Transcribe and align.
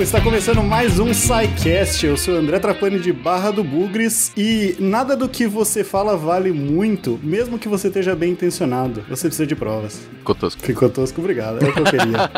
Está 0.00 0.18
começando 0.18 0.62
mais 0.62 0.98
um 0.98 1.12
SciCast. 1.12 2.06
Eu 2.06 2.16
sou 2.16 2.34
o 2.34 2.38
André 2.38 2.58
Trapani 2.58 2.98
de 2.98 3.12
Barra 3.12 3.50
do 3.50 3.62
Bugres 3.62 4.32
e 4.34 4.74
nada 4.80 5.14
do 5.14 5.28
que 5.28 5.46
você 5.46 5.84
fala 5.84 6.16
vale 6.16 6.50
muito, 6.52 7.20
mesmo 7.22 7.58
que 7.58 7.68
você 7.68 7.88
esteja 7.88 8.16
bem 8.16 8.32
intencionado. 8.32 9.04
Você 9.10 9.28
precisa 9.28 9.46
de 9.46 9.54
provas. 9.54 10.00
Ficou 10.18 10.34
tosco. 10.34 10.62
Ficou 10.62 10.88
tosco, 10.88 11.20
obrigado. 11.20 11.62
É 11.62 11.68
o 11.68 11.72
que 11.74 11.80
eu 11.80 11.84
queria. 11.84 12.30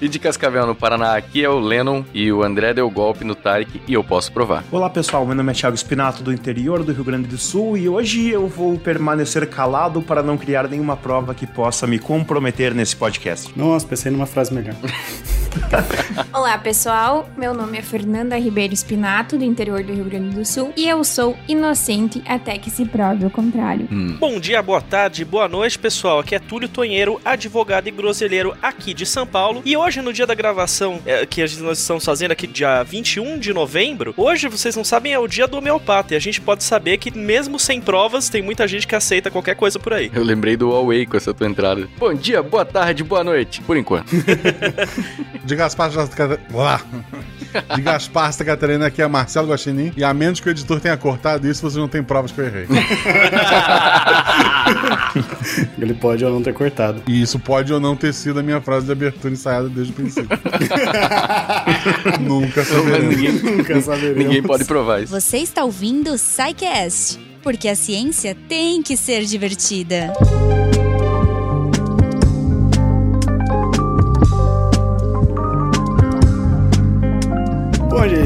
E 0.00 0.08
de 0.08 0.18
Cascavel, 0.18 0.66
no 0.66 0.74
Paraná, 0.74 1.14
aqui 1.14 1.44
é 1.44 1.48
o 1.48 1.58
Lennon 1.58 2.02
e 2.14 2.32
o 2.32 2.42
André 2.42 2.72
deu 2.72 2.88
golpe 2.88 3.22
no 3.22 3.34
Tarek 3.34 3.82
e 3.86 3.92
eu 3.92 4.02
posso 4.02 4.32
provar. 4.32 4.64
Olá 4.72 4.88
pessoal, 4.88 5.26
meu 5.26 5.34
nome 5.34 5.52
é 5.52 5.54
Thiago 5.54 5.76
Spinato 5.76 6.22
do 6.22 6.32
interior 6.32 6.82
do 6.82 6.90
Rio 6.90 7.04
Grande 7.04 7.28
do 7.28 7.36
Sul 7.36 7.76
e 7.76 7.86
hoje 7.86 8.30
eu 8.30 8.48
vou 8.48 8.78
permanecer 8.78 9.46
calado 9.50 10.00
para 10.00 10.22
não 10.22 10.38
criar 10.38 10.66
nenhuma 10.68 10.96
prova 10.96 11.34
que 11.34 11.46
possa 11.46 11.86
me 11.86 11.98
comprometer 11.98 12.72
nesse 12.72 12.96
podcast. 12.96 13.52
Nossa, 13.54 13.86
pensei 13.86 14.10
numa 14.10 14.24
frase 14.24 14.54
melhor. 14.54 14.74
Olá 16.32 16.56
pessoal, 16.56 17.28
meu 17.36 17.52
nome 17.52 17.76
é 17.76 17.82
Fernanda 17.82 18.38
Ribeiro 18.38 18.74
Spinato 18.74 19.36
do 19.36 19.44
interior 19.44 19.82
do 19.82 19.92
Rio 19.92 20.04
Grande 20.06 20.34
do 20.34 20.46
Sul 20.46 20.72
e 20.78 20.88
eu 20.88 21.04
sou 21.04 21.36
inocente 21.46 22.22
até 22.26 22.56
que 22.56 22.70
se 22.70 22.86
prove 22.86 23.26
o 23.26 23.30
contrário. 23.30 23.86
Hum. 23.92 24.16
Bom 24.18 24.40
dia, 24.40 24.62
boa 24.62 24.80
tarde, 24.80 25.26
boa 25.26 25.46
noite 25.46 25.78
pessoal, 25.78 26.20
aqui 26.20 26.34
é 26.34 26.38
Túlio 26.38 26.70
Tonheiro, 26.70 27.20
advogado 27.22 27.86
e 27.86 27.90
groselheiro 27.90 28.56
aqui 28.62 28.94
de 28.94 29.04
São 29.04 29.26
Paulo 29.26 29.60
e 29.62 29.76
hoje 29.76 29.89
hoje, 29.90 30.02
no 30.02 30.12
dia 30.12 30.24
da 30.24 30.36
gravação 30.36 31.00
é, 31.04 31.26
que 31.26 31.40
nós 31.60 31.80
estamos 31.80 32.04
fazendo 32.04 32.30
aqui, 32.30 32.46
dia 32.46 32.84
21 32.84 33.40
de 33.40 33.52
novembro, 33.52 34.14
hoje, 34.16 34.46
vocês 34.46 34.76
não 34.76 34.84
sabem, 34.84 35.12
é 35.12 35.18
o 35.18 35.26
dia 35.26 35.48
do 35.48 35.58
homeopata. 35.58 36.14
E 36.14 36.16
a 36.16 36.20
gente 36.20 36.40
pode 36.40 36.62
saber 36.62 36.96
que, 36.96 37.10
mesmo 37.10 37.58
sem 37.58 37.80
provas, 37.80 38.28
tem 38.28 38.40
muita 38.40 38.68
gente 38.68 38.86
que 38.86 38.94
aceita 38.94 39.32
qualquer 39.32 39.56
coisa 39.56 39.80
por 39.80 39.92
aí. 39.92 40.08
Eu 40.14 40.22
lembrei 40.22 40.56
do 40.56 40.70
Huawei 40.70 41.04
com 41.06 41.16
essa 41.16 41.34
tua 41.34 41.48
entrada. 41.48 41.88
Bom 41.98 42.14
dia, 42.14 42.40
boa 42.40 42.64
tarde, 42.64 43.02
boa 43.02 43.24
noite, 43.24 43.62
por 43.62 43.76
enquanto. 43.76 44.10
de 45.44 45.56
Gaspar 45.56 45.90
Lá. 46.54 46.80
De 47.74 47.82
Gaspar 47.82 48.32
Santa 48.32 48.44
Catarina, 48.44 48.86
aqui 48.86 49.02
é 49.02 49.08
Marcelo 49.08 49.48
Guaxinim. 49.48 49.92
E 49.96 50.04
a 50.04 50.14
menos 50.14 50.38
que 50.38 50.48
o 50.48 50.52
editor 50.52 50.78
tenha 50.78 50.96
cortado 50.96 51.48
isso, 51.48 51.62
vocês 51.62 51.74
não 51.74 51.88
têm 51.88 52.00
provas 52.02 52.30
que 52.30 52.40
eu 52.40 52.46
errei. 52.46 52.66
Ele 55.78 55.94
pode 55.94 56.24
ou 56.24 56.32
não 56.32 56.42
ter 56.42 56.52
cortado. 56.52 57.02
E 57.06 57.22
isso 57.22 57.38
pode 57.38 57.72
ou 57.72 57.80
não 57.80 57.96
ter 57.96 58.12
sido 58.12 58.40
a 58.40 58.42
minha 58.42 58.60
frase 58.60 58.86
de 58.86 58.92
abertura 58.92 59.32
ensaiada 59.32 59.68
desde 59.68 59.92
o 59.92 59.96
princípio. 59.96 60.38
nunca 62.20 62.64
saberemos. 62.64 63.16
Ninguém, 63.16 63.32
nunca 63.32 63.80
saberemos. 63.80 64.18
Ninguém 64.18 64.42
pode 64.42 64.64
provar 64.64 65.02
isso. 65.02 65.12
Você 65.12 65.38
está 65.38 65.64
ouvindo 65.64 66.12
o 66.12 66.18
SciCast, 66.18 67.18
porque 67.42 67.68
a 67.68 67.74
ciência 67.74 68.36
tem 68.48 68.82
que 68.82 68.96
ser 68.96 69.24
divertida. 69.24 70.12
Bom, 70.20 70.59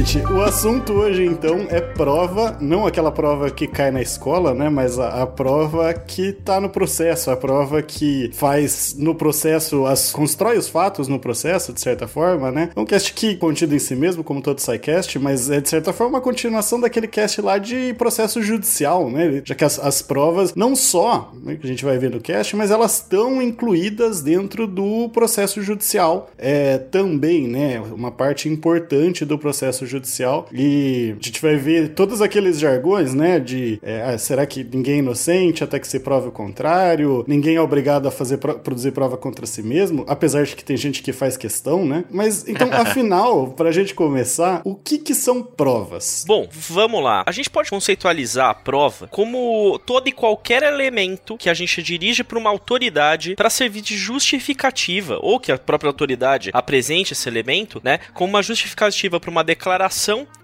gente, 0.05 0.33
o 0.33 0.43
assunto 0.43 0.93
hoje 0.93 1.25
então 1.25 1.67
é 1.71 1.81
prova, 1.81 2.59
não 2.61 2.87
aquela 2.87 3.11
prova 3.11 3.51
que 3.51 3.67
cai 3.67 3.91
na 3.91 4.03
escola, 4.03 4.53
né? 4.53 4.69
Mas 4.69 4.99
a, 4.99 5.23
a 5.23 5.27
prova 5.27 5.95
que 5.95 6.33
tá 6.33 6.61
no 6.61 6.69
processo, 6.69 7.31
a 7.31 7.37
prova 7.37 7.81
que 7.81 8.31
faz 8.35 8.95
no 8.99 9.15
processo, 9.15 9.87
as, 9.87 10.13
constrói 10.13 10.59
os 10.59 10.69
fatos 10.69 11.09
no 11.09 11.19
processo, 11.19 11.73
de 11.73 11.81
certa 11.81 12.07
forma, 12.07 12.51
né? 12.51 12.71
Um 12.77 12.85
cast 12.85 13.15
que 13.15 13.37
contido 13.37 13.75
em 13.75 13.79
si 13.79 13.97
mesmo, 13.97 14.23
como 14.23 14.43
todo 14.43 14.61
SciCast, 14.61 15.19
mas 15.19 15.49
é 15.51 15.61
de 15.61 15.69
certa 15.69 15.93
forma 15.93 16.19
uma 16.19 16.21
continuação 16.21 16.79
daquele 16.79 17.09
cast 17.09 17.41
lá 17.41 17.57
de 17.57 17.95
processo 17.95 18.43
judicial, 18.43 19.11
né? 19.11 19.43
Já 19.45 19.55
que 19.55 19.65
as, 19.65 19.79
as 19.79 20.03
provas, 20.03 20.55
não 20.55 20.77
só 20.77 21.33
né, 21.43 21.57
que 21.57 21.67
a 21.67 21.71
gente 21.71 21.85
vai 21.85 21.97
ver 21.97 22.11
no 22.11 22.21
cast, 22.21 22.55
mas 22.57 22.71
elas 22.71 22.97
estão 22.97 23.41
incluídas 23.41 24.21
dentro 24.21 24.67
do 24.67 25.09
processo 25.09 25.63
judicial. 25.63 26.31
É 26.37 26.77
também, 26.77 27.49
né? 27.49 27.81
Uma 27.81 28.11
parte 28.11 28.49
importante 28.49 29.25
do 29.25 29.39
processo 29.39 29.85
processo 29.85 29.87
judicial 29.95 30.47
e 30.53 31.15
a 31.21 31.25
gente 31.25 31.41
vai 31.41 31.57
ver 31.57 31.91
todos 31.91 32.21
aqueles 32.21 32.59
jargões, 32.59 33.15
né? 33.15 33.39
De 33.39 33.79
é, 33.83 34.03
ah, 34.03 34.19
será 34.19 34.47
que 34.47 34.65
ninguém 34.65 34.97
é 34.97 34.99
inocente 34.99 35.65
até 35.65 35.79
que 35.79 35.89
se 35.89 36.01
prove 36.01 36.29
o 36.29 36.33
contrário? 36.33 37.25
Ninguém 37.27 37.57
é 37.57 37.61
obrigado 37.61 38.07
a 38.07 38.11
fazer 38.11 38.39
produzir 38.39 38.93
prova 38.93 39.17
contra 39.17 39.47
si 39.47 39.63
mesmo, 39.63 40.05
apesar 40.09 40.45
de 40.45 40.57
que 40.57 40.65
tem 40.65 40.77
gente 40.77 41.03
que 41.03 41.13
faz 41.13 41.37
questão, 41.37 41.85
né? 41.85 42.05
Mas 42.11 42.47
então, 42.49 42.69
afinal, 42.73 43.49
pra 43.49 43.73
gente 43.73 43.95
começar, 43.95 44.61
o 44.65 44.75
que 44.75 44.99
que 44.99 45.15
são 45.15 45.43
provas? 45.43 46.25
Bom, 46.27 46.49
vamos 46.51 47.03
lá. 47.03 47.23
A 47.27 47.33
gente 47.33 47.51
pode 47.51 47.71
conceitualizar 47.71 48.51
a 48.51 48.55
prova 48.55 49.09
como 49.09 49.79
todo 49.87 50.09
e 50.09 50.13
qualquer 50.13 50.63
elemento 50.63 51.37
que 51.37 51.49
a 51.49 51.55
gente 51.55 51.83
dirige 51.83 52.25
para 52.25 52.39
uma 52.39 52.51
autoridade 52.51 53.35
para 53.37 53.51
servir 53.51 53.81
de 53.81 53.97
justificativa 53.97 55.19
ou 55.21 55.39
que 55.39 55.53
a 55.53 55.59
própria 55.59 55.89
autoridade 55.89 56.51
apresente 56.53 57.13
esse 57.13 57.29
elemento, 57.29 57.81
né, 57.83 57.99
como 58.13 58.31
uma 58.31 58.43
justificativa 58.43 59.21
para 59.21 59.31
uma 59.31 59.45
declaração 59.45 59.84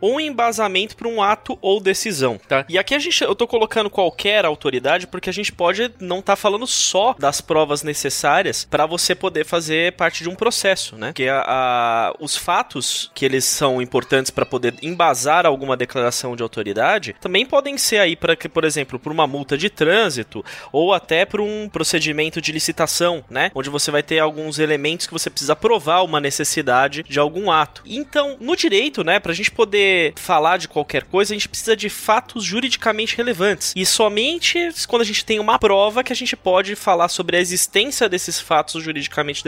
ou 0.01 0.17
um 0.17 0.21
embasamento 0.21 0.97
para 0.97 1.09
um 1.09 1.23
ato 1.23 1.59
ou 1.61 1.81
decisão, 1.81 2.39
tá? 2.49 2.65
E 2.69 2.79
aqui 2.79 2.95
a 2.95 2.99
gente, 2.99 3.23
eu 3.23 3.35
tô 3.35 3.47
colocando 3.47 3.91
qualquer 3.91 4.45
autoridade 4.45 5.07
porque 5.07 5.31
a 5.31 5.33
gente 5.33 5.53
pode 5.53 5.93
não 6.01 6.21
estar 6.21 6.33
tá 6.33 6.37
falando 6.37 6.67
só 6.67 7.15
das 7.19 7.41
provas 7.41 7.83
necessárias 7.83 8.67
para 8.69 8.87
você 8.87 9.15
poder 9.15 9.45
fazer 9.45 9.93
parte 9.93 10.23
de 10.23 10.29
um 10.29 10.35
processo, 10.35 10.97
né? 10.97 11.13
Que 11.13 11.29
a, 11.29 11.45
a, 11.47 12.15
os 12.19 12.37
fatos 12.37 13.11
que 13.15 13.25
eles 13.25 13.45
são 13.45 13.81
importantes 13.81 14.31
para 14.31 14.47
poder 14.47 14.75
embasar 14.83 15.47
alguma 15.47 15.77
declaração 15.77 16.35
de 16.35 16.43
autoridade 16.43 17.15
também 17.21 17.45
podem 17.45 17.77
ser 17.77 17.99
aí 17.99 18.17
para 18.17 18.35
que, 18.35 18.49
por 18.49 18.65
exemplo, 18.65 18.99
por 18.99 19.13
uma 19.13 19.27
multa 19.27 19.57
de 19.57 19.69
trânsito 19.69 20.45
ou 20.73 20.95
até 20.95 21.25
por 21.25 21.41
um 21.41 21.69
procedimento 21.69 22.41
de 22.41 22.53
licitação, 22.53 23.25
né? 23.29 23.51
Onde 23.55 23.71
você 23.71 23.91
vai 23.91 24.03
ter 24.03 24.19
alguns 24.19 24.59
elementos 24.59 25.07
que 25.07 25.13
você 25.13 25.29
precisa 25.29 25.55
provar 25.55 26.03
uma 26.03 26.21
necessidade 26.21 27.03
de 27.03 27.19
algum 27.19 27.51
ato. 27.51 27.83
Então, 27.85 28.37
no 28.41 28.57
direito 28.57 28.71
direito, 28.71 29.05
né, 29.31 29.33
pra 29.33 29.35
gente 29.35 29.51
poder 29.51 30.13
falar 30.17 30.57
de 30.57 30.67
qualquer 30.67 31.05
coisa, 31.05 31.33
a 31.33 31.37
gente 31.37 31.49
precisa 31.49 31.77
de 31.77 31.89
fatos 31.89 32.45
juridicamente 32.45 33.17
relevantes. 33.17 33.73
E 33.77 33.87
somente 33.87 34.71
quando 34.89 35.03
a 35.03 35.05
gente 35.05 35.25
tem 35.25 35.39
uma 35.39 35.59
prova 35.59 36.03
que 36.03 36.13
a 36.13 36.17
gente 36.17 36.37
pode 36.37 36.75
falar 36.75 37.09
sobre 37.09 37.37
a 37.37 37.41
existência 37.41 38.09
desses 38.09 38.41
fatos 38.41 38.83
juridicamente 38.83 39.45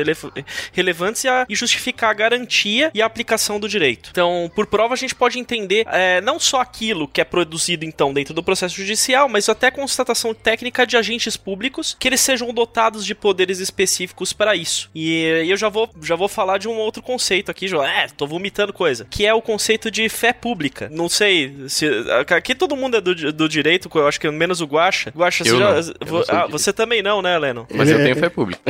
relevantes 0.73 1.25
e, 1.25 1.29
a, 1.29 1.47
e 1.49 1.55
justificar 1.55 2.11
a 2.11 2.15
garantia 2.15 2.91
e 2.95 3.03
a 3.03 3.07
aplicação 3.07 3.59
do 3.59 3.69
direito. 3.69 4.11
Então, 4.11 4.51
por 4.55 4.67
prova, 4.67 4.95
a 4.95 4.97
gente 4.97 5.15
pode 5.15 5.39
entender 5.39 5.85
é, 5.89 6.21
não 6.21 6.39
só 6.39 6.61
aquilo 6.61 7.09
que 7.09 7.21
é 7.21 7.25
produzido, 7.25 7.85
então, 7.85 8.13
dentro 8.13 8.33
do 8.35 8.43
processo 8.43 8.77
judicial, 8.77 9.29
mas 9.29 9.49
até 9.49 9.71
constatação 9.71 10.33
técnica 10.33 10.87
de 10.87 10.97
agentes 10.97 11.37
públicos 11.37 11.97
que 11.99 12.09
eles 12.09 12.21
sejam 12.21 12.53
dotados 12.53 13.05
de 13.05 13.15
poderes 13.15 13.59
específicos 13.59 14.33
para 14.33 14.55
isso. 14.55 14.91
E, 14.95 15.43
e 15.45 15.51
eu 15.51 15.57
já 15.57 15.69
vou, 15.69 15.91
já 16.01 16.15
vou 16.15 16.29
falar 16.29 16.59
de 16.59 16.69
um 16.69 16.77
outro 16.77 17.03
conceito 17.03 17.51
aqui, 17.51 17.67
João. 17.67 17.85
É, 17.85 18.07
tô 18.09 18.27
vomitando 18.27 18.73
coisa. 18.73 19.07
Que 19.11 19.27
é 19.27 19.35
o 19.35 19.43
conceito 19.43 19.72
de 19.91 20.09
fé 20.09 20.33
pública. 20.33 20.89
Não 20.91 21.09
sei 21.09 21.55
se. 21.69 21.87
Aqui 22.35 22.55
todo 22.55 22.77
mundo 22.77 22.97
é 22.97 23.01
do, 23.01 23.33
do 23.33 23.49
direito, 23.49 23.91
eu 23.95 24.07
acho 24.07 24.21
que 24.21 24.31
menos 24.31 24.61
o 24.61 24.67
Guacha. 24.67 25.13
Guacha, 25.15 25.45
você, 25.45 25.59
já, 25.59 25.71
eu 25.71 26.25
ah, 26.29 26.47
você 26.47 26.73
também 26.73 27.03
não, 27.03 27.23
né, 27.23 27.39
Leno? 27.39 27.67
Mas 27.75 27.91
eu 27.91 27.99
tenho 27.99 28.17
fé 28.17 28.29
pública. 28.29 28.63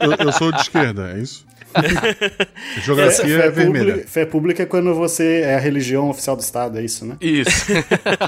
eu, 0.00 0.10
eu, 0.10 0.16
eu 0.26 0.32
sou 0.32 0.52
de 0.52 0.60
esquerda, 0.60 1.12
é 1.14 1.20
isso? 1.20 1.46
Geografia 2.84 3.36
é, 3.36 3.42
fé 3.42 3.50
vermelha. 3.50 3.92
Pública, 3.92 4.08
fé 4.08 4.26
pública 4.26 4.62
é 4.62 4.66
quando 4.66 4.94
você 4.94 5.42
é 5.42 5.54
a 5.54 5.58
religião 5.58 6.10
oficial 6.10 6.36
do 6.36 6.42
Estado, 6.42 6.78
é 6.78 6.82
isso, 6.82 7.04
né? 7.04 7.16
Isso. 7.20 7.66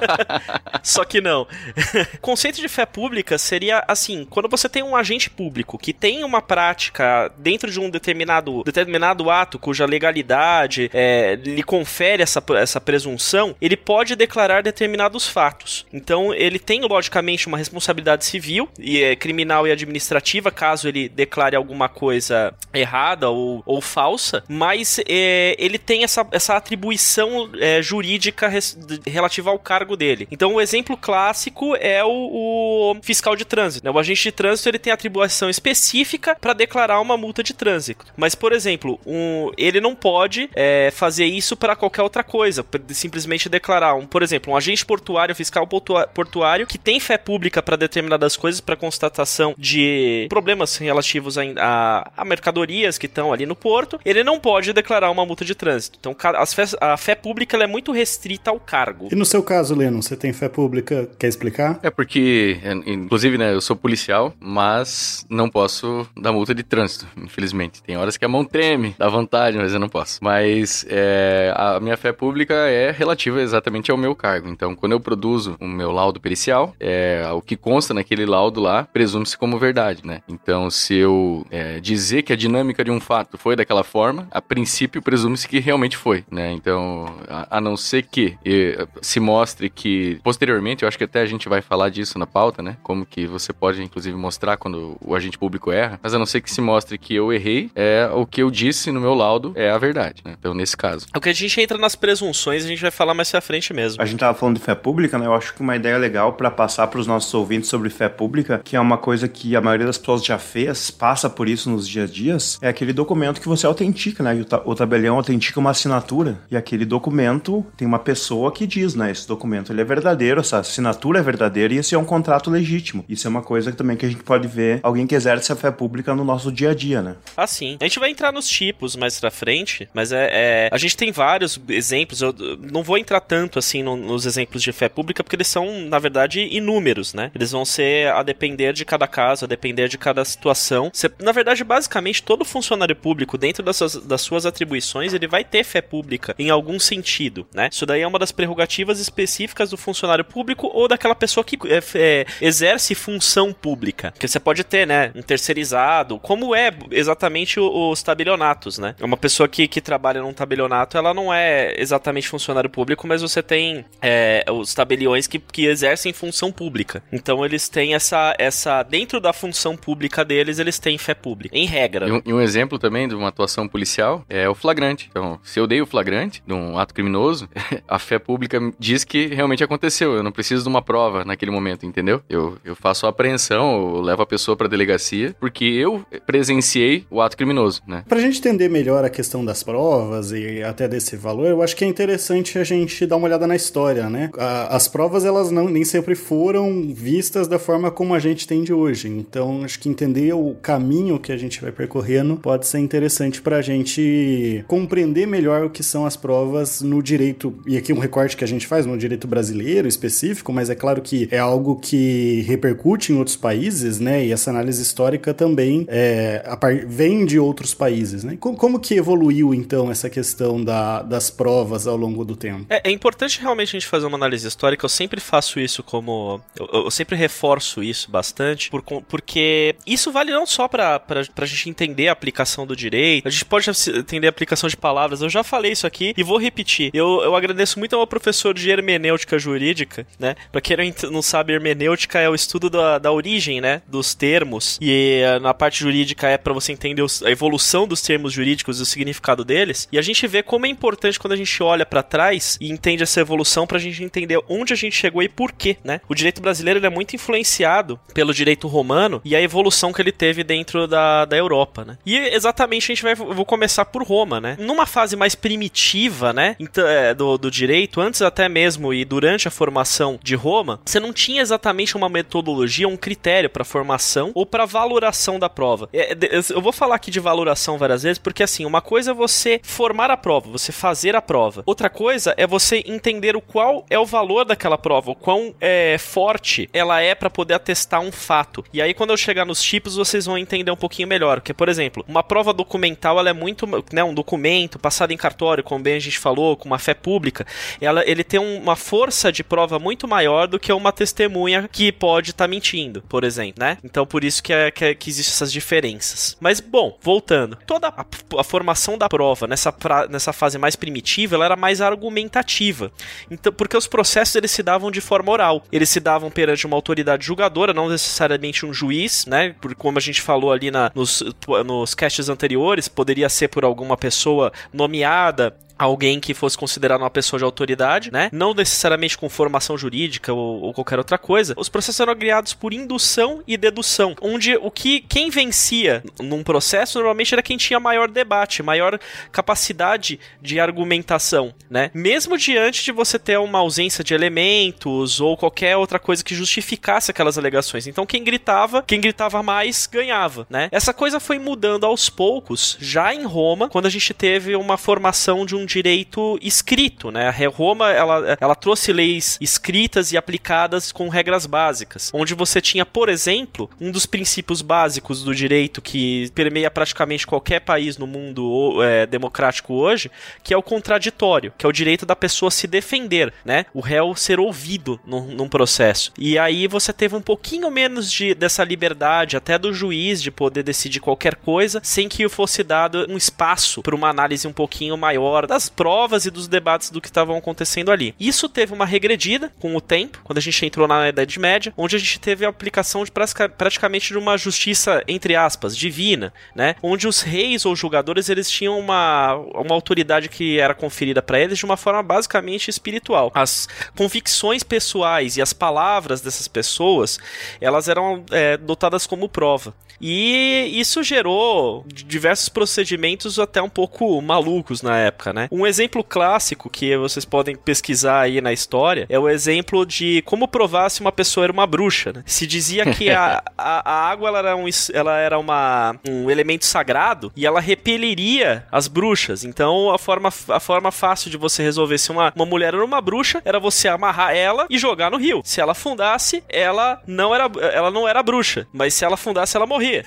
Só 0.83 1.05
que 1.05 1.21
não. 1.21 1.47
Conceito 2.21 2.61
de 2.61 2.69
fé 2.69 2.87
pública 2.87 3.39
seria 3.39 3.85
assim: 3.87 4.27
quando 4.29 4.49
você 4.49 4.69
tem 4.69 4.83
um 4.83 4.97
agente 4.97 5.29
público 5.29 5.79
que 5.79 5.93
tem 5.93 6.25
uma 6.25 6.41
prática 6.41 7.31
dentro 7.39 7.71
de 7.71 7.79
um 7.79 7.91
determinado, 7.91 8.63
determinado 8.65 9.31
ato 9.31 9.59
cuja 9.59 9.85
legalidade 9.85 10.91
é, 10.93 11.35
lhe 11.37 11.63
confere 11.63 12.23
essa, 12.23 12.43
essa 12.57 12.81
presunção, 12.81 13.55
ele 13.61 13.77
pode 13.77 14.17
declarar 14.17 14.63
determinados 14.63 15.29
fatos. 15.29 15.87
Então, 15.93 16.33
ele 16.35 16.59
tem, 16.59 16.81
logicamente, 16.83 17.47
uma 17.47 17.59
responsabilidade 17.59 18.25
civil, 18.25 18.69
e 18.79 19.03
é 19.03 19.17
criminal 19.17 19.67
e 19.67 19.73
administrativa, 19.73 20.51
caso 20.51 20.89
ele 20.89 21.09
declare 21.09 21.57
alguma 21.57 21.89
coisa 21.89 22.55
errada 22.73 23.29
ou, 23.29 23.40
ou 23.65 23.81
falsa, 23.81 24.43
mas 24.49 25.01
é, 25.09 25.57
ele 25.59 25.79
tem 25.79 26.05
essa, 26.05 26.27
essa 26.33 26.57
atribuição 26.57 27.51
é, 27.59 27.83
jurídica 27.83 28.49
res, 28.49 28.79
relativa 29.07 29.51
ao 29.51 29.59
cargo 29.59 29.97
dele. 29.97 30.29
Então, 30.31 30.55
o 30.55 30.61
exemplo 30.61 30.97
clássico 30.97 31.77
é 31.77 32.05
o, 32.05 32.11
o 32.11 32.97
fiscal 33.03 33.37
de 33.37 33.45
trânsito. 33.45 33.85
Né? 33.85 33.91
O 33.91 33.99
agente 33.99 34.23
de 34.23 34.33
trânsito 34.33 34.69
ele 34.69 34.79
tem 34.79 34.93
atribuição 34.93 35.51
específica 35.51 36.37
para 36.41 36.53
declarar 36.53 37.01
uma 37.01 37.17
multa 37.17 37.43
de 37.43 37.55
trânsito. 37.55 38.05
Mas, 38.17 38.35
por 38.35 38.53
exemplo, 38.53 38.99
um, 39.07 39.51
ele 39.57 39.81
não 39.81 39.95
pode 39.95 40.51
é, 40.55 40.91
fazer 40.91 41.27
isso 41.27 41.57
para 41.57 41.77
qualquer 41.77 42.03
outra 42.03 42.23
coisa, 42.23 42.65
simplesmente 42.89 43.49
declarar, 43.49 43.95
um, 43.95 44.07
por 44.07 44.23
exemplo, 44.23 44.53
um 44.53 44.57
agente 44.57 44.85
portuário, 44.85 45.33
um 45.33 45.37
fiscal 45.37 45.67
portuário 45.67 46.67
que 46.67 46.79
tem 46.79 47.01
fé 47.01 47.19
pública 47.19 47.63
para 47.63 47.77
determinadas 47.77 48.37
coisas, 48.37 48.61
para 48.61 48.77
constatação 48.77 49.55
de 49.57 50.27
problemas 50.29 50.77
relativos 50.77 51.37
a, 51.39 51.43
a, 51.59 52.11
a 52.17 52.25
mercadorias 52.25 52.99
que 52.99 53.07
estão 53.07 53.20
capitão 53.21 53.33
ali 53.33 53.47
no 53.47 53.55
porto, 53.55 54.01
ele 54.05 54.25
não 54.25 54.41
pode 54.41 54.73
declarar 54.73 55.11
uma 55.11 55.27
multa 55.27 55.45
de 55.45 55.55
trânsito. 55.55 55.99
Então 56.01 56.17
fé, 56.47 56.65
a 56.81 56.97
fé 56.97 57.15
pública 57.15 57.57
é 57.59 57.67
muito 57.67 57.93
restrita 57.93 58.51
ao 58.51 58.59
cargo. 58.59 59.09
E 59.13 59.15
no 59.15 59.27
seu 59.27 59.43
caso, 59.43 59.75
Leno, 59.75 60.03
você 60.03 60.17
tem 60.17 60.33
fé 60.33 60.49
pública? 60.49 61.09
Quer 61.19 61.29
explicar? 61.29 61.79
É 61.83 61.91
porque, 61.91 62.59
é, 62.63 62.73
inclusive, 62.73 63.37
né, 63.37 63.53
eu 63.53 63.61
sou 63.61 63.77
policial, 63.77 64.33
mas 64.41 65.27
não 65.29 65.49
posso 65.51 66.09
dar 66.17 66.33
multa 66.33 66.55
de 66.55 66.63
trânsito, 66.63 67.07
infelizmente. 67.17 67.83
Tem 67.83 67.97
horas 67.97 68.17
que 68.17 68.25
a 68.25 68.29
mão 68.29 68.45
treme, 68.45 68.95
dá 68.99 69.09
vontade, 69.09 69.59
mas 69.59 69.75
eu 69.75 69.81
não 69.81 69.89
posso. 69.89 70.19
Mas 70.23 70.87
é, 70.89 71.53
a 71.57 71.79
minha 71.81 71.97
fé 71.97 72.13
pública 72.13 72.55
é 72.55 72.91
relativa 72.91 73.41
exatamente 73.41 73.91
ao 73.91 73.97
meu 73.97 74.15
cargo. 74.15 74.49
Então, 74.49 74.75
quando 74.75 74.93
eu 74.93 75.01
produzo 75.01 75.57
o 75.61 75.67
meu 75.67 75.91
laudo 75.91 76.21
pericial, 76.21 76.75
é, 76.81 77.29
o 77.33 77.43
que 77.43 77.57
consta 77.57 77.93
naquele 77.93 78.25
laudo 78.25 78.61
lá 78.61 78.85
presume-se 78.85 79.37
como 79.37 79.59
verdade, 79.59 80.07
né? 80.07 80.23
Então, 80.29 80.71
se 80.71 80.95
eu 80.95 81.45
é, 81.51 81.81
dizer 81.81 82.23
que 82.23 82.33
a 82.33 82.37
dinâmica 82.37 82.85
de 82.85 82.91
um 82.91 83.01
fato 83.11 83.37
foi 83.37 83.57
daquela 83.57 83.83
forma, 83.83 84.29
a 84.31 84.41
princípio 84.41 85.03
presume-se 85.03 85.49
que 85.49 85.59
realmente 85.59 85.97
foi, 85.97 86.25
né? 86.31 86.53
Então, 86.53 87.13
a, 87.29 87.59
a 87.59 87.61
não 87.61 87.77
ser 87.77 88.03
que 88.05 88.39
e, 88.45 88.87
se 89.03 89.19
mostre 89.19 89.69
que 89.69 90.21
posteriormente, 90.23 90.85
eu 90.85 90.89
acho 90.89 90.97
que 90.97 91.05
até 91.05 91.21
a 91.21 91.27
gente 91.27 91.49
vai 91.49 91.61
falar 91.61 91.89
disso 91.89 92.21
na 92.21 92.27
pauta, 92.27 92.63
né? 92.63 92.77
Como 92.85 93.05
que 93.05 93.27
você 93.27 93.53
pode, 93.53 93.83
inclusive, 93.83 94.17
mostrar 94.17 94.57
quando 94.57 94.97
o 95.01 95.17
agente 95.17 95.37
público 95.37 95.73
erra, 95.73 95.99
mas 96.01 96.15
a 96.15 96.19
não 96.21 96.27
ser 96.27 96.41
que 96.41 96.53
se 96.53 96.61
mostre 96.61 96.99
que 96.99 97.13
eu 97.13 97.33
errei, 97.33 97.69
é 97.75 98.09
o 98.15 98.25
que 98.25 98.43
eu 98.43 98.51
disse 98.51 98.93
no 98.93 99.01
meu 99.01 99.15
laudo 99.15 99.53
é 99.57 99.71
a 99.71 99.79
verdade, 99.79 100.23
né? 100.25 100.37
Então, 100.39 100.55
nesse 100.55 100.77
caso. 100.77 101.07
O 101.17 101.21
que 101.21 101.31
a 101.31 101.33
gente 101.33 101.61
entra 101.61 101.77
nas 101.77 101.97
presunções, 101.97 102.65
a 102.65 102.69
gente 102.69 102.83
vai 102.83 102.93
falar 102.93 103.15
mais 103.15 103.31
pra 103.31 103.41
frente 103.41 103.75
mesmo. 103.75 104.01
A 104.01 104.07
gente 104.07 104.21
tava 104.21 104.39
falando 104.39 104.59
de 104.59 104.63
fé 104.63 104.77
pública, 104.77 105.19
né? 105.19 105.27
Eu 105.27 105.35
acho 105.35 105.53
que 105.53 105.61
uma 105.61 105.75
ideia 105.75 105.99
legal 105.99 106.35
para 106.35 106.49
passar 106.49 106.87
para 106.87 107.01
os 107.01 107.09
nossos 107.09 107.33
ouvintes 107.35 107.69
sobre 107.69 107.91
fé 107.91 108.09
pública, 108.09 108.61
que 108.63 108.77
é 108.77 108.81
uma 108.81 108.99
coisa 108.99 109.27
que 109.27 109.57
a 109.57 109.61
maioria 109.61 109.87
das 109.87 109.99
pessoas 109.99 110.25
já 110.25 110.39
fez, 110.39 110.93
passa 110.93 111.29
por 111.29 111.49
isso 111.49 111.69
nos 111.69 111.89
dias 111.89 112.01
a 112.01 112.07
dias, 112.13 112.59
é 112.63 112.69
aquele 112.69 112.93
documento 113.01 113.41
que 113.41 113.49
você 113.49 113.67
autentica, 113.67 114.23
né? 114.23 114.45
O, 114.65 114.75
tabelião 114.75 115.17
autentica 115.17 115.59
uma 115.59 115.71
assinatura 115.71 116.39
e 116.51 116.57
aquele 116.57 116.85
documento 116.85 117.65
tem 117.77 117.89
uma 117.89 117.99
pessoa 117.99 118.53
que 118.53 118.67
diz, 118.67 118.95
né? 118.95 119.11
Esse 119.11 119.27
documento 119.27 119.73
ele 119.73 119.81
é 119.81 119.85
verdadeiro, 119.85 120.41
essa 120.41 120.59
assinatura 120.59 121.19
é 121.19 121.23
verdadeira 121.23 121.73
e 121.75 121.79
esse 121.79 121.95
é 121.95 121.99
um 121.99 122.05
contrato 122.05 122.51
legítimo. 122.51 123.05
Isso 123.09 123.27
é 123.27 123.31
uma 123.31 123.43
coisa 123.43 123.71
que 123.71 123.77
também 123.77 123.97
que 123.97 124.05
a 124.05 124.09
gente 124.09 124.23
pode 124.23 124.47
ver 124.47 124.81
alguém 124.83 125.07
que 125.07 125.15
exerce 125.15 125.51
a 125.53 125.57
fé 125.57 125.71
pública 125.71 126.15
no 126.15 126.25
nosso 126.25 126.53
dia 126.53 126.71
a 126.71 126.75
dia, 126.75 127.01
né? 127.01 127.17
Ah, 127.37 127.47
sim. 127.47 127.79
A 127.81 127.85
gente 127.85 127.99
vai 127.99 128.11
entrar 128.11 128.33
nos 128.33 128.49
tipos 128.49 128.97
mais 128.97 129.19
pra 129.19 129.31
frente, 129.31 129.89
mas 129.95 130.13
é, 130.13 130.29
é 130.31 130.69
a 130.71 130.79
gente 130.79 130.97
tem 130.97 131.11
vários 131.11 131.59
exemplos. 131.69 132.21
Eu 132.21 132.35
não 132.71 132.83
vou 132.83 132.99
entrar 132.99 133.21
tanto 133.21 133.59
assim 133.59 133.83
no, 133.83 133.97
nos 133.97 134.27
exemplos 134.27 134.63
de 134.63 134.73
fé 134.73 134.89
pública 134.89 135.25
porque 135.25 135.37
eles 135.37 135.49
são, 135.49 135.89
na 135.89 135.99
verdade, 135.99 136.41
inúmeros, 136.51 137.15
né? 137.15 137.31
Eles 137.35 137.51
vão 137.51 137.65
ser 137.65 138.09
a 138.13 138.23
depender 138.23 138.73
de 138.73 138.85
cada 138.85 139.07
caso, 139.07 139.45
a 139.47 139.49
depender 139.49 139.89
de 139.89 139.97
cada 139.97 140.25
situação. 140.25 140.91
Você, 140.93 141.11
na 141.21 141.33
verdade, 141.33 141.65
basicamente 141.65 142.23
todo 142.23 142.45
funcionário 142.45 142.90
público 142.97 143.39
dentro 143.39 143.63
das 143.63 143.77
suas, 143.77 143.97
das 143.97 144.21
suas 144.21 144.47
atribuições 144.47 145.13
ele 145.13 145.27
vai 145.27 145.45
ter 145.45 145.65
fé 145.65 145.81
pública 145.81 146.35
em 146.39 146.51
algum 146.51 146.79
sentido, 146.79 147.47
né? 147.55 147.69
Isso 147.71 147.87
daí 147.87 148.03
é 148.03 148.07
uma 148.07 148.19
das 148.19 148.33
prerrogativas 148.33 149.01
específicas 149.01 149.71
do 149.71 149.77
funcionário 149.77 150.25
público 150.25 150.71
ou 150.73 150.89
daquela 150.89 151.15
pessoa 151.15 151.45
que 151.45 151.59
é, 151.67 151.83
é, 151.95 152.27
exerce 152.41 152.95
função 152.95 153.53
pública. 153.53 154.13
Que 154.19 154.29
você 154.29 154.41
pode 154.41 154.65
ter, 154.65 154.87
né? 154.87 155.13
Um 155.15 155.23
terceirizado, 155.23 156.19
como 156.19 156.55
é 156.55 156.73
exatamente 156.91 157.59
os 157.61 158.03
tabelionatos, 158.03 158.79
né? 158.79 158.95
Uma 159.01 159.17
pessoa 159.17 159.49
que, 159.49 159.69
que 159.69 159.81
trabalha 159.81 160.23
num 160.23 160.33
tabelionato, 160.33 160.97
ela 160.97 161.13
não 161.15 161.33
é 161.33 161.75
exatamente 161.79 162.29
funcionário 162.29 162.71
público, 162.71 163.07
mas 163.07 163.23
você 163.23 163.43
tem 163.43 163.85
é, 164.01 164.45
os 164.51 164.75
tabeliões 164.75 165.27
que, 165.27 165.39
que 165.39 165.67
exercem 165.67 166.13
função 166.13 166.51
pública. 166.51 167.03
Então 167.13 167.45
eles 167.45 167.69
têm 167.69 167.95
essa, 167.95 168.35
essa. 168.39 168.83
Dentro 168.83 169.21
da 169.21 169.33
função 169.33 169.77
pública 169.77 170.25
deles, 170.25 170.59
eles 170.59 170.79
têm 170.79 170.99
fé 170.99 171.15
pública, 171.15 171.57
em 171.57 171.67
regra. 171.67 172.09
E 172.09 172.13
um, 172.13 172.23
e 172.25 172.33
um 172.33 172.41
exemplo 172.41 172.79
também 172.81 173.07
de 173.07 173.15
uma 173.15 173.29
atuação 173.29 173.69
policial 173.69 174.25
é 174.29 174.49
o 174.49 174.55
flagrante. 174.55 175.09
Então, 175.11 175.39
se 175.43 175.61
eu 175.61 175.67
dei 175.67 175.81
o 175.81 175.87
flagrante 175.87 176.43
de 176.47 176.53
um 176.53 176.79
ato 176.79 176.95
criminoso, 176.95 177.49
a 177.87 177.99
fé 177.99 178.19
pública 178.19 178.59
diz 178.79 179.05
que 179.05 179.27
realmente 179.27 179.63
aconteceu. 179.63 180.15
Eu 180.15 180.23
não 180.23 180.33
preciso 180.33 180.63
de 180.63 180.69
uma 180.69 180.83
prova 180.83 181.25
naquele 181.25 181.51
momento, 181.51 181.87
entendeu? 181.87 182.23
Eu, 182.29 182.59
eu 182.65 182.75
faço 182.75 183.07
a 183.07 183.11
apreensão, 183.11 183.95
eu 183.97 184.01
levo 184.01 184.23
a 184.23 184.27
pessoa 184.27 184.57
pra 184.57 184.67
delegacia, 184.67 185.35
porque 185.39 185.65
eu 185.65 186.05
presenciei 186.27 187.07
o 187.11 187.21
ato 187.21 187.37
criminoso, 187.37 187.83
né? 187.87 188.05
Pra 188.09 188.21
gente 188.21 188.39
entender 188.39 188.69
melhor 188.69 189.05
a 189.05 189.11
questão 189.11 189.45
das 189.45 189.63
provas 189.63 190.33
e 190.33 190.63
até 190.63 190.89
desse 190.89 191.17
valor, 191.17 191.47
eu 191.47 191.63
acho 191.63 191.77
que 191.77 191.85
é 191.85 191.89
interessante 191.89 192.59
a 192.59 192.65
gente 192.65 193.07
dar 193.07 193.17
uma 193.17 193.27
olhada 193.27 193.47
na 193.47 193.55
história, 193.55 194.09
né? 194.09 194.31
as 194.69 194.89
provas, 194.89 195.25
elas 195.25 195.51
não, 195.51 195.69
nem 195.69 195.85
sempre 195.85 196.15
foram 196.15 196.93
vistas 196.93 197.47
da 197.47 197.59
forma 197.59 197.91
como 197.91 198.15
a 198.15 198.19
gente 198.19 198.47
tem 198.47 198.63
de 198.63 198.73
hoje. 198.73 199.09
Então, 199.09 199.63
acho 199.65 199.79
que 199.79 199.89
entender 199.89 200.33
o 200.33 200.55
caminho 200.63 201.19
que 201.19 201.33
a 201.33 201.37
gente 201.37 201.61
vai 201.61 201.73
percorrendo 201.73 202.37
pode 202.37 202.67
ser 202.71 202.79
interessante 202.79 203.41
pra 203.43 203.61
gente 203.63 204.65
compreender 204.67 205.27
melhor 205.27 205.65
o 205.65 205.71
que 205.71 205.83
são 205.83 206.07
as 206.07 206.17
provas 206.17 206.81
no 206.83 207.03
direito, 207.03 207.55
e 207.67 207.77
aqui 207.77 207.93
um 207.93 207.99
recorte 207.99 208.37
que 208.37 208.45
a 208.45 208.47
gente 208.47 208.67
faz 208.67 208.87
no 208.87 208.97
direito 208.97 209.27
brasileiro 209.27 209.89
específico, 209.89 210.53
mas 210.53 210.71
é 210.71 210.75
claro 210.75 211.03
que 211.03 211.29
é 211.31 211.39
algo 211.39 211.77
que 211.77 212.43
repercute 212.43 213.13
em 213.13 213.17
outros 213.17 213.37
países, 213.37 213.99
né? 213.99 214.25
E 214.25 214.33
essa 214.33 214.51
análise 214.51 214.83
histórica 214.83 215.35
também 215.35 215.87
é, 215.89 216.43
vem 216.87 217.25
de 217.25 217.39
outros 217.39 217.75
países, 217.75 218.25
né? 218.25 218.37
Como, 218.39 218.57
como 218.57 218.81
que 218.81 218.95
evoluiu, 218.95 219.53
então, 219.55 219.91
essa 219.91 220.09
questão 220.09 220.63
da, 220.63 221.03
das 221.03 221.31
provas 221.31 221.87
ao 221.87 221.97
longo 221.97 222.25
do 222.25 222.37
tempo? 222.37 222.67
É, 222.69 222.89
é, 222.89 222.91
importante 222.91 223.41
realmente 223.41 223.69
a 223.71 223.81
gente 223.81 223.87
fazer 223.87 224.07
uma 224.07 224.17
análise 224.17 224.47
histórica. 224.47 224.85
Eu 224.85 224.89
sempre 224.89 225.21
faço 225.21 225.59
isso 225.59 225.83
como. 225.83 226.41
Eu, 226.59 226.85
eu 226.85 226.91
sempre 226.91 227.17
reforço 227.17 227.83
isso 227.83 228.11
bastante, 228.11 228.71
por, 228.71 228.83
porque 228.83 229.75
isso 229.87 230.13
vale 230.13 230.31
não 230.31 230.47
só 230.47 230.69
para 230.69 231.03
a 231.09 231.47
gente 231.47 231.69
entender 231.69 232.09
a 232.09 232.13
aplicação 232.13 232.60
do 232.67 232.77
direito, 232.77 233.27
a 233.27 233.31
gente 233.31 233.45
pode 233.45 233.71
entender 233.97 234.27
a 234.27 234.31
aplicação 234.31 234.69
de 234.69 234.77
palavras. 234.77 235.23
Eu 235.23 235.29
já 235.29 235.43
falei 235.43 235.73
isso 235.73 235.87
aqui 235.87 236.15
e 236.17 236.23
vou 236.23 236.39
repetir. 236.39 236.91
Eu, 236.95 237.23
eu 237.23 237.35
agradeço 237.35 237.79
muito 237.79 237.97
ao 237.97 238.07
professor 238.07 238.55
de 238.55 238.71
hermenêutica 238.71 239.39
jurídica, 239.39 240.07
né? 240.19 240.35
Pra 240.51 240.61
quem 240.61 240.77
não 241.11 241.23
sabe, 241.23 241.53
hermenêutica 241.53 242.19
é 242.19 242.29
o 242.29 242.35
estudo 242.35 242.71
da, 242.71 242.99
da 242.99 243.13
origem, 243.13 243.61
né? 243.61 243.83
Dos 243.87 244.15
termos. 244.15 244.79
E 244.81 245.21
eh, 245.23 245.39
na 245.39 245.53
parte 245.53 245.81
jurídica 245.81 246.29
é 246.29 246.39
para 246.39 246.53
você 246.53 246.73
entender 246.73 247.03
os, 247.03 247.23
a 247.23 247.31
evolução 247.31 247.87
dos 247.87 248.01
termos 248.01 248.33
jurídicos 248.33 248.79
e 248.79 248.83
o 248.83 248.87
significado 248.87 249.45
deles. 249.45 249.89
E 249.93 249.99
a 249.99 250.03
gente 250.03 250.27
vê 250.27 250.43
como 250.43 250.67
é 250.67 250.69
importante 250.69 251.19
quando 251.19 251.33
a 251.33 251.37
gente 251.37 251.63
olha 251.63 251.85
para 251.85 252.03
trás 252.03 252.57
e 252.61 252.71
entende 252.71 253.03
essa 253.03 253.21
evolução 253.21 253.67
pra 253.67 253.79
gente 253.79 254.03
entender 254.03 254.41
onde 254.49 254.73
a 254.73 254.77
gente 254.77 254.97
chegou 254.97 255.23
e 255.23 255.29
por 255.29 255.53
quê, 255.53 255.77
né? 255.85 256.01
O 256.09 256.15
direito 256.15 256.41
brasileiro 256.41 256.85
é 256.85 256.91
muito 256.91 257.15
influenciado 257.15 257.99
pelo 258.15 258.35
direito 258.35 258.69
romano 258.69 259.21
e 259.25 259.35
a 259.37 259.41
evolução 259.41 259.93
que 259.93 260.01
ele 260.01 260.13
teve 260.13 260.43
dentro 260.45 260.87
da, 260.87 261.25
da 261.25 261.37
Europa, 261.37 261.85
né? 261.85 261.99
E 262.05 262.17
exatamente 262.17 262.50
a 262.59 262.93
gente 262.93 263.03
vai 263.03 263.15
vou 263.15 263.45
começar 263.45 263.85
por 263.85 264.03
Roma, 264.03 264.41
né? 264.41 264.57
Numa 264.59 264.87
fase 264.87 265.17
mais 265.17 265.35
primitiva, 265.35 266.33
né? 266.33 266.57
Então, 266.59 266.87
é, 266.87 267.15
do, 267.15 267.37
do 267.39 267.51
direito, 267.51 268.01
antes 268.01 268.23
até 268.23 268.49
mesmo 268.49 268.93
e 268.93 269.05
durante 269.05 269.49
a 269.49 269.51
formação 269.51 270.19
de 270.23 270.35
Roma, 270.35 270.81
você 270.85 271.01
não 271.01 271.13
tinha 271.13 271.43
exatamente 271.43 271.97
uma 271.97 272.09
metodologia, 272.09 272.89
um 272.89 272.97
critério 272.97 273.51
para 273.51 273.65
formação 273.65 274.31
ou 274.35 274.47
para 274.47 274.65
valoração 274.65 275.39
da 275.39 275.49
prova. 275.49 275.89
É, 275.93 276.17
eu 276.51 276.61
vou 276.61 276.73
falar 276.73 276.97
aqui 276.97 277.11
de 277.11 277.21
valoração 277.21 277.79
várias 277.79 278.03
vezes 278.03 278.19
porque 278.19 278.43
assim, 278.43 278.65
uma 278.65 278.81
coisa 278.81 279.11
é 279.11 279.15
você 279.15 279.61
formar 279.63 280.11
a 280.11 280.17
prova, 280.17 280.51
você 280.51 280.73
fazer 280.73 281.17
a 281.17 281.23
prova. 281.23 281.63
Outra 281.67 281.89
coisa 281.89 282.35
é 282.37 282.47
você 282.47 282.83
entender 282.87 283.37
o 283.37 283.41
qual 283.41 283.85
é 283.91 283.99
o 283.99 284.07
valor 284.07 284.45
daquela 284.45 284.79
prova, 284.79 285.11
o 285.11 285.15
quão 285.15 285.55
é, 285.61 285.97
forte 285.99 286.69
ela 286.73 287.01
é 287.01 287.15
para 287.15 287.31
poder 287.31 287.55
atestar 287.55 288.01
um 288.01 288.13
fato. 288.13 288.65
E 288.73 288.81
aí 288.81 288.95
quando 288.95 289.11
eu 289.11 289.17
chegar 289.17 289.45
nos 289.45 289.63
tipos, 289.63 289.97
vocês 289.97 290.27
vão 290.27 290.39
entender 290.39 290.71
um 290.71 290.77
pouquinho 290.77 291.09
melhor, 291.09 291.41
porque 291.41 291.55
por 291.55 291.69
exemplo, 291.69 292.05
uma 292.09 292.23
prova 292.31 292.53
documental 292.53 293.19
ela 293.19 293.29
é 293.29 293.33
muito, 293.33 293.67
né, 293.93 294.05
um 294.05 294.15
documento 294.15 294.79
passado 294.79 295.11
em 295.11 295.17
cartório, 295.17 295.65
como 295.65 295.83
bem 295.83 295.97
a 295.97 295.99
gente 295.99 296.17
falou, 296.17 296.57
com 296.57 296.67
uma 296.69 296.79
fé 296.79 296.95
pública, 296.95 297.45
ela, 297.81 298.09
ele 298.09 298.23
tem 298.23 298.39
uma 298.39 298.77
força 298.77 299.33
de 299.33 299.43
prova 299.43 299.81
muito 299.81 300.07
maior 300.07 300.47
do 300.47 300.57
que 300.57 300.73
uma 300.73 300.93
testemunha 300.93 301.69
que 301.73 301.91
pode 301.91 302.31
estar 302.31 302.45
tá 302.45 302.49
mentindo, 302.49 303.03
por 303.09 303.25
exemplo, 303.25 303.55
né? 303.59 303.79
Então 303.83 304.07
por 304.07 304.23
isso 304.23 304.45
que, 304.45 304.53
é, 304.53 304.71
que, 304.71 304.85
é, 304.85 304.95
que 304.95 305.11
existem 305.11 305.33
essas 305.33 305.51
diferenças. 305.51 306.37
Mas 306.39 306.61
bom, 306.61 306.97
voltando, 307.03 307.59
toda 307.67 307.89
a, 307.89 308.07
a 308.39 308.45
formação 308.45 308.97
da 308.97 309.09
prova 309.09 309.49
nessa, 309.49 309.73
pra, 309.73 310.07
nessa 310.07 310.33
fase 310.33 310.57
mais 310.57 310.77
primitiva, 310.77 311.35
ela 311.35 311.47
era 311.47 311.57
mais 311.57 311.81
argumentativa. 311.81 312.93
Então, 313.29 313.53
porque 313.53 313.77
os 313.77 313.89
processos 313.89 314.37
eles 314.37 314.53
se 314.53 314.63
davam 314.63 314.93
de 314.93 315.01
forma 315.01 315.33
oral, 315.33 315.65
eles 315.73 315.89
se 315.89 315.99
davam 315.99 316.31
perante 316.31 316.65
uma 316.65 316.77
autoridade 316.77 317.27
julgadora, 317.27 317.75
não 317.75 317.89
necessariamente 317.89 318.65
um 318.65 318.73
juiz, 318.73 319.27
né? 319.27 319.57
Porque 319.61 319.75
como 319.75 319.99
a 319.99 320.01
gente 320.01 320.23
falou 320.23 320.53
ali 320.53 320.71
na, 320.71 320.93
nos, 320.95 321.25
nos 321.67 321.93
anteriores, 322.29 322.89
poderia 322.89 323.29
ser 323.29 323.49
por 323.49 323.65
alguma 323.65 323.97
pessoa 323.97 324.53
nomeada 324.73 325.57
alguém 325.85 326.21
que 326.21 326.35
fosse 326.35 326.57
considerado 326.57 327.01
uma 327.01 327.11
pessoa 327.11 327.39
de 327.39 327.45
autoridade, 327.45 328.13
né? 328.13 328.29
Não 328.33 328.53
necessariamente 328.53 329.17
com 329.17 329.29
formação 329.29 329.79
jurídica 329.79 330.33
ou, 330.33 330.61
ou 330.63 330.75
qualquer 330.75 330.99
outra 330.99 331.17
coisa. 331.17 331.55
Os 331.57 331.69
processos 331.69 332.01
eram 332.01 332.15
criados 332.15 332.53
por 332.53 332.75
indução 332.75 333.43
e 333.47 333.57
dedução, 333.57 334.15
onde 334.21 334.57
o 334.57 334.71
que 334.71 335.01
quem 335.01 335.31
vencia 335.31 336.03
num 336.21 336.43
processo 336.43 336.99
normalmente 336.99 337.35
era 337.35 337.43
quem 337.43 337.57
tinha 337.57 337.81
maior 337.81 338.09
debate, 338.09 338.63
maior 338.63 338.99
capacidade 339.33 340.21
de 340.41 340.61
argumentação, 340.61 341.55
né? 341.69 341.91
Mesmo 341.95 342.37
diante 342.37 342.85
de 342.85 342.93
você 342.93 343.19
ter 343.19 343.39
uma 343.39 343.59
ausência 343.61 344.05
de 344.05 344.13
elementos 344.13 345.21
ou 345.21 345.37
qualquer 345.37 345.77
outra 345.77 345.99
coisa 345.99 346.23
que 346.23 346.35
justificasse 346.35 347.11
aquelas 347.11 347.39
alegações. 347.39 347.87
Então 347.87 348.05
quem 348.05 348.23
gritava, 348.23 348.83
quem 348.83 349.01
gritava 349.01 349.43
mais 349.43 349.87
ganhava, 349.87 350.47
né? 350.51 350.69
Essa 350.71 350.93
coisa 350.93 351.19
foi 351.19 351.39
mudando 351.39 351.87
aos 351.87 352.11
poucos, 352.11 352.77
já 352.81 353.15
em 353.15 353.25
Roma, 353.25 353.69
quando 353.69 353.87
a 353.87 353.91
gente 353.91 354.13
teve 354.13 354.55
uma 354.57 354.77
formação 354.77 355.47
de 355.47 355.57
um 355.57 355.65
direito 355.71 356.39
escrito, 356.43 357.11
né? 357.11 357.29
A 357.29 357.49
Roma, 357.49 357.91
ela, 357.91 358.37
ela 358.41 358.55
trouxe 358.55 358.93
leis 358.93 359.39
escritas 359.41 360.13
e 360.13 360.17
aplicadas 360.17 360.91
com 360.93 361.09
regras 361.09 361.47
básicas, 361.47 362.11
onde 362.13 362.35
você 362.35 362.61
tinha, 362.61 362.85
por 362.85 363.09
exemplo, 363.09 363.71
um 363.81 363.91
dos 363.91 364.07
princípios 364.07 364.63
básicos 364.63 365.23
do 365.23 365.35
direito 365.35 365.81
que 365.81 366.31
permeia 366.35 366.71
praticamente 366.71 367.27
qualquer 367.27 367.61
país 367.61 367.97
no 367.97 368.07
mundo 368.07 368.83
é, 368.83 369.07
democrático 369.07 369.75
hoje, 369.75 370.11
que 370.43 370.53
é 370.53 370.57
o 370.57 370.63
contraditório, 370.63 371.53
que 371.57 371.65
é 371.65 371.69
o 371.69 371.73
direito 371.73 372.05
da 372.05 372.17
pessoa 372.17 372.51
se 372.51 372.67
defender, 372.67 373.33
né? 373.45 373.67
O 373.73 373.81
réu 373.81 374.15
ser 374.15 374.41
ouvido 374.41 375.01
num, 375.07 375.27
num 375.35 375.49
processo. 375.49 376.13
E 376.19 376.39
aí 376.39 376.67
você 376.67 376.93
teve 376.93 377.15
um 377.15 377.23
pouquinho 377.23 377.71
menos 377.71 378.11
de, 378.11 378.35
dessa 378.35 378.65
liberdade, 378.65 379.37
até 379.37 379.59
do 379.59 379.73
juiz, 379.73 380.23
de 380.23 380.31
poder 380.31 380.63
decidir 380.63 381.01
qualquer 381.01 381.37
coisa, 381.37 381.81
sem 381.83 382.09
que 382.09 382.29
fosse 382.29 382.63
dado 382.63 383.07
um 383.09 383.17
espaço 383.17 383.83
para 383.83 383.95
uma 383.95 384.09
análise 384.09 384.47
um 384.47 384.53
pouquinho 384.53 384.97
maior 384.97 385.47
das 385.47 385.60
provas 385.69 386.27
e 386.27 386.31
dos 386.31 386.49
debates 386.49 386.91
do 386.91 387.01
que 387.01 387.09
estavam 387.09 387.37
acontecendo 387.37 387.91
ali. 387.91 388.15
Isso 388.19 388.49
teve 388.49 388.73
uma 388.73 388.87
regredida 388.87 389.53
com 389.59 389.75
o 389.77 389.81
tempo, 389.81 390.21
quando 390.25 390.39
a 390.39 390.43
gente 390.43 390.65
entrou 390.65 390.87
na 390.87 391.09
Idade 391.09 391.39
Média, 391.39 391.73
onde 391.77 391.97
a 391.97 391.99
gente 391.99 392.19
teve 392.19 392.45
a 392.45 392.49
aplicação 392.49 393.05
de 393.05 393.11
praticamente 393.11 394.09
de 394.09 394.19
uma 394.19 394.37
justiça, 394.37 395.03
entre 395.07 395.37
aspas, 395.37 395.77
divina, 395.77 396.33
né? 396.55 396.75
Onde 396.83 397.07
os 397.07 397.21
reis 397.21 397.65
ou 397.65 397.77
julgadores 397.77 398.29
eles 398.29 398.51
tinham 398.51 398.79
uma, 398.79 399.35
uma 399.35 399.75
autoridade 399.75 400.29
que 400.29 400.59
era 400.59 400.75
conferida 400.75 401.23
para 401.23 401.41
eles 401.41 401.59
de 401.59 401.65
uma 401.65 401.77
forma 401.77 402.03
basicamente 402.03 402.69
espiritual. 402.69 403.31
As 403.35 403.69
convicções 403.97 404.63
pessoais 404.63 405.37
e 405.37 405.43
as 405.43 405.53
palavras 405.53 406.21
dessas 406.21 406.49
pessoas, 406.49 407.19
elas 407.61 407.89
eram 407.89 408.25
é, 408.31 408.57
dotadas 408.57 409.07
como 409.07 409.29
prova. 409.29 409.75
E 410.01 410.71
isso 410.73 411.03
gerou 411.03 411.85
diversos 411.87 412.49
procedimentos 412.49 413.39
até 413.39 413.61
um 413.61 413.69
pouco 413.69 414.21
malucos 414.23 414.81
na 414.81 414.97
época, 414.97 415.33
né? 415.33 415.49
Um 415.51 415.67
exemplo 415.67 416.05
clássico 416.05 416.71
que 416.71 416.97
vocês 416.97 417.25
podem 417.25 417.57
pesquisar 417.57 418.21
aí 418.21 418.41
na 418.41 418.53
história 418.53 419.07
é 419.09 419.19
o 419.19 419.29
exemplo 419.29 419.85
de 419.85 420.23
como 420.23 420.47
provar 420.47 420.89
se 420.89 421.01
uma 421.01 421.13
pessoa 421.13 421.45
era 421.45 421.53
uma 421.53 421.67
bruxa. 421.67 422.13
Né? 422.13 422.23
Se 422.25 422.47
dizia 422.47 422.87
que 422.87 423.11
a, 423.11 423.43
a, 423.59 423.91
a 423.91 424.11
água 424.11 424.29
ela 424.29 424.39
era, 424.39 424.57
um, 424.57 424.67
ela 424.93 425.19
era 425.19 425.39
uma, 425.39 425.97
um 426.09 426.31
elemento 426.31 426.65
sagrado 426.65 427.33
e 427.37 427.45
ela 427.45 427.61
repeliria 427.61 428.65
as 428.71 428.87
bruxas. 428.89 429.45
Então 429.45 429.91
a 429.93 429.99
forma, 429.99 430.29
a 430.49 430.61
forma 430.61 430.93
fácil 430.93 431.31
de 431.31 431.37
você 431.37 431.63
resolver 431.63 431.99
se 431.99 432.11
uma, 432.11 432.33
uma 432.35 432.47
mulher 432.47 432.75
era 432.75 432.85
uma 432.85 433.01
bruxa 433.01 433.43
era 433.45 433.59
você 433.59 433.89
amarrar 433.89 434.35
ela 434.35 434.67
e 434.71 434.79
jogar 434.79 435.11
no 435.11 435.17
rio. 435.17 435.43
Se 435.45 435.61
ela 435.61 435.73
afundasse, 435.73 436.45
ela 436.49 437.03
não 437.07 437.35
era, 437.35 437.51
ela 437.73 437.91
não 437.91 438.07
era 438.07 438.23
bruxa, 438.23 438.67
mas 438.73 438.95
se 438.95 439.05
ela 439.05 439.15
afundasse, 439.15 439.57
ela 439.57 439.67
morria 439.67 439.81
morrer. 439.81 440.05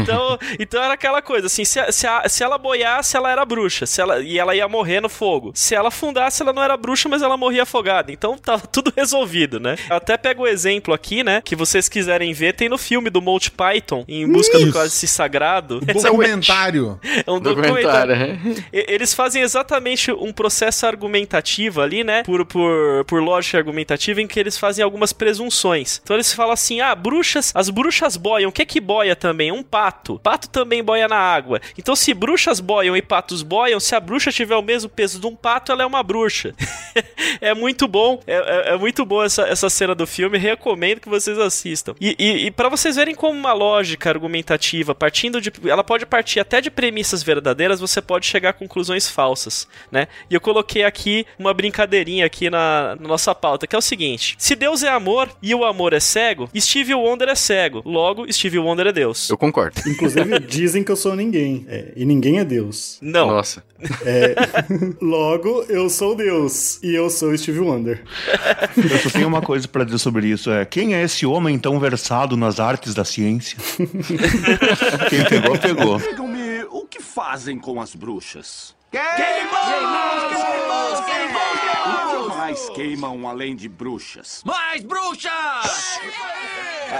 então, 0.00 0.38
então 0.58 0.82
era 0.82 0.94
aquela 0.94 1.22
coisa, 1.22 1.46
assim, 1.46 1.64
se, 1.64 1.80
se, 1.92 2.06
se 2.28 2.44
ela 2.44 2.58
boiasse, 2.58 3.16
ela 3.16 3.30
era 3.30 3.44
bruxa, 3.44 3.86
se 3.86 4.00
ela, 4.00 4.20
e 4.24 4.38
ela 4.38 4.54
ia 4.54 4.68
morrer 4.68 5.00
no 5.00 5.08
fogo. 5.08 5.52
Se 5.54 5.74
ela 5.74 5.88
afundasse, 5.88 6.42
ela 6.42 6.52
não 6.52 6.62
era 6.62 6.76
bruxa, 6.76 7.08
mas 7.08 7.22
ela 7.22 7.36
morria 7.36 7.62
afogada. 7.62 8.12
Então 8.12 8.36
tava 8.38 8.66
tudo 8.66 8.92
resolvido, 8.94 9.58
né? 9.58 9.76
Eu 9.88 9.96
até 9.96 10.16
pego 10.16 10.42
o 10.42 10.46
exemplo 10.46 10.92
aqui, 10.92 11.24
né, 11.24 11.40
que 11.44 11.56
vocês 11.56 11.88
quiserem 11.88 12.32
ver, 12.32 12.54
tem 12.54 12.68
no 12.68 12.78
filme 12.78 13.08
do 13.08 13.22
Monty 13.22 13.50
Python, 13.50 14.04
Em 14.06 14.30
Busca 14.30 14.56
Isso. 14.58 14.66
do 14.66 14.72
Cálice 14.72 15.06
Sagrado. 15.06 15.80
Documentário. 15.94 16.98
É 17.02 17.24
um 17.30 17.40
documentário. 17.40 18.14
documentário. 18.14 18.64
Eles 18.72 19.14
fazem 19.14 19.42
exatamente 19.42 20.12
um 20.12 20.32
processo 20.32 20.86
argumentativo 20.86 21.80
ali, 21.80 22.04
né, 22.04 22.22
por, 22.22 22.44
por, 22.44 23.04
por 23.06 23.22
lógica 23.22 23.56
argumentativa, 23.56 24.20
em 24.20 24.26
que 24.26 24.38
eles 24.38 24.58
fazem 24.58 24.84
algumas 24.84 25.12
presunções. 25.12 26.00
Então 26.02 26.16
eles 26.16 26.32
falam 26.32 26.52
assim, 26.52 26.80
ah, 26.80 26.94
bruxas, 26.94 27.52
as 27.54 27.70
bruxas 27.70 28.16
boiam, 28.16 28.50
o 28.50 28.52
que 28.52 28.62
é 28.62 28.64
que 28.64 28.74
que 28.74 28.80
boia 28.80 29.14
também? 29.14 29.52
Um 29.52 29.62
pato. 29.62 30.18
Pato 30.18 30.48
também 30.48 30.82
boia 30.82 31.06
na 31.06 31.16
água. 31.16 31.60
Então, 31.78 31.94
se 31.94 32.12
bruxas 32.12 32.58
boiam 32.58 32.96
e 32.96 33.00
patos 33.00 33.40
boiam, 33.40 33.78
se 33.78 33.94
a 33.94 34.00
bruxa 34.00 34.13
tiver 34.22 34.56
o 34.56 34.62
mesmo 34.62 34.88
peso 34.88 35.18
de 35.18 35.26
um 35.26 35.34
pato, 35.34 35.72
ela 35.72 35.82
é 35.82 35.86
uma 35.86 36.02
bruxa. 36.02 36.54
é 37.40 37.54
muito 37.54 37.88
bom. 37.88 38.20
É, 38.26 38.34
é, 38.34 38.74
é, 38.74 38.76
muito 38.76 39.04
bom 39.04 39.22
essa, 39.22 39.42
essa 39.42 39.68
cena 39.70 39.94
do 39.94 40.06
filme. 40.06 40.38
Recomendo 40.38 41.00
que 41.00 41.08
vocês 41.08 41.38
assistam. 41.38 41.94
E, 42.00 42.14
e, 42.18 42.46
e 42.46 42.50
para 42.50 42.68
vocês 42.68 42.96
verem 42.96 43.14
como 43.14 43.38
uma 43.38 43.52
lógica 43.52 44.10
argumentativa, 44.10 44.94
partindo 44.94 45.40
de. 45.40 45.52
Ela 45.64 45.84
pode 45.84 46.06
partir 46.06 46.40
até 46.40 46.60
de 46.60 46.70
premissas 46.70 47.22
verdadeiras, 47.22 47.80
você 47.80 48.00
pode 48.00 48.26
chegar 48.26 48.50
a 48.50 48.52
conclusões 48.52 49.08
falsas, 49.08 49.66
né? 49.90 50.08
E 50.30 50.34
eu 50.34 50.40
coloquei 50.40 50.84
aqui 50.84 51.26
uma 51.38 51.52
brincadeirinha 51.52 52.26
aqui 52.26 52.50
na, 52.50 52.96
na 53.00 53.08
nossa 53.08 53.34
pauta, 53.34 53.66
que 53.66 53.74
é 53.74 53.78
o 53.78 53.82
seguinte: 53.82 54.36
se 54.38 54.54
Deus 54.54 54.82
é 54.82 54.88
amor 54.88 55.28
e 55.42 55.54
o 55.54 55.64
amor 55.64 55.92
é 55.92 56.00
cego, 56.00 56.48
Steve 56.56 56.94
Wonder 56.94 57.28
é 57.28 57.34
cego. 57.34 57.82
Logo, 57.84 58.30
Steve 58.32 58.58
Wonder 58.58 58.86
é 58.88 58.92
Deus. 58.92 59.30
Eu 59.30 59.38
concordo. 59.38 59.80
Inclusive, 59.86 60.38
dizem 60.46 60.82
que 60.82 60.90
eu 60.90 60.96
sou 60.96 61.14
ninguém. 61.14 61.64
É, 61.68 61.92
e 61.96 62.04
ninguém 62.04 62.38
é 62.38 62.44
Deus. 62.44 62.98
Não. 63.00 63.28
Nossa. 63.28 63.62
É, 64.04 64.34
logo, 65.00 65.64
eu 65.68 65.88
sou 65.88 66.14
Deus. 66.14 66.78
E 66.82 66.94
eu 66.94 67.08
sou 67.10 67.36
Steve 67.36 67.60
Wonder. 67.60 68.04
Eu 68.76 68.98
só 68.98 69.10
tenho 69.10 69.28
uma 69.28 69.42
coisa 69.42 69.66
para 69.66 69.84
dizer 69.84 69.98
sobre 69.98 70.28
isso. 70.28 70.50
É, 70.50 70.64
quem 70.64 70.94
é 70.94 71.02
esse 71.02 71.26
homem 71.26 71.58
tão 71.58 71.78
versado 71.80 72.36
nas 72.36 72.60
artes 72.60 72.94
da 72.94 73.04
ciência? 73.04 73.58
quem 75.08 75.24
pegou, 75.24 75.58
pegou. 75.58 75.98
Digam-me, 75.98 76.64
o 76.70 76.86
que 76.86 77.00
fazem 77.00 77.58
com 77.58 77.80
as 77.80 77.94
bruxas? 77.94 78.74
Queimam! 78.90 79.08
Queimam! 79.66 81.04
Queimam! 81.04 82.24
O 82.24 82.30
que 82.30 82.36
mais 82.36 82.68
queimam 82.70 83.28
além 83.28 83.56
de 83.56 83.68
bruxas? 83.68 84.42
Mais 84.44 84.82
bruxas! 84.82 86.00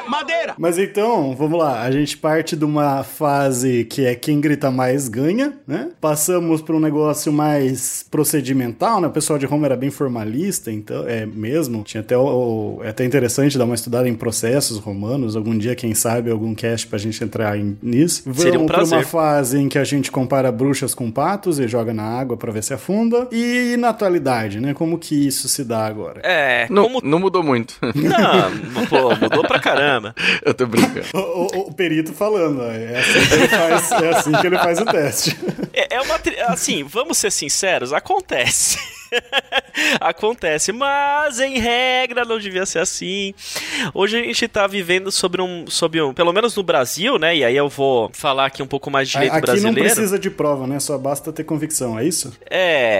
Madeira! 0.08 0.54
Mas 0.58 0.78
então, 0.78 1.34
vamos 1.34 1.58
lá. 1.58 1.82
A 1.82 1.90
gente 1.90 2.16
parte 2.16 2.54
de 2.56 2.64
uma 2.64 3.02
fase 3.02 3.84
que 3.84 4.04
é 4.04 4.14
quem 4.14 4.40
grita 4.40 4.70
mais 4.70 5.08
ganha, 5.08 5.52
né? 5.66 5.88
Passamos 6.00 6.60
para 6.62 6.74
um 6.74 6.80
negócio 6.80 7.32
mais 7.32 8.04
procedimental, 8.10 9.00
né? 9.00 9.08
O 9.08 9.10
pessoal 9.10 9.38
de 9.38 9.46
Roma 9.46 9.66
era 9.66 9.76
bem 9.76 9.90
formalista, 9.90 10.70
então 10.70 11.06
é 11.06 11.26
mesmo. 11.26 11.82
Tinha 11.82 12.00
até 12.00 12.16
o, 12.16 12.80
é 12.82 12.88
até 12.88 13.04
interessante 13.04 13.58
dar 13.58 13.64
uma 13.64 13.74
estudada 13.74 14.08
em 14.08 14.14
processos 14.14 14.78
romanos. 14.78 15.36
Algum 15.36 15.56
dia, 15.56 15.74
quem 15.74 15.94
sabe, 15.94 16.30
algum 16.30 16.54
cast 16.54 16.86
pra 16.86 16.98
gente 16.98 17.22
entrar 17.22 17.58
em, 17.58 17.76
nisso. 17.82 18.22
Vamos 18.26 18.42
Seria 18.42 18.60
um 18.60 18.66
pra 18.66 18.84
uma 18.84 19.02
fase 19.02 19.58
em 19.58 19.68
que 19.68 19.78
a 19.78 19.84
gente 19.84 20.10
compara 20.10 20.50
bruxas 20.52 20.94
com 20.94 21.10
patos 21.10 21.58
e 21.58 21.66
joga 21.68 21.92
na 21.92 22.04
água 22.04 22.36
para 22.36 22.52
ver 22.52 22.62
se 22.62 22.72
afunda. 22.74 23.28
E 23.32 23.76
na 23.78 23.88
atualidade, 23.90 24.60
né? 24.60 24.74
Como 24.74 24.98
que 24.98 25.26
isso 25.26 25.48
se 25.48 25.64
dá 25.64 25.86
agora? 25.86 26.20
É, 26.22 26.66
Não, 26.70 26.84
como. 26.84 27.00
não 27.02 27.18
mudou 27.18 27.42
muito. 27.42 27.74
Não, 27.82 28.86
pô, 28.86 29.14
mudou 29.20 29.42
pra 29.46 29.58
caramba. 29.58 29.83
Eu 30.44 30.54
tô 30.54 30.66
brincando. 30.66 31.06
O, 31.14 31.18
o- 31.18 31.68
o 31.68 31.74
perito 31.74 32.12
falando, 32.12 32.62
é 32.62 32.98
assim 32.98 33.26
que 33.28 33.34
ele 33.34 33.48
faz, 33.48 33.92
é 33.92 34.08
assim 34.10 34.32
que 34.32 34.46
ele 34.46 34.58
faz 34.58 34.78
o 34.80 34.84
teste. 34.84 35.36
É, 35.72 35.96
é 35.96 36.00
uma. 36.00 36.20
Assim, 36.48 36.82
vamos 36.84 37.18
ser 37.18 37.30
sinceros, 37.32 37.92
acontece. 37.92 38.78
Acontece, 40.00 40.72
mas 40.72 41.40
em 41.40 41.58
regra 41.58 42.24
não 42.24 42.38
devia 42.38 42.64
ser 42.66 42.78
assim. 42.78 43.34
Hoje 43.92 44.18
a 44.18 44.22
gente 44.22 44.48
tá 44.48 44.66
vivendo 44.66 45.10
sobre 45.10 45.42
um, 45.42 45.66
sobre 45.68 46.00
um, 46.00 46.14
pelo 46.14 46.32
menos 46.32 46.54
no 46.56 46.62
Brasil, 46.62 47.18
né? 47.18 47.36
E 47.36 47.44
aí 47.44 47.56
eu 47.56 47.68
vou 47.68 48.10
falar 48.12 48.46
aqui 48.46 48.62
um 48.62 48.66
pouco 48.66 48.90
mais 48.90 49.08
de 49.08 49.14
direito 49.14 49.32
Aqui 49.32 49.46
brasileiro. 49.46 49.76
não 49.76 49.84
precisa 49.84 50.18
de 50.18 50.30
prova, 50.30 50.66
né? 50.66 50.78
Só 50.80 50.96
basta 50.96 51.32
ter 51.32 51.44
convicção, 51.44 51.98
é 51.98 52.04
isso? 52.04 52.32
É. 52.48 52.98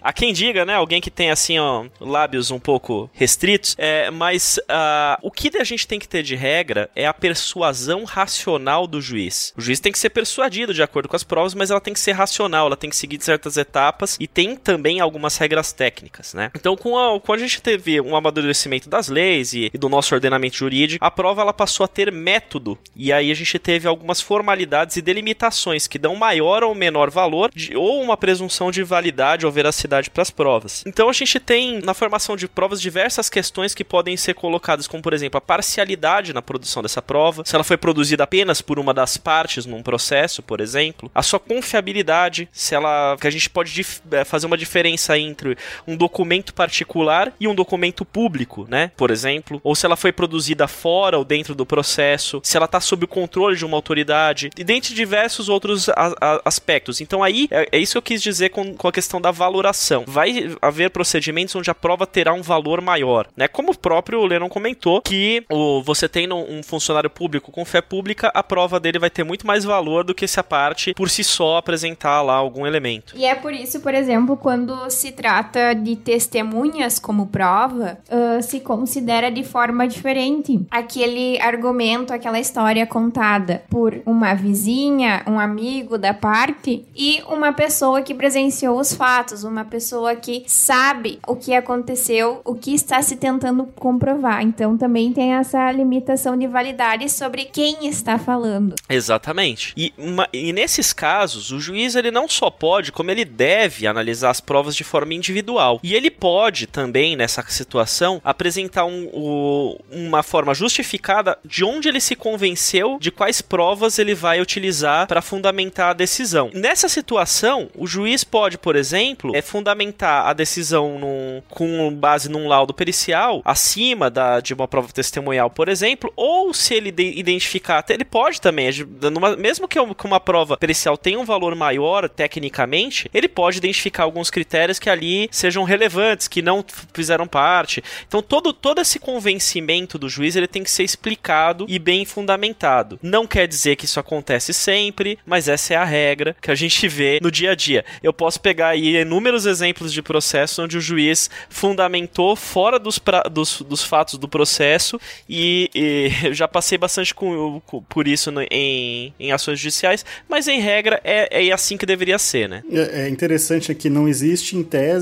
Há 0.00 0.12
quem 0.12 0.32
diga, 0.32 0.64
né? 0.64 0.74
Alguém 0.74 1.00
que 1.00 1.10
tem 1.10 1.30
assim, 1.30 1.58
ó, 1.58 1.84
lábios 2.00 2.50
um 2.50 2.58
pouco 2.58 3.10
restritos. 3.12 3.74
É, 3.78 4.10
mas 4.10 4.58
ah, 4.68 5.18
o 5.22 5.30
que 5.30 5.54
a 5.58 5.64
gente 5.64 5.86
tem 5.86 5.98
que 5.98 6.08
ter 6.08 6.22
de 6.22 6.34
regra 6.34 6.90
é 6.96 7.06
a 7.06 7.14
persuasão 7.14 8.04
racional 8.04 8.86
do 8.86 9.00
juiz. 9.00 9.52
O 9.56 9.60
juiz 9.60 9.78
tem 9.80 9.92
que 9.92 9.98
ser 9.98 10.10
persuadido 10.10 10.74
de 10.74 10.82
acordo 10.82 11.08
com 11.08 11.16
as 11.16 11.22
provas, 11.22 11.54
mas 11.54 11.70
ela 11.70 11.80
tem 11.80 11.92
que 11.92 12.00
ser 12.00 12.12
racional, 12.12 12.66
ela 12.66 12.76
tem 12.76 12.90
que 12.90 12.96
seguir 12.96 13.20
certas 13.20 13.56
etapas 13.56 14.16
e 14.18 14.26
tem 14.26 14.56
também 14.56 15.00
algumas 15.00 15.36
regras 15.36 15.53
regras 15.54 15.72
técnicas, 15.72 16.34
né? 16.34 16.50
Então, 16.54 16.76
com 16.76 16.98
a, 16.98 17.20
com 17.20 17.32
a 17.32 17.38
gente 17.38 17.62
teve 17.62 18.00
um 18.00 18.16
amadurecimento 18.16 18.88
das 18.88 19.08
leis 19.08 19.54
e, 19.54 19.70
e 19.72 19.78
do 19.78 19.88
nosso 19.88 20.14
ordenamento 20.14 20.56
jurídico, 20.56 21.04
a 21.04 21.10
prova 21.10 21.42
ela 21.42 21.52
passou 21.52 21.84
a 21.84 21.88
ter 21.88 22.10
método. 22.10 22.76
E 22.96 23.12
aí 23.12 23.30
a 23.30 23.34
gente 23.34 23.58
teve 23.58 23.86
algumas 23.86 24.20
formalidades 24.20 24.96
e 24.96 25.02
delimitações 25.02 25.86
que 25.86 25.98
dão 25.98 26.16
maior 26.16 26.64
ou 26.64 26.74
menor 26.74 27.10
valor 27.10 27.50
de, 27.54 27.76
ou 27.76 28.02
uma 28.02 28.16
presunção 28.16 28.70
de 28.70 28.82
validade 28.82 29.46
ou 29.46 29.52
veracidade 29.52 30.10
para 30.10 30.22
as 30.22 30.30
provas. 30.30 30.82
Então 30.86 31.08
a 31.08 31.12
gente 31.12 31.38
tem 31.38 31.80
na 31.80 31.94
formação 31.94 32.36
de 32.36 32.48
provas 32.48 32.80
diversas 32.80 33.30
questões 33.30 33.74
que 33.74 33.84
podem 33.84 34.16
ser 34.16 34.34
colocadas, 34.34 34.88
como 34.88 35.02
por 35.02 35.12
exemplo 35.12 35.38
a 35.38 35.40
parcialidade 35.40 36.32
na 36.32 36.42
produção 36.42 36.82
dessa 36.82 37.00
prova, 37.00 37.44
se 37.44 37.54
ela 37.54 37.64
foi 37.64 37.76
produzida 37.76 38.24
apenas 38.24 38.60
por 38.60 38.78
uma 38.78 38.92
das 38.92 39.16
partes 39.16 39.66
num 39.66 39.82
processo, 39.82 40.42
por 40.42 40.60
exemplo, 40.60 41.10
a 41.14 41.22
sua 41.22 41.38
confiabilidade, 41.38 42.48
se 42.52 42.74
ela 42.74 43.16
que 43.20 43.26
a 43.26 43.30
gente 43.30 43.48
pode 43.48 43.86
é, 44.10 44.24
fazer 44.24 44.46
uma 44.46 44.56
diferença 44.56 45.16
entre 45.34 45.58
um 45.86 45.96
documento 45.96 46.54
particular 46.54 47.32
e 47.38 47.48
um 47.48 47.54
documento 47.54 48.04
público, 48.04 48.66
né? 48.68 48.92
Por 48.96 49.10
exemplo, 49.10 49.60
ou 49.62 49.74
se 49.74 49.84
ela 49.84 49.96
foi 49.96 50.12
produzida 50.12 50.68
fora 50.68 51.18
ou 51.18 51.24
dentro 51.24 51.54
do 51.54 51.66
processo, 51.66 52.40
se 52.42 52.56
ela 52.56 52.66
está 52.66 52.80
sob 52.80 53.04
o 53.04 53.08
controle 53.08 53.56
de 53.56 53.64
uma 53.64 53.76
autoridade 53.76 54.50
e 54.56 54.64
dentre 54.64 54.94
diversos 54.94 55.48
outros 55.48 55.88
a, 55.88 56.14
a, 56.20 56.40
aspectos. 56.44 57.00
Então 57.00 57.22
aí 57.22 57.48
é, 57.50 57.68
é, 57.72 57.78
isso 57.78 57.92
que 57.92 57.98
eu 57.98 58.02
quis 58.02 58.22
dizer 58.22 58.50
com, 58.50 58.74
com 58.74 58.88
a 58.88 58.92
questão 58.92 59.20
da 59.20 59.30
valoração. 59.30 60.04
Vai 60.06 60.54
haver 60.62 60.90
procedimentos 60.90 61.54
onde 61.56 61.70
a 61.70 61.74
prova 61.74 62.06
terá 62.06 62.32
um 62.32 62.42
valor 62.42 62.80
maior, 62.80 63.26
né? 63.36 63.48
Como 63.48 63.72
o 63.72 63.78
próprio 63.78 64.24
Lennon 64.24 64.48
comentou 64.48 65.02
que 65.02 65.44
o, 65.50 65.82
você 65.82 66.08
tem 66.08 66.32
um 66.32 66.62
funcionário 66.62 67.10
público 67.10 67.50
com 67.50 67.64
fé 67.64 67.80
pública, 67.80 68.30
a 68.34 68.42
prova 68.42 68.78
dele 68.78 68.98
vai 68.98 69.10
ter 69.10 69.24
muito 69.24 69.46
mais 69.46 69.64
valor 69.64 70.04
do 70.04 70.14
que 70.14 70.26
se 70.26 70.38
a 70.38 70.42
parte 70.42 70.94
por 70.94 71.10
si 71.10 71.24
só 71.24 71.56
apresentar 71.56 72.22
lá 72.22 72.34
algum 72.34 72.66
elemento. 72.66 73.14
E 73.16 73.24
é 73.24 73.34
por 73.34 73.52
isso, 73.52 73.80
por 73.80 73.94
exemplo, 73.94 74.36
quando 74.36 74.88
se 74.90 75.12
trata 75.24 75.72
de 75.72 75.96
testemunhas 75.96 76.98
como 76.98 77.28
prova, 77.28 77.96
uh, 78.10 78.42
se 78.42 78.60
considera 78.60 79.30
de 79.30 79.42
forma 79.42 79.88
diferente 79.88 80.60
aquele 80.70 81.40
argumento, 81.40 82.12
aquela 82.12 82.38
história 82.38 82.86
contada 82.86 83.62
por 83.70 84.02
uma 84.04 84.34
vizinha, 84.34 85.22
um 85.26 85.40
amigo 85.40 85.96
da 85.96 86.12
parte 86.12 86.84
e 86.94 87.22
uma 87.26 87.54
pessoa 87.54 88.02
que 88.02 88.12
presenciou 88.12 88.78
os 88.78 88.92
fatos, 88.92 89.44
uma 89.44 89.64
pessoa 89.64 90.14
que 90.14 90.44
sabe 90.46 91.18
o 91.26 91.34
que 91.34 91.54
aconteceu, 91.54 92.42
o 92.44 92.54
que 92.54 92.74
está 92.74 93.00
se 93.00 93.16
tentando 93.16 93.64
comprovar. 93.76 94.42
Então 94.42 94.76
também 94.76 95.10
tem 95.10 95.32
essa 95.32 95.72
limitação 95.72 96.36
de 96.36 96.46
validade 96.46 97.08
sobre 97.08 97.46
quem 97.46 97.88
está 97.88 98.18
falando. 98.18 98.74
Exatamente. 98.90 99.72
E, 99.74 99.90
uma, 99.96 100.28
e 100.30 100.52
nesses 100.52 100.92
casos, 100.92 101.50
o 101.50 101.58
juiz 101.58 101.94
ele 101.94 102.10
não 102.10 102.28
só 102.28 102.50
pode, 102.50 102.92
como 102.92 103.10
ele 103.10 103.24
deve 103.24 103.86
analisar 103.86 104.28
as 104.28 104.40
provas 104.42 104.76
de 104.76 104.84
forma 104.84 105.13
individual. 105.14 105.80
E 105.82 105.94
ele 105.94 106.10
pode 106.10 106.66
também, 106.66 107.16
nessa 107.16 107.44
situação, 107.48 108.20
apresentar 108.24 108.84
um, 108.84 109.08
o, 109.12 109.80
uma 109.90 110.22
forma 110.22 110.54
justificada 110.54 111.38
de 111.44 111.64
onde 111.64 111.88
ele 111.88 112.00
se 112.00 112.16
convenceu 112.16 112.98
de 113.00 113.10
quais 113.10 113.40
provas 113.40 113.98
ele 113.98 114.14
vai 114.14 114.40
utilizar 114.40 115.06
para 115.06 115.22
fundamentar 115.22 115.90
a 115.90 115.92
decisão. 115.92 116.50
Nessa 116.54 116.88
situação, 116.88 117.68
o 117.76 117.86
juiz 117.86 118.24
pode, 118.24 118.58
por 118.58 118.76
exemplo, 118.76 119.34
é 119.34 119.42
fundamentar 119.42 120.26
a 120.26 120.32
decisão 120.32 120.98
num, 120.98 121.42
com 121.48 121.92
base 121.94 122.28
num 122.28 122.48
laudo 122.48 122.74
pericial 122.74 123.42
acima 123.44 124.10
da, 124.10 124.40
de 124.40 124.54
uma 124.54 124.66
prova 124.66 124.88
testemunhal, 124.92 125.50
por 125.50 125.68
exemplo, 125.68 126.12
ou 126.16 126.52
se 126.54 126.74
ele 126.74 126.94
identificar, 126.98 127.84
ele 127.88 128.04
pode 128.04 128.40
também, 128.40 128.70
numa, 129.12 129.36
mesmo 129.36 129.68
que 129.68 129.78
uma 129.78 130.20
prova 130.20 130.56
pericial 130.56 130.96
tenha 130.96 131.18
um 131.18 131.24
valor 131.24 131.54
maior 131.54 132.08
tecnicamente, 132.08 133.10
ele 133.12 133.28
pode 133.28 133.58
identificar 133.58 134.04
alguns 134.04 134.30
critérios 134.30 134.78
que 134.78 134.88
ali 134.88 135.03
sejam 135.30 135.64
relevantes, 135.64 136.28
que 136.28 136.42
não 136.42 136.64
fizeram 136.92 137.26
parte. 137.26 137.82
Então 138.06 138.22
todo, 138.22 138.52
todo 138.52 138.80
esse 138.80 138.98
convencimento 138.98 139.98
do 139.98 140.08
juiz 140.08 140.36
ele 140.36 140.46
tem 140.46 140.62
que 140.62 140.70
ser 140.70 140.84
explicado 140.84 141.66
e 141.68 141.78
bem 141.78 142.04
fundamentado. 142.04 142.98
Não 143.02 143.26
quer 143.26 143.46
dizer 143.46 143.76
que 143.76 143.84
isso 143.84 144.00
acontece 144.00 144.52
sempre, 144.52 145.18
mas 145.26 145.48
essa 145.48 145.74
é 145.74 145.76
a 145.76 145.84
regra 145.84 146.36
que 146.40 146.50
a 146.50 146.54
gente 146.54 146.86
vê 146.88 147.18
no 147.22 147.30
dia 147.30 147.52
a 147.52 147.54
dia. 147.54 147.84
Eu 148.02 148.12
posso 148.12 148.40
pegar 148.40 148.68
aí 148.68 148.96
inúmeros 148.96 149.46
exemplos 149.46 149.92
de 149.92 150.02
processos 150.02 150.58
onde 150.58 150.78
o 150.78 150.80
juiz 150.80 151.30
fundamentou 151.48 152.36
fora 152.36 152.78
dos, 152.78 152.98
pra, 152.98 153.22
dos, 153.22 153.62
dos 153.62 153.82
fatos 153.82 154.18
do 154.18 154.28
processo 154.28 155.00
e, 155.28 155.70
e 155.74 156.10
eu 156.26 156.34
já 156.34 156.48
passei 156.48 156.78
bastante 156.78 157.14
com, 157.14 157.60
com, 157.66 157.82
por 157.82 158.06
isso 158.06 158.30
no, 158.30 158.42
em, 158.50 159.12
em 159.18 159.32
ações 159.32 159.58
judiciais, 159.58 160.04
mas 160.28 160.48
em 160.48 160.60
regra 160.60 161.00
é, 161.04 161.46
é 161.46 161.52
assim 161.52 161.76
que 161.76 161.86
deveria 161.86 162.18
ser, 162.18 162.48
né? 162.48 162.62
É, 162.70 163.02
é 163.02 163.08
interessante 163.08 163.74
que 163.74 163.90
não 163.90 164.08
existe 164.08 164.56
em 164.56 164.62
tese 164.62 164.93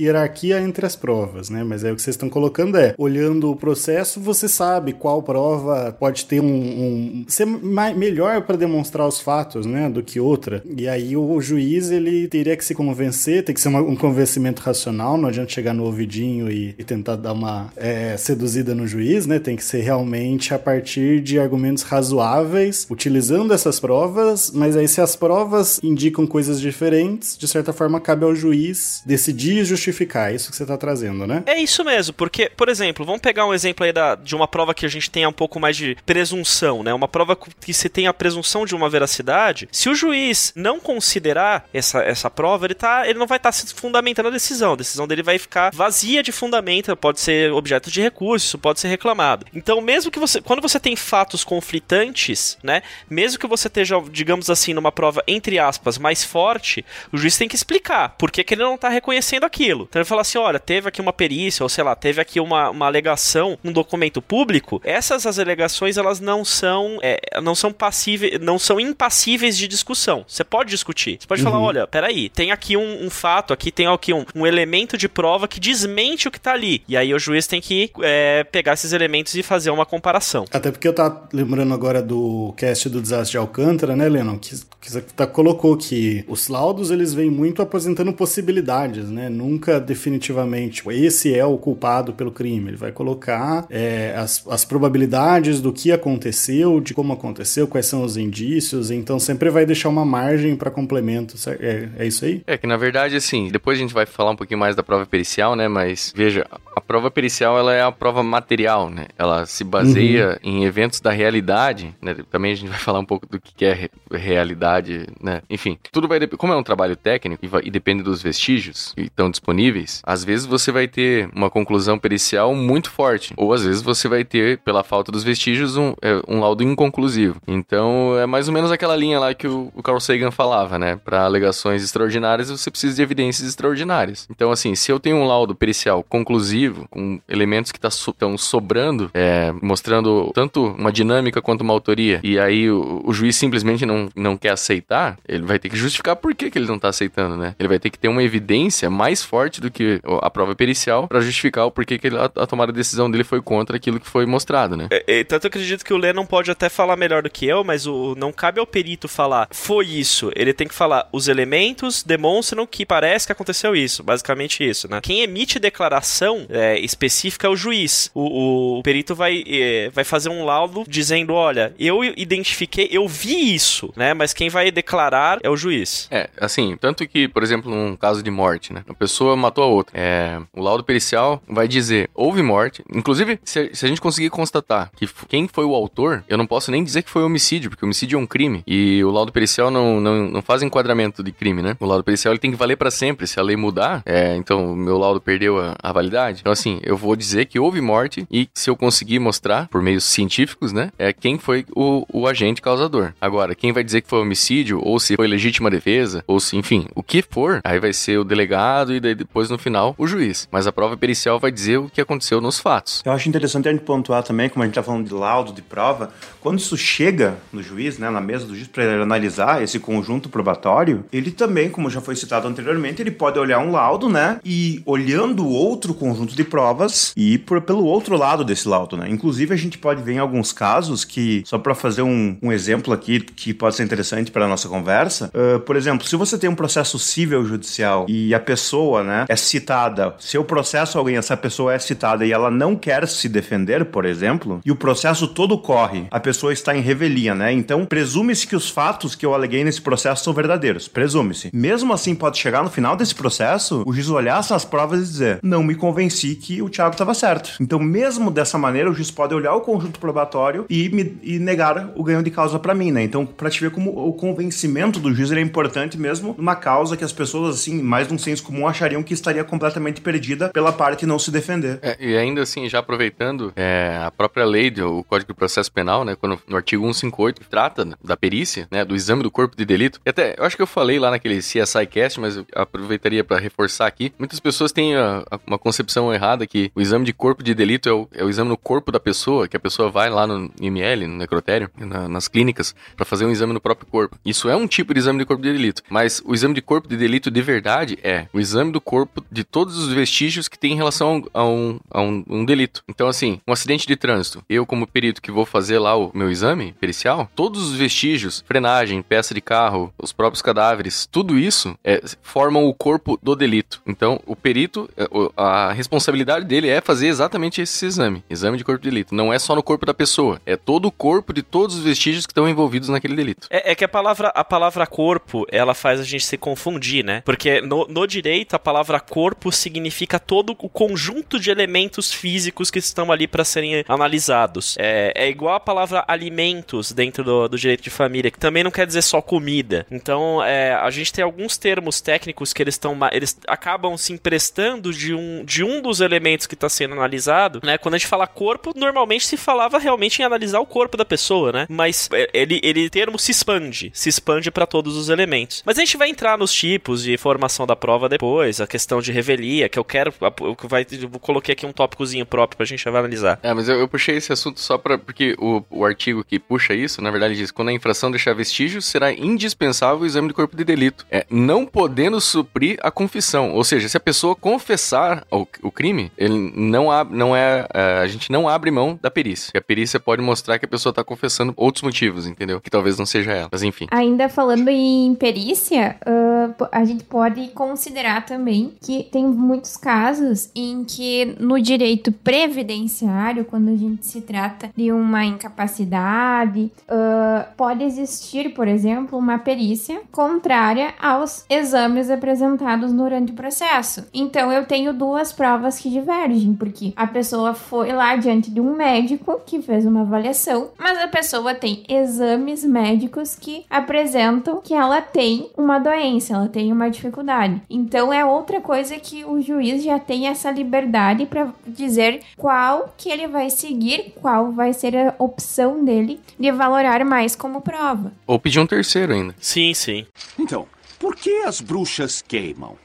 hierarquia 0.00 0.60
entre 0.60 0.86
as 0.86 0.96
provas, 0.96 1.50
né? 1.50 1.64
Mas 1.64 1.84
é 1.84 1.92
o 1.92 1.96
que 1.96 2.02
vocês 2.02 2.14
estão 2.14 2.28
colocando 2.28 2.76
é, 2.76 2.94
olhando 2.98 3.50
o 3.50 3.56
processo, 3.56 4.20
você 4.20 4.48
sabe 4.48 4.92
qual 4.92 5.22
prova 5.22 5.94
pode 5.98 6.26
ter 6.26 6.40
um, 6.40 6.46
um 6.46 7.24
ser 7.28 7.46
mais, 7.46 7.96
melhor 7.96 8.42
para 8.42 8.56
demonstrar 8.56 9.06
os 9.06 9.20
fatos, 9.20 9.66
né, 9.66 9.88
do 9.88 10.02
que 10.02 10.20
outra. 10.20 10.62
E 10.76 10.88
aí 10.88 11.16
o 11.16 11.40
juiz 11.40 11.90
ele 11.90 12.28
teria 12.28 12.56
que 12.56 12.64
se 12.64 12.74
convencer, 12.74 13.44
tem 13.44 13.54
que 13.54 13.60
ser 13.60 13.68
uma, 13.68 13.80
um 13.80 13.96
convencimento 13.96 14.62
racional, 14.62 15.16
não 15.16 15.28
adianta 15.28 15.50
chegar 15.50 15.74
no 15.74 15.84
ouvidinho 15.84 16.50
e, 16.50 16.74
e 16.78 16.84
tentar 16.84 17.16
dar 17.16 17.32
uma 17.32 17.72
é, 17.76 18.16
seduzida 18.16 18.74
no 18.74 18.86
juiz, 18.86 19.26
né? 19.26 19.38
Tem 19.38 19.56
que 19.56 19.64
ser 19.64 19.80
realmente 19.80 20.54
a 20.54 20.58
partir 20.58 21.20
de 21.20 21.38
argumentos 21.38 21.82
razoáveis, 21.82 22.86
utilizando 22.90 23.52
essas 23.52 23.80
provas, 23.80 24.50
mas 24.54 24.76
aí 24.76 24.86
se 24.86 25.00
as 25.00 25.16
provas 25.16 25.80
indicam 25.82 26.26
coisas 26.26 26.60
diferentes, 26.60 27.36
de 27.36 27.48
certa 27.48 27.72
forma 27.72 28.00
cabe 28.00 28.24
ao 28.24 28.34
juiz 28.34 29.02
decidir 29.04 29.39
e 29.48 29.64
justificar. 29.64 30.30
É 30.30 30.34
isso 30.34 30.50
que 30.50 30.56
você 30.56 30.64
está 30.64 30.76
trazendo, 30.76 31.26
né? 31.26 31.42
É 31.46 31.56
isso 31.60 31.84
mesmo, 31.84 32.14
porque, 32.14 32.50
por 32.50 32.68
exemplo, 32.68 33.04
vamos 33.04 33.20
pegar 33.20 33.46
um 33.46 33.54
exemplo 33.54 33.84
aí 33.84 33.92
da, 33.92 34.14
de 34.14 34.34
uma 34.34 34.46
prova 34.46 34.74
que 34.74 34.84
a 34.84 34.88
gente 34.88 35.10
tenha 35.10 35.28
um 35.28 35.32
pouco 35.32 35.58
mais 35.58 35.76
de 35.76 35.96
presunção, 36.04 36.82
né? 36.82 36.92
Uma 36.92 37.08
prova 37.08 37.36
que 37.36 37.72
se 37.72 37.88
tem 37.88 38.06
a 38.06 38.14
presunção 38.14 38.64
de 38.64 38.74
uma 38.74 38.88
veracidade. 38.88 39.68
Se 39.72 39.88
o 39.88 39.94
juiz 39.94 40.52
não 40.54 40.78
considerar 40.78 41.68
essa, 41.72 42.02
essa 42.02 42.30
prova, 42.30 42.66
ele, 42.66 42.74
tá, 42.74 43.08
ele 43.08 43.18
não 43.18 43.26
vai 43.26 43.38
estar 43.38 43.50
tá 43.50 43.52
se 43.52 43.72
fundamentando 43.74 44.28
a 44.28 44.32
decisão. 44.32 44.74
A 44.74 44.76
decisão 44.76 45.06
dele 45.06 45.22
vai 45.22 45.38
ficar 45.38 45.70
vazia 45.72 46.22
de 46.22 46.32
fundamento, 46.32 46.94
pode 46.96 47.20
ser 47.20 47.52
objeto 47.52 47.90
de 47.90 48.00
recurso, 48.00 48.58
pode 48.58 48.80
ser 48.80 48.88
reclamado. 48.88 49.46
Então, 49.54 49.80
mesmo 49.80 50.10
que 50.10 50.18
você. 50.18 50.40
Quando 50.40 50.60
você 50.60 50.78
tem 50.78 50.96
fatos 50.96 51.44
conflitantes, 51.44 52.58
né? 52.62 52.82
Mesmo 53.08 53.38
que 53.38 53.46
você 53.46 53.68
esteja, 53.68 54.02
digamos 54.10 54.50
assim, 54.50 54.74
numa 54.74 54.92
prova, 54.92 55.22
entre 55.26 55.58
aspas, 55.58 55.98
mais 55.98 56.24
forte, 56.24 56.84
o 57.12 57.16
juiz 57.16 57.36
tem 57.36 57.48
que 57.48 57.56
explicar 57.56 58.10
por 58.18 58.30
que, 58.30 58.44
que 58.44 58.54
ele 58.54 58.62
não 58.62 58.74
está 58.74 58.88
reconhecendo 58.88 59.29
aquilo. 59.38 59.86
Então 59.88 60.00
ele 60.00 60.08
fala 60.08 60.22
assim: 60.22 60.38
olha, 60.38 60.58
teve 60.58 60.88
aqui 60.88 61.00
uma 61.00 61.12
perícia, 61.12 61.62
ou 61.62 61.68
sei 61.68 61.84
lá, 61.84 61.94
teve 61.94 62.20
aqui 62.20 62.40
uma, 62.40 62.70
uma 62.70 62.86
alegação 62.86 63.58
num 63.62 63.72
documento 63.72 64.20
público. 64.20 64.80
Essas 64.84 65.26
as 65.26 65.38
alegações, 65.38 65.96
elas 65.96 66.20
não 66.20 66.44
são. 66.44 66.98
É, 67.02 67.40
não 67.40 67.54
são 67.54 67.72
passíveis, 67.72 68.40
não 68.40 68.58
são 68.58 68.80
impassíveis 68.80 69.56
de 69.56 69.68
discussão. 69.68 70.24
Você 70.26 70.44
pode 70.44 70.70
discutir. 70.70 71.18
Você 71.20 71.26
pode 71.26 71.42
uhum. 71.42 71.50
falar, 71.50 71.62
olha, 71.62 71.86
peraí, 71.86 72.28
tem 72.28 72.50
aqui 72.50 72.76
um, 72.76 73.04
um 73.04 73.10
fato, 73.10 73.52
aqui 73.52 73.70
tem 73.70 73.86
aqui 73.86 74.12
um, 74.12 74.24
um, 74.34 74.46
elemento 74.46 74.96
de 74.96 75.08
prova 75.08 75.46
que 75.46 75.60
desmente 75.60 76.28
o 76.28 76.30
que 76.30 76.40
tá 76.40 76.52
ali. 76.52 76.82
E 76.88 76.96
aí 76.96 77.12
o 77.12 77.18
juiz 77.18 77.46
tem 77.46 77.60
que 77.60 77.90
é, 78.02 78.44
pegar 78.44 78.74
esses 78.74 78.92
elementos 78.92 79.34
e 79.34 79.42
fazer 79.42 79.70
uma 79.70 79.86
comparação. 79.86 80.44
Até 80.50 80.70
porque 80.70 80.88
eu 80.88 80.94
tava 80.94 81.28
lembrando 81.32 81.74
agora 81.74 82.02
do 82.02 82.54
cast 82.56 82.88
do 82.88 83.00
desastre 83.00 83.32
de 83.32 83.38
Alcântara, 83.38 83.94
né, 83.94 84.08
Lennon? 84.08 84.38
Que, 84.38 84.56
que 84.80 85.02
tá, 85.14 85.26
colocou 85.26 85.76
que 85.76 86.24
os 86.28 86.48
laudos 86.48 86.90
eles 86.90 87.12
vêm 87.12 87.30
muito 87.30 87.62
aposentando 87.62 88.12
possibilidades, 88.12 89.08
né? 89.08 89.19
Nunca 89.28 89.80
definitivamente 89.80 90.82
esse 90.90 91.34
é 91.34 91.44
o 91.44 91.58
culpado 91.58 92.12
pelo 92.12 92.30
crime. 92.30 92.70
Ele 92.70 92.76
vai 92.76 92.92
colocar 92.92 93.66
é, 93.70 94.14
as, 94.16 94.46
as 94.48 94.64
probabilidades 94.64 95.60
do 95.60 95.72
que 95.72 95.92
aconteceu, 95.92 96.80
de 96.80 96.94
como 96.94 97.12
aconteceu, 97.12 97.66
quais 97.66 97.86
são 97.86 98.02
os 98.02 98.16
indícios. 98.16 98.90
Então 98.90 99.18
sempre 99.18 99.50
vai 99.50 99.66
deixar 99.66 99.88
uma 99.88 100.04
margem 100.04 100.56
para 100.56 100.70
complemento. 100.70 101.36
É, 101.60 101.88
é 101.98 102.06
isso 102.06 102.24
aí? 102.24 102.42
É 102.46 102.56
que 102.56 102.66
na 102.66 102.76
verdade, 102.76 103.16
assim, 103.16 103.48
depois 103.48 103.78
a 103.78 103.80
gente 103.80 103.94
vai 103.94 104.06
falar 104.06 104.30
um 104.30 104.36
pouquinho 104.36 104.60
mais 104.60 104.76
da 104.76 104.82
prova 104.82 105.06
pericial, 105.06 105.56
né? 105.56 105.68
Mas 105.68 106.12
veja, 106.14 106.46
a 106.74 106.80
prova 106.80 107.10
pericial 107.10 107.58
ela 107.58 107.74
é 107.74 107.82
a 107.82 107.92
prova 107.92 108.22
material, 108.22 108.88
né? 108.88 109.06
Ela 109.18 109.46
se 109.46 109.64
baseia 109.64 110.38
uhum. 110.44 110.50
em 110.50 110.64
eventos 110.64 111.00
da 111.00 111.10
realidade, 111.10 111.94
né? 112.00 112.16
Também 112.30 112.52
a 112.52 112.54
gente 112.54 112.68
vai 112.68 112.78
falar 112.78 113.00
um 113.00 113.04
pouco 113.04 113.26
do 113.26 113.40
que 113.40 113.64
é 113.64 113.88
realidade, 114.10 115.06
né? 115.20 115.42
Enfim, 115.48 115.78
tudo 115.92 116.08
vai 116.08 116.20
como 116.26 116.52
é 116.52 116.56
um 116.56 116.62
trabalho 116.62 116.96
técnico 116.96 117.44
e, 117.44 117.48
vai, 117.48 117.62
e 117.64 117.70
depende 117.70 118.02
dos 118.02 118.22
vestígios 118.22 118.94
estão 119.04 119.30
disponíveis. 119.30 120.02
Às 120.04 120.24
vezes 120.24 120.46
você 120.46 120.70
vai 120.72 120.86
ter 120.88 121.28
uma 121.34 121.50
conclusão 121.50 121.98
pericial 121.98 122.54
muito 122.54 122.90
forte, 122.90 123.32
ou 123.36 123.52
às 123.52 123.64
vezes 123.64 123.82
você 123.82 124.08
vai 124.08 124.24
ter, 124.24 124.58
pela 124.58 124.82
falta 124.82 125.12
dos 125.12 125.22
vestígios, 125.22 125.76
um, 125.76 125.94
é, 126.02 126.20
um 126.28 126.40
laudo 126.40 126.62
inconclusivo. 126.62 127.40
Então 127.46 128.18
é 128.18 128.26
mais 128.26 128.48
ou 128.48 128.54
menos 128.54 128.70
aquela 128.70 128.96
linha 128.96 129.18
lá 129.18 129.34
que 129.34 129.46
o, 129.46 129.72
o 129.74 129.82
Carl 129.82 130.00
Sagan 130.00 130.30
falava, 130.30 130.78
né? 130.78 130.96
Para 130.96 131.24
alegações 131.24 131.82
extraordinárias 131.82 132.50
você 132.50 132.70
precisa 132.70 132.96
de 132.96 133.02
evidências 133.02 133.48
extraordinárias. 133.48 134.26
Então 134.30 134.50
assim, 134.50 134.74
se 134.74 134.90
eu 134.90 135.00
tenho 135.00 135.16
um 135.16 135.26
laudo 135.26 135.54
pericial 135.54 136.02
conclusivo 136.02 136.86
com 136.90 137.20
elementos 137.28 137.72
que 137.72 137.78
estão 137.78 137.90
tá 138.32 138.38
so, 138.38 138.50
sobrando, 138.60 139.10
é, 139.14 139.52
mostrando 139.62 140.30
tanto 140.34 140.66
uma 140.66 140.92
dinâmica 140.92 141.40
quanto 141.40 141.62
uma 141.62 141.72
autoria, 141.72 142.20
e 142.22 142.38
aí 142.38 142.70
o, 142.70 143.02
o, 143.04 143.12
juiz 143.12 143.36
simplesmente 143.36 143.86
não, 143.86 144.08
não 144.14 144.36
quer 144.36 144.50
aceitar, 144.50 145.16
ele 145.26 145.44
vai 145.44 145.58
ter 145.58 145.68
que 145.68 145.76
justificar 145.76 146.16
por 146.16 146.34
que, 146.34 146.50
que 146.50 146.58
ele 146.58 146.66
não 146.66 146.76
está 146.76 146.88
aceitando, 146.88 147.36
né? 147.36 147.54
Ele 147.58 147.68
vai 147.68 147.78
ter 147.78 147.90
que 147.90 147.98
ter 147.98 148.08
uma 148.08 148.22
evidência 148.22 148.89
mais 148.90 149.22
forte 149.22 149.60
do 149.60 149.70
que 149.70 150.00
a 150.22 150.30
prova 150.30 150.54
pericial 150.54 151.08
para 151.08 151.20
justificar 151.20 151.66
o 151.66 151.70
porquê 151.70 151.98
que 151.98 152.08
ele, 152.08 152.18
a, 152.18 152.24
a 152.24 152.46
tomada 152.46 152.72
de 152.72 152.78
decisão 152.78 153.10
dele 153.10 153.24
foi 153.24 153.40
contra 153.40 153.76
aquilo 153.76 154.00
que 154.00 154.08
foi 154.08 154.26
mostrado, 154.26 154.76
né? 154.76 154.88
É, 154.90 155.20
é, 155.20 155.24
tanto 155.24 155.46
eu 155.46 155.48
acredito 155.48 155.84
que 155.84 155.92
o 155.92 155.96
Lennon 155.96 156.26
pode 156.26 156.50
até 156.50 156.68
falar 156.68 156.96
melhor 156.96 157.22
do 157.22 157.30
que 157.30 157.46
eu, 157.46 157.64
mas 157.64 157.86
o, 157.86 158.14
não 158.16 158.32
cabe 158.32 158.60
ao 158.60 158.66
perito 158.66 159.08
falar 159.08 159.48
foi 159.50 159.86
isso. 159.86 160.30
Ele 160.34 160.52
tem 160.52 160.68
que 160.68 160.74
falar 160.74 161.08
os 161.12 161.28
elementos 161.28 162.02
demonstram 162.02 162.66
que 162.66 162.84
parece 162.84 163.26
que 163.26 163.32
aconteceu 163.32 163.74
isso. 163.74 164.02
Basicamente 164.02 164.68
isso, 164.68 164.88
né? 164.88 165.00
Quem 165.02 165.22
emite 165.22 165.58
declaração 165.58 166.46
é, 166.48 166.78
específica 166.78 167.46
é 167.46 167.50
o 167.50 167.56
juiz. 167.56 168.10
O, 168.14 168.78
o 168.78 168.82
perito 168.82 169.14
vai, 169.14 169.44
é, 169.46 169.90
vai 169.90 170.04
fazer 170.04 170.28
um 170.28 170.44
laudo 170.44 170.84
dizendo: 170.86 171.34
olha, 171.34 171.74
eu 171.78 172.02
identifiquei, 172.04 172.88
eu 172.90 173.06
vi 173.06 173.54
isso, 173.54 173.92
né? 173.96 174.14
Mas 174.14 174.32
quem 174.32 174.48
vai 174.48 174.70
declarar 174.70 175.38
é 175.42 175.50
o 175.50 175.56
juiz. 175.56 176.08
É, 176.10 176.28
assim, 176.38 176.76
tanto 176.80 177.06
que, 177.06 177.28
por 177.28 177.42
exemplo, 177.42 177.70
num 177.70 177.96
caso 177.96 178.22
de 178.22 178.30
morte, 178.30 178.72
né? 178.72 178.79
A 178.88 178.94
pessoa 178.94 179.36
matou 179.36 179.64
a 179.64 179.66
outra. 179.66 179.98
É, 179.98 180.40
o 180.54 180.62
laudo 180.62 180.84
pericial 180.84 181.42
vai 181.48 181.68
dizer: 181.68 182.10
houve 182.14 182.42
morte. 182.42 182.84
Inclusive, 182.94 183.38
se, 183.44 183.70
se 183.72 183.84
a 183.84 183.88
gente 183.88 184.00
conseguir 184.00 184.30
constatar 184.30 184.90
que 184.96 185.08
quem 185.28 185.48
foi 185.48 185.64
o 185.64 185.74
autor, 185.74 186.24
eu 186.28 186.38
não 186.38 186.46
posso 186.46 186.70
nem 186.70 186.82
dizer 186.82 187.02
que 187.02 187.10
foi 187.10 187.22
homicídio, 187.22 187.70
porque 187.70 187.84
homicídio 187.84 188.16
é 188.16 188.20
um 188.20 188.26
crime. 188.26 188.62
E 188.66 189.02
o 189.04 189.10
laudo 189.10 189.32
pericial 189.32 189.70
não, 189.70 190.00
não, 190.00 190.28
não 190.28 190.42
faz 190.42 190.62
enquadramento 190.62 191.22
de 191.22 191.32
crime, 191.32 191.62
né? 191.62 191.76
O 191.80 191.86
laudo 191.86 192.04
pericial 192.04 192.32
ele 192.32 192.40
tem 192.40 192.50
que 192.50 192.56
valer 192.56 192.76
para 192.76 192.90
sempre. 192.90 193.26
Se 193.26 193.38
a 193.38 193.42
lei 193.42 193.56
mudar, 193.56 194.02
é, 194.04 194.36
então 194.36 194.72
o 194.72 194.76
meu 194.76 194.98
laudo 194.98 195.20
perdeu 195.20 195.60
a, 195.60 195.76
a, 195.82 195.92
validade. 195.92 196.40
Então, 196.40 196.52
assim, 196.52 196.80
eu 196.82 196.96
vou 196.96 197.14
dizer 197.14 197.46
que 197.46 197.58
houve 197.58 197.80
morte 197.80 198.26
e 198.30 198.48
se 198.54 198.70
eu 198.70 198.76
conseguir 198.76 199.18
mostrar, 199.18 199.68
por 199.68 199.82
meios 199.82 200.04
científicos, 200.04 200.72
né? 200.72 200.90
É 200.98 201.12
quem 201.12 201.38
foi 201.38 201.64
o, 201.74 202.06
o 202.12 202.26
agente 202.26 202.62
causador. 202.62 203.12
Agora, 203.20 203.54
quem 203.54 203.72
vai 203.72 203.84
dizer 203.84 204.00
que 204.00 204.08
foi 204.08 204.20
homicídio, 204.20 204.80
ou 204.82 204.98
se 204.98 205.16
foi 205.16 205.26
legítima 205.26 205.70
defesa, 205.70 206.24
ou 206.26 206.40
se, 206.40 206.56
enfim, 206.56 206.86
o 206.94 207.02
que 207.02 207.22
for, 207.22 207.60
aí 207.64 207.78
vai 207.78 207.92
ser 207.92 208.18
o 208.18 208.24
delegado 208.24 208.69
e 208.88 209.00
depois 209.00 209.50
no 209.50 209.58
final 209.58 209.94
o 209.98 210.06
juiz. 210.06 210.48
Mas 210.50 210.66
a 210.66 210.72
prova 210.72 210.96
pericial 210.96 211.38
vai 211.38 211.50
dizer 211.50 211.78
o 211.78 211.88
que 211.88 212.00
aconteceu 212.00 212.40
nos 212.40 212.58
fatos. 212.58 213.02
Eu 213.04 213.12
acho 213.12 213.28
interessante 213.28 213.68
a 213.68 213.72
gente 213.72 213.84
pontuar 213.84 214.22
também, 214.22 214.48
como 214.48 214.62
a 214.62 214.66
gente 214.66 214.74
tá 214.74 214.82
falando 214.82 215.06
de 215.06 215.14
laudo, 215.14 215.52
de 215.52 215.62
prova, 215.62 216.10
quando 216.40 216.58
isso 216.58 216.76
chega 216.76 217.36
no 217.52 217.62
juiz, 217.62 217.98
né, 217.98 218.10
na 218.10 218.20
mesa 218.20 218.46
do 218.46 218.54
juiz, 218.54 218.68
para 218.68 218.84
ele 218.84 219.02
analisar 219.02 219.62
esse 219.62 219.78
conjunto 219.78 220.28
probatório, 220.28 221.04
ele 221.12 221.30
também, 221.30 221.68
como 221.70 221.90
já 221.90 222.00
foi 222.00 222.16
citado 222.16 222.48
anteriormente, 222.48 223.02
ele 223.02 223.10
pode 223.10 223.38
olhar 223.38 223.58
um 223.58 223.70
laudo, 223.70 224.08
né, 224.08 224.40
e 224.44 224.82
olhando 224.86 225.46
outro 225.46 225.94
conjunto 225.94 226.34
de 226.34 226.44
provas 226.44 227.12
e 227.16 227.38
por, 227.38 227.60
pelo 227.62 227.84
outro 227.84 228.16
lado 228.16 228.44
desse 228.44 228.68
laudo, 228.68 228.96
né. 228.96 229.08
Inclusive, 229.08 229.52
a 229.52 229.56
gente 229.56 229.78
pode 229.78 230.02
ver 230.02 230.14
em 230.14 230.18
alguns 230.18 230.52
casos 230.52 231.04
que, 231.04 231.42
só 231.46 231.58
para 231.58 231.74
fazer 231.74 232.02
um, 232.02 232.36
um, 232.42 232.52
exemplo 232.52 232.92
aqui 232.92 233.20
que 233.20 233.52
pode 233.52 233.76
ser 233.76 233.84
interessante 233.84 234.30
para 234.30 234.48
nossa 234.48 234.68
conversa, 234.68 235.30
uh, 235.34 235.60
por 235.60 235.76
exemplo, 235.76 236.06
se 236.06 236.16
você 236.16 236.38
tem 236.38 236.48
um 236.48 236.54
processo 236.54 236.98
civil 236.98 237.44
judicial 237.44 238.06
e 238.08 238.34
a 238.34 238.40
pessoa, 238.40 238.59
né, 239.04 239.26
é 239.28 239.36
citada, 239.36 240.14
se 240.18 240.36
eu 240.36 240.44
processo 240.44 240.98
alguém, 240.98 241.16
essa 241.16 241.36
pessoa 241.36 241.74
é 241.74 241.78
citada 241.78 242.24
e 242.26 242.32
ela 242.32 242.50
não 242.50 242.76
quer 242.76 243.06
se 243.08 243.28
defender, 243.28 243.86
por 243.86 244.04
exemplo, 244.04 244.60
e 244.64 244.70
o 244.70 244.76
processo 244.76 245.28
todo 245.28 245.58
corre, 245.58 246.06
a 246.10 246.20
pessoa 246.20 246.52
está 246.52 246.76
em 246.76 246.80
revelia, 246.80 247.34
né? 247.34 247.52
Então, 247.52 247.84
presume-se 247.84 248.46
que 248.46 248.56
os 248.56 248.68
fatos 248.68 249.14
que 249.14 249.24
eu 249.24 249.34
aleguei 249.34 249.64
nesse 249.64 249.80
processo 249.80 250.24
são 250.24 250.32
verdadeiros. 250.32 250.88
Presume-se. 250.88 251.50
Mesmo 251.52 251.92
assim, 251.92 252.14
pode 252.14 252.38
chegar 252.38 252.62
no 252.62 252.70
final 252.70 252.96
desse 252.96 253.14
processo, 253.14 253.82
o 253.86 253.92
juiz 253.92 254.08
olhar 254.08 254.40
essas 254.40 254.64
provas 254.64 255.00
e 255.00 255.04
dizer: 255.04 255.38
não 255.42 255.62
me 255.62 255.74
convenci 255.74 256.34
que 256.34 256.62
o 256.62 256.68
Thiago 256.68 256.92
estava 256.92 257.14
certo. 257.14 257.52
Então, 257.60 257.78
mesmo 257.78 258.30
dessa 258.30 258.58
maneira, 258.58 258.90
o 258.90 258.94
juiz 258.94 259.10
pode 259.10 259.34
olhar 259.34 259.54
o 259.54 259.60
conjunto 259.60 259.98
probatório 259.98 260.66
e, 260.68 260.88
me, 260.88 261.18
e 261.22 261.38
negar 261.38 261.92
o 261.94 262.02
ganho 262.02 262.22
de 262.22 262.30
causa 262.30 262.58
para 262.58 262.74
mim, 262.74 262.90
né? 262.90 263.02
Então, 263.02 263.24
pra 263.24 263.50
te 263.50 263.60
ver 263.60 263.70
como 263.70 263.90
o 263.90 264.12
convencimento 264.12 264.98
do 264.98 265.14
juiz 265.14 265.30
é 265.30 265.40
importante 265.40 265.98
mesmo 265.98 266.34
numa 266.36 266.56
causa 266.56 266.96
que 266.96 267.04
as 267.04 267.12
pessoas, 267.12 267.56
assim, 267.56 267.80
mais 267.82 268.08
num 268.08 268.18
senso 268.18 268.42
comum, 268.50 268.66
achariam 268.66 269.02
que 269.02 269.14
estaria 269.14 269.44
completamente 269.44 270.00
perdida 270.00 270.48
pela 270.48 270.72
parte 270.72 271.06
não 271.06 271.18
se 271.18 271.30
defender. 271.30 271.78
É, 271.80 271.96
e 272.00 272.16
ainda 272.16 272.42
assim, 272.42 272.68
já 272.68 272.80
aproveitando, 272.80 273.52
é, 273.54 274.00
a 274.04 274.10
própria 274.10 274.44
lei 274.44 274.70
do 274.70 275.04
Código 275.04 275.32
de 275.32 275.38
Processo 275.38 275.70
Penal, 275.70 276.04
né, 276.04 276.16
quando, 276.16 276.38
no 276.48 276.56
artigo 276.56 276.82
158, 276.82 277.42
trata 277.48 277.88
da 278.02 278.16
perícia, 278.16 278.66
né, 278.70 278.84
do 278.84 278.96
exame 278.96 279.22
do 279.22 279.30
corpo 279.30 279.56
de 279.56 279.64
delito. 279.64 280.00
E 280.04 280.10
até, 280.10 280.34
eu 280.36 280.44
acho 280.44 280.56
que 280.56 280.62
eu 280.62 280.66
falei 280.66 280.98
lá 280.98 281.10
naquele 281.10 281.38
CSI 281.38 281.86
Cast, 281.88 282.20
mas 282.20 282.36
eu 282.36 282.46
aproveitaria 282.54 283.22
para 283.22 283.38
reforçar 283.38 283.86
aqui. 283.86 284.12
Muitas 284.18 284.40
pessoas 284.40 284.72
têm 284.72 284.96
a, 284.96 285.22
a, 285.30 285.38
uma 285.46 285.58
concepção 285.58 286.12
errada 286.12 286.46
que 286.46 286.72
o 286.74 286.80
exame 286.80 287.04
de 287.04 287.12
corpo 287.12 287.42
de 287.42 287.54
delito 287.54 287.88
é 287.88 287.92
o, 287.92 288.08
é 288.12 288.24
o, 288.24 288.28
exame 288.28 288.48
no 288.48 288.56
corpo 288.56 288.90
da 288.90 288.98
pessoa, 288.98 289.46
que 289.46 289.56
a 289.56 289.60
pessoa 289.60 289.90
vai 289.90 290.10
lá 290.10 290.26
no 290.26 290.50
IML, 290.60 291.06
no 291.06 291.16
necrotério, 291.16 291.70
na, 291.78 292.08
nas 292.08 292.26
clínicas, 292.26 292.74
para 292.96 293.04
fazer 293.04 293.24
um 293.24 293.30
exame 293.30 293.52
no 293.52 293.60
próprio 293.60 293.86
corpo. 293.86 294.18
Isso 294.24 294.48
é 294.48 294.56
um 294.56 294.66
tipo 294.66 294.92
de 294.92 295.00
exame 295.00 295.20
de 295.20 295.24
corpo 295.24 295.42
de 295.42 295.52
delito, 295.52 295.82
mas 295.88 296.20
o 296.24 296.34
exame 296.34 296.54
de 296.54 296.62
corpo 296.62 296.88
de 296.88 296.96
delito 296.96 297.30
de 297.30 297.42
verdade 297.42 297.98
é 298.02 298.26
o 298.32 298.39
exame 298.40 298.72
do 298.72 298.80
corpo 298.80 299.24
de 299.30 299.44
todos 299.44 299.78
os 299.78 299.92
vestígios 299.92 300.48
que 300.48 300.58
tem 300.58 300.72
em 300.72 300.76
relação 300.76 301.24
a 301.32 301.44
um, 301.44 301.78
a 301.90 302.00
um, 302.00 302.24
um 302.28 302.44
delito. 302.44 302.82
Então, 302.88 303.08
assim, 303.08 303.40
um 303.46 303.52
acidente 303.52 303.86
de 303.86 303.96
trânsito, 303.96 304.44
eu 304.48 304.66
como 304.66 304.86
perito 304.86 305.22
que 305.22 305.30
vou 305.30 305.44
fazer 305.44 305.78
lá 305.78 305.96
o 305.96 306.10
meu 306.14 306.30
exame 306.30 306.72
pericial, 306.80 307.28
todos 307.34 307.70
os 307.70 307.76
vestígios, 307.76 308.44
frenagem, 308.46 309.02
peça 309.02 309.34
de 309.34 309.40
carro, 309.40 309.92
os 309.98 310.12
próprios 310.12 310.42
cadáveres, 310.42 311.06
tudo 311.10 311.38
isso 311.38 311.76
é, 311.84 312.02
formam 312.22 312.66
o 312.66 312.74
corpo 312.74 313.18
do 313.22 313.34
delito. 313.34 313.82
Então, 313.86 314.20
o 314.26 314.36
perito, 314.36 314.88
é, 314.96 315.06
a 315.36 315.72
responsabilidade 315.72 316.44
dele 316.44 316.68
é 316.68 316.80
fazer 316.80 317.08
exatamente 317.08 317.60
esse 317.60 317.86
exame, 317.86 318.24
exame 318.28 318.58
de 318.58 318.64
corpo 318.64 318.82
de 318.82 318.90
delito. 318.90 319.14
Não 319.14 319.32
é 319.32 319.38
só 319.38 319.54
no 319.54 319.62
corpo 319.62 319.86
da 319.86 319.94
pessoa, 319.94 320.40
é 320.46 320.56
todo 320.56 320.86
o 320.86 320.92
corpo 320.92 321.32
de 321.32 321.42
todos 321.42 321.76
os 321.76 321.82
vestígios 321.82 322.26
que 322.26 322.32
estão 322.32 322.48
envolvidos 322.48 322.88
naquele 322.88 323.14
delito. 323.14 323.46
É, 323.50 323.72
é 323.72 323.74
que 323.74 323.84
a 323.84 323.88
palavra, 323.88 324.28
a 324.28 324.44
palavra 324.44 324.86
corpo, 324.86 325.46
ela 325.50 325.74
faz 325.74 326.00
a 326.00 326.04
gente 326.04 326.24
se 326.24 326.36
confundir, 326.36 327.04
né? 327.04 327.22
Porque 327.24 327.60
no, 327.60 327.86
no 327.88 328.06
direito, 328.06 328.29
a 328.52 328.58
palavra 328.58 329.00
corpo 329.00 329.50
significa 329.52 330.18
todo 330.18 330.50
o 330.58 330.68
conjunto 330.68 331.38
de 331.38 331.50
elementos 331.50 332.12
físicos 332.12 332.70
que 332.70 332.78
estão 332.78 333.10
ali 333.10 333.26
para 333.26 333.44
serem 333.44 333.84
analisados. 333.88 334.76
É, 334.78 335.12
é 335.14 335.28
igual 335.28 335.54
a 335.54 335.60
palavra 335.60 336.04
alimentos 336.06 336.92
dentro 336.92 337.24
do, 337.24 337.48
do 337.48 337.58
direito 337.58 337.82
de 337.82 337.90
família, 337.90 338.30
que 338.30 338.38
também 338.38 338.62
não 338.62 338.70
quer 338.70 338.86
dizer 338.86 339.02
só 339.02 339.20
comida. 339.20 339.86
Então, 339.90 340.42
é, 340.42 340.74
a 340.74 340.90
gente 340.90 341.12
tem 341.12 341.24
alguns 341.24 341.56
termos 341.56 342.00
técnicos 342.00 342.52
que 342.52 342.62
eles 342.62 342.74
estão 342.74 342.98
eles 343.12 343.38
acabam 343.46 343.96
se 343.96 344.12
emprestando 344.12 344.92
de 344.92 345.14
um, 345.14 345.44
de 345.44 345.64
um 345.64 345.80
dos 345.80 346.00
elementos 346.00 346.46
que 346.46 346.54
está 346.54 346.68
sendo 346.68 346.94
analisado, 346.94 347.60
né? 347.62 347.78
Quando 347.78 347.94
a 347.94 347.98
gente 347.98 348.08
fala 348.08 348.26
corpo, 348.26 348.72
normalmente 348.76 349.26
se 349.26 349.36
falava 349.36 349.78
realmente 349.78 350.20
em 350.20 350.24
analisar 350.24 350.60
o 350.60 350.66
corpo 350.66 350.96
da 350.96 351.04
pessoa, 351.04 351.52
né? 351.52 351.66
Mas 351.68 352.08
é, 352.12 352.28
ele, 352.32 352.60
ele 352.62 352.90
termo 352.90 353.18
se 353.18 353.30
expande, 353.30 353.90
se 353.94 354.08
expande 354.08 354.50
para 354.50 354.66
todos 354.66 354.96
os 354.96 355.08
elementos. 355.08 355.62
Mas 355.64 355.78
a 355.78 355.80
gente 355.80 355.96
vai 355.96 356.08
entrar 356.08 356.36
nos 356.36 356.52
tipos 356.52 357.02
de 357.02 357.16
formação 357.16 357.66
da 357.66 357.76
prova 357.76 358.08
depois, 358.10 358.60
a 358.60 358.66
questão 358.66 359.00
de 359.00 359.12
revelia, 359.12 359.68
que 359.68 359.78
eu 359.78 359.84
quero, 359.84 360.12
eu, 360.40 360.56
vai, 360.68 360.86
eu 360.90 361.10
coloquei 361.20 361.52
aqui 361.52 361.66
um 361.66 361.72
tópicozinho 361.72 362.26
próprio 362.26 362.56
pra 362.56 362.66
gente 362.66 362.86
analisar. 362.88 363.38
É, 363.42 363.52
mas 363.54 363.68
eu, 363.68 363.78
eu 363.78 363.88
puxei 363.88 364.16
esse 364.16 364.32
assunto 364.32 364.60
só 364.60 364.76
para 364.76 364.98
porque 364.98 365.34
o, 365.38 365.62
o 365.70 365.84
artigo 365.84 366.24
que 366.24 366.38
puxa 366.38 366.74
isso, 366.74 367.02
na 367.02 367.10
verdade, 367.10 367.36
diz: 367.36 367.50
quando 367.50 367.68
a 367.68 367.72
infração 367.72 368.10
deixar 368.10 368.34
vestígios, 368.34 368.84
será 368.84 369.12
indispensável 369.12 370.00
o 370.00 370.06
exame 370.06 370.28
de 370.28 370.34
corpo 370.34 370.56
de 370.56 370.64
delito. 370.64 371.06
É, 371.10 371.24
não 371.30 371.64
podendo 371.64 372.20
suprir 372.20 372.78
a 372.82 372.90
confissão. 372.90 373.52
Ou 373.52 373.64
seja, 373.64 373.88
se 373.88 373.96
a 373.96 374.00
pessoa 374.00 374.34
confessar 374.34 375.24
o, 375.30 375.46
o 375.62 375.70
crime, 375.70 376.10
ele 376.16 376.52
não, 376.54 376.90
ab, 376.90 377.14
não 377.14 377.34
é, 377.34 377.66
é. 377.72 377.98
A 378.00 378.06
gente 378.06 378.30
não 378.30 378.48
abre 378.48 378.70
mão 378.70 378.98
da 379.00 379.10
perícia. 379.10 379.50
E 379.54 379.58
a 379.58 379.62
perícia 379.62 380.00
pode 380.00 380.22
mostrar 380.22 380.58
que 380.58 380.64
a 380.64 380.68
pessoa 380.68 380.92
tá 380.92 381.04
confessando 381.04 381.52
outros 381.56 381.82
motivos, 381.82 382.26
entendeu? 382.26 382.60
Que 382.60 382.70
talvez 382.70 382.98
não 382.98 383.06
seja 383.06 383.32
ela. 383.32 383.48
Mas 383.50 383.62
enfim. 383.62 383.86
Ainda 383.90 384.28
falando 384.28 384.68
em 384.68 385.14
perícia, 385.14 385.96
uh, 386.06 386.68
a 386.72 386.84
gente 386.84 387.04
pode 387.04 387.48
considerar 387.48 387.99
também 388.26 388.72
que 388.80 389.04
tem 389.04 389.26
muitos 389.26 389.76
casos 389.76 390.50
em 390.54 390.84
que 390.84 391.36
no 391.38 391.60
direito 391.60 392.10
previdenciário, 392.10 393.44
quando 393.44 393.68
a 393.68 393.76
gente 393.76 394.06
se 394.06 394.20
trata 394.20 394.70
de 394.76 394.90
uma 394.90 395.24
incapacidade, 395.24 396.72
uh, 396.88 397.54
pode 397.56 397.84
existir, 397.84 398.54
por 398.54 398.66
exemplo, 398.66 399.18
uma 399.18 399.38
perícia 399.38 400.00
contrária 400.10 400.94
aos 401.00 401.44
exames 401.48 402.10
apresentados 402.10 402.92
durante 402.92 403.32
o 403.32 403.34
processo. 403.34 404.06
Então 404.14 404.50
eu 404.52 404.64
tenho 404.64 404.92
duas 404.92 405.32
provas 405.32 405.78
que 405.78 405.90
divergem, 405.90 406.54
porque 406.54 406.92
a 406.96 407.06
pessoa 407.06 407.54
foi 407.54 407.92
lá 407.92 408.16
diante 408.16 408.50
de 408.50 408.60
um 408.60 408.74
médico 408.74 409.40
que 409.44 409.60
fez 409.60 409.84
uma 409.84 410.02
avaliação, 410.02 410.70
mas 410.78 410.98
a 410.98 411.08
pessoa 411.08 411.54
tem 411.54 411.84
exames 411.88 412.64
médicos 412.64 413.34
que 413.34 413.64
apresentam 413.68 414.60
que 414.62 414.74
ela 414.74 415.02
tem 415.02 415.50
uma 415.56 415.78
doença, 415.78 416.34
ela 416.34 416.48
tem 416.48 416.72
uma 416.72 416.88
dificuldade. 416.88 417.60
Então 417.68 417.89
é 418.12 418.24
outra 418.24 418.60
coisa 418.60 418.98
que 418.98 419.24
o 419.24 419.40
juiz 419.40 419.82
já 419.82 419.98
tem 419.98 420.26
essa 420.28 420.50
liberdade 420.50 421.26
para 421.26 421.52
dizer 421.66 422.22
qual 422.36 422.94
que 422.96 423.10
ele 423.10 423.26
vai 423.26 423.50
seguir, 423.50 424.14
qual 424.20 424.52
vai 424.52 424.72
ser 424.72 424.96
a 424.96 425.14
opção 425.18 425.84
dele 425.84 426.20
de 426.38 426.50
valorar 426.52 427.04
mais 427.04 427.34
como 427.34 427.60
prova. 427.60 428.12
Ou 428.26 428.38
pedir 428.38 428.60
um 428.60 428.66
terceiro 428.66 429.12
ainda. 429.12 429.34
Sim, 429.40 429.74
sim. 429.74 430.06
Então, 430.38 430.66
por 430.98 431.16
que 431.16 431.42
as 431.44 431.60
bruxas 431.60 432.22
queimam? 432.22 432.76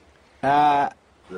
Ah, 0.41 0.93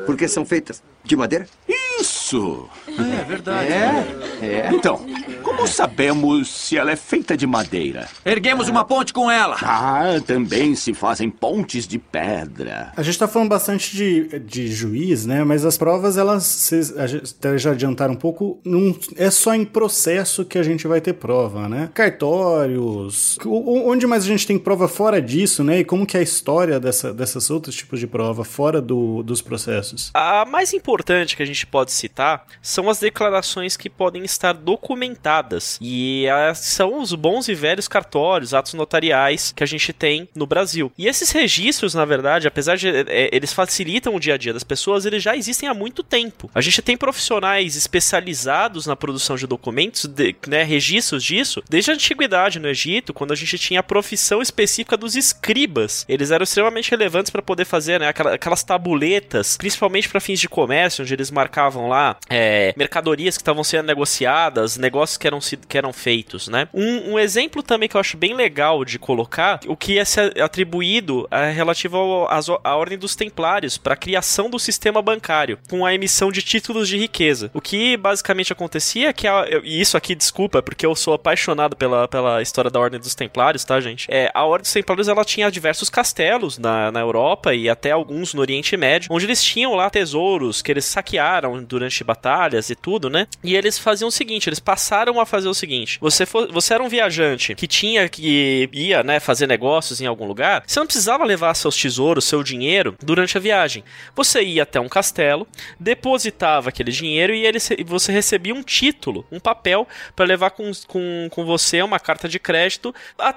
porque 0.06 0.27
são 0.27 0.45
feitas 0.45 0.84
de 1.03 1.15
madeira? 1.15 1.47
Isso! 1.67 2.16
Isso. 2.27 2.67
É 2.89 3.23
verdade. 3.23 3.71
É? 3.71 4.17
É. 4.41 4.69
Então, 4.73 4.99
como 5.41 5.65
sabemos 5.65 6.49
se 6.49 6.77
ela 6.77 6.91
é 6.91 6.95
feita 6.97 7.37
de 7.37 7.47
madeira? 7.47 8.09
Erguemos 8.25 8.67
uma 8.67 8.83
ponte 8.83 9.13
com 9.13 9.31
ela. 9.31 9.55
Ah, 9.61 10.19
também 10.25 10.75
se 10.75 10.93
fazem 10.93 11.29
pontes 11.29 11.87
de 11.87 11.97
pedra. 11.97 12.91
A 12.97 13.01
gente 13.01 13.17
tá 13.17 13.29
falando 13.29 13.47
bastante 13.47 13.95
de, 13.95 14.39
de 14.39 14.67
juiz, 14.67 15.25
né? 15.25 15.45
Mas 15.45 15.63
as 15.63 15.77
provas, 15.77 16.17
elas, 16.17 16.43
vocês 16.43 16.97
a 16.97 17.07
gente 17.07 17.33
até 17.37 17.57
já 17.57 17.71
adiantaram 17.71 18.13
um 18.13 18.17
pouco, 18.17 18.59
não 18.65 18.93
é 19.15 19.31
só 19.31 19.55
em 19.55 19.63
processo 19.63 20.43
que 20.43 20.57
a 20.57 20.63
gente 20.63 20.85
vai 20.85 20.99
ter 20.99 21.13
prova, 21.13 21.69
né? 21.69 21.89
Cartórios, 21.93 23.37
onde 23.45 24.05
mais 24.05 24.25
a 24.25 24.27
gente 24.27 24.45
tem 24.45 24.59
prova 24.59 24.89
fora 24.89 25.21
disso, 25.21 25.63
né? 25.63 25.79
E 25.79 25.85
como 25.85 26.05
que 26.05 26.17
é 26.17 26.19
a 26.19 26.23
história 26.23 26.77
dessa, 26.77 27.13
dessas 27.13 27.49
outros 27.49 27.73
tipos 27.73 28.01
de 28.01 28.07
prova 28.07 28.43
fora 28.43 28.81
do, 28.81 29.23
dos 29.23 29.41
processos? 29.41 30.11
A 30.13 30.45
mais 30.45 30.73
importante 30.73 31.37
que 31.37 31.43
a 31.43 31.45
gente 31.45 31.65
pode 31.65 31.93
citar 31.93 32.16
são 32.62 32.89
as 32.89 32.99
declarações 32.99 33.77
que 33.77 33.89
podem 33.89 34.23
estar 34.23 34.53
documentadas. 34.53 35.77
E 35.82 36.25
são 36.56 36.99
os 37.01 37.13
bons 37.13 37.47
e 37.47 37.53
velhos 37.56 37.88
cartórios, 37.88 38.53
atos 38.53 38.73
notariais 38.73 39.51
que 39.56 39.63
a 39.63 39.67
gente 39.67 39.93
tem 39.93 40.27
no 40.36 40.45
Brasil. 40.45 40.91
E 40.97 41.08
esses 41.08 41.32
registros, 41.32 41.93
na 41.93 42.06
verdade, 42.06 42.47
apesar 42.47 42.75
de 42.77 42.88
é, 42.89 43.30
eles 43.32 43.53
facilitam 43.53 44.15
o 44.15 44.19
dia 44.19 44.34
a 44.34 44.38
dia 44.38 44.53
das 44.53 44.63
pessoas, 44.63 45.06
eles 45.06 45.21
já 45.23 45.36
existem 45.36 45.69
há 45.69 45.73
muito 45.73 46.03
tempo. 46.03 46.49
A 46.53 46.62
gente 46.62 46.82
tem 46.82 46.97
profissionais 46.97 47.75
especializados 47.75 48.86
na 48.86 48.95
produção 48.95 49.36
de 49.36 49.45
documentos, 49.47 50.06
de- 50.06 50.36
né, 50.47 50.63
registros 50.63 51.23
disso, 51.23 51.63
desde 51.69 51.91
a 51.91 51.93
antiguidade 51.93 52.60
no 52.60 52.67
Egito, 52.67 53.13
quando 53.13 53.32
a 53.32 53.36
gente 53.36 53.58
tinha 53.58 53.80
a 53.80 53.84
profissão 53.84 54.41
específica 54.41 54.97
dos 54.97 55.15
escribas. 55.15 56.06
Eles 56.08 56.32
eram 56.32 56.43
extremamente 56.43 56.91
relevantes 56.91 57.30
para 57.30 57.41
poder 57.41 57.65
fazer 57.65 57.99
né, 57.99 58.08
aquela- 58.08 58.34
aquelas 58.34 58.63
tabuletas, 58.63 59.58
principalmente 59.58 60.10
para 60.10 60.19
fins 60.19 60.39
de 60.39 60.49
comércio, 60.49 61.03
onde 61.03 61.13
eles 61.13 61.32
marcavam 61.32 61.88
lá 61.88 62.06
é, 62.29 62.73
mercadorias 62.77 63.35
que 63.37 63.41
estavam 63.41 63.63
sendo 63.63 63.85
negociadas, 63.87 64.77
negócios 64.77 65.17
que 65.17 65.27
eram, 65.27 65.39
que 65.67 65.77
eram 65.77 65.91
feitos, 65.93 66.47
né? 66.47 66.67
Um, 66.73 67.13
um 67.13 67.19
exemplo 67.19 67.61
também 67.63 67.89
que 67.89 67.95
eu 67.95 68.01
acho 68.01 68.17
bem 68.17 68.33
legal 68.33 68.83
de 68.85 68.97
colocar, 68.99 69.59
o 69.67 69.75
que 69.75 69.97
é 69.99 70.03
atribuído 70.43 71.27
é 71.31 71.51
relativo 71.51 72.27
à 72.63 72.75
ordem 72.75 72.97
dos 72.97 73.15
templários 73.15 73.77
para 73.77 73.93
a 73.93 73.97
criação 73.97 74.49
do 74.49 74.59
sistema 74.59 75.01
bancário, 75.01 75.59
com 75.69 75.85
a 75.85 75.93
emissão 75.93 76.31
de 76.31 76.41
títulos 76.41 76.87
de 76.87 76.97
riqueza. 76.97 77.51
O 77.53 77.61
que 77.61 77.97
basicamente 77.97 78.51
acontecia 78.53 79.09
é 79.09 79.13
que, 79.13 79.27
a, 79.27 79.45
eu- 79.49 79.63
e 79.63 79.79
isso 79.79 79.97
aqui, 79.97 80.15
desculpa, 80.15 80.61
porque 80.61 80.85
eu 80.85 80.95
sou 80.95 81.13
apaixonado 81.13 81.75
pela, 81.75 82.07
pela 82.07 82.41
história 82.41 82.71
da 82.71 82.79
ordem 82.79 82.99
dos 82.99 83.15
templários, 83.15 83.63
tá, 83.63 83.79
gente? 83.79 84.07
É, 84.09 84.31
a 84.33 84.43
ordem 84.45 84.63
dos 84.63 84.73
templários, 84.73 85.07
ela 85.07 85.23
tinha 85.25 85.51
diversos 85.51 85.89
castelos 85.89 86.57
na, 86.57 86.91
na 86.91 86.99
Europa 86.99 87.53
e 87.53 87.69
até 87.69 87.91
alguns 87.91 88.33
no 88.33 88.41
Oriente 88.41 88.75
Médio, 88.77 89.09
onde 89.11 89.25
eles 89.25 89.43
tinham 89.43 89.73
lá 89.75 89.89
tesouros 89.89 90.61
que 90.61 90.71
eles 90.71 90.85
saquearam 90.85 91.63
durante 91.63 91.96
batalhas 92.03 92.69
e 92.69 92.75
tudo, 92.75 93.10
né? 93.10 93.27
E 93.43 93.55
eles 93.55 93.77
faziam 93.77 94.07
o 94.07 94.12
seguinte, 94.12 94.47
eles 94.49 94.60
passaram 94.60 95.19
a 95.19 95.25
fazer 95.25 95.47
o 95.47 95.53
seguinte, 95.53 95.97
você, 96.01 96.25
for, 96.25 96.51
você 96.51 96.73
era 96.73 96.83
um 96.83 96.89
viajante 96.89 97.55
que 97.55 97.67
tinha 97.67 98.07
que 98.10 98.69
ia, 98.73 99.03
né, 99.03 99.19
fazer 99.19 99.47
negócios 99.47 100.01
em 100.01 100.05
algum 100.05 100.25
lugar, 100.25 100.63
você 100.65 100.79
não 100.79 100.88
precisava 100.88 101.23
levar 101.23 101.53
seus 101.53 101.75
tesouros, 101.75 102.25
seu 102.25 102.43
dinheiro 102.43 102.95
durante 103.01 103.38
a 103.38 103.41
viagem. 103.41 103.83
Você 104.15 104.43
ia 104.43 104.63
até 104.63 104.79
um 104.79 104.89
castelo, 104.89 105.47
depositava 105.79 106.69
aquele 106.69 106.91
dinheiro 106.91 107.33
e 107.33 107.45
ele, 107.45 107.60
você 107.86 108.12
recebia 108.12 108.53
um 108.53 108.63
título, 108.63 109.25
um 109.31 109.39
papel 109.39 109.88
para 110.15 110.25
levar 110.25 110.51
com, 110.51 110.71
com, 110.88 111.27
com 111.31 111.45
você 111.45 111.81
uma 111.81 111.99
carta 111.99 112.27
de 112.27 112.39
crédito 112.39 112.93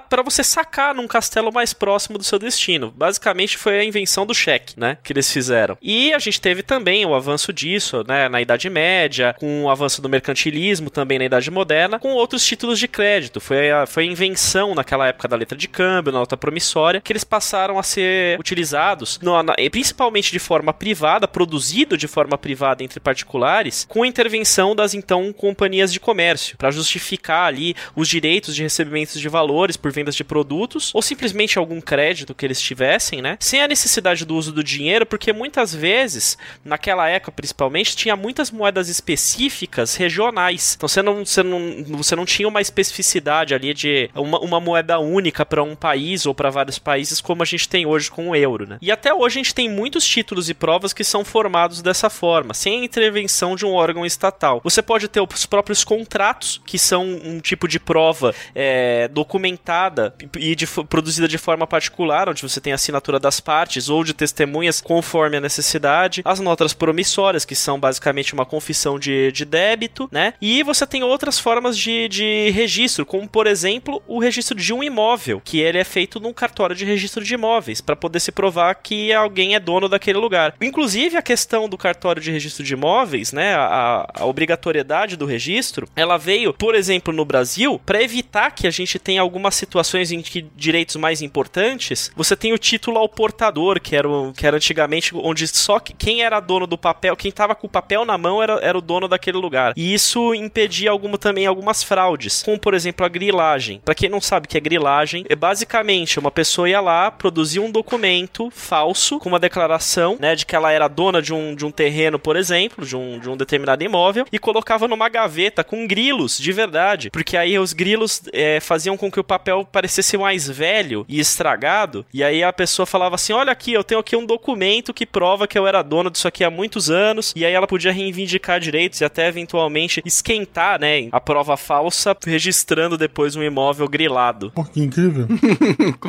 para 0.09 0.21
você 0.21 0.43
sacar 0.43 0.93
num 0.93 1.07
castelo 1.07 1.51
mais 1.51 1.73
próximo 1.73 2.17
do 2.17 2.23
seu 2.23 2.37
destino. 2.37 2.91
Basicamente 2.95 3.57
foi 3.57 3.79
a 3.79 3.83
invenção 3.83 4.25
do 4.25 4.33
cheque, 4.33 4.79
né, 4.79 4.97
que 5.03 5.13
eles 5.13 5.31
fizeram. 5.31 5.77
E 5.81 6.13
a 6.13 6.19
gente 6.19 6.39
teve 6.41 6.63
também 6.63 7.05
o 7.05 7.15
avanço 7.15 7.53
disso, 7.53 8.03
né, 8.07 8.27
na 8.29 8.41
Idade 8.41 8.50
Média, 8.69 9.35
com 9.39 9.63
o 9.63 9.69
avanço 9.69 10.01
do 10.01 10.09
mercantilismo 10.09 10.89
também 10.89 11.19
na 11.19 11.25
Idade 11.25 11.49
Moderna, 11.51 11.99
com 11.99 12.13
outros 12.13 12.45
títulos 12.45 12.79
de 12.79 12.87
crédito. 12.87 13.39
Foi 13.39 13.71
a, 13.71 13.85
foi 13.85 14.03
a 14.03 14.07
invenção 14.07 14.75
naquela 14.75 15.07
época 15.07 15.27
da 15.27 15.35
letra 15.35 15.57
de 15.57 15.67
câmbio, 15.67 16.11
nota 16.11 16.37
promissória, 16.37 17.01
que 17.01 17.11
eles 17.11 17.23
passaram 17.23 17.77
a 17.77 17.83
ser 17.83 18.39
utilizados, 18.39 19.19
no, 19.21 19.41
na, 19.41 19.53
principalmente 19.71 20.31
de 20.31 20.39
forma 20.39 20.73
privada, 20.73 21.27
produzido 21.27 21.97
de 21.97 22.07
forma 22.07 22.37
privada 22.37 22.83
entre 22.83 22.99
particulares, 22.99 23.85
com 23.87 24.03
a 24.03 24.07
intervenção 24.07 24.75
das 24.75 24.93
então 24.93 25.31
companhias 25.33 25.91
de 25.91 25.99
comércio, 25.99 26.57
para 26.57 26.71
justificar 26.71 27.47
ali 27.47 27.75
os 27.95 28.07
direitos 28.07 28.55
de 28.55 28.63
recebimentos 28.63 29.19
de 29.19 29.29
valores 29.29 29.77
por 29.77 29.91
vendas 29.91 30.15
de 30.15 30.23
produtos, 30.23 30.91
ou 30.93 31.01
simplesmente 31.01 31.57
algum 31.57 31.81
crédito 31.81 32.33
que 32.33 32.45
eles 32.45 32.61
tivessem, 32.61 33.21
né? 33.21 33.37
Sem 33.39 33.61
a 33.61 33.67
necessidade 33.67 34.25
do 34.25 34.35
uso 34.35 34.51
do 34.51 34.63
dinheiro, 34.63 35.05
porque 35.05 35.33
muitas 35.33 35.73
vezes, 35.73 36.37
naquela 36.63 37.07
época 37.09 37.31
principalmente, 37.31 37.95
tinha 37.95 38.15
muitas 38.41 38.51
moedas 38.51 38.89
específicas 38.89 39.95
regionais. 39.95 40.73
Então 40.75 40.87
você 40.87 41.01
não, 41.01 41.23
você 41.23 41.43
não, 41.43 41.83
você 41.97 42.15
não 42.15 42.25
tinha 42.25 42.47
uma 42.47 42.61
especificidade 42.61 43.53
ali 43.53 43.73
de 43.73 44.09
uma, 44.15 44.39
uma 44.39 44.59
moeda 44.59 44.97
única 44.99 45.45
para 45.45 45.61
um 45.61 45.75
país 45.75 46.25
ou 46.25 46.33
para 46.33 46.49
vários 46.49 46.79
países, 46.79 47.21
como 47.21 47.43
a 47.43 47.45
gente 47.45 47.69
tem 47.69 47.85
hoje 47.85 48.09
com 48.09 48.29
o 48.29 48.35
euro, 48.35 48.67
né? 48.67 48.77
E 48.81 48.91
até 48.91 49.13
hoje 49.13 49.39
a 49.39 49.43
gente 49.43 49.53
tem 49.53 49.69
muitos 49.69 50.05
títulos 50.05 50.49
e 50.49 50.53
provas 50.53 50.93
que 50.93 51.03
são 51.03 51.23
formados 51.23 51.81
dessa 51.81 52.09
forma, 52.09 52.53
sem 52.53 52.81
a 52.81 52.85
intervenção 52.85 53.55
de 53.55 53.65
um 53.65 53.73
órgão 53.73 54.05
estatal. 54.05 54.61
Você 54.63 54.81
pode 54.81 55.07
ter 55.07 55.21
os 55.21 55.45
próprios 55.45 55.83
contratos, 55.83 56.61
que 56.65 56.79
são 56.79 57.03
um 57.03 57.39
tipo 57.39 57.67
de 57.67 57.79
prova 57.79 58.33
é, 58.55 59.07
documentada 59.09 60.15
e 60.37 60.55
de, 60.55 60.65
produzida 60.65 61.27
de 61.27 61.37
forma 61.37 61.67
particular, 61.67 62.29
onde 62.29 62.41
você 62.41 62.59
tem 62.59 62.73
a 62.73 62.75
assinatura 62.75 63.19
das 63.19 63.39
partes 63.39 63.89
ou 63.89 64.03
de 64.03 64.13
testemunhas 64.13 64.81
conforme 64.81 65.37
a 65.37 65.41
necessidade, 65.41 66.21
as 66.25 66.39
notas 66.39 66.73
promissórias, 66.73 67.45
que 67.45 67.55
são 67.55 67.79
basicamente 67.79 68.20
uma 68.33 68.45
confissão 68.45 68.99
de, 68.99 69.31
de 69.31 69.45
débito, 69.45 70.07
né? 70.11 70.33
E 70.41 70.63
você 70.63 70.85
tem 70.85 71.03
outras 71.03 71.39
formas 71.39 71.77
de, 71.77 72.07
de 72.07 72.49
registro, 72.51 73.05
como 73.05 73.27
por 73.27 73.47
exemplo 73.47 74.01
o 74.07 74.19
registro 74.19 74.55
de 74.55 74.73
um 74.73 74.83
imóvel, 74.83 75.41
que 75.43 75.59
ele 75.59 75.77
é 75.77 75.83
feito 75.83 76.19
num 76.19 76.33
cartório 76.33 76.75
de 76.75 76.85
registro 76.85 77.23
de 77.23 77.33
imóveis, 77.33 77.81
para 77.81 77.95
poder 77.95 78.19
se 78.19 78.31
provar 78.31 78.75
que 78.75 79.11
alguém 79.13 79.55
é 79.55 79.59
dono 79.59 79.89
daquele 79.89 80.17
lugar. 80.17 80.55
Inclusive 80.61 81.17
a 81.17 81.21
questão 81.21 81.67
do 81.67 81.77
cartório 81.77 82.21
de 82.21 82.31
registro 82.31 82.63
de 82.63 82.73
imóveis, 82.73 83.33
né? 83.33 83.55
A, 83.55 84.07
a 84.13 84.25
obrigatoriedade 84.25 85.15
do 85.15 85.25
registro, 85.25 85.87
ela 85.95 86.17
veio, 86.17 86.53
por 86.53 86.75
exemplo, 86.75 87.13
no 87.13 87.25
Brasil, 87.25 87.79
para 87.85 88.01
evitar 88.01 88.51
que 88.51 88.67
a 88.67 88.71
gente 88.71 88.99
tenha 88.99 89.21
algumas 89.21 89.55
situações 89.55 90.11
em 90.11 90.21
que 90.21 90.45
direitos 90.55 90.95
mais 90.95 91.21
importantes, 91.21 92.11
você 92.15 92.35
tem 92.35 92.53
o 92.53 92.57
título 92.57 92.97
ao 92.97 93.09
portador, 93.09 93.79
que 93.79 93.95
era, 93.95 94.07
o, 94.09 94.33
que 94.33 94.45
era 94.45 94.57
antigamente 94.57 95.15
onde 95.15 95.47
só 95.47 95.79
que- 95.79 95.93
quem 95.93 96.21
era 96.23 96.39
dono 96.39 96.67
do 96.67 96.77
papel, 96.77 97.15
quem 97.15 97.31
tava 97.31 97.55
com 97.55 97.67
o 97.67 97.69
papel 97.69 98.05
na 98.05 98.10
mão 98.17 98.41
era, 98.41 98.53
era 98.61 98.77
o 98.77 98.81
dono 98.81 99.07
daquele 99.07 99.37
lugar. 99.37 99.73
E 99.75 99.93
isso 99.93 100.33
impedia 100.33 100.91
alguma, 100.91 101.17
também 101.17 101.45
algumas 101.45 101.83
fraudes, 101.83 102.43
como 102.43 102.59
por 102.59 102.73
exemplo 102.73 103.05
a 103.05 103.09
grilagem. 103.09 103.81
Para 103.83 103.95
quem 103.95 104.09
não 104.09 104.21
sabe 104.21 104.45
o 104.45 104.49
que 104.49 104.57
é 104.57 104.61
grilagem, 104.61 105.25
é 105.29 105.35
basicamente 105.35 106.19
uma 106.19 106.31
pessoa 106.31 106.69
ia 106.69 106.81
lá, 106.81 107.11
produzia 107.11 107.61
um 107.61 107.71
documento 107.71 108.49
falso 108.51 109.19
com 109.19 109.29
uma 109.29 109.39
declaração, 109.39 110.17
né, 110.19 110.35
de 110.35 110.45
que 110.45 110.55
ela 110.55 110.71
era 110.71 110.87
dona 110.87 111.21
de 111.21 111.33
um, 111.33 111.55
de 111.55 111.65
um 111.65 111.71
terreno, 111.71 112.19
por 112.19 112.35
exemplo, 112.35 112.85
de 112.85 112.95
um, 112.95 113.19
de 113.19 113.29
um 113.29 113.37
determinado 113.37 113.83
imóvel, 113.83 114.25
e 114.31 114.39
colocava 114.39 114.87
numa 114.87 115.09
gaveta 115.09 115.63
com 115.63 115.87
grilos 115.87 116.37
de 116.37 116.51
verdade, 116.51 117.09
porque 117.09 117.37
aí 117.37 117.57
os 117.57 117.73
grilos 117.73 118.21
é, 118.33 118.59
faziam 118.59 118.97
com 118.97 119.11
que 119.11 119.19
o 119.19 119.23
papel 119.23 119.67
parecesse 119.69 120.17
mais 120.17 120.49
velho 120.49 121.05
e 121.07 121.19
estragado, 121.19 122.05
e 122.13 122.23
aí 122.23 122.43
a 122.43 122.53
pessoa 122.53 122.85
falava 122.85 123.15
assim: 123.15 123.33
Olha 123.33 123.51
aqui, 123.51 123.73
eu 123.73 123.83
tenho 123.83 123.99
aqui 123.99 124.15
um 124.15 124.25
documento 124.25 124.93
que 124.93 125.05
prova 125.05 125.47
que 125.47 125.57
eu 125.57 125.67
era 125.67 125.81
dono 125.81 126.09
disso 126.09 126.27
aqui 126.27 126.43
há 126.43 126.49
muitos 126.49 126.89
anos, 126.89 127.33
e 127.35 127.45
aí 127.45 127.53
ela 127.53 127.67
podia 127.67 127.91
reivindicar 128.03 128.59
direitos 128.59 128.99
e 129.01 129.05
até 129.05 129.27
eventualmente 129.27 130.01
esquentar, 130.05 130.79
né, 130.79 131.07
a 131.11 131.19
prova 131.19 131.55
falsa, 131.57 132.15
registrando 132.25 132.97
depois 132.97 133.35
um 133.35 133.43
imóvel 133.43 133.87
grilado. 133.87 134.51
Pô, 134.51 134.63
que 134.63 134.81
incrível. 134.81 135.27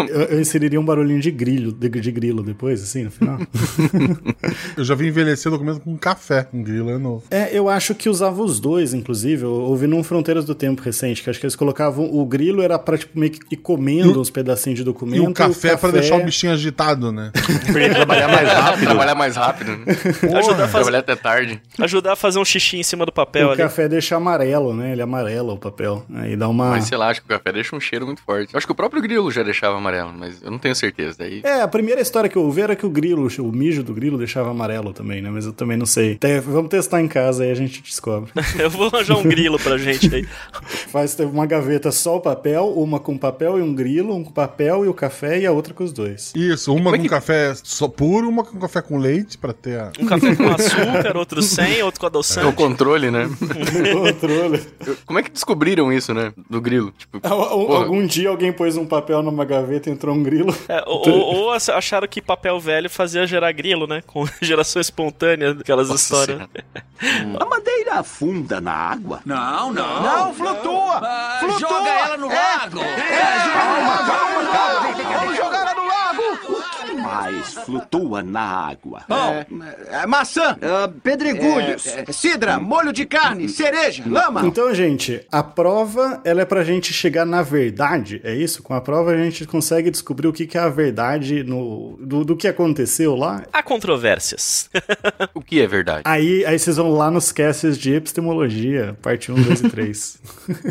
Eu, 0.08 0.22
eu 0.22 0.40
inseriria 0.40 0.80
um 0.80 0.84
barulhinho 0.84 1.20
de 1.20 1.30
grilho, 1.30 1.70
de, 1.72 1.88
de 1.88 2.10
grilo 2.10 2.42
depois, 2.42 2.82
assim, 2.82 3.04
no 3.04 3.10
final. 3.10 3.38
Eu 4.76 4.84
já 4.84 4.94
vi 4.94 5.08
envelhecer 5.08 5.50
documento 5.50 5.80
com 5.80 5.96
café. 5.96 6.48
Um 6.52 6.62
grilo 6.62 6.90
é 6.90 6.98
novo. 6.98 7.24
É, 7.30 7.56
eu 7.56 7.68
acho 7.68 7.94
que 7.94 8.08
usava 8.08 8.42
os 8.42 8.58
dois, 8.58 8.94
inclusive. 8.94 9.44
Eu 9.44 9.52
ouvi 9.52 9.86
num 9.86 10.02
Fronteiras 10.02 10.44
do 10.44 10.54
Tempo 10.54 10.82
recente, 10.82 11.22
que 11.22 11.30
acho 11.30 11.38
que 11.38 11.46
eles 11.46 11.56
colocavam. 11.56 12.04
O 12.12 12.24
grilo 12.26 12.62
era 12.62 12.78
pra, 12.78 12.96
tipo, 12.98 13.18
meio 13.18 13.32
que 13.32 13.40
ir 13.54 13.56
comendo 13.58 14.20
uns 14.20 14.30
pedacinhos 14.30 14.78
de 14.78 14.84
documento. 14.84 15.22
E 15.22 15.26
o 15.26 15.32
café, 15.32 15.76
pra 15.76 15.90
deixar 15.90 16.16
o 16.16 16.24
bichinho 16.24 16.52
agitado, 16.52 17.12
né? 17.12 17.30
Pra 17.72 17.82
ele 17.84 17.94
trabalhar 17.94 18.28
mais 18.28 18.48
rápido. 18.48 18.84
Trabalhar 18.84 19.14
mais 19.14 19.36
rápido. 19.36 19.76
né? 19.76 19.84
Ajudar 20.38 20.64
a, 20.64 20.68
fazer, 20.68 20.68
Trabalhar 20.68 20.98
até 20.98 21.16
tarde. 21.16 21.62
Ajudar 21.84 22.12
a 22.12 22.16
fazer 22.16 22.38
um 22.38 22.44
xixi 22.44 22.78
em 22.78 22.82
cima 22.82 23.04
do 23.06 23.12
papel 23.12 23.48
O 23.48 23.50
ali. 23.50 23.58
café 23.58 23.88
deixa 23.88 24.16
amarelo, 24.16 24.74
né? 24.74 24.92
Ele 24.92 25.02
amarela 25.02 25.52
o 25.52 25.58
papel. 25.58 26.04
Aí 26.14 26.36
dá 26.36 26.48
uma. 26.48 26.70
Mas 26.70 26.84
sei 26.86 26.96
lá, 26.98 27.08
acho 27.08 27.20
que 27.20 27.26
o 27.26 27.28
café 27.28 27.52
deixa 27.52 27.74
um 27.76 27.80
cheiro 27.80 28.06
muito 28.06 28.22
forte. 28.22 28.52
Eu 28.54 28.58
acho 28.58 28.66
que 28.66 28.72
o 28.72 28.76
próprio 28.76 29.02
grilo 29.02 29.30
já 29.30 29.42
deixava 29.42 29.76
amarelo, 29.76 30.12
mas 30.16 30.42
eu 30.42 30.50
não 30.50 30.58
tenho 30.58 30.74
certeza. 30.74 31.16
Daí. 31.18 31.40
É, 31.44 31.60
a 31.62 31.68
primeira 31.68 32.00
história 32.00 32.28
que 32.28 32.36
eu 32.36 32.42
ouvi 32.42 32.60
era 32.62 32.76
que 32.76 32.86
o 32.86 32.90
grilo, 32.90 33.28
o 33.38 33.52
mijo 33.52 33.82
do 33.82 33.92
grilo 33.94 34.18
deixava 34.18 34.50
amarelo 34.50 34.92
também, 34.92 35.20
né? 35.22 35.30
Mas 35.30 35.46
eu 35.46 35.52
também 35.52 35.76
não 35.76 35.86
sei. 35.86 36.14
Até- 36.14 36.40
vamos 36.40 36.70
testar 36.70 37.00
em 37.00 37.08
casa 37.08 37.42
aí 37.44 37.50
a 37.50 37.54
gente 37.54 37.82
descobre. 37.82 38.30
Eu 38.58 38.70
vou 38.70 38.86
arranjar 38.86 39.16
um 39.18 39.22
grilo 39.22 39.58
pra 39.58 39.76
gente 39.78 40.14
aí. 40.14 40.26
Faz 40.88 41.14
ter 41.14 41.24
uma 41.24 41.46
gaveta 41.46 41.90
só 41.90 42.16
o 42.16 42.20
papel, 42.20 42.66
uma 42.76 43.00
com 43.00 43.16
papel 43.18 43.58
e 43.58 43.62
um 43.62 43.74
grilo, 43.74 44.14
um 44.14 44.22
com 44.24 44.30
papel 44.30 44.84
e 44.84 44.88
o 44.88 44.94
café 44.94 45.40
e 45.40 45.46
a 45.46 45.52
outra 45.52 45.72
com 45.74 45.82
os 45.82 45.92
dois. 45.92 46.32
Isso, 46.34 46.72
uma 46.72 46.84
Como 46.84 46.94
é 46.94 46.98
com 46.98 47.02
que- 47.04 47.08
café 47.10 47.54
só 47.62 47.88
puro, 47.88 48.28
uma 48.28 48.44
com 48.44 48.58
café 48.58 48.80
com 48.82 48.98
leite, 48.98 49.36
pra 49.38 49.52
ter 49.52 49.78
a... 49.80 49.92
Um 49.98 50.06
café 50.06 50.34
com 50.36 50.48
açúcar, 50.52 51.16
outro 51.16 51.42
sem. 51.42 51.71
Também, 51.72 51.82
outro 51.82 52.00
com 52.00 52.06
É 52.06 52.08
o 52.08 52.10
adoçante. 52.10 52.56
controle, 52.56 53.10
né? 53.10 53.28
Controle. 53.92 54.62
Como 55.06 55.18
é 55.18 55.22
que 55.22 55.30
descobriram 55.30 55.92
isso, 55.92 56.12
né? 56.14 56.32
Do 56.48 56.60
grilo. 56.60 56.92
Tipo, 56.96 57.20
porra, 57.20 57.78
Algum 57.78 58.06
dia 58.06 58.28
alguém 58.28 58.52
pôs 58.52 58.76
um 58.76 58.86
papel 58.86 59.22
numa 59.22 59.44
gaveta 59.44 59.88
e 59.88 59.92
entrou 59.92 60.14
um 60.14 60.22
grilo. 60.22 60.54
É, 60.68 60.82
ou, 60.86 61.08
ou- 61.08 61.34
ou 61.36 61.52
ach- 61.52 61.68
acharam 61.70 62.06
que 62.08 62.20
papel 62.22 62.58
velho 62.60 62.88
fazia 62.90 63.26
gerar 63.26 63.52
grilo, 63.52 63.86
né? 63.86 64.02
Com 64.06 64.24
geração 64.40 64.80
espontânea, 64.80 65.52
aquelas 65.60 65.88
Nossa 65.88 66.02
histórias. 66.02 66.40
A 67.40 67.44
madeira 67.44 67.94
afunda 67.94 68.60
na 68.60 68.72
água. 68.72 69.20
Não, 69.24 69.72
não. 69.72 70.02
Não, 70.02 70.34
flutua! 70.34 71.00
Ah, 71.02 71.38
flutua! 71.40 71.58
Joga 71.68 71.88
ela 71.90 72.16
no 72.16 72.30
É, 72.30 72.34
lago. 72.34 72.78
Calma, 72.80 73.98
calma, 73.98 74.50
calma! 74.52 75.18
Vamos 75.18 75.36
jogar 75.36 75.60
ela 75.62 75.74
no 75.74 75.86
lago! 75.86 76.22
O 76.48 76.86
que 76.86 76.94
mais 77.14 77.54
flutua 77.54 78.22
na 78.22 78.42
água? 78.42 79.04
É, 79.90 80.06
maçã, 80.06 80.56
ah, 80.62 80.90
pedregulhos, 81.02 81.84
cidra, 82.10 82.58
molho 82.58 82.92
de 82.92 83.04
carne, 83.06 83.48
cereja, 83.48 84.04
lama. 84.06 84.42
Então, 84.44 84.74
gente, 84.74 85.26
a 85.30 85.42
prova, 85.42 86.20
ela 86.24 86.42
é 86.42 86.44
pra 86.44 86.64
gente 86.64 86.92
chegar 86.92 87.24
na 87.24 87.42
verdade, 87.42 88.20
é 88.24 88.34
isso? 88.34 88.62
Com 88.62 88.74
a 88.74 88.80
prova 88.80 89.12
a 89.12 89.16
gente 89.16 89.46
consegue 89.46 89.90
descobrir 89.90 90.28
o 90.28 90.32
que, 90.32 90.46
que 90.46 90.56
é 90.56 90.60
a 90.60 90.68
verdade 90.68 91.42
no, 91.42 91.98
do, 92.00 92.24
do 92.24 92.36
que 92.36 92.48
aconteceu 92.48 93.14
lá. 93.14 93.44
Há 93.52 93.62
controvérsias. 93.62 94.70
O 95.34 95.40
que 95.40 95.60
é 95.60 95.66
verdade? 95.66 96.02
Aí, 96.04 96.44
aí 96.44 96.58
vocês 96.58 96.76
vão 96.76 96.92
lá 96.92 97.10
nos 97.10 97.32
casts 97.32 97.78
de 97.78 97.94
epistemologia, 97.94 98.96
parte 99.02 99.30
1, 99.30 99.42
2 99.42 99.60
e 99.60 99.70
3. 99.70 100.18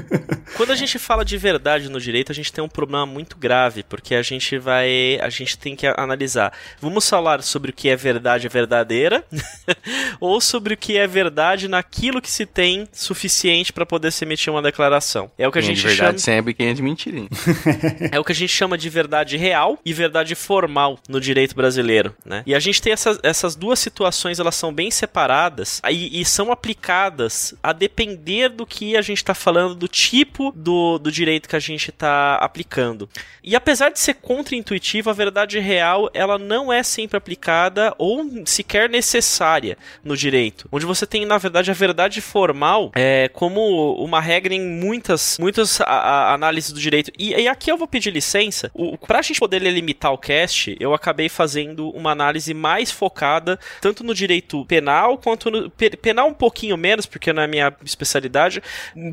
Quando 0.57 0.71
a 0.71 0.75
gente 0.75 0.97
fala 0.99 1.23
de 1.23 1.37
verdade 1.37 1.89
no 1.89 1.99
direito, 1.99 2.31
a 2.31 2.35
gente 2.35 2.51
tem 2.51 2.63
um 2.63 2.69
problema 2.69 3.05
muito 3.05 3.37
grave, 3.37 3.83
porque 3.83 4.15
a 4.15 4.21
gente 4.21 4.57
vai. 4.57 5.19
A 5.21 5.29
gente 5.29 5.57
tem 5.57 5.75
que 5.75 5.87
analisar. 5.87 6.30
Vamos 6.79 7.07
falar 7.09 7.41
sobre 7.43 7.71
o 7.71 7.73
que 7.73 7.89
é 7.89 7.95
verdade 7.95 8.47
verdadeira, 8.47 9.23
ou 10.19 10.39
sobre 10.41 10.73
o 10.73 10.77
que 10.77 10.97
é 10.97 11.07
verdade 11.07 11.67
naquilo 11.67 12.21
que 12.21 12.29
se 12.31 12.45
tem 12.45 12.87
suficiente 12.91 13.71
para 13.73 13.85
poder 13.85 14.11
se 14.11 14.23
emitir 14.25 14.51
uma 14.51 14.61
declaração. 14.61 15.31
É 15.37 15.47
o 15.47 15.51
que 15.51 15.59
a 15.59 15.61
Quem 15.61 15.71
é 15.71 15.75
gente 15.75 15.81
de 15.81 15.87
verdade 15.87 16.21
chama. 16.21 16.37
sempre 16.37 16.51
e 16.51 16.53
quem 16.53 16.67
é 16.69 16.73
de 16.73 16.81
mentirinha. 16.81 17.29
É 18.11 18.19
o 18.19 18.23
que 18.23 18.31
a 18.31 18.35
gente 18.35 18.51
chama 18.51 18.77
de 18.77 18.89
verdade 18.89 19.37
real 19.37 19.79
e 19.85 19.93
verdade 19.93 20.35
formal 20.35 20.99
no 21.07 21.19
direito 21.19 21.55
brasileiro, 21.55 22.15
né? 22.25 22.43
E 22.45 22.53
a 22.55 22.59
gente 22.59 22.81
tem 22.81 22.91
essas, 22.93 23.19
essas 23.23 23.55
duas 23.55 23.79
situações, 23.79 24.39
elas 24.39 24.55
são 24.55 24.73
bem 24.73 24.89
separadas 24.91 25.79
aí, 25.83 26.09
e 26.11 26.25
são 26.25 26.51
aplicadas 26.51 27.53
a 27.61 27.71
depender 27.73 28.49
do 28.49 28.65
que 28.65 28.97
a 28.97 29.01
gente 29.01 29.17
está 29.17 29.33
falando, 29.33 29.75
do 29.75 29.87
tipo 29.87 30.51
do, 30.55 30.97
do 30.97 31.11
direito 31.11 31.47
que 31.47 31.55
a 31.55 31.59
gente 31.59 31.89
está 31.89 32.35
aplicando. 32.35 33.09
E 33.43 33.55
apesar 33.55 33.89
de 33.89 33.99
ser 33.99 34.15
contra-intuitivo, 34.15 35.09
a 35.09 35.13
verdade 35.13 35.59
real, 35.59 36.09
ela 36.21 36.37
não 36.37 36.71
é 36.71 36.83
sempre 36.83 37.17
aplicada 37.17 37.93
ou 37.97 38.23
sequer 38.45 38.89
necessária 38.89 39.77
no 40.03 40.15
direito. 40.15 40.67
Onde 40.71 40.85
você 40.85 41.05
tem, 41.05 41.25
na 41.25 41.37
verdade, 41.37 41.71
a 41.71 41.73
verdade 41.73 42.21
formal 42.21 42.91
é, 42.95 43.27
como 43.29 43.93
uma 44.03 44.21
regra 44.21 44.53
em 44.53 44.61
muitas, 44.61 45.37
muitas 45.39 45.81
a- 45.81 45.85
a- 45.85 46.33
análises 46.33 46.71
do 46.71 46.79
direito. 46.79 47.11
E, 47.17 47.31
e 47.33 47.47
aqui 47.47 47.71
eu 47.71 47.77
vou 47.77 47.87
pedir 47.87 48.11
licença. 48.11 48.69
O, 48.73 48.97
pra 48.97 49.21
gente 49.21 49.39
poder 49.39 49.59
limitar 49.59 50.11
o 50.13 50.17
cast, 50.17 50.75
eu 50.79 50.93
acabei 50.93 51.27
fazendo 51.29 51.89
uma 51.89 52.11
análise 52.11 52.53
mais 52.53 52.91
focada 52.91 53.59
tanto 53.81 54.03
no 54.03 54.13
direito 54.13 54.63
penal 54.65 55.17
quanto 55.17 55.49
no 55.49 55.69
pe- 55.69 55.95
penal 55.97 56.27
um 56.27 56.33
pouquinho 56.33 56.77
menos, 56.77 57.05
porque 57.05 57.33
não 57.33 57.41
é 57.43 57.47
minha 57.47 57.73
especialidade, 57.83 58.61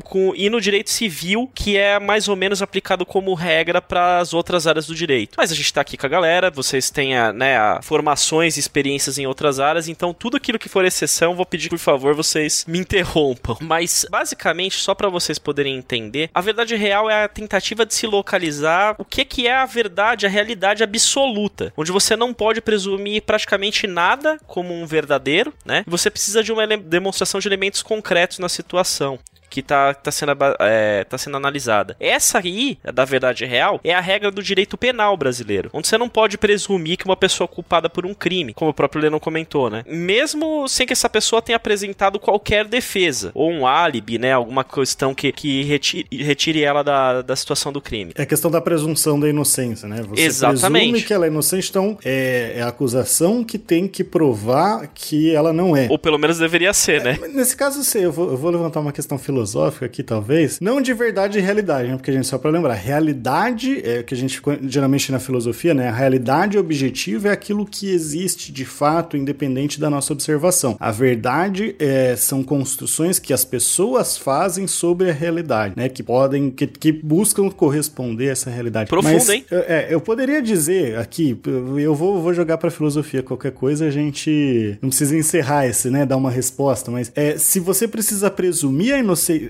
com, 0.03 0.33
e 0.35 0.49
no 0.49 0.59
direito 0.61 0.89
civil, 0.89 1.49
que 1.53 1.77
é 1.77 1.99
mais 1.99 2.27
ou 2.27 2.35
menos 2.35 2.61
aplicado 2.61 3.05
como 3.05 3.33
regra 3.33 3.81
para 3.81 4.19
as 4.19 4.33
outras 4.33 4.67
áreas 4.67 4.87
do 4.87 4.95
direito. 4.95 5.35
Mas 5.37 5.51
a 5.51 5.55
gente 5.55 5.73
tá 5.73 5.81
aqui 5.81 5.97
com 5.97 6.05
a 6.05 6.09
galera, 6.09 6.49
vocês 6.51 6.89
têm 6.89 6.98
a, 7.15 7.33
né, 7.33 7.57
formações 7.81 8.57
e 8.57 8.59
experiências 8.59 9.17
em 9.17 9.25
outras 9.25 9.59
áreas, 9.59 9.87
então 9.87 10.13
tudo 10.13 10.37
aquilo 10.37 10.59
que 10.59 10.69
for 10.69 10.85
exceção, 10.85 11.35
vou 11.35 11.45
pedir 11.45 11.69
por 11.69 11.79
favor 11.79 12.13
vocês 12.13 12.65
me 12.67 12.79
interrompam. 12.79 13.57
Mas 13.61 14.05
basicamente, 14.09 14.77
só 14.77 14.93
para 14.93 15.09
vocês 15.09 15.39
poderem 15.39 15.77
entender, 15.77 16.29
a 16.33 16.41
verdade 16.41 16.75
real 16.75 17.09
é 17.09 17.23
a 17.23 17.27
tentativa 17.27 17.85
de 17.85 17.93
se 17.93 18.07
localizar 18.07 18.95
o 18.97 19.05
que 19.05 19.25
que 19.25 19.47
é 19.47 19.55
a 19.55 19.65
verdade, 19.65 20.25
a 20.25 20.29
realidade 20.29 20.83
absoluta, 20.83 21.73
onde 21.77 21.91
você 21.91 22.15
não 22.15 22.33
pode 22.33 22.61
presumir 22.61 23.21
praticamente 23.21 23.87
nada 23.87 24.37
como 24.47 24.73
um 24.73 24.85
verdadeiro, 24.85 25.53
né? 25.65 25.83
Você 25.87 26.09
precisa 26.09 26.43
de 26.43 26.51
uma 26.51 26.65
demonstração 26.67 27.39
de 27.39 27.47
elementos 27.47 27.81
concretos 27.81 28.39
na 28.39 28.49
situação 28.49 29.19
que 29.49 29.61
tá, 29.61 29.93
tá, 29.93 30.11
sendo, 30.11 30.31
é, 30.59 31.03
tá 31.03 31.17
sendo 31.17 31.37
analisada. 31.37 31.95
Essa 31.99 32.39
aí, 32.39 32.77
a 32.83 32.91
da 32.91 33.05
verdade 33.05 33.45
real, 33.45 33.79
é 33.83 33.93
a 33.93 33.99
regra 33.99 34.31
do 34.31 34.43
direito 34.43 34.77
penal 34.77 35.17
brasileiro, 35.17 35.69
onde 35.73 35.87
você 35.87 35.97
não 35.97 36.07
pode 36.07 36.37
presumir 36.37 36.97
que 36.97 37.05
uma 37.05 37.17
pessoa 37.17 37.49
é 37.51 37.55
culpada 37.55 37.89
por 37.89 38.05
um 38.05 38.13
crime, 38.13 38.53
como 38.53 38.71
o 38.71 38.73
próprio 38.73 39.01
Lennon 39.01 39.19
comentou, 39.19 39.69
né? 39.69 39.83
Mesmo 39.87 40.67
sem 40.67 40.85
que 40.85 40.93
essa 40.93 41.09
pessoa 41.09 41.41
tenha 41.41 41.55
apresentado 41.55 42.19
qualquer 42.19 42.65
defesa, 42.65 43.31
ou 43.33 43.49
um 43.49 43.65
álibi, 43.65 44.17
né? 44.17 44.33
Alguma 44.33 44.63
questão 44.63 45.15
que, 45.15 45.31
que 45.31 45.63
retire, 45.63 46.07
retire 46.11 46.63
ela 46.63 46.83
da, 46.83 47.21
da 47.21 47.35
situação 47.35 47.71
do 47.71 47.81
crime. 47.81 48.13
É 48.15 48.23
a 48.23 48.25
questão 48.25 48.51
da 48.51 48.61
presunção 48.61 49.19
da 49.19 49.27
inocência, 49.27 49.87
né? 49.87 50.03
Você 50.09 50.21
Exatamente. 50.21 50.83
presume 50.91 51.01
que 51.03 51.13
ela 51.13 51.25
é 51.25 51.29
inocente, 51.29 51.69
então 51.69 51.97
é, 52.03 52.53
é 52.57 52.61
a 52.61 52.67
acusação 52.67 53.43
que 53.43 53.57
tem 53.57 53.87
que 53.87 54.03
provar 54.03 54.87
que 54.93 55.33
ela 55.33 55.51
não 55.51 55.75
é. 55.75 55.87
Ou 55.89 55.97
pelo 55.97 56.17
menos 56.17 56.37
deveria 56.37 56.73
ser, 56.73 57.03
né? 57.03 57.17
Nesse 57.33 57.55
caso, 57.55 57.83
sim, 57.83 57.99
eu 57.99 58.11
vou, 58.11 58.31
eu 58.31 58.37
vou 58.37 58.51
levantar 58.51 58.79
uma 58.79 58.91
questão 58.91 59.17
filosófica 59.17 59.38
aqui, 59.85 60.03
talvez. 60.03 60.59
Não 60.59 60.81
de 60.81 60.93
verdade 60.93 61.37
e 61.37 61.41
realidade, 61.41 61.89
né? 61.89 61.95
Porque, 61.95 62.11
gente, 62.11 62.27
só 62.27 62.37
pra 62.37 62.51
lembrar, 62.51 62.73
realidade 62.73 63.81
é 63.83 63.99
o 63.99 64.03
que 64.03 64.13
a 64.13 64.17
gente 64.17 64.41
geralmente 64.63 65.11
na 65.11 65.19
filosofia, 65.19 65.73
né? 65.73 65.89
A 65.89 65.93
realidade 65.93 66.57
objetiva 66.57 67.29
é 67.29 67.31
aquilo 67.31 67.65
que 67.65 67.89
existe 67.89 68.51
de 68.51 68.65
fato, 68.65 69.17
independente 69.17 69.79
da 69.79 69.89
nossa 69.89 70.13
observação. 70.13 70.77
A 70.79 70.91
verdade 70.91 71.75
é, 71.79 72.15
são 72.15 72.43
construções 72.43 73.19
que 73.19 73.33
as 73.33 73.45
pessoas 73.45 74.17
fazem 74.17 74.67
sobre 74.67 75.09
a 75.09 75.13
realidade, 75.13 75.73
né? 75.75 75.89
Que 75.89 76.03
podem, 76.03 76.49
que, 76.49 76.67
que 76.67 76.91
buscam 76.91 77.49
corresponder 77.49 78.29
a 78.29 78.31
essa 78.31 78.49
realidade. 78.49 78.89
Profundo, 78.89 79.13
Mas, 79.13 79.29
hein? 79.29 79.45
É, 79.51 79.87
eu 79.89 80.01
poderia 80.01 80.41
dizer 80.41 80.97
aqui, 80.97 81.37
eu 81.77 81.95
vou, 81.95 82.21
vou 82.21 82.33
jogar 82.33 82.57
pra 82.57 82.71
filosofia 82.71 83.23
qualquer 83.23 83.51
coisa, 83.51 83.85
a 83.85 83.91
gente 83.91 84.77
não 84.81 84.89
precisa 84.89 85.15
encerrar 85.15 85.67
esse, 85.67 85.89
né? 85.89 86.05
Dar 86.05 86.17
uma 86.17 86.31
resposta, 86.31 86.91
mas 86.91 87.11
é, 87.15 87.37
se 87.37 87.59
você 87.59 87.87
precisa 87.87 88.29
presumir 88.29 88.93
a, 88.93 88.99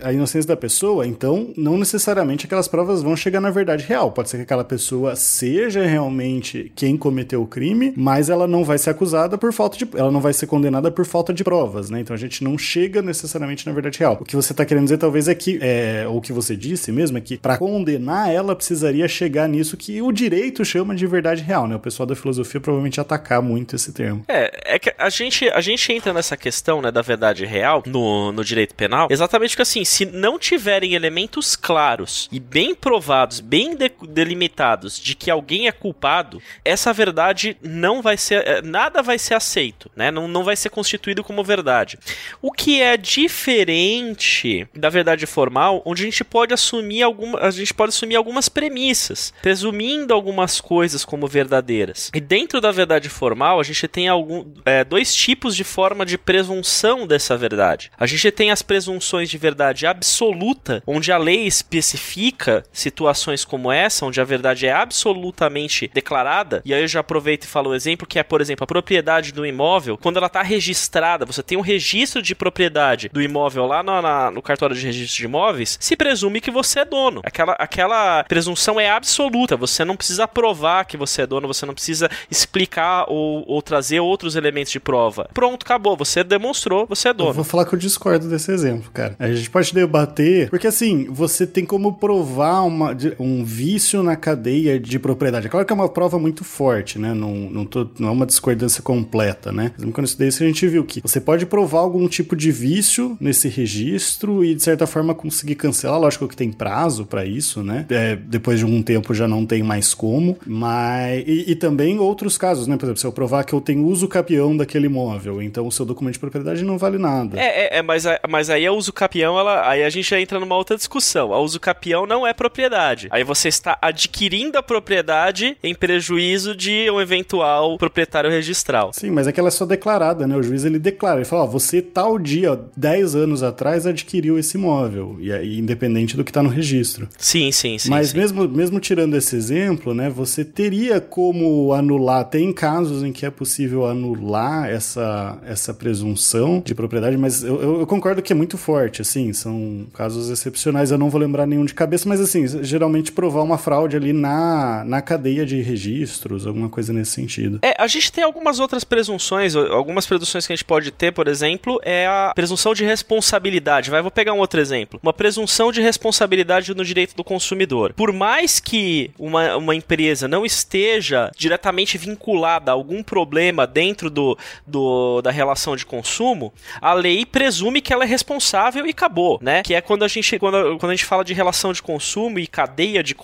a 0.01 0.13
inocência 0.13 0.47
da 0.47 0.57
pessoa, 0.57 1.05
então 1.05 1.53
não 1.55 1.77
necessariamente 1.77 2.45
aquelas 2.45 2.67
provas 2.67 3.01
vão 3.01 3.15
chegar 3.15 3.39
na 3.39 3.49
verdade 3.49 3.85
real. 3.85 4.11
Pode 4.11 4.29
ser 4.29 4.37
que 4.37 4.43
aquela 4.43 4.63
pessoa 4.63 5.15
seja 5.15 5.85
realmente 5.85 6.71
quem 6.75 6.97
cometeu 6.97 7.41
o 7.41 7.47
crime, 7.47 7.93
mas 7.95 8.29
ela 8.29 8.47
não 8.47 8.63
vai 8.63 8.77
ser 8.77 8.89
acusada 8.89 9.37
por 9.37 9.51
falta 9.53 9.77
de. 9.77 9.87
Ela 9.95 10.11
não 10.11 10.21
vai 10.21 10.33
ser 10.33 10.47
condenada 10.47 10.91
por 10.91 11.05
falta 11.05 11.33
de 11.33 11.43
provas, 11.43 11.89
né? 11.89 11.99
Então 11.99 12.13
a 12.13 12.19
gente 12.19 12.43
não 12.43 12.57
chega 12.57 13.01
necessariamente 13.01 13.65
na 13.65 13.73
verdade 13.73 13.99
real. 13.99 14.17
O 14.19 14.25
que 14.25 14.35
você 14.35 14.53
tá 14.53 14.65
querendo 14.65 14.83
dizer, 14.85 14.97
talvez, 14.97 15.27
é 15.27 15.35
que, 15.35 15.59
é, 15.61 16.05
ou 16.07 16.17
o 16.17 16.21
que 16.21 16.33
você 16.33 16.55
disse 16.55 16.91
mesmo, 16.91 17.17
é 17.17 17.21
que 17.21 17.37
para 17.37 17.57
condenar 17.57 18.31
ela 18.31 18.55
precisaria 18.55 19.07
chegar 19.07 19.47
nisso 19.47 19.77
que 19.77 20.01
o 20.01 20.11
direito 20.11 20.63
chama 20.63 20.95
de 20.95 21.05
verdade 21.07 21.43
real, 21.43 21.67
né? 21.67 21.75
O 21.75 21.79
pessoal 21.79 22.05
da 22.05 22.15
filosofia 22.15 22.59
provavelmente 22.59 22.99
atacar 22.99 23.41
muito 23.41 23.75
esse 23.75 23.91
termo. 23.91 24.23
É, 24.27 24.75
é 24.75 24.79
que 24.79 24.93
a 24.97 25.09
gente, 25.09 25.47
a 25.49 25.61
gente 25.61 25.91
entra 25.91 26.13
nessa 26.13 26.35
questão, 26.37 26.81
né, 26.81 26.91
da 26.91 27.01
verdade 27.01 27.45
real 27.45 27.83
no, 27.85 28.31
no 28.31 28.43
direito 28.43 28.75
penal, 28.75 29.07
exatamente 29.09 29.51
porque 29.51 29.65
assim, 29.69 29.86
se 29.86 30.05
não 30.05 30.39
tiverem 30.39 30.95
elementos 30.95 31.55
claros 31.55 32.27
e 32.32 32.39
bem 32.39 32.73
provados, 32.73 33.39
bem 33.39 33.75
de- 33.75 33.91
delimitados 34.10 34.99
de 34.99 35.15
que 35.15 35.29
alguém 35.29 35.67
é 35.67 35.71
culpado, 35.71 36.41
essa 36.65 36.91
verdade 36.91 37.55
não 37.62 38.01
vai 38.01 38.17
ser, 38.17 38.45
é, 38.47 38.62
nada 38.62 39.03
vai 39.03 39.19
ser 39.19 39.36
aceito, 39.36 39.91
né, 39.95 40.10
não, 40.10 40.27
não 40.27 40.43
vai 40.43 40.55
ser 40.55 40.69
constituído 40.69 41.23
como 41.23 41.43
verdade. 41.43 41.99
O 42.41 42.51
que 42.51 42.82
é 42.82 42.97
diferente 42.97 44.67
da 44.73 44.89
verdade 44.89 45.25
formal, 45.25 45.82
onde 45.86 46.01
a 46.01 46.05
gente 46.05 46.23
pode 46.23 46.53
assumir 46.53 47.03
alguma, 47.03 47.39
a 47.39 47.51
gente 47.51 47.73
pode 47.73 47.89
assumir 47.89 48.15
algumas 48.15 48.49
premissas, 48.49 49.32
presumindo 49.41 50.13
algumas 50.13 50.60
coisas 50.60 51.05
como 51.05 51.27
verdadeiras. 51.27 52.10
E 52.13 52.19
dentro 52.19 52.60
da 52.60 52.71
verdade 52.71 53.08
formal, 53.08 53.60
a 53.60 53.63
gente 53.63 53.88
tem 53.88 54.08
algum, 54.08 54.45
é, 54.65 54.84
dois 54.84 55.13
tipos 55.13 55.55
de 55.55 55.63
forma 55.63 56.05
de 56.05 56.17
presunção 56.17 57.05
dessa 57.05 57.38
verdade. 57.38 57.91
A 57.97 58.08
gente 58.08 58.32
tem 58.32 58.49
as 58.51 58.62
presunções 58.62 59.29
de 59.29 59.38
verdade 59.38 59.59
absoluta, 59.86 60.82
onde 60.86 61.12
a 61.12 61.17
lei 61.17 61.45
especifica 61.45 62.63
situações 62.72 63.43
como 63.45 63.72
essa, 63.72 64.06
onde 64.06 64.19
a 64.22 64.24
verdade 64.24 64.65
é 64.67 64.72
absolutamente 64.74 65.89
declarada. 65.93 66.62
E 66.65 66.74
aí 66.74 66.82
eu 66.82 66.88
já 66.88 67.00
aproveito 67.00 67.43
e 67.43 67.48
falo 67.48 67.72
o 67.72 67.76
exemplo 67.76 68.08
que 68.08 68.19
é, 68.19 68.24
por 68.24 68.41
exemplo, 68.41 68.63
a 68.63 68.67
propriedade 68.67 69.32
do 69.32 69.45
imóvel, 69.45 69.98
quando 69.98 70.17
ela 70.17 70.28
está 70.28 70.41
registrada, 70.41 71.26
você 71.26 71.41
tem 71.43 71.58
um 71.58 71.62
registro 71.62 72.22
de 72.22 72.36
propriedade 72.36 73.10
do 73.12 73.22
imóvel 73.22 73.65
lá 73.65 73.82
no, 73.84 74.02
na- 74.02 74.32
no 74.32 74.41
cartório 74.41 74.76
de 74.76 74.86
registro 74.86 75.17
de 75.17 75.26
imóveis, 75.26 75.78
se 75.80 75.95
presume 75.95 76.41
que 76.41 76.52
você 76.52 76.80
é 76.82 76.86
dono. 76.86 77.22
Aquela, 77.24 77.54
aquela 77.54 78.24
presunção 78.26 78.80
é 78.80 78.89
absoluta, 78.89 79.56
você 79.58 79.84
não 79.84 79.95
precisa 79.95 80.28
provar 80.28 80.86
que 80.86 80.98
você 80.98 81.24
é 81.24 81.28
dono, 81.28 81.48
você 81.48 81.65
não 81.65 81.74
precisa 81.74 82.10
explicar 82.30 83.06
ou, 83.08 83.43
ou 83.48 83.62
trazer 83.62 84.00
outros 84.00 84.36
elementos 84.36 84.72
de 84.72 84.80
prova. 84.80 85.30
Pronto, 85.34 85.63
acabou, 85.63 85.95
você 85.98 86.24
demonstrou, 86.24 86.86
você 86.88 87.08
é 87.10 87.12
Eu 87.12 87.15
dono. 87.15 87.34
vou 87.34 87.43
falar 87.43 87.65
que 87.65 87.74
eu 87.74 87.80
discordo 87.80 88.30
desse 88.30 88.52
exemplo, 88.52 88.89
cara. 88.91 89.15
A 89.19 89.28
gente 89.32 89.48
gente 89.49 89.51
pode 89.51 89.73
debater, 89.73 90.49
porque 90.49 90.67
assim, 90.67 91.07
você 91.09 91.45
tem 91.47 91.65
como 91.65 91.93
provar 91.93 92.62
uma, 92.62 92.95
um 93.19 93.43
vício 93.43 94.01
na 94.03 94.15
cadeia 94.15 94.79
de 94.79 94.99
propriedade. 94.99 95.47
É 95.47 95.49
claro 95.49 95.65
que 95.65 95.73
é 95.73 95.75
uma 95.75 95.89
prova 95.89 96.17
muito 96.19 96.43
forte, 96.43 96.97
né? 96.99 97.13
Não, 97.13 97.33
não, 97.33 97.65
tô- 97.65 97.88
não 97.99 98.09
é 98.09 98.12
uma 98.12 98.25
discordância 98.25 98.81
completa, 98.81 99.51
né? 99.51 99.71
Mas 99.77 99.85
quando 99.91 99.99
eu 99.99 100.03
estudei 100.05 100.27
isso, 100.29 100.43
a 100.43 100.47
gente 100.47 100.67
viu 100.67 100.83
que 100.83 101.01
você 101.01 101.19
pode 101.19 101.45
provar 101.45 101.79
algum 101.79 102.07
tipo 102.07 102.35
de 102.35 102.51
vício 102.51 103.17
nesse 103.19 103.47
registro 103.47 104.43
e, 104.43 104.53
de 104.53 104.62
certa 104.63 104.85
forma, 104.85 105.15
conseguir 105.15 105.55
cancelar. 105.55 105.99
Lógico 105.99 106.27
que 106.27 106.35
tem 106.35 106.51
prazo 106.51 107.05
pra 107.05 107.25
isso, 107.25 107.63
né? 107.63 107.85
É, 107.89 108.15
depois 108.15 108.59
de 108.59 108.65
algum 108.65 108.81
tempo 108.81 109.13
já 109.13 109.27
não 109.27 109.45
tem 109.45 109.63
mais 109.63 109.93
como, 109.93 110.38
mas. 110.45 111.23
E, 111.27 111.51
e 111.51 111.55
também 111.55 111.97
outros 111.99 112.38
casos, 112.38 112.67
né? 112.67 112.77
Por 112.77 112.85
exemplo, 112.85 112.99
se 112.99 113.07
eu 113.07 113.12
provar 113.12 113.43
que 113.43 113.53
eu 113.53 113.62
tenho 113.62 113.85
uso 113.85 114.07
capião 114.07 114.55
daquele 114.55 114.85
imóvel, 114.88 115.41
então 115.41 115.65
o 115.67 115.71
seu 115.71 115.85
documento 115.85 116.13
de 116.13 116.19
propriedade 116.19 116.63
não 116.63 116.77
vale 116.77 116.97
nada. 116.97 117.39
É, 117.39 117.75
é, 117.75 117.77
é, 117.79 117.81
mas, 117.81 118.03
mas 118.29 118.49
aí 118.49 118.65
a 118.65 118.71
uso 118.71 118.91
capião, 118.93 119.38
ela, 119.39 119.67
aí 119.69 119.84
a 119.84 119.89
gente 119.89 120.10
já 120.10 120.19
entra 120.19 120.39
numa 120.39 120.56
outra 120.56 120.75
discussão. 120.75 121.34
A 121.34 121.39
uso 121.39 121.60
capião 121.60 122.06
não 122.06 122.25
é 122.25 122.34
propriedade. 122.34 123.08
Aí 123.12 123.23
você 123.23 123.47
está 123.47 123.78
adquirindo 123.82 124.58
a 124.58 124.63
propriedade 124.63 125.58
em 125.63 125.73
prejuízo 125.75 126.56
de 126.56 126.89
um 126.91 126.99
eventual 127.01 127.78
proprietário 127.78 128.30
registral. 128.30 128.91
Sim, 128.93 129.11
mas 129.11 129.28
é 129.28 129.32
que 129.32 129.39
ela 129.39 129.49
é 129.49 129.51
só 129.51 129.66
declarada, 129.66 130.28
né? 130.28 130.36
O 130.36 130.43
juiz 130.43 130.66
ele 130.66 130.80
declara, 130.80 131.18
ele 131.18 131.26
fala, 131.26 131.43
ó, 131.43 131.47
você 131.47 131.82
tal 131.82 132.18
dia, 132.20 132.59
10 132.76 133.16
anos 133.16 133.43
atrás, 133.43 133.86
adquiriu 133.86 134.38
esse 134.38 134.57
imóvel, 134.57 135.18
e 135.20 135.32
aí, 135.32 135.57
independente 135.59 136.16
do 136.18 136.24
que 136.24 136.32
tá 136.32 136.41
no 136.43 136.49
registro. 136.49 137.07
Sim, 137.18 137.51
sim, 137.51 137.78
sim. 137.78 137.89
mas 137.89 138.09
sim. 138.09 138.18
Mesmo, 138.18 138.47
mesmo 138.47 138.80
tirando 138.80 139.16
esse 139.16 139.36
exemplo, 139.36 139.93
né, 139.93 140.09
você 140.09 140.43
teria 140.43 140.99
como 141.01 141.74
anular, 141.74 142.26
tem 142.26 142.51
casos 142.51 143.03
em 143.03 143.11
que 143.11 143.26
é 143.26 143.30
possível 143.32 143.86
anular 143.86 144.70
essa, 144.70 145.38
essa 145.45 145.74
presunção 145.74 146.61
de 146.66 146.74
propriedade, 146.76 147.18
mas 147.18 147.43
eu- 147.43 147.80
eu 147.82 147.88
concordo 147.88 148.22
que 148.22 148.32
é 148.34 148.36
muito 148.36 148.57
forte, 148.57 149.01
assim, 149.01 149.18
são 149.34 149.88
casos 149.93 150.30
excepcionais, 150.30 150.91
eu 150.91 150.97
não 150.97 151.09
vou 151.09 151.20
lembrar 151.20 151.45
nenhum 151.45 151.65
de 151.65 151.74
cabeça, 151.74 152.07
mas 152.07 152.20
assim, 152.22 152.45
geralmente 152.63 153.11
provar 153.11 153.41
uma 153.43 153.57
fraude 153.57 153.95
ali 153.95 154.13
na, 154.13 154.84
na 154.86 155.01
cadeia 155.01 155.45
de 155.45 155.61
registros, 155.61 156.47
alguma 156.47 156.70
coisa 156.70 156.93
nesse 156.93 157.11
sentido. 157.11 157.59
É, 157.61 157.76
a 157.82 157.88
gente 157.88 158.11
tem 158.11 158.24
algumas 158.24 158.59
outras 158.59 158.84
presunções, 158.84 159.55
algumas 159.55 160.05
presunções 160.05 160.45
que 160.47 160.53
a 160.53 160.55
gente 160.55 160.65
pode 160.65 160.91
ter, 160.91 161.11
por 161.11 161.28
exemplo, 161.28 161.80
é 161.84 162.07
a 162.07 162.32
presunção 162.36 162.74
de 162.74 162.84
responsabilidade. 162.84 163.89
Vai, 163.89 164.01
vou 164.01 164.11
pegar 164.11 164.34
um 164.34 164.39
outro 164.39 164.59
exemplo. 164.59 164.99
Uma 165.03 165.13
presunção 165.13 165.72
de 165.72 165.82
responsabilidade 165.82 166.74
no 166.74 166.84
direito 166.86 167.15
do 167.15 167.24
consumidor. 167.24 167.93
Por 167.93 168.11
mais 168.13 168.59
que 168.59 169.11
uma, 169.20 169.55
uma 169.57 169.76
empresa 169.76 170.28
não 170.28 170.45
esteja 170.45 171.32
diretamente 171.38 171.97
vinculada 171.97 172.72
a 172.72 172.74
algum 172.74 173.03
problema 173.03 173.65
dentro 173.67 174.09
do, 174.09 174.38
do- 174.65 175.22
da 175.22 175.32
relação 175.32 175.76
de 175.76 175.86
consumo, 175.86 176.53
a 176.82 176.93
lei 176.93 177.26
presume 177.26 177.82
que 177.82 177.91
ela 177.93 178.03
é 178.03 178.07
responsável 178.07 178.86
e 178.88 178.93
acabou, 179.10 179.39
né? 179.41 179.64
Que 179.64 179.74
é 179.74 179.82
quando 179.82 180.03
a 180.03 180.07
gente, 180.07 180.38
quando, 180.38 180.78
quando 180.78 180.91
a 180.91 180.95
gente 180.95 181.05
fala 181.05 181.24
de 181.26 181.34
relação 181.34 181.74
de 181.74 181.82
consumo 181.82 182.39
e 182.39 182.47
cadeia 182.47 183.03
de, 183.03 183.16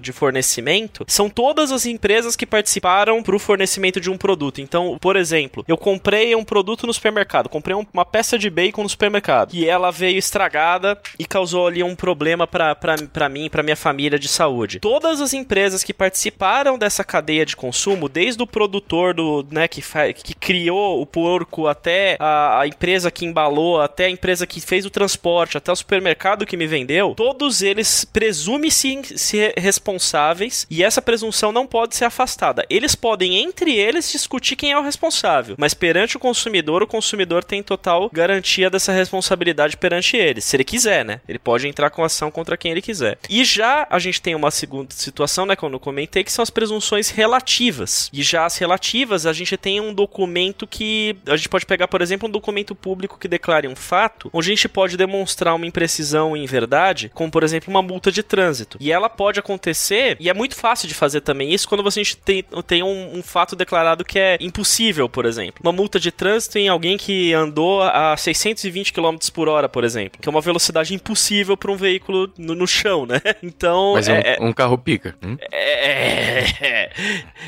de 0.00 0.12
fornecimento, 0.12 1.04
são 1.08 1.28
todas 1.28 1.72
as 1.72 1.84
empresas 1.84 2.36
que 2.36 2.46
participaram 2.46 3.22
para 3.22 3.34
o 3.34 3.38
fornecimento 3.38 4.00
de 4.00 4.10
um 4.10 4.16
produto. 4.16 4.60
Então, 4.60 4.96
por 5.00 5.16
exemplo, 5.16 5.64
eu 5.66 5.76
comprei 5.76 6.34
um 6.34 6.44
produto 6.44 6.86
no 6.86 6.92
supermercado, 6.94 7.48
comprei 7.48 7.76
um- 7.76 7.84
uma 7.92 8.04
peça 8.04 8.38
de 8.38 8.48
bacon 8.48 8.82
no 8.82 8.88
supermercado 8.88 9.54
e 9.54 9.68
ela 9.68 9.90
veio 9.90 10.18
estragada 10.18 10.98
e 11.18 11.24
causou 11.24 11.66
ali 11.66 11.82
um 11.82 11.94
problema 11.96 12.46
para 12.46 13.28
mim, 13.28 13.48
para 13.50 13.62
minha 13.62 13.76
família 13.76 14.18
de 14.18 14.28
saúde. 14.28 14.78
Todas 14.80 15.20
as 15.20 15.32
empresas 15.32 15.82
que 15.82 15.92
participaram 15.92 16.78
dessa 16.78 17.02
cadeia 17.04 17.44
de 17.44 17.56
consumo, 17.56 18.08
desde 18.08 18.42
o 18.42 18.46
produtor 18.46 19.14
do, 19.14 19.44
né, 19.50 19.66
que, 19.66 19.82
que 20.14 20.34
criou 20.34 21.00
o 21.00 21.06
porco 21.06 21.66
até 21.66 22.16
a, 22.18 22.60
a 22.60 22.66
empresa 22.66 23.10
que 23.10 23.24
embalou, 23.24 23.80
até 23.80 24.06
a 24.06 24.10
empresa 24.10 24.46
que 24.46 24.60
fez 24.60 24.86
o 24.86 24.90
transporte, 24.90 25.31
até 25.40 25.72
o 25.72 25.76
supermercado 25.76 26.46
que 26.46 26.56
me 26.56 26.66
vendeu, 26.66 27.14
todos 27.14 27.62
eles 27.62 28.04
presumem-se 28.04 29.18
ser 29.18 29.54
responsáveis 29.56 30.66
e 30.70 30.82
essa 30.82 31.00
presunção 31.00 31.52
não 31.52 31.66
pode 31.66 31.96
ser 31.96 32.04
afastada. 32.04 32.64
Eles 32.68 32.94
podem, 32.94 33.36
entre 33.36 33.74
eles, 33.74 34.10
discutir 34.10 34.56
quem 34.56 34.72
é 34.72 34.78
o 34.78 34.82
responsável, 34.82 35.54
mas 35.58 35.74
perante 35.74 36.16
o 36.16 36.20
consumidor, 36.20 36.82
o 36.82 36.86
consumidor 36.86 37.44
tem 37.44 37.62
total 37.62 38.10
garantia 38.12 38.68
dessa 38.68 38.92
responsabilidade 38.92 39.76
perante 39.76 40.16
eles, 40.16 40.44
se 40.44 40.56
ele 40.56 40.64
quiser, 40.64 41.04
né? 41.04 41.20
Ele 41.28 41.38
pode 41.38 41.66
entrar 41.66 41.90
com 41.90 42.04
ação 42.04 42.30
contra 42.30 42.56
quem 42.56 42.72
ele 42.72 42.82
quiser. 42.82 43.18
E 43.28 43.44
já 43.44 43.86
a 43.88 43.98
gente 43.98 44.20
tem 44.20 44.34
uma 44.34 44.50
segunda 44.50 44.94
situação, 44.94 45.46
né, 45.46 45.56
como 45.56 45.76
eu 45.76 45.80
comentei, 45.80 46.24
que 46.24 46.32
são 46.32 46.42
as 46.42 46.50
presunções 46.50 47.10
relativas. 47.10 48.10
E 48.12 48.22
já 48.22 48.44
as 48.44 48.56
relativas, 48.56 49.26
a 49.26 49.32
gente 49.32 49.56
tem 49.56 49.80
um 49.80 49.92
documento 49.92 50.66
que 50.66 51.16
a 51.26 51.36
gente 51.36 51.48
pode 51.48 51.66
pegar, 51.66 51.88
por 51.88 52.02
exemplo, 52.02 52.28
um 52.28 52.32
documento 52.32 52.74
público 52.74 53.18
que 53.18 53.28
declare 53.28 53.68
um 53.68 53.76
fato, 53.76 54.30
onde 54.32 54.50
a 54.50 54.54
gente 54.54 54.68
pode 54.68 54.96
demonstrar 54.96 55.21
uma 55.54 55.66
imprecisão 55.66 56.36
em 56.36 56.46
verdade, 56.46 57.10
como 57.14 57.30
por 57.30 57.42
exemplo 57.42 57.70
uma 57.70 57.82
multa 57.82 58.10
de 58.12 58.22
trânsito. 58.22 58.76
E 58.80 58.90
ela 58.92 59.08
pode 59.08 59.38
acontecer, 59.40 60.16
e 60.20 60.28
é 60.28 60.34
muito 60.34 60.54
fácil 60.56 60.88
de 60.88 60.94
fazer 60.94 61.20
também 61.20 61.52
isso, 61.52 61.68
quando 61.68 61.82
você 61.82 62.02
tem, 62.24 62.44
tem 62.66 62.82
um, 62.82 63.18
um 63.18 63.22
fato 63.22 63.54
declarado 63.56 64.04
que 64.04 64.18
é 64.18 64.36
impossível, 64.40 65.08
por 65.08 65.24
exemplo. 65.24 65.60
Uma 65.62 65.72
multa 65.72 65.98
de 66.00 66.10
trânsito 66.10 66.58
em 66.58 66.68
alguém 66.68 66.96
que 66.96 67.32
andou 67.32 67.82
a 67.82 68.16
620 68.16 68.92
km 68.92 69.16
por 69.32 69.48
hora, 69.48 69.68
por 69.68 69.84
exemplo, 69.84 70.20
que 70.20 70.28
é 70.28 70.30
uma 70.30 70.40
velocidade 70.40 70.94
impossível 70.94 71.56
para 71.56 71.70
um 71.70 71.76
veículo 71.76 72.30
no, 72.38 72.54
no 72.54 72.66
chão, 72.66 73.06
né? 73.06 73.20
Então. 73.42 73.92
Mas 73.94 74.08
é, 74.08 74.36
é 74.36 74.42
um, 74.42 74.48
um 74.48 74.52
carro 74.52 74.76
pica. 74.78 75.14
Hum? 75.22 75.36
é, 75.50 76.90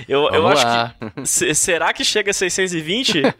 eu, 0.08 0.24
eu 0.32 0.42
Vamos 0.42 0.58
acho 0.58 0.66
lá. 0.66 0.94
que. 1.16 1.26
se- 1.26 1.54
será 1.54 1.92
que 1.92 2.04
chega 2.04 2.30
a 2.30 2.34
620? 2.34 3.22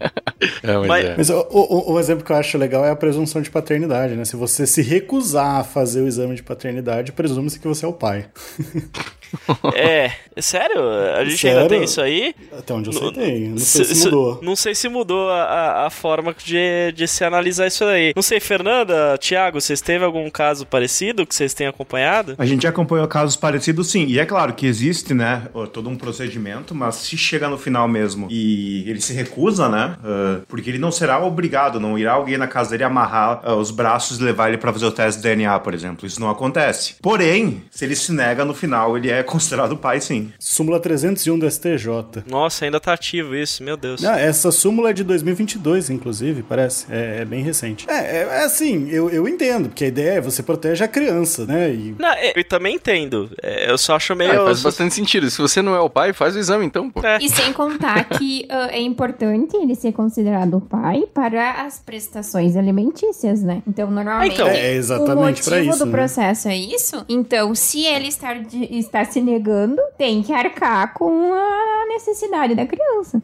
É, 0.62 0.76
mas 0.76 0.87
Mas- 0.89 1.05
é. 1.05 1.14
Mas 1.16 1.30
o, 1.30 1.47
o- 1.51 1.93
o 1.93 2.01
exemplo 2.01 2.22
que 2.24 2.30
eu 2.30 2.37
acho 2.37 2.59
legal 2.59 2.85
é 2.85 2.91
a 2.91 2.97
presunção 2.97 3.41
de 3.41 3.51
paternidade, 3.51 4.14
né? 4.14 4.24
Se 4.25 4.37
você 4.37 4.66
se 4.66 4.83
recusar 4.83 5.61
a 5.61 5.64
fazer 5.64 6.03
o 6.03 6.07
exame 6.07 6.35
de 6.35 6.43
paternidade, 6.43 7.12
presume-se 7.12 7.59
que 7.59 7.68
você 7.68 7.85
é 7.85 7.89
o 7.89 7.93
pai. 7.93 8.29
é. 9.74 10.12
Sério? 10.41 10.80
A 11.16 11.24
gente 11.24 11.39
Sério? 11.39 11.59
ainda 11.59 11.68
tem 11.68 11.85
isso 11.85 12.01
aí? 12.01 12.35
Até 12.59 12.74
onde 12.74 12.89
eu 12.89 12.93
sei 12.93 13.03
Não- 13.03 13.12
tem. 13.12 13.41
Não 13.51 13.59
sei 13.59 13.85
se 13.85 13.95
se- 13.95 14.05
mudou. 14.07 14.39
Não 14.43 14.57
sei 14.57 14.74
se 14.74 14.89
mudou 14.89 15.30
a, 15.30 15.87
a, 15.87 15.91
forma 15.91 16.35
de, 16.45 16.93
de 16.93 17.07
se 17.07 17.24
analisar 17.24 17.66
isso 17.68 17.85
aí. 17.85 18.12
Não 18.16 18.22
sei, 18.22 18.41
Fernanda, 18.41 19.16
Thiago, 19.18 19.61
vocês 19.61 19.80
teve 19.80 20.05
algum 20.05 20.28
caso 20.30 20.66
parecido 20.66 21.26
que 21.26 21.35
vocês 21.35 21.55
tenham 21.55 21.70
acompanhado? 21.70 22.35
A 22.39 22.45
gente 22.47 22.62
já 22.64 22.70
acompanhou 22.70 23.07
casos 23.07 23.37
parecidos, 23.37 23.91
sim. 23.91 24.07
E 24.07 24.18
é 24.18 24.26
claro 24.26 24.55
que 24.55 24.66
existe, 24.66 25.14
né, 25.14 25.43
todo 25.72 25.89
um 25.89 25.97
procedimento, 25.97 26.74
mas 26.74 26.97
se 26.97 27.16
chega 27.16 27.49
no 27.49 27.57
final 27.59 27.87
mesmo 27.89 28.26
e 28.30 28.89
ele 28.89 29.01
se 29.01 29.12
recusa, 29.12 29.68
né, 29.68 29.97
ah, 30.05 30.41
porque 30.49 30.68
ele 30.70 30.78
não 30.78 30.91
será 30.91 31.24
obrigado, 31.24 31.78
não 31.78 31.99
irá 31.99 32.12
alguém 32.12 32.37
na 32.37 32.47
casa 32.47 32.70
dele 32.70 32.85
amarrar 32.85 33.41
ah, 33.45 33.55
os 33.55 33.70
braços 33.70 34.18
e 34.18 34.22
levar 34.22 34.49
ele 34.49 34.59
pra 34.59 34.72
fazer 34.72 34.87
o 34.87 34.93
teste 34.93 35.20
de 35.20 35.28
DNA, 35.28 35.59
por 35.61 35.74
exemplo. 35.74 36.07
Isso 36.07 36.20
não 36.20 36.28
acontece. 36.30 36.97
Porém, 37.01 37.62
se 37.70 37.85
ele 37.85 37.95
se 37.97 38.12
nega 38.12 38.45
no 38.45 38.55
final, 38.55 38.97
ele 38.97 39.11
é 39.11 39.22
considerado 39.25 39.77
pai, 39.77 40.01
sim. 40.01 40.33
Súmula 40.39 40.79
301 40.81 41.39
do 41.39 41.51
STJ. 41.51 42.25
Nossa, 42.29 42.64
ainda 42.64 42.79
tá 42.79 42.93
ativo 42.93 43.35
isso, 43.35 43.62
meu 43.62 43.77
Deus. 43.77 44.05
Ah, 44.05 44.18
essa 44.20 44.51
súmula 44.53 44.91
é 44.91 44.93
de 44.93 45.03
2022, 45.05 45.91
inclusive, 45.91 46.43
parece. 46.43 46.87
É, 46.91 47.20
é 47.22 47.25
bem 47.25 47.43
recente. 47.43 47.87
É, 47.89 47.95
é, 48.18 48.22
é 48.41 48.45
assim, 48.45 48.89
eu, 48.91 49.11
eu 49.11 49.27
entendo, 49.29 49.68
porque 49.68 49.85
a 49.85 49.89
ideia 49.89 50.12
é 50.14 50.20
você 50.20 50.43
protege 50.43 50.85
a 50.85 50.89
criança, 50.89 51.45
né? 51.47 51.70
E 51.72 51.95
Não, 51.99 52.09
é, 52.12 52.33
eu 52.37 52.45
também 52.45 52.77
entendo. 52.77 53.31
É, 53.43 53.70
eu 53.70 53.79
só 53.79 53.97
acho 53.97 54.14
meio. 54.14 54.41
Ah, 54.43 54.45
faz 54.47 54.62
bastante 54.62 54.95
sentido. 54.95 55.31
Se 55.31 55.39
você 55.41 55.61
não 55.62 55.75
é 55.75 55.81
o 55.81 55.91
pai, 55.91 56.12
faz 56.12 56.37
o 56.37 56.39
exame 56.39 56.64
então, 56.64 56.91
pô. 56.91 57.05
É. 57.05 57.18
E 57.20 57.29
sem 57.29 57.53
contar 57.53 58.05
que 58.05 58.47
ah, 58.51 58.68
é 58.70 58.81
importante 58.81 59.57
ele 59.57 59.75
ser 59.75 59.93
considerado 59.93 60.61
pai 60.61 61.05
para 61.12 61.62
as 61.64 61.79
prestações 61.79 62.57
alimentícias, 62.57 63.43
né? 63.43 63.62
Então, 63.66 63.91
normalmente, 63.91 64.35
Então, 64.35 64.49
É 64.49 64.72
exatamente 64.75 65.41
o 65.43 65.45
pra 65.45 65.57
motivo 65.57 65.70
isso, 65.75 65.79
do 65.79 65.87
né? 65.87 65.93
processo 65.93 66.49
é 66.49 66.57
isso. 66.57 67.05
Então, 67.09 67.55
se 67.55 67.85
ele 67.85 68.09
estar, 68.09 68.39
de- 68.43 68.64
está 68.79 69.05
se 69.15 69.21
negando, 69.21 69.81
tem 69.97 70.23
que 70.23 70.33
arcar 70.33 70.93
com 70.93 71.33
a 71.33 71.87
necessidade 71.87 72.55
da 72.55 72.67
criança. 72.67 73.23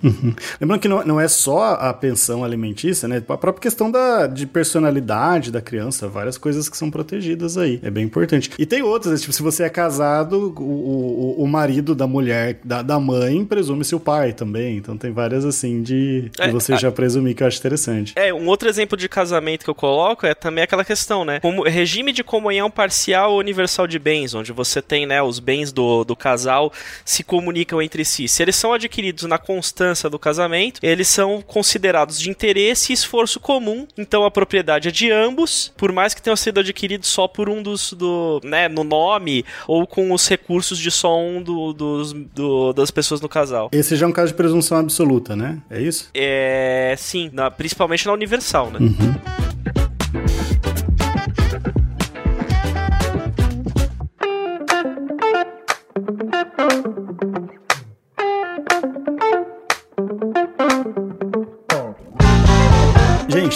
Lembrando 0.61 0.81
que 0.81 0.89
não, 0.89 1.05
não 1.05 1.21
é 1.21 1.27
só 1.27 1.75
a 1.75 1.93
pensão 1.93 2.45
alimentícia, 2.45 3.09
né? 3.09 3.17
A 3.17 3.37
própria 3.37 3.63
questão 3.63 3.91
da, 3.91 4.29
de 4.29 4.47
personalidade 4.47 5.51
da 5.51 5.61
criança, 5.61 6.09
várias 6.09 6.39
coisas 6.39 6.69
que 6.69 6.77
são 6.77 6.91
protegidas 6.91 7.59
aí. 7.59 7.81
É 7.83 7.91
bem 7.91 8.05
importante. 8.05 8.51
E 8.57 8.65
tem 8.65 8.83
outras, 8.83 9.13
né? 9.13 9.19
tipo, 9.19 9.33
se 9.33 9.43
você 9.43 9.65
é 9.65 9.69
casado, 9.69 10.55
o, 10.57 10.63
o, 10.63 11.43
o 11.43 11.49
marido 11.49 11.93
da 11.93 12.07
mulher, 12.07 12.61
da, 12.63 12.83
da 12.83 13.01
mãe, 13.01 13.45
presume-se 13.45 13.95
o 13.95 14.01
pai 14.01 14.33
também. 14.33 14.77
Então 14.77 14.97
tem 14.97 15.11
várias 15.11 15.45
assim 15.45 15.83
de, 15.83 16.31
de 16.31 16.41
É, 16.41 16.51
você 16.53 16.77
já 16.77 16.93
presumir 16.93 17.35
que 17.35 17.43
eu 17.43 17.49
acho 17.49 17.59
interessante. 17.59 18.13
É, 18.15 18.33
um 18.33 18.47
outro 18.47 18.69
exemplo 18.69 18.97
de 18.97 19.09
casamento 19.09 19.65
que 19.65 19.71
eu 19.71 19.75
coloco 19.75 20.25
é 20.25 20.35
também 20.35 20.63
aquela 20.63 20.85
questão, 20.85 21.25
né? 21.25 21.41
Como 21.41 21.65
regime 21.65 22.13
de 22.13 22.23
comunhão 22.23 22.71
parcial 22.71 23.33
ou 23.33 23.41
universal 23.41 23.89
de 23.89 23.99
bens, 23.99 24.35
onde 24.35 24.53
você 24.53 24.81
tem, 24.81 25.05
né, 25.05 25.21
os 25.21 25.41
bens 25.41 25.70
do, 25.73 26.05
do 26.05 26.15
casal 26.17 26.73
se 27.05 27.23
comunicam 27.23 27.81
entre 27.83 28.05
si. 28.05 28.29
Se 28.29 28.43
eles 28.43 28.57
são 28.57 28.73
adquiridos 28.73 29.25
na 29.25 29.39
constância 29.39 30.09
do 30.11 30.19
casamento, 30.19 30.81
eles 30.83 31.09
são 31.09 31.43
considerados 31.43 32.21
de 32.21 32.31
interesse 32.31 32.93
e 32.93 32.95
esforço 32.95 33.39
comum, 33.41 33.87
então 33.97 34.25
a 34.25 34.31
propriedade 34.31 34.89
é 34.89 34.91
de 34.91 35.11
ambos, 35.11 35.73
por 35.77 35.93
mais 35.93 36.15
que 36.15 36.23
tenham 36.23 36.37
sido 36.37 36.61
adquiridos 36.61 37.09
só 37.09 37.27
por 37.29 37.49
um 37.49 37.63
dos, 37.63 37.93
do, 37.93 38.41
né, 38.45 38.69
no 38.69 38.85
nome, 38.85 39.45
ou 39.67 39.87
com 39.87 40.13
os 40.13 40.27
recursos 40.29 40.79
de 40.79 40.91
só 40.91 41.19
um 41.19 41.43
do- 41.43 41.73
dos, 41.73 42.13
do- 42.13 42.73
das 42.73 42.91
pessoas 42.91 43.21
no 43.21 43.29
casal. 43.29 43.69
Esse 43.73 43.97
já 43.97 44.07
é 44.07 44.09
um 44.09 44.13
caso 44.13 44.33
de 44.33 44.37
presunção 44.37 44.79
absoluta, 44.79 45.35
né? 45.37 45.59
É 45.71 45.81
isso? 45.81 46.09
É, 46.15 46.95
sim, 46.99 47.31
na- 47.33 47.51
principalmente 47.51 48.07
na 48.07 48.13
universal, 48.13 48.71
né? 48.71 48.79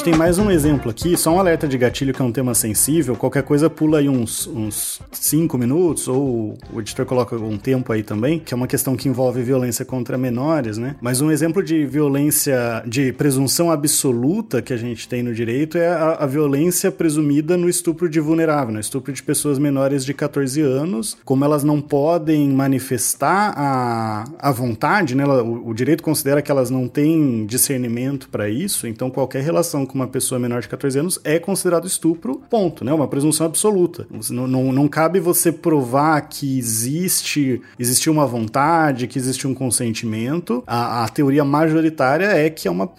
Tem 0.05 0.15
mais 0.15 0.39
um 0.39 0.51
exemplo 0.51 0.91
aqui, 0.91 1.17
só 1.17 1.35
um 1.35 1.41
alerta 1.41 1.67
de 1.67 1.77
gatilho 1.79 2.13
que 2.13 2.21
é 2.21 2.25
um 2.25 2.31
tema 2.31 2.55
sensível. 2.55 3.17
Qualquer 3.17 3.43
coisa 3.43 3.71
pula 3.71 3.99
aí 3.99 4.09
uns, 4.09 4.47
uns 4.47 5.01
cinco 5.11 5.57
minutos, 5.59 6.07
ou 6.07 6.57
o 6.73 6.81
editor 6.81 7.07
coloca 7.07 7.35
um 7.37 7.57
tempo 7.57 7.93
aí 7.93 8.03
também, 8.03 8.39
que 8.39 8.53
é 8.53 8.57
uma 8.57 8.67
questão 8.67 8.95
que 8.95 9.09
envolve 9.09 9.43
violência 9.43 9.85
contra 9.85 10.17
menores, 10.17 10.79
né? 10.79 10.95
Mas 11.01 11.21
um 11.21 11.31
exemplo 11.31 11.63
de 11.63 11.87
violência, 11.87 12.85
de 12.87 13.13
presunção 13.15 13.71
absoluta 13.71 14.63
que 14.63 14.73
a 14.73 14.77
gente 14.77 15.09
tem 15.09 15.23
no 15.23 15.35
direito 15.35 15.77
é 15.77 15.89
a, 15.89 16.19
a 16.21 16.27
violência 16.27 16.93
presumida 16.93 17.57
no 17.57 17.69
estupro 17.69 18.09
de 18.09 18.21
vulnerável, 18.21 18.75
no 18.75 18.81
estupro 18.81 19.13
de 19.13 19.23
pessoas 19.23 19.59
menores 19.59 20.05
de 20.05 20.15
14 20.15 20.61
anos, 20.61 21.17
como 21.25 21.45
elas 21.45 21.65
não 21.65 21.81
podem 21.81 22.49
manifestar 22.51 23.55
a, 23.57 24.25
a 24.39 24.53
vontade, 24.53 25.15
né? 25.15 25.27
O, 25.27 25.71
o 25.71 25.75
direito 25.75 26.03
considera 26.03 26.41
que 26.41 26.51
elas 26.51 26.71
não 26.71 26.87
têm 26.87 27.45
discernimento 27.47 28.29
para 28.29 28.49
isso, 28.49 28.87
então 28.87 29.11
qualquer 29.11 29.43
relação 29.43 29.64
com 29.87 29.95
uma 29.95 30.07
pessoa 30.07 30.39
menor 30.39 30.61
de 30.61 30.69
14 30.69 30.99
anos 30.99 31.21
é 31.25 31.39
considerado 31.39 31.87
estupro, 31.87 32.43
ponto, 32.51 32.85
né? 32.85 32.93
Uma 32.93 33.09
presunção 33.09 33.47
absoluta. 33.47 34.07
Não, 34.31 34.47
não, 34.47 34.73
não 34.73 34.89
cabe 34.89 35.21
você 35.21 35.51
provar 35.51 36.21
que 36.23 36.59
existe, 36.59 37.63
existiu 37.79 38.13
uma 38.13 38.27
vontade, 38.27 39.07
que 39.07 39.19
existe 39.19 39.47
um 39.47 39.55
consentimento. 39.55 40.63
A, 40.67 41.05
a 41.05 41.09
teoria 41.09 41.45
majoritária 41.45 42.27
é 42.27 42.51
que 42.51 42.69
é, 42.69 42.71
uma, 42.71 42.91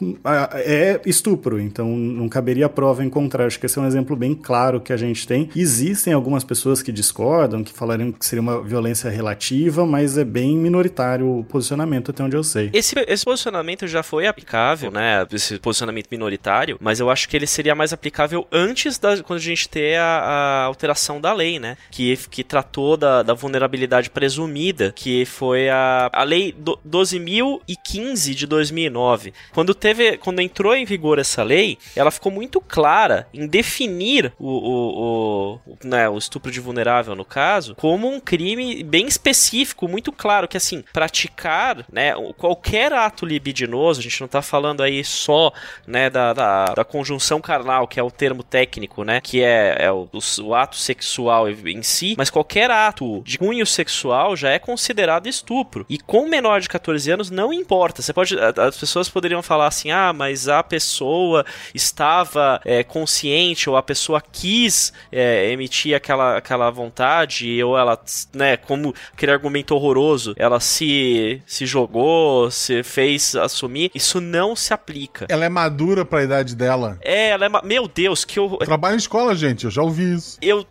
é 0.55 0.99
estupro, 1.05 1.59
então 1.59 1.87
não 1.87 2.27
caberia 2.27 2.67
prova 2.67 3.03
em 3.03 3.09
contrário. 3.09 3.47
Acho 3.47 3.59
que 3.59 3.65
esse 3.65 3.77
é 3.77 3.81
um 3.81 3.87
exemplo 3.87 4.15
bem 4.15 4.33
claro 4.33 4.79
que 4.79 4.91
a 4.91 4.97
gente 4.97 5.27
tem. 5.27 5.49
Existem 5.55 6.13
algumas 6.13 6.43
pessoas 6.43 6.81
que 6.81 6.91
discordam, 6.91 7.63
que 7.63 7.73
falariam 7.73 8.11
que 8.11 8.25
seria 8.25 8.41
uma 8.41 8.61
violência 8.61 9.09
relativa, 9.09 9.85
mas 9.85 10.17
é 10.17 10.23
bem 10.23 10.57
minoritário 10.57 11.39
o 11.39 11.43
posicionamento, 11.43 12.11
até 12.11 12.23
onde 12.23 12.35
eu 12.35 12.43
sei. 12.43 12.69
Esse, 12.73 12.95
esse 13.07 13.25
posicionamento 13.25 13.87
já 13.87 14.03
foi 14.03 14.27
aplicável, 14.27 14.91
né? 14.91 15.25
Esse 15.31 15.59
posicionamento 15.59 16.07
minoritário, 16.11 16.54
mas 16.79 16.99
eu 16.99 17.09
acho 17.09 17.27
que 17.27 17.35
ele 17.35 17.47
seria 17.47 17.75
mais 17.75 17.91
aplicável 17.93 18.47
antes 18.51 18.97
da 18.97 19.21
quando 19.23 19.39
a 19.39 19.43
gente 19.43 19.67
ter 19.67 19.97
a, 19.97 20.03
a 20.03 20.63
alteração 20.63 21.19
da 21.19 21.33
lei, 21.33 21.59
né? 21.59 21.77
Que, 21.89 22.17
que 22.29 22.43
tratou 22.43 22.97
da, 22.97 23.23
da 23.23 23.33
vulnerabilidade 23.33 24.09
presumida, 24.09 24.91
que 24.95 25.25
foi 25.25 25.69
a, 25.69 26.09
a 26.11 26.23
lei 26.23 26.51
do, 26.51 26.77
12.015 26.87 28.33
de 28.33 28.47
2009. 28.47 29.33
Quando 29.53 29.73
teve, 29.73 30.17
quando 30.17 30.39
entrou 30.39 30.75
em 30.75 30.85
vigor 30.85 31.19
essa 31.19 31.43
lei, 31.43 31.77
ela 31.95 32.11
ficou 32.11 32.31
muito 32.31 32.61
clara 32.61 33.27
em 33.33 33.47
definir 33.47 34.33
o, 34.39 34.49
o, 34.49 35.59
o, 35.65 35.77
né, 35.83 36.07
o 36.09 36.17
estupro 36.17 36.51
de 36.51 36.59
vulnerável, 36.59 37.15
no 37.15 37.25
caso, 37.25 37.75
como 37.75 38.07
um 38.07 38.19
crime 38.19 38.83
bem 38.83 39.07
específico, 39.07 39.87
muito 39.87 40.11
claro, 40.11 40.47
que 40.47 40.57
assim, 40.57 40.83
praticar, 40.93 41.85
né, 41.91 42.13
qualquer 42.37 42.93
ato 42.93 43.25
libidinoso, 43.25 43.99
a 43.99 44.03
gente 44.03 44.21
não 44.21 44.27
tá 44.27 44.41
falando 44.41 44.81
aí 44.81 45.03
só, 45.03 45.51
né, 45.85 46.09
da, 46.09 46.33
da, 46.33 46.44
da 46.75 46.85
conjunção 46.85 47.41
carnal, 47.41 47.87
que 47.87 47.99
é 47.99 48.03
o 48.03 48.11
termo 48.11 48.43
técnico, 48.43 49.03
né, 49.03 49.21
que 49.21 49.43
é, 49.43 49.75
é 49.79 49.91
o, 49.91 50.07
o 50.41 50.55
ato 50.55 50.75
sexual 50.75 51.49
em 51.49 51.83
si, 51.83 52.15
mas 52.17 52.29
qualquer 52.29 52.69
ato 52.71 53.21
de 53.23 53.37
cunho 53.37 53.65
sexual 53.65 54.35
já 54.35 54.49
é 54.49 54.59
considerado 54.59 55.27
estupro. 55.27 55.85
E 55.89 55.97
com 55.97 56.27
menor 56.27 56.61
de 56.61 56.69
14 56.69 57.11
anos 57.11 57.29
não 57.29 57.53
importa. 57.53 58.01
Você 58.01 58.13
pode, 58.13 58.35
as 58.39 58.77
pessoas 58.77 59.09
poderiam 59.09 59.41
falar 59.41 59.67
assim: 59.67 59.91
"Ah, 59.91 60.13
mas 60.13 60.47
a 60.47 60.63
pessoa 60.63 61.45
estava 61.73 62.59
é, 62.65 62.83
consciente 62.83 63.69
ou 63.69 63.77
a 63.77 63.83
pessoa 63.83 64.21
quis 64.21 64.93
é, 65.11 65.51
emitir 65.51 65.95
aquela, 65.95 66.37
aquela 66.37 66.69
vontade 66.69 67.63
ou 67.63 67.77
ela, 67.77 67.99
né, 68.33 68.57
como 68.57 68.93
aquele 69.13 69.31
argumento 69.31 69.75
horroroso, 69.75 70.33
ela 70.37 70.59
se 70.59 71.41
se 71.45 71.65
jogou, 71.65 72.49
se 72.51 72.83
fez 72.83 73.35
assumir". 73.35 73.91
Isso 73.93 74.19
não 74.19 74.55
se 74.55 74.73
aplica. 74.73 75.25
Ela 75.29 75.45
é 75.45 75.49
madura 75.49 76.05
para 76.05 76.19
a 76.19 76.23
idade 76.35 76.55
dela. 76.55 76.97
É, 77.01 77.29
ela 77.29 77.45
é, 77.45 77.49
meu 77.63 77.87
Deus, 77.87 78.25
que 78.25 78.39
eu 78.39 78.57
trabalho 78.57 78.95
em 78.95 78.97
escola, 78.97 79.35
gente, 79.35 79.65
eu 79.65 79.71
já 79.71 79.81
ouvi 79.81 80.15
isso. 80.15 80.37
Eu 80.41 80.65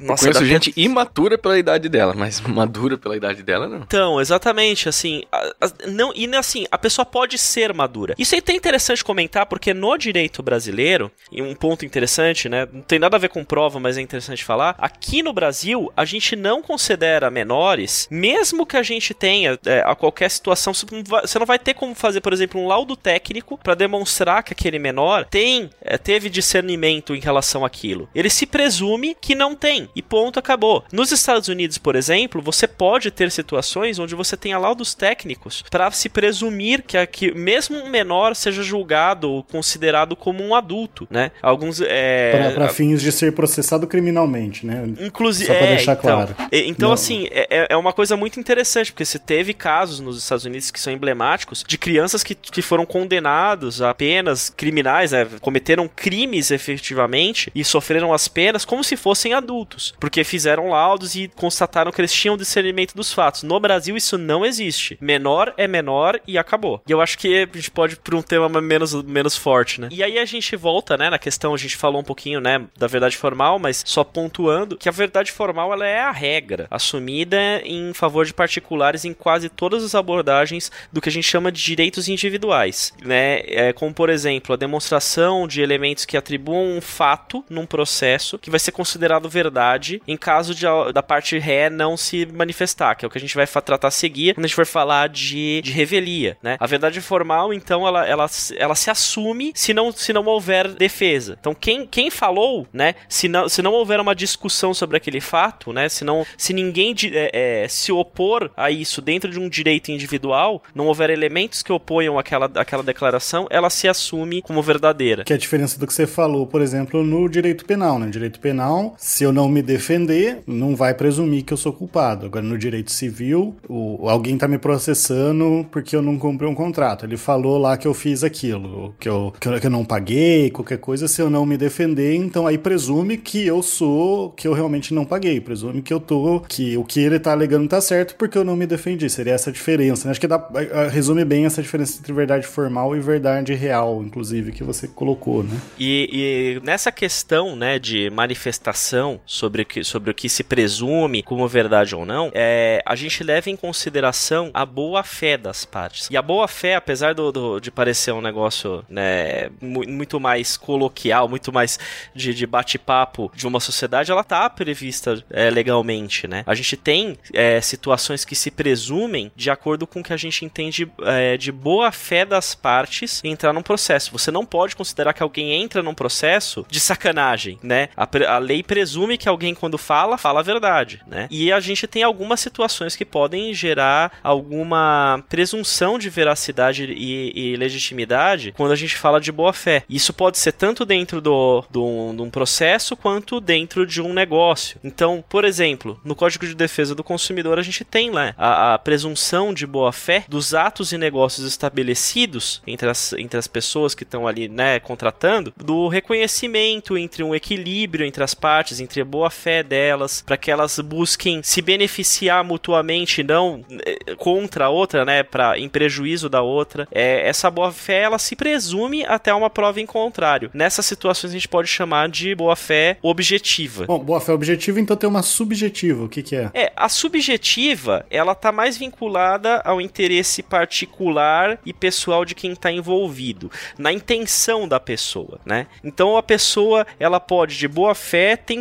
nossa, 0.00 0.28
eu 0.28 0.32
conheço 0.32 0.44
gente 0.46 0.70
até... 0.70 0.80
imatura 0.80 1.36
pela 1.38 1.58
idade 1.58 1.88
dela, 1.88 2.14
mas 2.16 2.40
madura 2.40 2.96
pela 2.96 3.16
idade 3.16 3.42
dela, 3.42 3.68
não. 3.68 3.78
Então, 3.78 4.20
exatamente, 4.20 4.88
assim, 4.88 5.22
a, 5.30 5.52
a, 5.60 5.70
não, 5.88 6.12
e 6.14 6.26
assim, 6.36 6.66
a 6.70 6.78
pessoa 6.78 7.04
pode 7.04 7.36
ser 7.38 7.72
madura. 7.74 8.14
Isso 8.18 8.34
é 8.34 8.38
até 8.38 8.52
interessante 8.52 9.04
comentar, 9.04 9.46
porque 9.46 9.74
no 9.74 9.96
direito 9.96 10.42
brasileiro, 10.42 11.10
e 11.30 11.42
um 11.42 11.54
ponto 11.54 11.84
interessante, 11.84 12.48
né, 12.48 12.66
não 12.72 12.82
tem 12.82 12.98
nada 12.98 13.16
a 13.16 13.20
ver 13.20 13.28
com 13.28 13.44
prova, 13.44 13.78
mas 13.78 13.98
é 13.98 14.00
interessante 14.00 14.44
falar, 14.44 14.74
aqui 14.78 15.22
no 15.22 15.32
Brasil, 15.32 15.92
a 15.96 16.04
gente 16.04 16.34
não 16.36 16.62
considera 16.62 17.30
menores, 17.30 18.08
mesmo 18.10 18.64
que 18.64 18.76
a 18.76 18.82
gente 18.82 19.12
tenha 19.12 19.58
é, 19.66 19.82
a 19.84 19.94
qualquer 19.94 20.30
situação, 20.30 20.72
você 20.72 21.38
não 21.38 21.46
vai 21.46 21.58
ter 21.58 21.74
como 21.74 21.94
fazer, 21.94 22.20
por 22.20 22.32
exemplo, 22.32 22.60
um 22.60 22.66
laudo 22.66 22.96
técnico 22.96 23.58
para 23.58 23.74
demonstrar 23.74 24.42
que 24.42 24.52
aquele 24.52 24.78
menor 24.78 25.24
tem, 25.26 25.70
é, 25.80 25.98
teve 25.98 26.30
discernimento 26.30 27.14
em 27.14 27.20
relação 27.20 27.64
àquilo. 27.64 28.08
Ele 28.14 28.30
se 28.30 28.46
presume 28.46 29.16
que 29.20 29.34
não 29.34 29.54
tem 29.54 29.89
e 29.94 30.02
ponto, 30.02 30.38
acabou. 30.38 30.84
Nos 30.92 31.12
Estados 31.12 31.48
Unidos, 31.48 31.78
por 31.78 31.96
exemplo, 31.96 32.42
você 32.42 32.66
pode 32.66 33.10
ter 33.10 33.30
situações 33.30 33.98
onde 33.98 34.14
você 34.14 34.36
tenha 34.36 34.58
laudos 34.58 34.94
técnicos 34.94 35.64
para 35.70 35.90
se 35.90 36.08
presumir 36.08 36.82
que, 36.82 37.04
que 37.06 37.32
mesmo 37.32 37.78
um 37.78 37.88
menor 37.88 38.34
seja 38.34 38.62
julgado 38.62 39.30
ou 39.30 39.42
considerado 39.42 40.14
como 40.14 40.44
um 40.44 40.54
adulto, 40.54 41.06
né? 41.10 41.30
Alguns 41.42 41.80
é... 41.80 42.52
para 42.54 42.68
fins 42.68 43.00
de 43.00 43.12
ser 43.12 43.32
processado 43.32 43.86
criminalmente, 43.86 44.66
né? 44.66 44.84
Inclusive, 45.00 45.46
só 45.46 45.54
para 45.54 45.66
é, 45.66 45.76
deixar 45.76 45.92
então, 45.92 46.02
claro. 46.02 46.36
Então, 46.52 46.88
Não. 46.88 46.94
assim, 46.94 47.28
é, 47.30 47.68
é 47.70 47.76
uma 47.76 47.92
coisa 47.92 48.16
muito 48.16 48.38
interessante 48.38 48.92
porque 48.92 49.04
se 49.04 49.18
teve 49.18 49.54
casos 49.54 50.00
nos 50.00 50.18
Estados 50.18 50.44
Unidos 50.44 50.70
que 50.70 50.80
são 50.80 50.92
emblemáticos 50.92 51.64
de 51.66 51.78
crianças 51.78 52.22
que, 52.22 52.34
que 52.34 52.62
foram 52.62 52.84
condenados 52.84 53.82
a 53.82 53.94
penas 53.94 54.50
criminais, 54.50 55.12
né? 55.12 55.26
cometeram 55.40 55.88
crimes 55.88 56.50
efetivamente 56.50 57.50
e 57.54 57.64
sofreram 57.64 58.12
as 58.12 58.28
penas 58.28 58.64
como 58.64 58.84
se 58.84 58.96
fossem 58.96 59.32
adultos 59.32 59.79
porque 59.98 60.24
fizeram 60.24 60.68
laudos 60.68 61.14
e 61.14 61.28
constataram 61.28 61.92
que 61.92 62.00
eles 62.00 62.12
tinham 62.12 62.36
discernimento 62.36 62.94
dos 62.94 63.12
fatos. 63.12 63.42
No 63.42 63.58
Brasil 63.58 63.96
isso 63.96 64.18
não 64.18 64.44
existe. 64.44 64.98
Menor 65.00 65.54
é 65.56 65.66
menor 65.66 66.20
e 66.26 66.38
acabou. 66.38 66.82
E 66.86 66.92
eu 66.92 67.00
acho 67.00 67.18
que 67.18 67.48
a 67.52 67.56
gente 67.56 67.70
pode 67.70 67.96
para 67.96 68.16
um 68.16 68.22
tema 68.22 68.48
menos, 68.60 68.94
menos 69.02 69.36
forte, 69.36 69.80
né? 69.80 69.88
E 69.90 70.02
aí 70.02 70.18
a 70.18 70.24
gente 70.24 70.56
volta, 70.56 70.96
né, 70.96 71.10
na 71.10 71.18
questão, 71.18 71.54
a 71.54 71.58
gente 71.58 71.76
falou 71.76 72.00
um 72.00 72.04
pouquinho, 72.04 72.40
né, 72.40 72.66
da 72.76 72.86
verdade 72.86 73.16
formal, 73.16 73.58
mas 73.58 73.82
só 73.86 74.04
pontuando 74.04 74.76
que 74.76 74.88
a 74.88 74.92
verdade 74.92 75.32
formal 75.32 75.72
ela 75.72 75.86
é 75.86 76.00
a 76.00 76.10
regra 76.10 76.66
assumida 76.70 77.60
em 77.64 77.92
favor 77.92 78.24
de 78.24 78.34
particulares 78.34 79.04
em 79.04 79.12
quase 79.12 79.48
todas 79.48 79.84
as 79.84 79.94
abordagens 79.94 80.70
do 80.92 81.00
que 81.00 81.08
a 81.08 81.12
gente 81.12 81.28
chama 81.28 81.52
de 81.52 81.62
direitos 81.62 82.08
individuais, 82.08 82.92
né? 83.04 83.40
É, 83.46 83.72
como 83.72 83.92
por 83.94 84.10
exemplo, 84.10 84.54
a 84.54 84.56
demonstração 84.56 85.46
de 85.46 85.60
elementos 85.60 86.04
que 86.04 86.16
atribuam 86.16 86.76
um 86.76 86.80
fato 86.80 87.44
num 87.48 87.66
processo 87.66 88.38
que 88.38 88.50
vai 88.50 88.60
ser 88.60 88.72
considerado 88.72 89.28
verdade 89.28 89.69
em 90.06 90.16
caso 90.16 90.54
de, 90.54 90.66
da 90.92 91.02
parte 91.02 91.38
ré 91.38 91.68
não 91.70 91.96
se 91.96 92.26
manifestar, 92.26 92.94
que 92.94 93.04
é 93.04 93.08
o 93.08 93.10
que 93.10 93.18
a 93.18 93.20
gente 93.20 93.34
vai 93.34 93.46
tratar 93.46 93.88
a 93.88 93.90
seguir 93.90 94.34
quando 94.34 94.44
a 94.44 94.48
gente 94.48 94.56
for 94.56 94.66
falar 94.66 95.08
de, 95.08 95.60
de 95.62 95.72
revelia, 95.72 96.36
né? 96.42 96.56
A 96.58 96.66
verdade 96.66 97.00
formal, 97.00 97.52
então, 97.52 97.86
ela, 97.86 98.06
ela, 98.06 98.26
ela 98.56 98.74
se 98.74 98.90
assume 98.90 99.52
se 99.54 99.74
não, 99.74 99.92
se 99.92 100.12
não 100.12 100.24
houver 100.24 100.68
defesa. 100.68 101.36
Então, 101.40 101.54
quem, 101.54 101.86
quem 101.86 102.10
falou, 102.10 102.66
né? 102.72 102.94
Se 103.08 103.28
não, 103.28 103.48
se 103.48 103.62
não 103.62 103.72
houver 103.72 104.00
uma 104.00 104.14
discussão 104.14 104.72
sobre 104.72 104.96
aquele 104.96 105.20
fato, 105.20 105.72
né? 105.72 105.88
Se, 105.88 106.04
não, 106.04 106.26
se 106.36 106.52
ninguém 106.52 106.94
é, 107.12 107.62
é, 107.64 107.68
se 107.68 107.92
opor 107.92 108.50
a 108.56 108.70
isso 108.70 109.00
dentro 109.00 109.30
de 109.30 109.38
um 109.38 109.48
direito 109.48 109.90
individual, 109.90 110.62
não 110.74 110.86
houver 110.86 111.10
elementos 111.10 111.62
que 111.62 111.72
oponham 111.72 112.18
aquela, 112.18 112.50
aquela 112.54 112.82
declaração, 112.82 113.46
ela 113.50 113.70
se 113.70 113.88
assume 113.88 114.42
como 114.42 114.62
verdadeira. 114.62 115.24
Que 115.24 115.32
é 115.32 115.36
a 115.36 115.38
diferença 115.38 115.78
do 115.78 115.86
que 115.86 115.92
você 115.92 116.06
falou, 116.06 116.46
por 116.46 116.60
exemplo, 116.60 117.04
no 117.04 117.28
direito 117.28 117.64
penal, 117.64 117.98
né? 117.98 118.08
Direito 118.08 118.40
penal, 118.40 118.94
se 118.98 119.24
eu 119.24 119.32
não 119.32 119.48
me 119.48 119.59
me 119.60 119.62
defender, 119.62 120.38
não 120.46 120.74
vai 120.74 120.94
presumir 120.94 121.44
que 121.44 121.52
eu 121.52 121.56
sou 121.56 121.72
culpado. 121.72 122.26
Agora, 122.26 122.44
no 122.44 122.56
direito 122.56 122.90
civil, 122.90 123.54
o, 123.68 124.08
alguém 124.08 124.36
tá 124.36 124.48
me 124.48 124.58
processando 124.58 125.66
porque 125.70 125.94
eu 125.94 126.02
não 126.02 126.18
cumpri 126.18 126.46
um 126.46 126.54
contrato. 126.54 127.04
Ele 127.04 127.16
falou 127.16 127.58
lá 127.58 127.76
que 127.76 127.86
eu 127.86 127.94
fiz 127.94 128.24
aquilo, 128.24 128.94
que 128.98 129.08
eu, 129.08 129.32
que 129.38 129.46
eu, 129.46 129.60
que 129.60 129.66
eu 129.66 129.70
não 129.70 129.84
paguei, 129.84 130.50
qualquer 130.50 130.78
coisa. 130.78 131.06
Se 131.06 131.20
eu 131.20 131.28
não 131.28 131.44
me 131.44 131.56
defender, 131.56 132.14
então 132.14 132.46
aí 132.46 132.56
presume 132.56 133.18
que 133.18 133.46
eu 133.46 133.62
sou, 133.62 134.30
que 134.30 134.48
eu 134.48 134.52
realmente 134.52 134.94
não 134.94 135.04
paguei. 135.04 135.40
Presume 135.40 135.82
que 135.82 135.92
eu 135.92 136.00
tô, 136.00 136.40
que 136.40 136.76
o 136.76 136.84
que 136.84 137.00
ele 137.00 137.18
tá 137.18 137.32
alegando 137.32 137.68
tá 137.68 137.80
certo 137.80 138.14
porque 138.16 138.38
eu 138.38 138.44
não 138.44 138.56
me 138.56 138.66
defendi. 138.66 139.08
Seria 139.10 139.34
essa 139.34 139.50
a 139.50 139.52
diferença. 139.52 140.06
Né? 140.06 140.12
Acho 140.12 140.20
que 140.20 140.26
dá, 140.26 140.48
resume 140.90 141.24
bem 141.24 141.44
essa 141.44 141.62
diferença 141.62 141.98
entre 141.98 142.12
verdade 142.12 142.46
formal 142.46 142.96
e 142.96 143.00
verdade 143.00 143.52
real, 143.54 144.02
inclusive, 144.02 144.52
que 144.52 144.64
você 144.64 144.88
colocou, 144.88 145.42
né? 145.42 145.60
E, 145.78 146.08
e 146.12 146.66
nessa 146.66 146.90
questão, 146.90 147.54
né, 147.54 147.78
de 147.78 148.08
manifestação 148.10 149.20
sobre 149.26 149.49
o 149.62 149.64
que, 149.64 149.84
sobre 149.84 150.10
o 150.10 150.14
que 150.14 150.28
se 150.28 150.42
presume 150.42 151.22
como 151.22 151.46
verdade 151.48 151.94
ou 151.94 152.04
não, 152.04 152.30
é, 152.34 152.82
a 152.84 152.94
gente 152.94 153.22
leva 153.22 153.50
em 153.50 153.56
consideração 153.56 154.50
a 154.54 154.64
boa 154.64 155.02
fé 155.02 155.36
das 155.36 155.64
partes. 155.64 156.08
E 156.10 156.16
a 156.16 156.22
boa 156.22 156.46
fé, 156.48 156.74
apesar 156.74 157.14
do, 157.14 157.32
do 157.32 157.60
de 157.60 157.70
parecer 157.70 158.12
um 158.12 158.20
negócio 158.20 158.84
né, 158.88 159.50
muito 159.60 160.20
mais 160.20 160.56
coloquial, 160.56 161.28
muito 161.28 161.52
mais 161.52 161.78
de, 162.14 162.34
de 162.34 162.46
bate-papo 162.46 163.30
de 163.34 163.46
uma 163.46 163.60
sociedade, 163.60 164.10
ela 164.10 164.24
tá 164.24 164.48
prevista 164.48 165.22
é, 165.30 165.50
legalmente, 165.50 166.26
né? 166.26 166.42
A 166.46 166.54
gente 166.54 166.76
tem 166.76 167.16
é, 167.32 167.60
situações 167.60 168.24
que 168.24 168.34
se 168.34 168.50
presumem 168.50 169.30
de 169.34 169.50
acordo 169.50 169.86
com 169.86 170.00
o 170.00 170.02
que 170.02 170.12
a 170.12 170.16
gente 170.16 170.44
entende 170.44 170.90
é, 171.02 171.36
de 171.36 171.50
boa 171.50 171.90
fé 171.92 172.24
das 172.24 172.54
partes 172.54 173.20
entrar 173.24 173.52
num 173.52 173.62
processo. 173.62 174.12
Você 174.12 174.30
não 174.30 174.44
pode 174.44 174.76
considerar 174.76 175.12
que 175.12 175.22
alguém 175.22 175.52
entra 175.52 175.82
num 175.82 175.94
processo 175.94 176.66
de 176.68 176.80
sacanagem, 176.80 177.58
né? 177.62 177.88
A, 177.96 178.08
a 178.34 178.38
lei 178.38 178.62
presume 178.62 179.16
que 179.16 179.28
alguém, 179.30 179.54
quando 179.54 179.78
fala, 179.78 180.18
fala 180.18 180.40
a 180.40 180.42
verdade, 180.42 181.00
né? 181.06 181.26
E 181.30 181.52
a 181.52 181.60
gente 181.60 181.86
tem 181.86 182.02
algumas 182.02 182.40
situações 182.40 182.96
que 182.96 183.04
podem 183.04 183.54
gerar 183.54 184.12
alguma 184.22 185.24
presunção 185.28 185.98
de 185.98 186.10
veracidade 186.10 186.84
e, 186.84 187.32
e 187.34 187.56
legitimidade 187.56 188.52
quando 188.56 188.72
a 188.72 188.76
gente 188.76 188.96
fala 188.96 189.20
de 189.20 189.32
boa 189.32 189.52
fé. 189.52 189.84
Isso 189.88 190.12
pode 190.12 190.38
ser 190.38 190.52
tanto 190.52 190.84
dentro 190.84 191.20
do, 191.20 191.64
do, 191.70 192.12
de 192.14 192.22
um 192.22 192.30
processo 192.30 192.96
quanto 192.96 193.40
dentro 193.40 193.86
de 193.86 194.02
um 194.02 194.12
negócio. 194.12 194.78
Então, 194.84 195.24
por 195.28 195.44
exemplo, 195.44 196.00
no 196.04 196.14
Código 196.14 196.46
de 196.46 196.54
Defesa 196.54 196.94
do 196.94 197.04
Consumidor 197.04 197.58
a 197.58 197.62
gente 197.62 197.84
tem 197.84 198.10
lá 198.10 198.34
a, 198.36 198.74
a 198.74 198.78
presunção 198.78 199.54
de 199.54 199.66
boa 199.66 199.92
fé 199.92 200.24
dos 200.28 200.54
atos 200.54 200.92
e 200.92 200.98
negócios 200.98 201.46
estabelecidos 201.46 202.62
entre 202.66 202.88
as, 202.88 203.12
entre 203.14 203.38
as 203.38 203.46
pessoas 203.46 203.94
que 203.94 204.02
estão 204.02 204.26
ali, 204.26 204.48
né, 204.48 204.80
contratando, 204.80 205.52
do 205.56 205.88
reconhecimento 205.88 206.98
entre 206.98 207.22
um 207.22 207.34
equilíbrio 207.34 208.04
entre 208.04 208.22
as 208.22 208.34
partes, 208.34 208.80
entre 208.80 209.00
a 209.00 209.04
boa 209.20 209.28
fé 209.28 209.62
delas, 209.62 210.22
para 210.24 210.38
que 210.38 210.50
elas 210.50 210.78
busquem 210.78 211.42
se 211.42 211.60
beneficiar 211.60 212.42
mutuamente, 212.42 213.22
não 213.22 213.62
eh, 213.84 214.14
contra 214.16 214.64
a 214.64 214.68
outra, 214.70 215.04
né, 215.04 215.22
para 215.22 215.58
em 215.58 215.68
prejuízo 215.68 216.30
da 216.30 216.40
outra. 216.40 216.88
É, 216.90 217.28
essa 217.28 217.50
boa 217.50 217.70
fé 217.70 218.00
ela 218.00 218.18
se 218.18 218.34
presume 218.34 219.04
até 219.04 219.34
uma 219.34 219.50
prova 219.50 219.78
em 219.78 219.84
contrário. 219.84 220.50
Nessas 220.54 220.86
situações 220.86 221.32
a 221.32 221.34
gente 221.34 221.48
pode 221.48 221.68
chamar 221.68 222.08
de 222.08 222.34
boa 222.34 222.56
fé 222.56 222.96
objetiva. 223.02 223.84
Bom, 223.84 223.98
boa 223.98 224.22
fé 224.22 224.32
objetiva 224.32 224.80
então 224.80 224.96
tem 224.96 225.08
uma 225.08 225.22
subjetiva. 225.22 226.04
O 226.04 226.08
que 226.08 226.22
que 226.22 226.36
é? 226.36 226.50
É, 226.54 226.72
a 226.74 226.88
subjetiva, 226.88 228.06
ela 228.10 228.34
tá 228.34 228.50
mais 228.50 228.78
vinculada 228.78 229.60
ao 229.66 229.82
interesse 229.82 230.42
particular 230.42 231.58
e 231.66 231.74
pessoal 231.74 232.24
de 232.24 232.34
quem 232.34 232.52
está 232.52 232.72
envolvido, 232.72 233.50
na 233.76 233.92
intenção 233.92 234.66
da 234.66 234.80
pessoa, 234.80 235.38
né? 235.44 235.66
Então 235.84 236.16
a 236.16 236.22
pessoa, 236.22 236.86
ela 236.98 237.20
pode 237.20 237.58
de 237.58 237.68
boa 237.68 237.94
fé 237.94 238.34
ter 238.34 238.54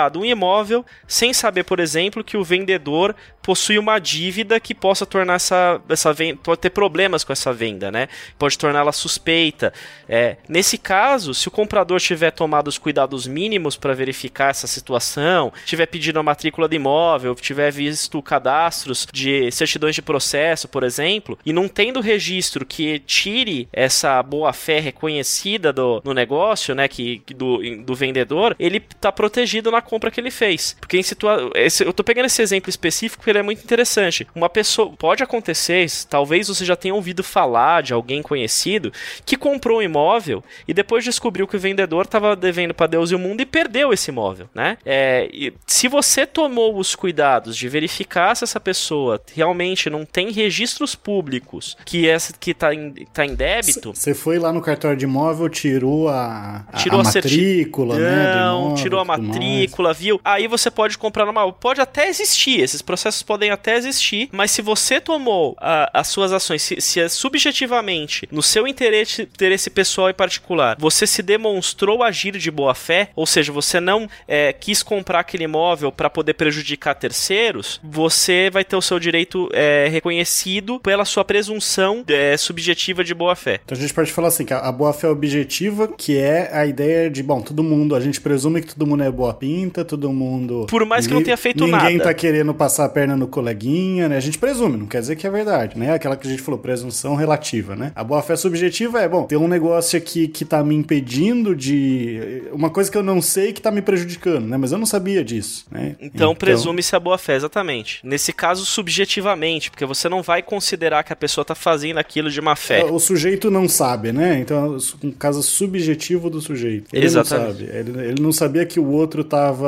comprado 0.00 0.20
um 0.20 0.24
imóvel 0.24 0.84
sem 1.06 1.32
saber, 1.32 1.64
por 1.64 1.78
exemplo, 1.78 2.24
que 2.24 2.36
o 2.36 2.44
vendedor 2.44 3.14
possui 3.42 3.78
uma 3.78 3.98
dívida 3.98 4.60
que 4.60 4.74
possa 4.74 5.04
tornar 5.04 5.34
essa, 5.34 5.80
essa 5.88 6.12
venda, 6.12 6.38
pode 6.42 6.60
ter 6.60 6.70
problemas 6.70 7.24
com 7.24 7.32
essa 7.32 7.52
venda, 7.52 7.90
né? 7.90 8.08
Pode 8.38 8.58
torná-la 8.58 8.92
suspeita. 8.92 9.72
É, 10.08 10.36
nesse 10.48 10.78
caso, 10.78 11.34
se 11.34 11.48
o 11.48 11.50
comprador 11.50 12.00
tiver 12.00 12.30
tomado 12.30 12.68
os 12.68 12.78
cuidados 12.78 13.26
mínimos 13.26 13.76
para 13.76 13.94
verificar 13.94 14.50
essa 14.50 14.66
situação, 14.66 15.52
tiver 15.64 15.86
pedido 15.86 16.18
a 16.18 16.22
matrícula 16.22 16.68
do 16.68 16.74
imóvel, 16.74 17.34
tiver 17.34 17.72
visto 17.72 18.22
cadastros 18.22 19.06
de 19.12 19.50
certidões 19.50 19.94
de 19.94 20.02
processo, 20.02 20.68
por 20.68 20.84
exemplo, 20.84 21.38
e 21.44 21.52
não 21.52 21.66
tendo 21.66 22.00
registro 22.00 22.64
que 22.64 23.00
tire 23.00 23.68
essa 23.72 24.22
boa 24.22 24.52
fé 24.52 24.80
reconhecida 24.80 25.72
do, 25.72 26.00
no 26.04 26.12
negócio, 26.12 26.74
né, 26.74 26.86
que, 26.88 27.22
do, 27.34 27.58
do 27.82 27.94
vendedor, 27.94 28.54
ele 28.58 28.76
está 28.76 29.10
protegido 29.10 29.70
na 29.70 29.82
compra 29.90 30.10
que 30.10 30.20
ele 30.20 30.30
fez. 30.30 30.76
Porque 30.78 30.96
em 30.96 31.02
situa 31.02 31.50
esse, 31.56 31.84
eu 31.84 31.92
tô 31.92 32.04
pegando 32.04 32.26
esse 32.26 32.40
exemplo 32.40 32.70
específico 32.70 33.28
ele 33.28 33.40
é 33.40 33.42
muito 33.42 33.62
interessante. 33.62 34.26
Uma 34.34 34.48
pessoa. 34.48 34.92
Pode 34.96 35.22
acontecer, 35.22 35.86
talvez 36.08 36.48
você 36.48 36.64
já 36.64 36.76
tenha 36.76 36.94
ouvido 36.94 37.24
falar 37.24 37.82
de 37.82 37.92
alguém 37.92 38.22
conhecido 38.22 38.92
que 39.24 39.36
comprou 39.36 39.78
um 39.78 39.82
imóvel 39.82 40.44
e 40.68 40.74
depois 40.74 41.04
descobriu 41.04 41.46
que 41.46 41.56
o 41.56 41.60
vendedor 41.60 42.04
estava 42.04 42.36
devendo 42.36 42.74
para 42.74 42.86
Deus 42.86 43.10
e 43.10 43.14
o 43.14 43.18
mundo 43.18 43.40
e 43.40 43.46
perdeu 43.46 43.92
esse 43.92 44.10
imóvel, 44.10 44.48
né? 44.54 44.78
É, 44.84 45.52
se 45.66 45.88
você 45.88 46.26
tomou 46.26 46.76
os 46.76 46.94
cuidados 46.94 47.56
de 47.56 47.68
verificar 47.68 48.36
se 48.36 48.44
essa 48.44 48.60
pessoa 48.60 49.20
realmente 49.34 49.88
não 49.90 50.04
tem 50.04 50.30
registros 50.30 50.94
públicos 50.94 51.76
que 51.84 52.08
essa 52.08 52.32
que 52.32 52.54
tá 52.54 52.74
em, 52.74 52.92
tá 53.12 53.24
em 53.24 53.34
débito. 53.34 53.92
Você 53.94 54.14
foi 54.14 54.38
lá 54.38 54.52
no 54.52 54.60
cartório 54.60 54.96
de 54.96 55.04
imóvel, 55.04 55.48
tirou 55.48 56.08
a, 56.08 56.64
a, 56.68 56.76
tirou 56.76 57.00
a, 57.00 57.02
a 57.02 57.04
matrícula, 57.04 57.98
né? 57.98 58.34
Não, 58.34 58.74
tirou 58.74 59.00
a 59.00 59.04
matrícula, 59.04 59.79
mais. 59.88 59.98
viu? 60.00 60.20
Aí 60.24 60.46
você 60.46 60.70
pode 60.70 60.98
comprar 60.98 61.26
numa. 61.26 61.50
Pode 61.52 61.80
até 61.80 62.08
existir, 62.08 62.60
esses 62.60 62.82
processos 62.82 63.22
podem 63.22 63.50
até 63.50 63.76
existir, 63.76 64.28
mas 64.32 64.50
se 64.50 64.62
você 64.62 65.00
tomou 65.00 65.56
a, 65.58 65.90
as 66.00 66.08
suas 66.08 66.32
ações, 66.32 66.62
se, 66.62 66.80
se 66.80 67.00
é 67.00 67.08
subjetivamente, 67.08 68.28
no 68.30 68.42
seu 68.42 68.66
interesse, 68.66 69.22
interesse 69.22 69.70
pessoal 69.70 70.10
e 70.10 70.14
particular, 70.14 70.76
você 70.78 71.06
se 71.06 71.22
demonstrou 71.22 72.02
agir 72.02 72.36
de 72.36 72.50
boa 72.50 72.74
fé, 72.74 73.10
ou 73.14 73.26
seja, 73.26 73.52
você 73.52 73.80
não 73.80 74.08
é, 74.26 74.52
quis 74.52 74.82
comprar 74.82 75.20
aquele 75.20 75.44
imóvel 75.44 75.92
para 75.92 76.10
poder 76.10 76.34
prejudicar 76.34 76.94
terceiros, 76.94 77.80
você 77.82 78.50
vai 78.50 78.64
ter 78.64 78.76
o 78.76 78.82
seu 78.82 78.98
direito 78.98 79.48
é, 79.52 79.88
reconhecido 79.90 80.80
pela 80.80 81.04
sua 81.04 81.24
presunção 81.24 82.04
é, 82.08 82.36
subjetiva 82.36 83.02
de 83.04 83.14
boa 83.14 83.34
fé. 83.34 83.60
Então 83.64 83.76
a 83.76 83.80
gente 83.80 83.94
pode 83.94 84.12
falar 84.12 84.28
assim, 84.28 84.44
que 84.44 84.54
a 84.54 84.72
boa 84.72 84.92
fé 84.92 85.08
objetiva, 85.08 85.88
que 85.88 86.16
é 86.16 86.50
a 86.52 86.66
ideia 86.66 87.10
de, 87.10 87.22
bom, 87.22 87.40
todo 87.40 87.62
mundo, 87.62 87.94
a 87.94 88.00
gente 88.00 88.20
presume 88.20 88.62
que 88.62 88.74
todo 88.74 88.86
mundo 88.86 89.02
é 89.02 89.10
boa 89.10 89.34
pinta, 89.34 89.69
todo 89.70 90.12
mundo... 90.12 90.66
Por 90.68 90.84
mais 90.84 91.06
que 91.06 91.14
não 91.14 91.22
tenha 91.22 91.36
feito 91.36 91.58
ninguém 91.58 91.72
nada. 91.72 91.84
Ninguém 91.90 92.04
tá 92.04 92.14
querendo 92.14 92.52
passar 92.54 92.84
a 92.84 92.88
perna 92.88 93.16
no 93.16 93.26
coleguinha, 93.26 94.08
né? 94.08 94.16
A 94.16 94.20
gente 94.20 94.38
presume, 94.38 94.76
não 94.76 94.86
quer 94.86 95.00
dizer 95.00 95.16
que 95.16 95.26
é 95.26 95.30
verdade, 95.30 95.78
né? 95.78 95.92
Aquela 95.92 96.16
que 96.16 96.26
a 96.26 96.30
gente 96.30 96.42
falou, 96.42 96.58
presunção 96.58 97.14
relativa, 97.14 97.76
né? 97.76 97.92
A 97.94 98.02
boa 98.02 98.22
fé 98.22 98.36
subjetiva 98.36 99.00
é, 99.00 99.08
bom, 99.08 99.24
tem 99.24 99.38
um 99.38 99.48
negócio 99.48 99.96
aqui 99.96 100.28
que 100.28 100.44
tá 100.44 100.62
me 100.62 100.74
impedindo 100.74 101.54
de. 101.54 102.42
Uma 102.52 102.70
coisa 102.70 102.90
que 102.90 102.96
eu 102.96 103.02
não 103.02 103.22
sei 103.22 103.52
que 103.52 103.60
tá 103.60 103.70
me 103.70 103.82
prejudicando, 103.82 104.46
né? 104.46 104.56
Mas 104.56 104.72
eu 104.72 104.78
não 104.78 104.86
sabia 104.86 105.24
disso, 105.24 105.66
né? 105.70 105.96
Então, 106.00 106.30
então... 106.30 106.34
presume-se 106.34 106.94
a 106.94 107.00
boa 107.00 107.18
fé, 107.18 107.36
exatamente. 107.36 108.00
Nesse 108.04 108.32
caso, 108.32 108.64
subjetivamente, 108.64 109.70
porque 109.70 109.84
você 109.84 110.08
não 110.08 110.22
vai 110.22 110.42
considerar 110.42 111.02
que 111.02 111.12
a 111.12 111.16
pessoa 111.16 111.44
tá 111.44 111.54
fazendo 111.54 111.98
aquilo 111.98 112.30
de 112.30 112.40
má 112.40 112.56
fé. 112.56 112.84
O 112.84 112.98
sujeito 112.98 113.50
não 113.50 113.68
sabe, 113.68 114.12
né? 114.12 114.38
Então, 114.40 114.76
um 115.02 115.10
caso 115.10 115.42
subjetivo 115.42 116.30
do 116.30 116.40
sujeito. 116.40 116.88
Ele 116.92 117.06
exatamente. 117.06 117.46
não 117.46 117.52
sabe. 117.52 117.78
Ele, 117.78 118.08
ele 118.08 118.22
não 118.22 118.32
sabia 118.32 118.64
que 118.66 118.80
o 118.80 118.86
outro 118.86 119.22
tava, 119.24 119.59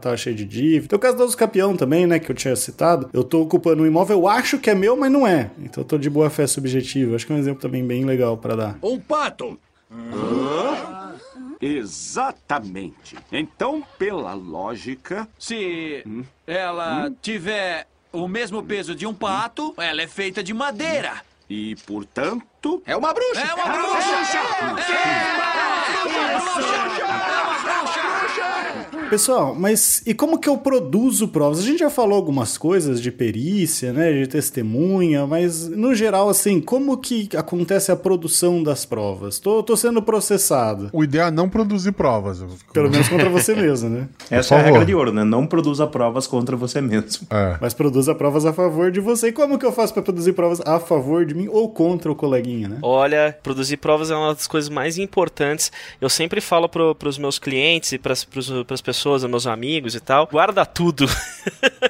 tava 0.00 0.16
cheio 0.16 0.34
de 0.34 0.44
dívida. 0.44 0.88
Tem 0.88 0.96
o 0.96 1.00
caso 1.00 1.16
do 1.16 1.36
campeão 1.36 1.76
também, 1.76 2.06
né? 2.06 2.18
Que 2.18 2.30
eu 2.30 2.36
tinha 2.36 2.54
citado. 2.56 3.08
Eu 3.12 3.24
tô 3.24 3.42
ocupando 3.42 3.82
um 3.82 3.86
imóvel, 3.86 4.18
eu 4.18 4.28
acho 4.28 4.58
que 4.58 4.70
é 4.70 4.74
meu, 4.74 4.96
mas 4.96 5.10
não 5.10 5.26
é. 5.26 5.50
Então 5.58 5.82
eu 5.82 5.88
tô 5.88 5.98
de 5.98 6.10
boa 6.10 6.30
fé 6.30 6.46
subjetiva. 6.46 7.16
Acho 7.16 7.26
que 7.26 7.32
é 7.32 7.36
um 7.36 7.38
exemplo 7.38 7.60
também 7.60 7.86
bem 7.86 8.04
legal 8.04 8.36
para 8.36 8.56
dar. 8.56 8.78
Um 8.82 8.98
pato! 8.98 9.58
Exatamente. 11.60 13.16
Então, 13.32 13.82
pela 13.98 14.34
lógica. 14.34 15.28
Se 15.38 16.02
hum? 16.06 16.22
ela 16.46 17.06
hum? 17.06 17.16
tiver 17.20 17.86
o 18.12 18.28
mesmo 18.28 18.62
peso 18.62 18.94
de 18.94 19.06
um 19.06 19.14
pato, 19.14 19.74
ela 19.76 20.02
é 20.02 20.06
feita 20.06 20.42
de 20.42 20.54
madeira. 20.54 21.22
E, 21.48 21.74
portanto. 21.86 22.46
É 22.86 22.96
uma 22.96 23.12
bruxa! 23.12 23.40
É 23.40 23.54
uma 23.54 23.66
bruxa! 23.66 23.78
É 23.78 24.40
uma 24.40 24.72
bruxa! 24.72 24.92
É 24.92 26.06
uma 26.06 26.40
bruxa! 26.40 26.72
É 27.00 27.04
uma 27.04 27.18
bruxa! 27.18 27.48
Pessoal, 29.10 29.54
mas 29.54 30.02
e 30.04 30.12
como 30.12 30.38
que 30.38 30.48
eu 30.48 30.58
produzo 30.58 31.28
provas? 31.28 31.60
A 31.60 31.62
gente 31.62 31.78
já 31.78 31.88
falou 31.88 32.14
algumas 32.14 32.58
coisas 32.58 33.00
de 33.00 33.10
perícia, 33.10 33.90
né, 33.90 34.12
de 34.12 34.26
testemunha, 34.26 35.26
mas 35.26 35.66
no 35.66 35.94
geral, 35.94 36.28
assim, 36.28 36.60
como 36.60 36.94
que 36.98 37.26
acontece 37.34 37.90
a 37.90 37.96
produção 37.96 38.62
das 38.62 38.84
provas? 38.84 39.38
Tô, 39.38 39.62
tô 39.62 39.74
sendo 39.78 40.02
processado. 40.02 40.90
O 40.92 41.02
ideal 41.02 41.28
é 41.28 41.30
não 41.30 41.48
produzir 41.48 41.92
provas. 41.92 42.44
Pelo 42.70 42.90
menos 42.90 43.08
contra 43.08 43.30
você 43.30 43.54
mesmo, 43.54 43.88
né? 43.88 44.08
Essa 44.30 44.56
é 44.56 44.58
a 44.58 44.62
regra 44.62 44.84
de 44.84 44.94
ouro, 44.94 45.10
né? 45.10 45.24
Não 45.24 45.46
produza 45.46 45.86
provas 45.86 46.26
contra 46.26 46.54
você 46.54 46.82
mesmo. 46.82 47.26
É. 47.30 47.56
Mas 47.62 47.72
produza 47.72 48.14
provas 48.14 48.44
a 48.44 48.52
favor 48.52 48.90
de 48.90 49.00
você. 49.00 49.28
E 49.28 49.32
como 49.32 49.58
que 49.58 49.64
eu 49.64 49.72
faço 49.72 49.94
para 49.94 50.02
produzir 50.02 50.34
provas 50.34 50.60
a 50.66 50.78
favor 50.78 51.24
de 51.24 51.34
mim 51.34 51.48
ou 51.50 51.70
contra 51.70 52.12
o 52.12 52.14
coleguinha, 52.14 52.57
né? 52.66 52.78
Olha, 52.82 53.36
produzir 53.42 53.76
provas 53.76 54.10
é 54.10 54.16
uma 54.16 54.34
das 54.34 54.46
coisas 54.46 54.68
mais 54.68 54.98
importantes. 54.98 55.70
Eu 56.00 56.08
sempre 56.08 56.40
falo 56.40 56.68
para 56.68 57.08
os 57.08 57.18
meus 57.18 57.38
clientes 57.38 57.92
e 57.92 57.98
para 57.98 58.12
as 58.12 58.80
pessoas 58.80 59.24
meus 59.24 59.46
amigos 59.46 59.94
e 59.94 60.00
tal, 60.00 60.26
guarda 60.26 60.64
tudo. 60.64 61.06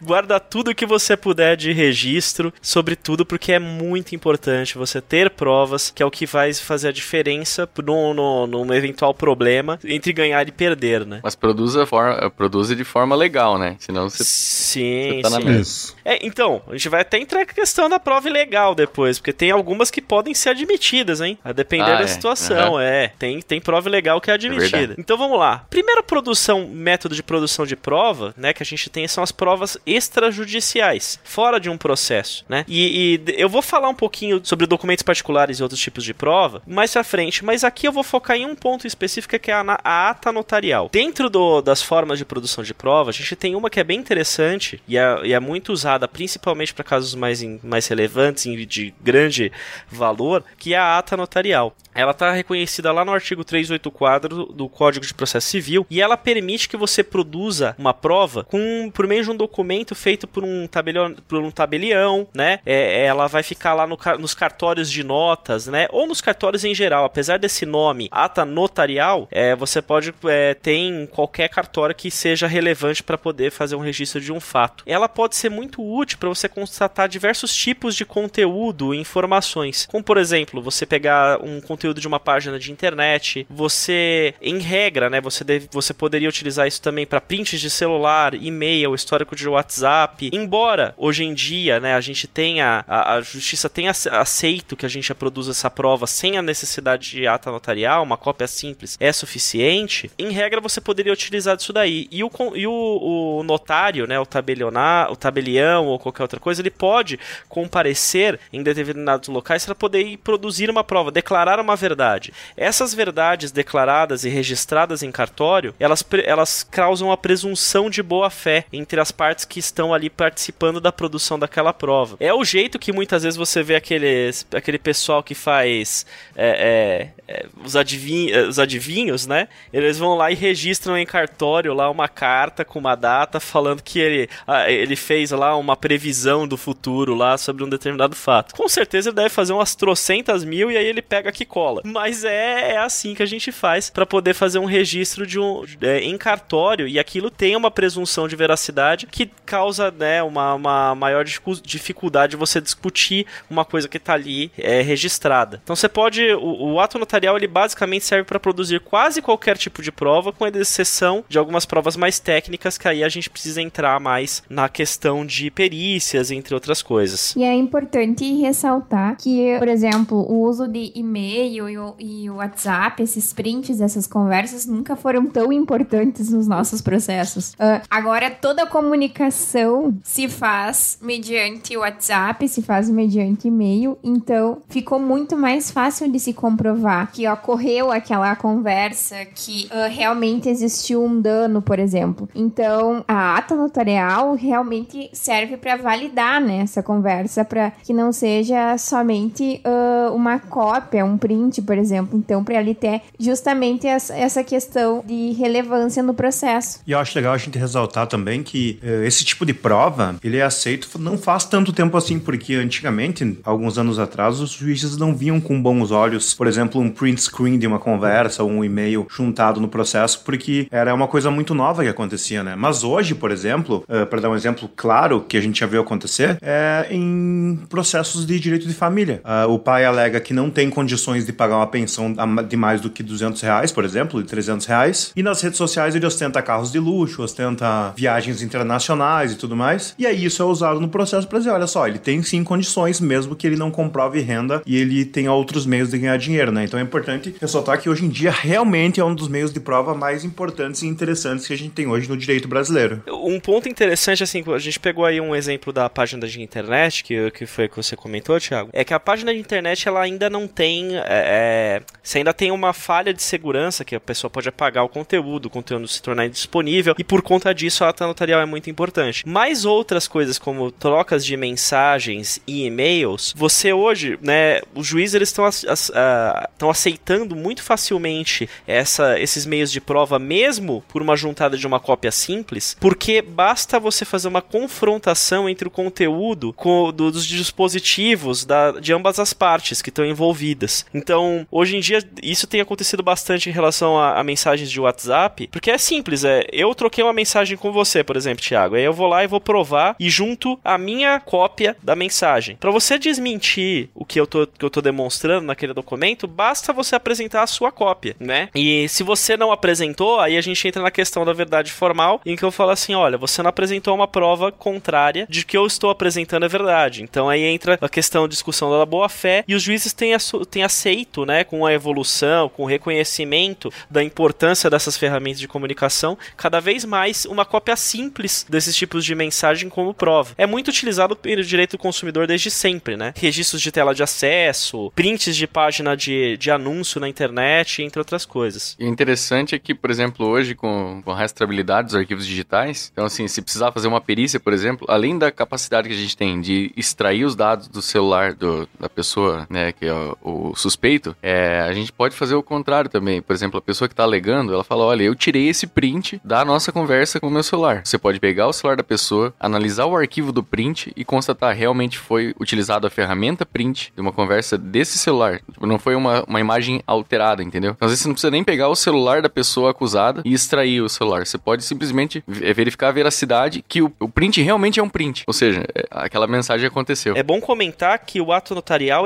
Guarda 0.00 0.38
tudo 0.38 0.74
que 0.74 0.86
você 0.86 1.16
puder 1.16 1.56
de 1.56 1.72
registro 1.72 2.52
sobre 2.60 2.96
tudo, 2.96 3.26
porque 3.26 3.52
é 3.52 3.58
muito 3.58 4.14
importante 4.14 4.78
você 4.78 5.00
ter 5.00 5.30
provas, 5.30 5.90
que 5.90 6.02
é 6.02 6.06
o 6.06 6.10
que 6.10 6.26
vai 6.26 6.52
fazer 6.54 6.88
a 6.88 6.92
diferença 6.92 7.68
no, 7.84 8.14
no, 8.14 8.46
num 8.46 8.72
eventual 8.72 9.12
problema 9.12 9.78
entre 9.84 10.12
ganhar 10.12 10.46
e 10.48 10.52
perder, 10.52 11.06
né? 11.06 11.20
Mas 11.22 11.34
produza, 11.34 11.86
for, 11.86 12.30
produza 12.30 12.74
de 12.74 12.84
forma 12.84 13.14
legal, 13.14 13.58
né? 13.58 13.76
Senão 13.78 14.08
você, 14.08 14.24
Sim, 14.24 15.16
você 15.16 15.22
tá 15.22 15.30
na 15.30 15.36
sim. 15.36 15.44
merda. 15.44 15.60
Isso. 15.60 15.96
É, 16.04 16.26
então, 16.26 16.62
a 16.68 16.72
gente 16.72 16.88
vai 16.88 17.00
até 17.00 17.18
entrar 17.18 17.44
com 17.44 17.52
a 17.52 17.54
questão 17.54 17.88
da 17.88 17.98
prova 17.98 18.28
ilegal 18.28 18.74
depois, 18.74 19.18
porque 19.18 19.32
tem 19.32 19.50
algumas 19.50 19.90
que 19.90 19.99
podem 20.00 20.34
ser 20.34 20.50
admitidas, 20.50 21.20
hein? 21.20 21.38
A 21.44 21.52
depender 21.52 21.90
Ah, 21.92 21.96
da 21.98 22.04
é. 22.04 22.06
situação, 22.06 22.76
Aham. 22.76 22.82
é. 22.82 23.12
Tem, 23.18 23.40
tem 23.40 23.60
prova 23.60 23.88
ilegal 23.88 24.20
que 24.20 24.30
é 24.30 24.34
admitida. 24.34 24.68
verdade. 24.78 24.94
então 25.00 25.16
vamos 25.16 25.38
lá. 25.38 25.64
Primeiro 25.70 26.02
produção, 26.02 26.68
método 26.68 27.14
de 27.14 27.22
produção 27.22 27.64
de 27.66 27.76
prova, 27.76 28.34
né, 28.36 28.52
que 28.52 28.62
a 28.62 28.66
gente 28.66 28.88
tem 28.90 29.06
são 29.08 29.22
as 29.22 29.32
provas 29.32 29.76
extrajudiciais, 29.86 31.18
fora 31.24 31.58
de 31.58 31.68
um 31.68 31.76
processo, 31.76 32.44
né? 32.48 32.64
E, 32.68 33.20
e 33.26 33.40
eu 33.40 33.48
vou 33.48 33.62
falar 33.62 33.88
um 33.88 33.94
pouquinho 33.94 34.40
sobre 34.44 34.66
documentos 34.66 35.02
particulares 35.02 35.58
e 35.58 35.62
outros 35.62 35.80
tipos 35.80 36.04
de 36.04 36.14
prova 36.14 36.62
mais 36.66 36.92
pra 36.92 37.02
frente, 37.04 37.44
mas 37.44 37.64
aqui 37.64 37.86
eu 37.88 37.92
vou 37.92 38.02
focar 38.02 38.36
em 38.36 38.46
um 38.46 38.54
ponto 38.54 38.86
específico 38.86 39.38
que 39.38 39.50
é 39.50 39.54
a, 39.54 39.64
a 39.84 40.10
ata 40.10 40.32
notarial. 40.32 40.88
Dentro 40.92 41.28
do- 41.30 41.60
das 41.60 41.82
formas 41.82 42.18
de 42.18 42.24
produção 42.24 42.62
de 42.64 42.74
prova, 42.74 43.10
a 43.10 43.12
gente 43.12 43.34
tem 43.36 43.54
uma 43.54 43.70
que 43.70 43.80
é 43.80 43.84
bem 43.84 43.98
interessante 43.98 44.80
e 44.86 44.96
é, 44.96 45.20
e 45.24 45.32
é 45.32 45.40
muito 45.40 45.72
usada 45.72 46.06
principalmente 46.08 46.72
para 46.74 46.84
casos 46.84 47.14
mais, 47.14 47.42
in- 47.42 47.60
mais 47.62 47.86
relevantes 47.86 48.46
e 48.46 48.64
de 48.66 48.94
grande 49.02 49.50
valor, 49.90 50.44
que 50.58 50.74
é 50.74 50.78
a 50.78 50.98
ata 50.98 51.16
notarial. 51.16 51.74
Ela 51.94 52.12
está 52.12 52.30
reconhecida 52.30 52.92
lá 52.92 53.04
no 53.04 53.12
artigo 53.12 53.44
384 53.44 54.46
do 54.46 54.68
Código 54.68 55.04
de 55.04 55.12
Processo 55.12 55.48
Civil 55.48 55.86
e 55.90 56.00
ela 56.00 56.16
permite 56.16 56.68
que 56.68 56.76
você 56.76 57.02
produza 57.02 57.74
uma 57.76 57.92
prova 57.92 58.44
com, 58.44 58.90
por 58.94 59.06
meio 59.06 59.24
de 59.24 59.30
um 59.30 59.36
documento 59.36 59.94
feito 59.94 60.26
por 60.26 60.44
um 60.44 60.66
tabelião, 60.66 61.14
por 61.26 61.42
um 61.42 61.50
tabelião 61.50 62.28
né? 62.34 62.60
É, 62.64 63.04
ela 63.04 63.26
vai 63.26 63.42
ficar 63.42 63.74
lá 63.74 63.86
no 63.86 63.98
nos 64.18 64.34
cartórios 64.34 64.90
de 64.90 65.04
notas, 65.04 65.66
né? 65.66 65.86
Ou 65.90 66.06
nos 66.06 66.20
cartórios 66.20 66.64
em 66.64 66.74
geral. 66.74 67.04
Apesar 67.04 67.38
desse 67.38 67.66
nome, 67.66 68.08
ata 68.10 68.44
notarial, 68.44 69.28
é, 69.30 69.54
você 69.54 69.82
pode 69.82 70.14
é, 70.24 70.54
ter 70.54 70.74
em 70.74 71.06
qualquer 71.06 71.48
cartório 71.48 71.94
que 71.94 72.10
seja 72.10 72.46
relevante 72.46 73.02
para 73.02 73.18
poder 73.18 73.50
fazer 73.50 73.76
um 73.76 73.80
registro 73.80 74.20
de 74.20 74.32
um 74.32 74.40
fato. 74.40 74.84
Ela 74.86 75.08
pode 75.08 75.36
ser 75.36 75.50
muito 75.50 75.82
útil 75.82 76.18
para 76.18 76.28
você 76.28 76.48
constatar 76.48 77.08
diversos 77.08 77.54
tipos 77.54 77.94
de 77.94 78.04
conteúdo 78.04 78.94
e 78.94 78.98
informações. 78.98 79.79
Como, 79.86 80.02
por 80.02 80.16
exemplo, 80.16 80.60
você 80.60 80.84
pegar 80.84 81.42
um 81.42 81.60
conteúdo 81.60 82.00
de 82.00 82.08
uma 82.08 82.20
página 82.20 82.58
de 82.58 82.72
internet, 82.72 83.46
você, 83.48 84.34
em 84.40 84.58
regra, 84.58 85.08
né, 85.10 85.20
você, 85.20 85.44
deve, 85.44 85.68
você 85.70 85.94
poderia 85.94 86.28
utilizar 86.28 86.66
isso 86.66 86.82
também 86.82 87.06
para 87.06 87.20
prints 87.20 87.60
de 87.60 87.70
celular, 87.70 88.34
e-mail, 88.34 88.94
histórico 88.94 89.36
de 89.36 89.48
WhatsApp. 89.48 90.30
Embora 90.32 90.94
hoje 90.96 91.24
em 91.24 91.34
dia, 91.34 91.80
né, 91.80 91.94
a 91.94 92.00
gente 92.00 92.26
tenha, 92.26 92.84
a, 92.86 93.14
a 93.14 93.20
justiça 93.20 93.68
tenha 93.68 93.90
ace- 93.90 94.08
aceito 94.08 94.76
que 94.76 94.86
a 94.86 94.88
gente 94.88 95.12
produza 95.14 95.50
essa 95.50 95.70
prova 95.70 96.06
sem 96.06 96.38
a 96.38 96.42
necessidade 96.42 97.10
de 97.10 97.26
ata 97.26 97.50
notarial, 97.50 98.02
uma 98.02 98.16
cópia 98.16 98.46
simples 98.46 98.96
é 99.00 99.12
suficiente, 99.12 100.10
em 100.18 100.30
regra 100.30 100.60
você 100.60 100.80
poderia 100.80 101.12
utilizar 101.12 101.56
isso 101.56 101.72
daí. 101.72 102.08
E 102.10 102.22
o, 102.22 102.30
e 102.54 102.66
o, 102.66 103.38
o 103.38 103.42
notário, 103.42 104.06
né, 104.06 104.18
o 104.18 104.26
tabelionar, 104.26 105.10
o 105.10 105.16
tabelião 105.16 105.86
ou 105.86 105.98
qualquer 105.98 106.22
outra 106.22 106.40
coisa, 106.40 106.62
ele 106.62 106.70
pode 106.70 107.18
comparecer 107.48 108.38
em 108.52 108.62
determinados 108.62 109.28
locais 109.28 109.64
para 109.70 109.74
poder 109.74 110.02
ir 110.02 110.16
produzir 110.16 110.68
uma 110.68 110.82
prova, 110.82 111.10
declarar 111.10 111.60
uma 111.60 111.76
verdade. 111.76 112.32
Essas 112.56 112.92
verdades 112.92 113.52
declaradas 113.52 114.24
e 114.24 114.28
registradas 114.28 115.02
em 115.02 115.12
cartório, 115.12 115.74
elas, 115.78 116.04
elas 116.24 116.62
causam 116.62 117.12
a 117.12 117.16
presunção 117.16 117.88
de 117.88 118.02
boa 118.02 118.30
fé 118.30 118.64
entre 118.72 119.00
as 119.00 119.12
partes 119.12 119.44
que 119.44 119.60
estão 119.60 119.94
ali 119.94 120.10
participando 120.10 120.80
da 120.80 120.90
produção 120.90 121.38
daquela 121.38 121.72
prova. 121.72 122.16
É 122.18 122.34
o 122.34 122.44
jeito 122.44 122.78
que 122.78 122.92
muitas 122.92 123.22
vezes 123.22 123.36
você 123.36 123.62
vê 123.62 123.76
aqueles, 123.76 124.46
aquele 124.52 124.78
pessoal 124.78 125.22
que 125.22 125.34
faz 125.34 126.04
é, 126.34 127.12
é, 127.28 127.32
é, 127.32 127.46
os, 127.64 127.76
adivinhos, 127.76 128.48
os 128.48 128.58
adivinhos, 128.58 129.26
né? 129.26 129.48
Eles 129.72 129.98
vão 129.98 130.16
lá 130.16 130.32
e 130.32 130.34
registram 130.34 130.98
em 130.98 131.06
cartório 131.06 131.72
lá 131.74 131.88
uma 131.88 132.08
carta 132.08 132.64
com 132.64 132.78
uma 132.78 132.96
data 132.96 133.38
falando 133.38 133.82
que 133.82 134.00
ele, 134.00 134.28
ele 134.66 134.96
fez 134.96 135.30
lá 135.30 135.56
uma 135.56 135.76
previsão 135.76 136.48
do 136.48 136.56
futuro 136.56 137.14
lá 137.14 137.38
sobre 137.38 137.62
um 137.62 137.68
determinado 137.68 138.16
fato. 138.16 138.54
Com 138.54 138.68
certeza 138.68 139.10
ele 139.10 139.16
deve 139.16 139.28
fazer 139.28 139.52
umas 139.60 139.74
trocentas 139.74 140.44
mil 140.44 140.70
e 140.70 140.76
aí 140.76 140.86
ele 140.86 141.02
pega 141.02 141.30
que 141.30 141.44
cola. 141.44 141.82
Mas 141.84 142.24
é, 142.24 142.72
é 142.72 142.78
assim 142.78 143.14
que 143.14 143.22
a 143.22 143.26
gente 143.26 143.52
faz 143.52 143.90
para 143.90 144.06
poder 144.06 144.34
fazer 144.34 144.58
um 144.58 144.64
registro 144.64 145.26
de 145.26 145.38
um 145.38 145.64
é, 145.80 146.00
em 146.00 146.16
cartório 146.16 146.88
e 146.88 146.98
aquilo 146.98 147.30
tem 147.30 147.54
uma 147.54 147.70
presunção 147.70 148.26
de 148.26 148.34
veracidade 148.34 149.06
que 149.06 149.30
causa 149.44 149.90
né, 149.90 150.22
uma, 150.22 150.54
uma 150.54 150.94
maior 150.94 151.24
dificu- 151.24 151.60
dificuldade 151.62 152.30
de 152.30 152.36
você 152.36 152.60
discutir 152.60 153.26
uma 153.48 153.64
coisa 153.64 153.88
que 153.88 153.98
está 153.98 154.14
ali 154.14 154.50
é, 154.56 154.80
registrada. 154.80 155.60
Então 155.62 155.76
você 155.76 155.88
pode 155.88 156.22
o, 156.32 156.72
o 156.72 156.80
ato 156.80 156.98
notarial 156.98 157.36
ele 157.36 157.46
basicamente 157.46 158.04
serve 158.04 158.24
para 158.24 158.40
produzir 158.40 158.80
quase 158.80 159.20
qualquer 159.20 159.58
tipo 159.58 159.82
de 159.82 159.92
prova, 159.92 160.32
com 160.32 160.46
exceção 160.46 161.24
de 161.28 161.38
algumas 161.38 161.66
provas 161.66 161.96
mais 161.96 162.18
técnicas 162.18 162.78
que 162.78 162.88
aí 162.88 163.04
a 163.04 163.08
gente 163.08 163.28
precisa 163.28 163.60
entrar 163.60 164.00
mais 164.00 164.42
na 164.48 164.68
questão 164.68 165.26
de 165.26 165.50
perícias, 165.50 166.30
entre 166.30 166.54
outras 166.54 166.82
coisas. 166.82 167.34
E 167.36 167.42
é 167.42 167.54
importante 167.54 168.24
ressaltar 168.40 169.16
que, 169.16 169.49
por 169.58 169.68
exemplo, 169.68 170.18
o 170.18 170.42
uso 170.42 170.68
de 170.68 170.92
e-mail 170.94 171.68
e 171.68 171.80
e 171.98 172.28
o 172.28 172.36
WhatsApp, 172.36 173.02
esses 173.02 173.32
prints, 173.32 173.80
essas 173.80 174.06
conversas, 174.06 174.66
nunca 174.66 174.96
foram 174.96 175.26
tão 175.26 175.52
importantes 175.52 176.30
nos 176.30 176.46
nossos 176.46 176.80
processos. 176.80 177.54
Ah, 177.58 177.80
agora, 177.90 178.30
toda 178.30 178.64
a 178.64 178.66
comunicação 178.66 179.94
se 180.02 180.28
faz 180.28 180.98
mediante 181.00 181.76
WhatsApp, 181.76 182.46
se 182.48 182.62
faz 182.62 182.90
mediante 182.90 183.48
e-mail, 183.48 183.98
então 184.02 184.58
ficou 184.68 184.98
muito 184.98 185.36
mais 185.36 185.70
fácil 185.70 186.10
de 186.10 186.18
se 186.18 186.32
comprovar 186.32 187.10
que 187.12 187.26
ocorreu 187.28 187.90
aquela 187.90 188.34
conversa, 188.36 189.24
que 189.34 189.68
ah, 189.70 189.86
realmente 189.86 190.48
existiu 190.48 191.02
um 191.04 191.20
dano, 191.20 191.62
por 191.62 191.78
exemplo. 191.78 192.28
Então, 192.34 193.04
a 193.06 193.36
ata 193.36 193.54
notarial 193.54 194.34
realmente 194.34 195.10
serve 195.12 195.56
para 195.56 195.76
validar 195.76 196.40
né, 196.40 196.58
essa 196.58 196.82
conversa, 196.82 197.44
para 197.44 197.70
que 197.70 197.92
não 197.92 198.12
seja 198.12 198.76
somente 198.78 199.39
ah, 199.64 200.10
uma 200.12 200.38
cópia, 200.38 201.04
um 201.04 201.16
print, 201.16 201.62
por 201.62 201.76
exemplo. 201.78 202.18
Então, 202.18 202.42
para 202.44 202.60
ele 202.60 202.74
ter 202.74 203.02
justamente 203.18 203.86
essa, 203.86 204.40
questão 204.44 205.04
de 205.06 205.32
relevância 205.32 206.02
no 206.02 206.14
processo. 206.14 206.80
E 206.86 206.92
eu 206.92 206.98
acho 206.98 207.16
legal 207.16 207.34
a 207.34 207.38
gente 207.38 207.58
ressaltar 207.58 208.06
também 208.06 208.42
que 208.42 208.78
eh, 208.82 209.06
esse 209.06 209.24
tipo 209.24 209.44
de 209.44 209.52
prova, 209.52 210.16
ele 210.24 210.38
é 210.38 210.42
aceito 210.42 210.88
não 210.98 211.18
faz 211.18 211.44
tanto 211.44 211.72
tempo 211.72 211.96
assim, 211.96 212.18
porque 212.18 212.54
antigamente, 212.54 213.38
alguns 213.44 213.78
anos 213.78 213.98
atrás, 213.98 214.40
os 214.40 214.50
juízes 214.50 214.96
não 214.96 215.14
viam 215.14 215.40
com 215.40 215.60
bons 215.60 215.90
olhos, 215.90 216.34
por 216.34 216.46
exemplo, 216.46 216.80
um 216.80 216.90
print 216.90 217.20
screen 217.20 217.58
de 217.58 217.66
uma 217.66 217.78
conversa 217.78 218.42
ou 218.42 218.50
um 218.50 218.64
e-mail 218.64 219.06
juntado 219.10 219.60
no 219.60 219.68
processo, 219.68 220.22
porque 220.24 220.66
era 220.70 220.94
uma 220.94 221.06
coisa 221.06 221.30
muito 221.30 221.54
nova 221.54 221.82
que 221.82 221.88
acontecia, 221.88 222.42
né? 222.42 222.56
Mas 222.56 222.82
hoje, 222.82 223.14
por 223.14 223.30
exemplo, 223.30 223.84
para 224.08 224.20
dar 224.20 224.30
um 224.30 224.34
exemplo 224.34 224.70
claro 224.74 225.20
que 225.20 225.36
a 225.36 225.40
gente 225.40 225.60
já 225.60 225.66
viu 225.66 225.80
acontecer, 225.80 226.38
é 226.40 226.88
em 226.90 227.58
processos 227.68 228.24
de 228.26 228.40
direito 228.40 228.66
de 228.66 228.74
família. 228.74 229.20
Ah, 229.32 229.46
o 229.46 229.60
pai 229.60 229.84
alega 229.84 230.18
que 230.18 230.34
não 230.34 230.50
tem 230.50 230.68
condições 230.68 231.24
de 231.24 231.32
pagar 231.32 231.58
uma 231.58 231.66
pensão 231.68 232.12
de 232.48 232.56
mais 232.56 232.80
do 232.80 232.90
que 232.90 233.00
200 233.00 233.40
reais, 233.40 233.70
por 233.70 233.84
exemplo, 233.84 234.20
de 234.20 234.28
300 234.28 234.66
reais, 234.66 235.12
e 235.14 235.22
nas 235.22 235.40
redes 235.40 235.56
sociais 235.56 235.94
ele 235.94 236.04
ostenta 236.04 236.42
carros 236.42 236.72
de 236.72 236.80
luxo, 236.80 237.22
ostenta 237.22 237.94
viagens 237.96 238.42
internacionais 238.42 239.30
e 239.30 239.36
tudo 239.36 239.54
mais, 239.54 239.94
e 239.96 240.04
aí 240.04 240.24
isso 240.24 240.42
é 240.42 240.44
usado 240.44 240.80
no 240.80 240.88
processo 240.88 241.28
para 241.28 241.38
dizer, 241.38 241.50
olha 241.50 241.68
só, 241.68 241.86
ele 241.86 242.00
tem 242.00 242.20
sim 242.24 242.42
condições, 242.42 243.00
mesmo 243.00 243.36
que 243.36 243.46
ele 243.46 243.54
não 243.54 243.70
comprove 243.70 244.18
renda 244.18 244.62
e 244.66 244.76
ele 244.76 245.04
tenha 245.04 245.32
outros 245.32 245.64
meios 245.64 245.90
de 245.90 245.98
ganhar 245.98 246.16
dinheiro, 246.16 246.50
né? 246.50 246.64
Então 246.64 246.80
é 246.80 246.82
importante 246.82 247.32
ressaltar 247.40 247.80
que 247.80 247.88
hoje 247.88 248.04
em 248.04 248.08
dia 248.08 248.32
realmente 248.32 248.98
é 248.98 249.04
um 249.04 249.14
dos 249.14 249.28
meios 249.28 249.52
de 249.52 249.60
prova 249.60 249.94
mais 249.94 250.24
importantes 250.24 250.82
e 250.82 250.88
interessantes 250.88 251.46
que 251.46 251.52
a 251.52 251.56
gente 251.56 251.70
tem 251.70 251.86
hoje 251.86 252.08
no 252.08 252.16
direito 252.16 252.48
brasileiro. 252.48 253.00
Um 253.06 253.38
ponto 253.38 253.68
interessante, 253.68 254.24
assim, 254.24 254.42
a 254.52 254.58
gente 254.58 254.80
pegou 254.80 255.04
aí 255.04 255.20
um 255.20 255.36
exemplo 255.36 255.72
da 255.72 255.88
página 255.88 256.26
de 256.26 256.42
internet, 256.42 257.04
que, 257.04 257.30
que 257.30 257.46
foi 257.46 257.68
que 257.68 257.76
você 257.76 257.94
comentou, 257.94 258.40
Thiago, 258.40 258.70
é 258.72 258.82
que 258.82 258.92
a 258.92 258.98
página 259.10 259.32
de 259.34 259.40
internet 259.40 259.88
ela 259.88 260.00
ainda 260.00 260.30
não 260.30 260.46
tem. 260.46 260.96
É, 260.96 261.02
é, 261.08 261.82
você 262.02 262.18
ainda 262.18 262.32
tem 262.32 262.50
uma 262.52 262.72
falha 262.72 263.12
de 263.12 263.22
segurança 263.22 263.84
que 263.84 263.94
a 263.96 264.00
pessoa 264.00 264.30
pode 264.30 264.48
apagar 264.48 264.84
o 264.84 264.88
conteúdo, 264.88 265.46
o 265.46 265.50
conteúdo 265.50 265.88
se 265.88 266.00
tornar 266.02 266.26
indisponível, 266.26 266.94
e 266.98 267.02
por 267.04 267.22
conta 267.22 267.52
disso 267.54 267.84
a 267.84 267.88
ata 267.88 268.06
notarial 268.06 268.40
é 268.40 268.46
muito 268.46 268.70
importante. 268.70 269.24
Mas 269.26 269.64
outras 269.64 270.06
coisas, 270.06 270.38
como 270.38 270.70
trocas 270.70 271.24
de 271.24 271.36
mensagens 271.36 272.40
e 272.46 272.66
e-mails, 272.66 273.34
você 273.36 273.72
hoje, 273.72 274.18
né, 274.22 274.60
os 274.74 274.86
juízes 274.86 275.14
eles 275.14 275.28
estão 275.28 275.48
estão 275.48 276.70
aceitando 276.70 277.34
muito 277.34 277.62
facilmente 277.62 278.48
essa, 278.66 279.18
esses 279.18 279.44
meios 279.46 279.70
de 279.72 279.80
prova, 279.80 280.18
mesmo 280.18 280.84
por 280.88 281.02
uma 281.02 281.16
juntada 281.16 281.56
de 281.56 281.66
uma 281.66 281.80
cópia 281.80 282.12
simples, 282.12 282.76
porque 282.78 283.22
basta 283.22 283.78
você 283.80 284.04
fazer 284.04 284.28
uma 284.28 284.42
confrontação 284.42 285.48
entre 285.48 285.66
o 285.66 285.70
conteúdo 285.70 286.52
com, 286.52 286.92
do- 286.92 287.10
dos 287.10 287.26
dispositivos 287.26 288.44
da, 288.44 288.72
de 288.72 288.92
ambas 289.00 289.18
as 289.18 289.32
partes 289.32 289.80
que 289.82 289.88
estão 289.88 290.04
envolvidas. 290.04 290.84
Então, 290.94 291.46
hoje 291.50 291.76
em 291.76 291.80
dia, 291.80 292.02
isso 292.22 292.46
tem 292.46 292.60
acontecido 292.60 293.02
bastante 293.02 293.48
em 293.48 293.52
relação 293.52 293.98
a, 293.98 294.20
a 294.20 294.24
mensagens 294.24 294.70
de 294.70 294.80
WhatsApp, 294.80 295.48
porque 295.50 295.70
é 295.70 295.78
simples, 295.78 296.24
é, 296.24 296.46
eu 296.52 296.74
troquei 296.74 297.02
uma 297.02 297.12
mensagem 297.12 297.56
com 297.56 297.72
você, 297.72 298.04
por 298.04 298.16
exemplo, 298.16 298.44
Thiago. 298.44 298.76
Aí 298.76 298.84
eu 298.84 298.92
vou 298.92 299.08
lá 299.08 299.24
e 299.24 299.26
vou 299.26 299.40
provar 299.40 299.96
e 299.98 300.10
junto 300.10 300.60
a 300.62 300.76
minha 300.76 301.18
cópia 301.18 301.76
da 301.82 301.96
mensagem. 301.96 302.56
Para 302.56 302.70
você 302.70 302.98
desmentir 302.98 303.88
o 303.94 304.04
que 304.04 304.20
eu, 304.20 304.26
tô, 304.26 304.46
que 304.46 304.64
eu 304.64 304.70
tô 304.70 304.80
demonstrando 304.82 305.46
naquele 305.46 305.72
documento, 305.72 306.26
basta 306.26 306.72
você 306.72 306.94
apresentar 306.94 307.42
a 307.42 307.46
sua 307.46 307.72
cópia, 307.72 308.14
né? 308.20 308.50
E 308.54 308.86
se 308.88 309.02
você 309.02 309.36
não 309.36 309.50
apresentou, 309.50 310.20
aí 310.20 310.36
a 310.36 310.40
gente 310.40 310.66
entra 310.68 310.82
na 310.82 310.90
questão 310.90 311.24
da 311.24 311.32
verdade 311.32 311.72
formal, 311.72 312.20
em 312.26 312.36
que 312.36 312.44
eu 312.44 312.50
falo 312.50 312.70
assim: 312.70 312.94
olha, 312.94 313.16
você 313.16 313.42
não 313.42 313.48
apresentou 313.48 313.94
uma 313.94 314.06
prova 314.06 314.52
contrária 314.52 315.26
de 315.28 315.44
que 315.44 315.56
eu 315.56 315.66
estou 315.66 315.88
apresentando 315.88 316.44
é 316.44 316.48
verdade. 316.48 317.02
Então 317.02 317.28
aí 317.28 317.42
entra 317.44 317.78
a 317.80 317.88
questão 317.88 318.28
de 318.28 318.34
discussão 318.40 318.70
da 318.70 318.86
boa-fé 318.90 319.44
e 319.46 319.54
os 319.54 319.62
juízes 319.62 319.92
têm, 319.92 320.12
têm 320.50 320.62
aceito, 320.62 321.24
né, 321.24 321.44
com 321.44 321.64
a 321.64 321.72
evolução, 321.72 322.48
com 322.48 322.64
o 322.64 322.66
reconhecimento 322.66 323.72
da 323.88 324.02
importância 324.02 324.68
dessas 324.68 324.96
ferramentas 324.96 325.40
de 325.40 325.48
comunicação, 325.48 326.18
cada 326.36 326.60
vez 326.60 326.84
mais 326.84 327.24
uma 327.24 327.44
cópia 327.44 327.76
simples 327.76 328.44
desses 328.48 328.74
tipos 328.74 329.04
de 329.04 329.14
mensagem 329.14 329.68
como 329.68 329.94
prova. 329.94 330.34
É 330.36 330.46
muito 330.46 330.68
utilizado 330.68 331.14
pelo 331.14 331.42
direito 331.42 331.72
do 331.72 331.78
consumidor 331.78 332.26
desde 332.26 332.50
sempre, 332.50 332.96
né? 332.96 333.14
Registros 333.16 333.62
de 333.62 333.70
tela 333.70 333.94
de 333.94 334.02
acesso, 334.02 334.92
prints 334.94 335.36
de 335.36 335.46
página 335.46 335.96
de, 335.96 336.36
de 336.36 336.50
anúncio 336.50 337.00
na 337.00 337.08
internet, 337.08 337.82
entre 337.82 338.00
outras 338.00 338.26
coisas. 338.26 338.76
E 338.78 338.84
o 338.84 338.88
interessante 338.88 339.54
é 339.54 339.58
que, 339.58 339.74
por 339.74 339.90
exemplo, 339.90 340.26
hoje 340.26 340.54
com, 340.54 341.00
com 341.04 341.10
a 341.12 341.16
rastreabilidade 341.16 341.86
dos 341.86 341.94
arquivos 341.94 342.26
digitais, 342.26 342.90
então 342.92 343.04
assim, 343.04 343.28
se 343.28 343.40
precisar 343.40 343.70
fazer 343.72 343.88
uma 343.88 344.00
perícia, 344.00 344.40
por 344.40 344.52
exemplo, 344.52 344.86
além 344.88 345.16
da 345.18 345.30
capacidade 345.30 345.88
que 345.88 345.94
a 345.94 345.98
gente 345.98 346.16
tem 346.16 346.40
de 346.40 346.72
extrair 346.76 347.24
os 347.24 347.36
dados 347.36 347.68
do 347.68 347.80
celular 347.80 348.34
do, 348.34 348.68
da 348.80 348.88
pessoa, 348.88 349.46
né, 349.48 349.72
que 349.72 349.86
é 349.86 349.92
o, 349.92 350.50
o 350.50 350.56
suspeito, 350.56 351.16
é, 351.22 351.60
a 351.60 351.72
gente 351.72 351.92
pode 351.92 352.16
fazer 352.16 352.34
o 352.34 352.42
contrário 352.42 352.90
também. 352.90 353.20
Por 353.22 353.32
exemplo, 353.32 353.58
a 353.58 353.62
pessoa 353.62 353.88
que 353.88 353.92
está 353.92 354.02
alegando, 354.02 354.52
ela 354.52 354.64
fala, 354.64 354.84
olha, 354.84 355.02
eu 355.02 355.14
tirei 355.14 355.48
esse 355.48 355.66
print 355.66 356.20
da 356.24 356.44
nossa 356.44 356.72
conversa 356.72 357.20
com 357.20 357.28
o 357.28 357.30
meu 357.30 357.42
celular. 357.42 357.82
Você 357.84 357.98
pode 357.98 358.18
pegar 358.20 358.48
o 358.48 358.52
celular 358.52 358.76
da 358.76 358.82
pessoa, 358.82 359.34
analisar 359.38 359.86
o 359.86 359.96
arquivo 359.96 360.32
do 360.32 360.42
print 360.42 360.92
e 360.96 361.04
constatar 361.04 361.54
realmente 361.54 361.98
foi 361.98 362.34
utilizado 362.40 362.86
a 362.86 362.90
ferramenta 362.90 363.44
print 363.44 363.92
de 363.94 364.00
uma 364.00 364.12
conversa 364.12 364.56
desse 364.56 364.98
celular. 364.98 365.40
Tipo, 365.52 365.66
não 365.66 365.78
foi 365.78 365.94
uma, 365.94 366.24
uma 366.26 366.40
imagem 366.40 366.82
alterada, 366.86 367.42
entendeu? 367.42 367.72
Então, 367.72 367.86
às 367.86 367.92
vezes 367.92 368.02
você 368.02 368.08
não 368.08 368.14
precisa 368.14 368.30
nem 368.30 368.44
pegar 368.44 368.68
o 368.68 368.76
celular 368.76 369.22
da 369.22 369.28
pessoa 369.28 369.70
acusada 369.70 370.22
e 370.24 370.32
extrair 370.32 370.80
o 370.80 370.88
celular. 370.88 371.26
Você 371.26 371.38
pode 371.38 371.64
simplesmente 371.64 372.24
é, 372.40 372.52
verificar 372.52 372.88
a 372.88 372.92
veracidade 372.92 373.64
que 373.66 373.82
o, 373.82 373.92
o 373.98 374.08
print 374.08 374.40
realmente 374.40 374.80
é 374.80 374.82
um 374.82 374.88
print. 374.88 375.24
Ou 375.26 375.32
seja, 375.32 375.64
é, 375.74 375.86
aquela 375.90 376.26
mensagem 376.26 376.66
aconteceu. 376.66 377.14
É 377.16 377.22
bom 377.22 377.40
comentar 377.40 377.98
que 377.98 378.20
o 378.20 378.32
ato 378.32 378.54